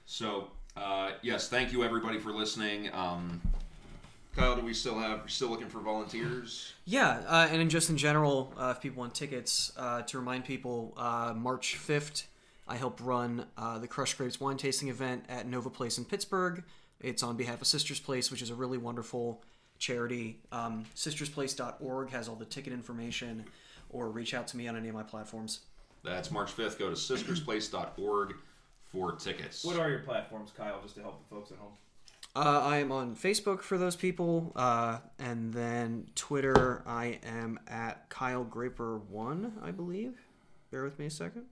So, 0.05 0.49
uh, 0.75 1.11
yes, 1.21 1.49
thank 1.49 1.71
you 1.71 1.83
everybody 1.83 2.19
for 2.19 2.31
listening. 2.31 2.89
Um, 2.93 3.41
Kyle, 4.35 4.55
do 4.55 4.61
we 4.61 4.73
still 4.73 4.97
have? 4.97 5.21
We're 5.21 5.27
still 5.27 5.49
looking 5.49 5.69
for 5.69 5.79
volunteers. 5.79 6.73
Yeah, 6.85 7.21
uh, 7.27 7.47
and 7.51 7.61
in 7.61 7.69
just 7.69 7.89
in 7.89 7.97
general, 7.97 8.53
uh, 8.57 8.73
if 8.75 8.81
people 8.81 8.99
want 9.01 9.13
tickets, 9.15 9.71
uh, 9.75 10.03
to 10.03 10.17
remind 10.17 10.45
people, 10.45 10.93
uh, 10.97 11.33
March 11.35 11.77
5th, 11.77 12.25
I 12.67 12.77
help 12.77 12.99
run 13.01 13.45
uh, 13.57 13.79
the 13.79 13.87
Crush 13.87 14.13
Grapes 14.13 14.39
wine 14.39 14.57
tasting 14.57 14.89
event 14.89 15.25
at 15.27 15.47
Nova 15.47 15.69
Place 15.69 15.97
in 15.97 16.05
Pittsburgh. 16.05 16.63
It's 17.01 17.23
on 17.23 17.35
behalf 17.35 17.61
of 17.61 17.67
Sisters 17.67 17.99
Place, 17.99 18.29
which 18.29 18.41
is 18.41 18.49
a 18.49 18.55
really 18.55 18.77
wonderful 18.77 19.41
charity. 19.79 20.39
Um, 20.51 20.85
sistersplace.org 20.95 22.11
has 22.11 22.29
all 22.29 22.35
the 22.35 22.45
ticket 22.45 22.73
information, 22.73 23.45
or 23.89 24.09
reach 24.09 24.33
out 24.33 24.47
to 24.47 24.57
me 24.57 24.67
on 24.67 24.75
any 24.75 24.89
of 24.89 24.95
my 24.95 25.03
platforms. 25.03 25.61
That's 26.03 26.29
March 26.29 26.55
5th. 26.55 26.77
Go 26.77 26.89
to 26.89 26.95
sistersplace.org 26.95 28.35
for 28.85 29.13
tickets. 29.13 29.63
What 29.63 29.77
are 29.77 29.89
your 29.89 29.99
platforms, 29.99 30.51
Kyle, 30.55 30.79
just 30.81 30.95
to 30.95 31.01
help 31.01 31.19
the 31.19 31.35
folks 31.35 31.51
at 31.51 31.57
home? 31.57 31.73
Uh, 32.35 32.61
I 32.63 32.77
am 32.77 32.91
on 32.91 33.15
Facebook 33.15 33.61
for 33.61 33.77
those 33.77 33.95
people, 33.95 34.51
uh, 34.55 34.99
and 35.17 35.53
then 35.53 36.07
Twitter. 36.15 36.83
I 36.85 37.19
am 37.23 37.59
at 37.67 38.07
Kyle 38.09 38.43
Graper 38.43 38.99
one, 38.99 39.53
I 39.63 39.71
believe. 39.71 40.13
Bear 40.71 40.83
with 40.83 40.99
me 40.99 41.07
a 41.07 41.09
second. 41.09 41.45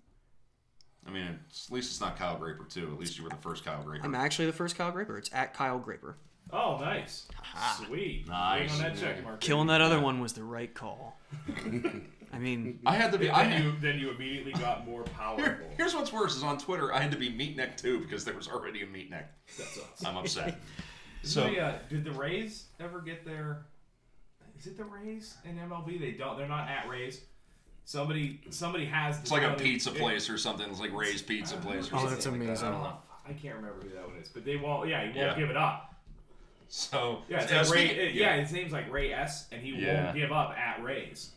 I 1.05 1.09
mean, 1.09 1.39
it's, 1.49 1.67
at 1.67 1.73
least 1.73 1.91
it's 1.91 2.01
not 2.01 2.17
Kyle 2.17 2.37
Graper, 2.37 2.65
too. 2.65 2.91
At 2.93 2.99
least 2.99 3.17
you 3.17 3.23
were 3.23 3.29
the 3.29 3.37
first 3.37 3.65
Kyle 3.65 3.81
Graper. 3.81 4.05
I'm 4.05 4.13
actually 4.13 4.45
the 4.45 4.53
first 4.53 4.77
Kyle 4.77 4.91
Graper. 4.91 5.17
It's 5.17 5.31
at 5.33 5.53
Kyle 5.53 5.79
Graper. 5.79 6.15
Oh, 6.51 6.77
nice. 6.79 7.27
Sweet. 7.85 8.27
Nice. 8.27 8.69
Waiting 8.69 8.85
on 8.85 8.91
that 8.91 8.97
check 9.01 9.23
mark. 9.23 9.41
Killing 9.41 9.67
that 9.67 9.81
other 9.81 9.99
one 9.99 10.19
was 10.19 10.33
the 10.33 10.43
right 10.43 10.73
call. 10.73 11.19
I 12.33 12.39
mean, 12.39 12.79
I 12.85 12.95
had 12.95 13.11
to 13.13 13.17
be. 13.17 13.27
Then 13.27 13.35
I 13.35 13.57
you, 13.59 13.73
then 13.79 13.99
you 13.99 14.09
immediately 14.11 14.51
got 14.53 14.85
more 14.85 15.03
powerful. 15.03 15.43
Here, 15.45 15.63
here's 15.77 15.95
what's 15.95 16.11
worse: 16.11 16.35
is 16.35 16.43
on 16.43 16.57
Twitter, 16.57 16.93
I 16.93 16.99
had 16.99 17.11
to 17.11 17.17
be 17.17 17.29
meat 17.29 17.55
neck 17.55 17.77
too 17.77 17.99
because 17.99 18.25
there 18.25 18.35
was 18.35 18.47
already 18.47 18.81
a 18.81 18.85
Meatneck. 18.85 19.25
That 19.57 19.67
sucks. 19.67 20.05
I'm 20.05 20.17
upset. 20.17 20.59
So, 21.23 21.53
so 21.53 21.59
uh, 21.59 21.79
did 21.89 22.03
the 22.05 22.11
Rays 22.11 22.65
ever 22.79 23.01
get 23.01 23.25
their? 23.25 23.65
Is 24.57 24.67
it 24.67 24.77
the 24.77 24.83
Rays 24.85 25.35
in 25.43 25.57
MLB? 25.57 25.99
They 25.99 26.11
don't. 26.11 26.37
They're 26.37 26.47
not 26.47 26.69
at 26.69 26.87
Rays. 26.87 27.21
Somebody, 27.85 28.39
somebody 28.51 28.85
has. 28.85 29.19
it's 29.19 29.31
like 29.31 29.41
a 29.41 29.53
pizza 29.55 29.91
place 29.91 30.29
or 30.29 30.37
something. 30.37 30.69
It's 30.69 30.79
like 30.79 30.93
Ray's 30.93 31.21
Pizza 31.23 31.57
Place 31.57 31.91
or 31.91 31.95
Oh, 31.95 32.07
something. 32.07 32.09
that's 32.09 32.25
Like 32.27 32.33
that. 32.35 32.41
I 32.41 32.45
amazing. 32.45 32.71
don't 32.71 32.83
know. 32.83 32.97
I 33.27 33.33
can't 33.33 33.55
remember 33.55 33.79
who 33.81 33.89
that 33.89 34.07
one 34.07 34.15
is, 34.21 34.29
but 34.29 34.45
they 34.45 34.57
won't. 34.57 34.87
Yeah, 34.87 35.01
he 35.01 35.07
won't 35.07 35.15
Yeah. 35.31 35.35
give 35.39 35.49
it 35.49 35.57
up. 35.57 35.95
So 36.69 37.23
Yeah, 37.29 37.41
it's 37.41 37.51
like 37.51 37.61
Ray. 37.75 37.85
speaking- 37.87 38.05
it- 38.07 38.13
yeah. 38.13 38.37
his 38.39 38.51
name's 38.53 38.71
like 38.71 38.89
Ray 38.91 39.11
S, 39.11 39.47
and 39.51 39.61
he 39.61 39.71
Yeah. 39.71 40.05
won't 40.05 40.15
give 40.17 40.31
up 40.31 40.51
at 40.57 40.81
Rays. 40.83 41.31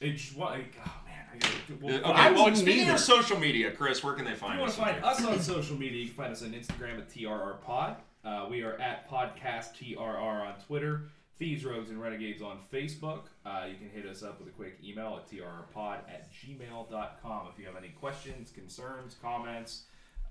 It's 0.00 0.32
what? 0.34 0.52
Like, 0.52 0.76
oh 0.84 0.90
man, 1.06 1.24
I 1.32 1.38
gotta. 1.38 1.54
Well, 1.80 1.94
Uh, 1.94 1.98
Okay, 1.98 2.20
I 2.20 2.30
well, 2.32 2.44
wouldn't 2.44 2.58
speaking 2.62 2.82
either. 2.84 2.92
of 2.94 3.00
social 3.00 3.38
media, 3.38 3.70
Chris, 3.70 4.02
where 4.04 4.14
can 4.14 4.24
they 4.24 4.32
If 4.32 4.38
find 4.38 4.54
you 4.54 4.60
want 4.60 4.70
us? 4.70 4.76
to 4.76 4.82
find 4.82 5.04
us 5.04 5.24
on 5.24 5.40
social 5.40 5.76
media, 5.76 6.00
you 6.02 6.06
can 6.08 6.14
find 6.16 6.32
us 6.32 6.42
on 6.42 6.52
Instagram 6.52 6.98
at 6.98 7.08
TRR 7.10 7.60
Pod. 7.62 7.96
Uh, 8.24 8.46
we 8.50 8.62
are 8.62 8.74
at 8.80 9.08
Podcast 9.10 9.74
TRR 9.76 10.46
on 10.46 10.54
Twitter. 10.66 11.02
Thieves, 11.38 11.64
Rogues, 11.66 11.90
and 11.90 12.00
Renegades 12.00 12.40
on 12.40 12.58
Facebook. 12.72 13.24
Uh, 13.44 13.66
you 13.70 13.76
can 13.76 13.90
hit 13.90 14.06
us 14.10 14.22
up 14.22 14.38
with 14.38 14.48
a 14.48 14.52
quick 14.52 14.78
email 14.82 15.20
at 15.22 15.30
trrpod 15.30 15.98
at 16.08 16.30
gmail.com 16.32 17.48
if 17.52 17.58
you 17.58 17.66
have 17.66 17.76
any 17.76 17.90
questions, 17.90 18.50
concerns, 18.50 19.16
comments, 19.20 19.82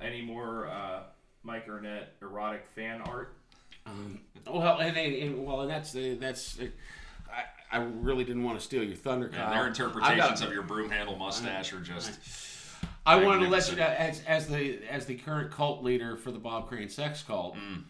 any 0.02 0.22
more 0.24 0.68
uh, 0.68 1.04
Mike 1.44 1.68
Arnett 1.70 2.14
erotic 2.24 2.66
fan 2.74 3.02
art. 3.02 3.36
Um, 3.86 4.20
well, 4.48 4.80
and, 4.80 4.98
and, 4.98 5.14
and 5.16 5.46
well, 5.46 5.62
and 5.62 5.70
that's 5.70 5.92
the 5.92 6.16
that's. 6.16 6.58
Uh, 7.76 7.80
I, 7.80 7.82
I 7.82 7.86
really 8.02 8.24
didn't 8.24 8.44
want 8.44 8.58
to 8.60 8.64
steal 8.66 8.84
your 8.84 8.96
thunder, 8.96 9.30
Yeah, 9.34 9.50
their 9.50 9.64
I 9.64 9.68
interpretations 9.68 10.40
got- 10.40 10.48
of 10.48 10.54
your 10.54 10.64
broom 10.64 10.90
handle 10.90 11.16
mustache 11.16 11.74
are 11.74 11.80
just. 11.82 12.20
I 13.08 13.18
wanted 13.18 13.46
to 13.46 13.50
let 13.52 13.70
you 13.70 13.76
Magnificent. 13.78 13.78
know, 13.78 13.86
as, 13.86 14.22
as 14.26 14.48
the 14.48 14.80
as 14.92 15.06
the 15.06 15.16
current 15.16 15.52
cult 15.52 15.84
leader 15.84 16.18
for 16.18 16.32
the 16.32 16.40
Bob 16.40 16.68
Crane 16.68 16.90
sex 16.90 17.22
cult, 17.22 17.56
Mm. 17.56 17.84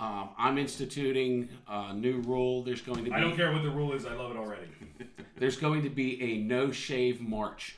um, 0.00 0.30
I'm 0.38 0.56
instituting 0.56 1.48
a 1.68 1.92
new 1.92 2.20
rule. 2.22 2.62
There's 2.62 2.80
going 2.80 2.98
to 2.98 3.04
be 3.04 3.12
I 3.12 3.20
don't 3.20 3.36
care 3.36 3.52
what 3.52 3.62
the 3.62 3.70
rule 3.70 3.92
is, 3.92 4.06
I 4.06 4.14
love 4.14 4.30
it 4.30 4.38
already. 4.38 4.68
there's 5.36 5.58
going 5.58 5.82
to 5.82 5.90
be 5.90 6.20
a 6.22 6.38
no 6.38 6.70
shave 6.70 7.20
march, 7.20 7.76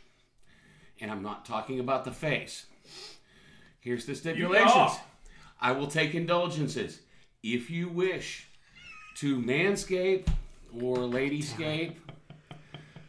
and 1.01 1.11
I'm 1.11 1.23
not 1.23 1.45
talking 1.45 1.81
about 1.81 2.05
the 2.05 2.13
face. 2.13 2.67
Here's 3.81 4.07
the 4.07 4.15
stipulations. 4.15 4.93
I 5.61 5.73
will 5.73 5.87
take 5.89 6.15
indulgences 6.15 7.01
if 7.43 7.69
you 7.71 7.89
wish 7.89 8.47
to 9.17 9.39
manscape 9.41 10.27
or 10.81 10.99
ladyscape. 10.99 11.95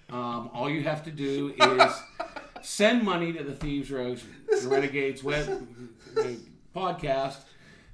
Um, 0.10 0.50
all 0.54 0.70
you 0.70 0.84
have 0.84 1.04
to 1.04 1.12
do 1.12 1.54
is 1.60 1.94
send 2.62 3.04
money 3.04 3.34
to 3.34 3.44
the 3.44 3.54
Thieves 3.54 3.92
Rogues 3.92 4.24
Renegades 4.66 5.24
web 5.24 5.68
podcast, 6.76 7.38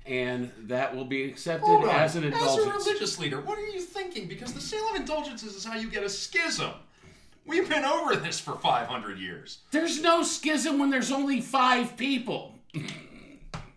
and 0.05 0.51
that 0.63 0.95
will 0.95 1.05
be 1.05 1.23
accepted 1.23 1.65
Hold 1.65 1.85
on. 1.85 1.95
as 1.95 2.15
an 2.15 2.23
indulgence. 2.23 2.59
As 2.59 2.65
a 2.65 2.89
religious 2.89 3.19
leader, 3.19 3.41
what 3.41 3.57
are 3.57 3.67
you 3.67 3.81
thinking? 3.81 4.27
Because 4.27 4.53
the 4.53 4.61
sale 4.61 4.87
of 4.91 4.95
indulgences 4.95 5.55
is 5.55 5.65
how 5.65 5.75
you 5.75 5.89
get 5.89 6.03
a 6.03 6.09
schism. 6.09 6.71
We've 7.45 7.67
been 7.67 7.83
over 7.83 8.15
this 8.15 8.39
for 8.39 8.55
500 8.55 9.17
years. 9.19 9.59
There's 9.71 10.01
no 10.01 10.23
schism 10.23 10.79
when 10.79 10.89
there's 10.89 11.11
only 11.11 11.41
five 11.41 11.97
people. 11.97 12.55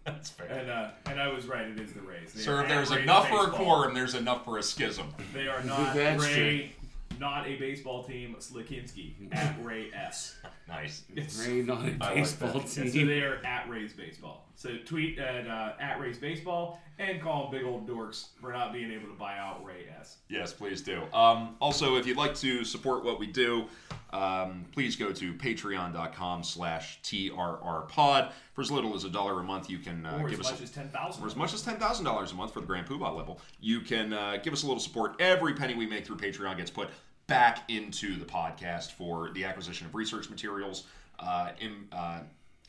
That's 0.07 0.31
fair. 0.31 0.47
And 0.49 0.71
uh, 0.71 0.89
and 1.07 1.21
I 1.21 1.29
was 1.29 1.47
right, 1.47 1.67
it 1.67 1.79
is 1.81 1.93
the 1.93 2.01
Rays. 2.01 2.33
They 2.33 2.41
Sir, 2.43 2.63
if 2.63 2.69
there's 2.69 2.91
Rays 2.91 3.01
enough 3.03 3.29
for 3.29 3.41
a 3.41 3.47
baseball. 3.49 3.65
quorum, 3.65 3.95
there's 3.95 4.15
enough 4.15 4.45
for 4.45 4.59
a 4.59 4.63
schism. 4.63 5.09
They 5.35 5.49
are 5.49 5.63
not 5.65 5.95
That's 5.95 6.23
Ray, 6.25 6.73
not 7.19 7.47
a 7.47 7.57
baseball 7.57 8.05
team, 8.05 8.37
Slikinski, 8.39 9.13
at 9.33 9.57
Ray 9.63 9.91
S. 9.93 10.37
Nice. 10.69 11.05
It's, 11.15 11.47
Ray, 11.47 11.63
not 11.63 11.79
a 11.85 11.97
I 12.01 12.07
like 12.09 12.15
baseball 12.17 12.49
that. 12.55 12.63
And 12.63 12.69
so 12.69 12.83
team. 12.85 13.07
they 13.07 13.21
are 13.21 13.37
at 13.45 13.69
Rays 13.69 13.93
Baseball. 13.93 14.46
So 14.57 14.71
tweet 14.87 15.19
at 15.19 15.47
uh, 15.47 15.75
at 15.79 16.01
Rays 16.01 16.17
Baseball 16.19 16.81
and 16.99 17.21
call 17.21 17.43
them 17.43 17.61
big 17.61 17.67
old 17.69 17.87
dorks 17.87 18.29
for 18.41 18.53
not 18.53 18.73
being 18.73 18.91
able 18.91 19.07
to 19.09 19.15
buy 19.15 19.37
out 19.37 19.63
Ray 19.63 19.85
S. 20.01 20.17
Yes, 20.31 20.55
please 20.55 20.81
do. 20.81 21.03
Um, 21.13 21.57
also, 21.61 21.97
if 21.97 22.07
you'd 22.07 22.17
like 22.17 22.35
to 22.37 22.65
support 22.65 23.05
what 23.05 23.21
we 23.21 23.27
do, 23.27 23.67
um, 24.15 24.65
please 24.73 24.97
go 24.97 25.13
to 25.13 25.35
patreon.com 25.35 26.43
slash 26.43 27.01
trrpod. 27.03 28.33
For 28.55 28.63
as 28.63 28.71
little 28.71 28.95
as 28.95 29.05
a 29.05 29.11
dollar 29.11 29.39
a 29.41 29.43
month, 29.43 29.69
you 29.69 29.79
can 29.79 30.07
uh, 30.07 30.19
give 30.27 30.41
as 30.41 30.47
us 30.47 30.53
much 30.53 30.63
as 30.63 30.71
ten 30.71 30.89
thousand. 30.89 31.21
for 31.21 31.27
as 31.27 31.37
much 31.37 31.53
as 31.53 31.61
ten 31.61 31.77
thousand 31.77 32.07
dollars 32.07 32.33
a 32.33 32.35
month 32.35 32.55
for 32.55 32.61
the 32.61 32.67
Grand 32.67 32.87
Poobah 32.89 33.15
level. 33.15 33.39
You 33.61 33.81
can 33.83 34.15
uh, 34.15 34.39
give 34.43 34.55
us 34.55 34.63
a 34.63 34.67
little 34.67 34.81
support. 34.81 35.17
Every 35.21 35.53
penny 35.53 35.75
we 35.75 35.87
make 35.87 36.07
through 36.07 36.17
Patreon 36.17 36.57
gets 36.57 36.71
put 36.71 36.89
back 37.27 37.71
into 37.71 38.17
the 38.19 38.25
podcast 38.25 38.93
for 38.93 39.31
the 39.35 39.45
acquisition 39.45 39.87
of 39.87 39.95
research 39.95 40.31
materials, 40.31 40.85
uh, 41.19 41.51
im- 41.61 41.89
uh, 41.93 42.21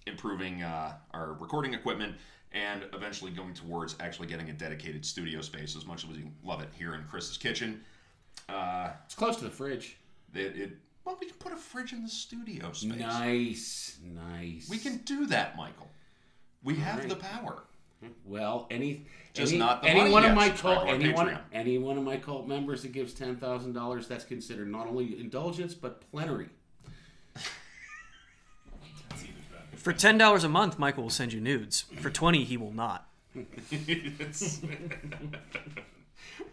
improving 0.07 0.63
uh, 0.63 0.93
our 1.11 1.33
recording 1.33 1.73
equipment, 1.73 2.15
and 2.51 2.83
eventually 2.93 3.31
going 3.31 3.53
towards 3.53 3.95
actually 3.99 4.27
getting 4.27 4.49
a 4.49 4.53
dedicated 4.53 5.05
studio 5.05 5.41
space. 5.41 5.75
As 5.75 5.85
much 5.85 6.03
as 6.03 6.09
we 6.09 6.25
love 6.43 6.61
it 6.61 6.69
here 6.77 6.95
in 6.95 7.03
Chris's 7.03 7.37
kitchen, 7.37 7.81
uh, 8.49 8.89
It's 9.05 9.15
close 9.15 9.37
to 9.37 9.43
the 9.43 9.51
fridge. 9.51 9.97
it, 10.33 10.55
it 10.57 10.71
well, 11.05 11.17
we 11.21 11.27
can 11.27 11.37
put 11.37 11.53
a 11.53 11.57
fridge 11.57 11.93
in 11.93 12.03
the 12.03 12.09
studio 12.09 12.71
space. 12.73 12.97
Nice, 12.97 13.97
nice. 14.03 14.67
We 14.69 14.77
can 14.77 14.97
do 15.05 15.25
that, 15.27 15.55
Michael. 15.55 15.87
We 16.63 16.75
have 16.75 16.99
right. 16.99 17.07
the 17.09 17.15
power. 17.15 17.63
Well, 18.25 18.67
any 18.69 19.05
Just 19.33 19.53
any, 19.53 19.59
not 19.59 19.81
the 19.81 19.89
any 19.89 20.11
one 20.11 20.23
yet. 20.23 20.31
of 20.31 20.35
my 20.35 20.49
cult 20.49 20.87
anyone 20.87 21.27
Patreon. 21.29 21.39
any 21.53 21.77
one 21.77 21.97
of 21.97 22.03
my 22.03 22.17
cult 22.17 22.45
members 22.47 22.81
that 22.83 22.91
gives 22.91 23.13
ten 23.13 23.37
thousand 23.37 23.71
dollars, 23.73 24.07
that's 24.07 24.25
considered 24.25 24.69
not 24.69 24.85
only 24.87 25.19
indulgence 25.19 25.73
but 25.73 26.01
plenary. 26.11 26.49
That's 27.33 29.23
even 29.23 29.35
better. 29.49 29.63
For 29.77 29.93
ten 29.93 30.17
dollars 30.17 30.43
a 30.43 30.49
month, 30.49 30.77
Michael 30.79 31.03
will 31.03 31.09
send 31.09 31.31
you 31.33 31.39
nudes. 31.39 31.85
For 32.01 32.09
twenty, 32.09 32.43
he 32.43 32.57
will 32.57 32.73
not. 32.73 33.07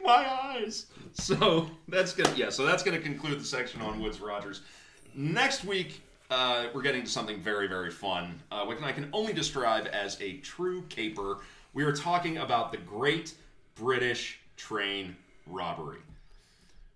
My 0.04 0.26
eyes. 0.42 0.86
So 1.14 1.70
that's 1.88 2.12
gonna 2.12 2.36
yeah. 2.36 2.50
So 2.50 2.64
that's 2.64 2.82
gonna 2.82 3.00
conclude 3.00 3.40
the 3.40 3.44
section 3.44 3.80
on 3.80 4.00
Woodes 4.00 4.20
Rogers. 4.20 4.60
Next 5.14 5.64
week, 5.64 6.02
uh, 6.30 6.66
we're 6.74 6.82
getting 6.82 7.04
to 7.04 7.10
something 7.10 7.40
very 7.40 7.66
very 7.66 7.90
fun, 7.90 8.40
uh, 8.50 8.64
what 8.64 8.82
I 8.82 8.92
can 8.92 9.08
only 9.12 9.32
describe 9.32 9.88
as 9.92 10.20
a 10.20 10.38
true 10.38 10.82
caper. 10.88 11.38
We 11.72 11.84
are 11.84 11.92
talking 11.92 12.38
about 12.38 12.70
the 12.70 12.78
Great 12.78 13.34
British 13.74 14.38
Train 14.56 15.16
Robbery. 15.46 15.98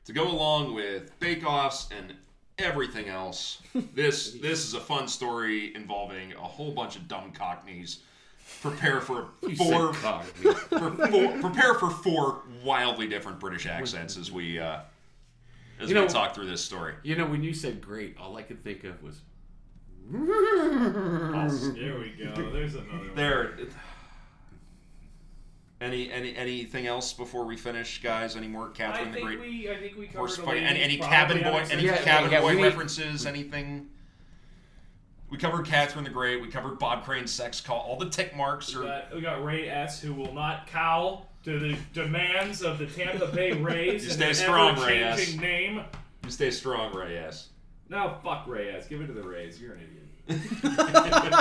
To 0.04 0.12
go 0.12 0.30
along 0.30 0.74
with 0.74 1.18
Bake 1.20 1.44
Offs 1.44 1.88
and 1.96 2.14
everything 2.58 3.08
else, 3.08 3.60
this 3.94 4.32
this 4.34 4.64
is 4.64 4.74
a 4.74 4.80
fun 4.80 5.08
story 5.08 5.74
involving 5.74 6.32
a 6.34 6.38
whole 6.38 6.72
bunch 6.72 6.96
of 6.96 7.08
dumb 7.08 7.32
cockneys. 7.32 8.00
Prepare 8.62 9.00
for 9.00 9.28
You 9.48 9.56
four 9.56 9.94
said 9.94 10.22
for 10.68 10.90
four, 11.08 11.38
prepare 11.40 11.74
for 11.74 11.90
four 11.90 12.42
wildly 12.64 13.06
different 13.06 13.38
British 13.40 13.66
accents 13.66 14.16
as 14.16 14.32
we 14.32 14.58
uh, 14.58 14.80
as 15.80 15.88
You 15.90 15.94
we 15.94 16.00
know- 16.02 16.08
talk 16.08 16.34
through 16.34 16.46
this 16.46 16.64
story. 16.64 16.94
you 17.02 17.14
know, 17.16 17.26
when 17.26 17.42
you 17.42 17.52
said 17.54 17.80
great, 17.80 18.16
all 18.18 18.36
I 18.36 18.42
could 18.42 18.64
think 18.64 18.84
of 18.84 19.02
was 19.02 19.20
Oh, 20.10 21.72
There 21.76 21.98
we 21.98 22.10
go. 22.18 22.50
There's 22.50 22.74
another 22.74 22.88
one. 22.98 23.14
There. 23.14 23.58
Any 25.80 26.10
any 26.10 26.34
anything 26.34 26.86
else 26.88 27.12
before 27.12 27.44
we 27.44 27.56
finish, 27.56 28.02
guys? 28.02 28.34
Any 28.34 28.48
more 28.48 28.68
I 28.68 28.72
Catherine 28.76 29.12
the 29.12 29.20
Great 29.20 29.40
we 29.40 29.70
I 29.70 29.76
think 29.76 29.96
we 29.96 30.06
covered 30.06 30.18
horse 30.18 30.36
fight? 30.36 30.62
Any, 30.62 30.82
any 30.82 30.96
cabin 30.96 31.42
boy? 31.42 31.64
Any 31.70 31.84
Yeah, 31.84 31.98
cabin 31.98 32.32
yeah, 32.32 32.40
boy 32.40 32.48
we 32.50 32.56
need- 32.56 32.62
references? 32.64 33.26
Anything? 33.26 33.88
We 35.30 35.38
covered 35.38 35.66
Catherine 35.66 36.04
the 36.04 36.10
Great. 36.10 36.40
We 36.40 36.48
covered 36.48 36.78
Bob 36.80 37.04
Crane's 37.04 37.30
sex 37.32 37.60
call. 37.60 37.80
All 37.80 37.96
the 37.98 38.08
tick 38.08 38.34
marks 38.34 38.74
We 38.74 38.82
got, 38.82 39.14
we 39.14 39.20
got 39.20 39.44
Ray 39.44 39.68
S, 39.68 40.00
who 40.00 40.14
will 40.14 40.32
not 40.32 40.66
cowl 40.66 41.28
to 41.44 41.58
the 41.58 41.76
demands 41.92 42.62
of 42.62 42.78
the 42.78 42.86
Tampa 42.86 43.26
Bay 43.28 43.52
Rays 43.60 44.04
You 44.04 44.10
stay 44.10 44.18
their 44.24 44.34
strong, 44.34 44.80
Ray 44.80 45.02
S. 45.02 45.12
ever-changing 45.18 45.40
name. 45.40 45.82
You 46.24 46.30
stay 46.30 46.50
strong, 46.50 46.94
Ray. 46.94 47.12
Yes. 47.14 47.50
No, 47.90 48.16
fuck 48.24 48.46
Ray 48.48 48.70
S. 48.70 48.88
Give 48.88 49.00
it 49.02 49.06
to 49.08 49.12
the 49.12 49.22
Rays. 49.22 49.60
You're 49.60 49.74
an 49.74 49.80
idiot. 49.80 50.07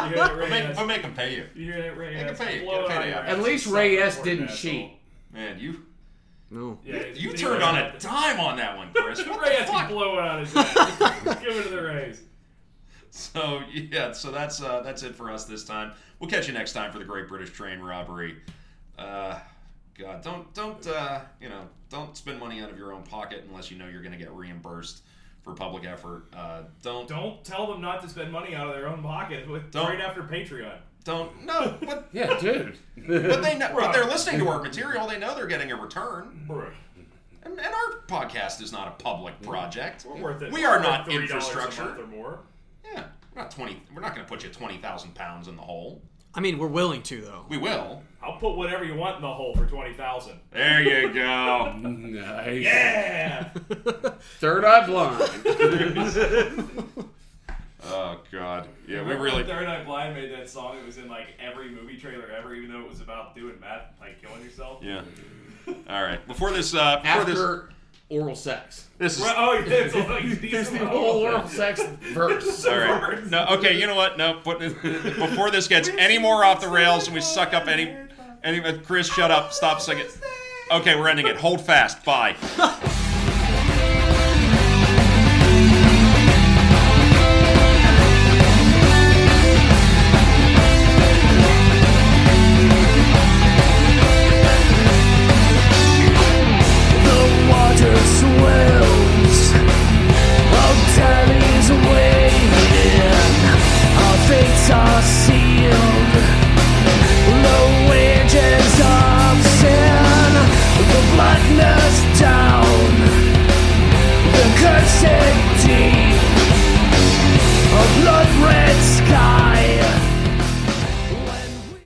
You 0.07 0.13
hear 0.13 0.15
that, 0.15 0.37
Ray 0.37 0.49
Make, 0.49 0.63
S? 0.63 0.77
we'll 0.77 0.85
make 0.85 1.01
them 1.01 1.13
pay 1.13 1.35
you. 1.35 1.45
You 1.55 1.73
hear 1.73 1.81
that, 1.81 1.97
Ray 1.97 2.13
They 2.13 2.19
can 2.21 2.29
S? 2.29 2.37
pay 2.39 2.59
you. 2.59 2.63
Blow 2.65 2.87
Get 2.87 3.05
your 3.05 3.15
At 3.15 3.41
least 3.41 3.67
Ray 3.67 3.97
S. 3.97 4.21
Didn't 4.21 4.47
cheat. 4.49 4.91
Man, 5.33 5.59
you 5.59 5.83
No. 6.49 6.79
Yeah, 6.85 7.03
you 7.13 7.31
he 7.31 7.35
turned 7.35 7.61
on 7.63 7.77
a 7.77 7.97
dime 7.99 8.39
on 8.39 8.55
that 8.57 8.77
one, 8.77 8.89
Chris. 8.93 9.25
What 9.27 9.41
Ray 9.41 9.49
the 9.49 9.61
S. 9.61 9.69
fuck? 9.69 9.87
He 9.87 9.93
blow 9.93 10.13
it 10.17 10.19
on 10.23 10.39
his 10.39 10.55
ass. 10.55 11.41
Give 11.41 11.55
it 11.55 11.63
to 11.63 11.69
the 11.69 11.81
Rays. 11.81 12.21
So 13.09 13.61
yeah, 13.73 14.11
so 14.13 14.31
that's 14.31 14.61
uh, 14.61 14.81
that's 14.81 15.03
it 15.03 15.15
for 15.15 15.31
us 15.31 15.45
this 15.45 15.63
time. 15.63 15.91
We'll 16.19 16.29
catch 16.29 16.47
you 16.47 16.53
next 16.53 16.73
time 16.73 16.91
for 16.91 16.99
the 16.99 17.05
Great 17.05 17.27
British 17.27 17.51
Train 17.51 17.79
Robbery. 17.79 18.35
Uh, 18.97 19.39
God, 19.97 20.21
don't 20.23 20.53
don't 20.53 20.85
uh, 20.87 21.21
you 21.41 21.49
know 21.49 21.67
don't 21.89 22.15
spend 22.15 22.39
money 22.39 22.61
out 22.61 22.69
of 22.69 22.77
your 22.77 22.93
own 22.93 23.03
pocket 23.03 23.43
unless 23.49 23.71
you 23.71 23.77
know 23.77 23.87
you're 23.87 24.01
going 24.01 24.11
to 24.11 24.17
get 24.17 24.31
reimbursed 24.31 25.01
for 25.47 25.53
public 25.53 25.85
effort. 25.85 26.23
Uh, 26.35 26.61
don't 26.81 27.07
Don't 27.07 27.43
tell 27.43 27.67
them 27.67 27.81
not 27.81 28.01
to 28.03 28.09
spend 28.09 28.31
money 28.31 28.53
out 28.53 28.67
of 28.67 28.75
their 28.75 28.87
own 28.87 29.01
pocket 29.01 29.49
with 29.49 29.71
Don't- 29.71 29.87
right 29.87 30.01
after 30.01 30.23
Patreon. 30.23 30.77
don't 31.05 31.45
no, 31.45 31.77
but 31.81 32.09
Yeah, 32.13 32.37
dude. 32.39 32.77
but 33.07 33.41
they 33.41 33.57
know, 33.57 33.71
but 33.73 33.93
they're 33.93 34.05
listening 34.05 34.39
to 34.41 34.47
our 34.49 34.61
material. 34.61 35.07
They 35.07 35.17
know 35.17 35.33
they're 35.35 35.47
getting 35.47 35.71
a 35.71 35.75
return. 35.81 36.45
Bruh. 36.49 36.71
And, 37.43 37.57
and 37.57 37.73
our 37.73 38.01
podcast 38.07 38.61
is 38.61 38.73
not 38.73 38.89
a 38.89 38.91
public 39.03 39.41
project. 39.41 40.05
We're 40.05 40.21
worth 40.21 40.41
it. 40.41 40.51
We 40.51 40.63
We're 40.63 40.71
worth 40.71 40.83
not 40.83 41.07
$3 41.07 41.11
a 41.17 41.21
infrastructure. 41.21 41.85
month 41.85 41.99
or 42.01 42.07
more. 42.07 42.39
Yeah, 42.83 43.03
we're 43.33 43.41
not 43.43 43.51
twenty. 43.51 43.81
We're 43.95 44.01
not 44.01 44.15
going 44.15 44.25
to 44.25 44.29
put 44.29 44.43
you 44.43 44.49
twenty 44.49 44.77
thousand 44.79 45.15
pounds 45.15 45.47
in 45.47 45.55
the 45.55 45.61
hole. 45.61 46.01
I 46.37 46.39
mean, 46.39 46.59
we're 46.59 46.67
willing 46.67 47.01
to 47.03 47.19
though. 47.21 47.45
We 47.49 47.57
will. 47.57 48.03
I'll 48.21 48.37
put 48.37 48.55
whatever 48.55 48.83
you 48.83 48.93
want 48.93 49.15
in 49.15 49.23
the 49.23 49.33
hole 49.33 49.55
for 49.55 49.65
twenty 49.65 49.95
thousand. 49.95 50.39
There 50.51 50.83
you 50.83 51.11
go. 51.11 51.73
Nice. 51.81 52.63
Yeah. 52.63 53.49
Third 54.39 54.63
eye 54.63 54.85
blind. 54.85 55.19
oh 57.85 58.21
God. 58.31 58.67
Yeah, 58.87 59.03
we 59.03 59.13
really. 59.15 59.43
Third 59.43 59.67
Eye 59.67 59.83
Blind 59.83 60.15
made 60.15 60.31
that 60.31 60.49
song. 60.49 60.77
It 60.77 60.85
was 60.85 60.97
in 60.97 61.09
like 61.09 61.27
every 61.39 61.69
movie 61.69 61.97
trailer 61.97 62.29
ever, 62.29 62.53
even 62.53 62.71
though 62.71 62.81
it 62.81 62.89
was 62.89 63.01
about 63.01 63.35
doing 63.35 63.59
meth, 63.59 63.93
like 63.99 64.21
killing 64.21 64.43
yourself. 64.43 64.83
Yeah. 64.83 65.01
All 65.67 66.03
right. 66.03 66.25
Before 66.27 66.51
this, 66.51 66.73
uh, 66.73 66.99
before 67.01 67.25
this, 67.25 67.39
After 67.39 67.69
oral 68.09 68.35
sex. 68.35 68.87
this 68.97 69.17
is. 69.17 69.23
Right, 69.23 69.35
oh, 69.37 69.53
yeah, 69.53 69.73
it's 69.73 69.95
like 69.95 70.41
There's 70.51 70.69
the 70.69 70.85
whole 70.85 71.21
oral 71.21 71.47
sex 71.47 71.81
verse. 72.13 72.65
All 72.65 72.77
right. 72.77 73.25
No. 73.27 73.45
Okay. 73.51 73.79
You 73.79 73.87
know 73.87 73.95
what? 73.95 74.17
No. 74.17 74.39
But 74.43 74.59
before 74.59 75.51
this 75.51 75.67
gets 75.67 75.89
any 75.89 76.17
more 76.17 76.43
off 76.43 76.61
the 76.61 76.69
rails 76.69 77.07
and 77.07 77.15
we 77.15 77.21
suck 77.21 77.53
up 77.53 77.67
any, 77.67 77.95
any. 78.43 78.77
Chris, 78.79 79.07
shut 79.07 79.31
up. 79.31 79.53
Stop 79.53 79.81
singing. 79.81 80.05
Okay, 80.71 80.95
we're 80.95 81.07
ending 81.07 81.27
it. 81.27 81.37
Hold 81.37 81.61
fast. 81.61 82.03
Bye. 82.03 82.35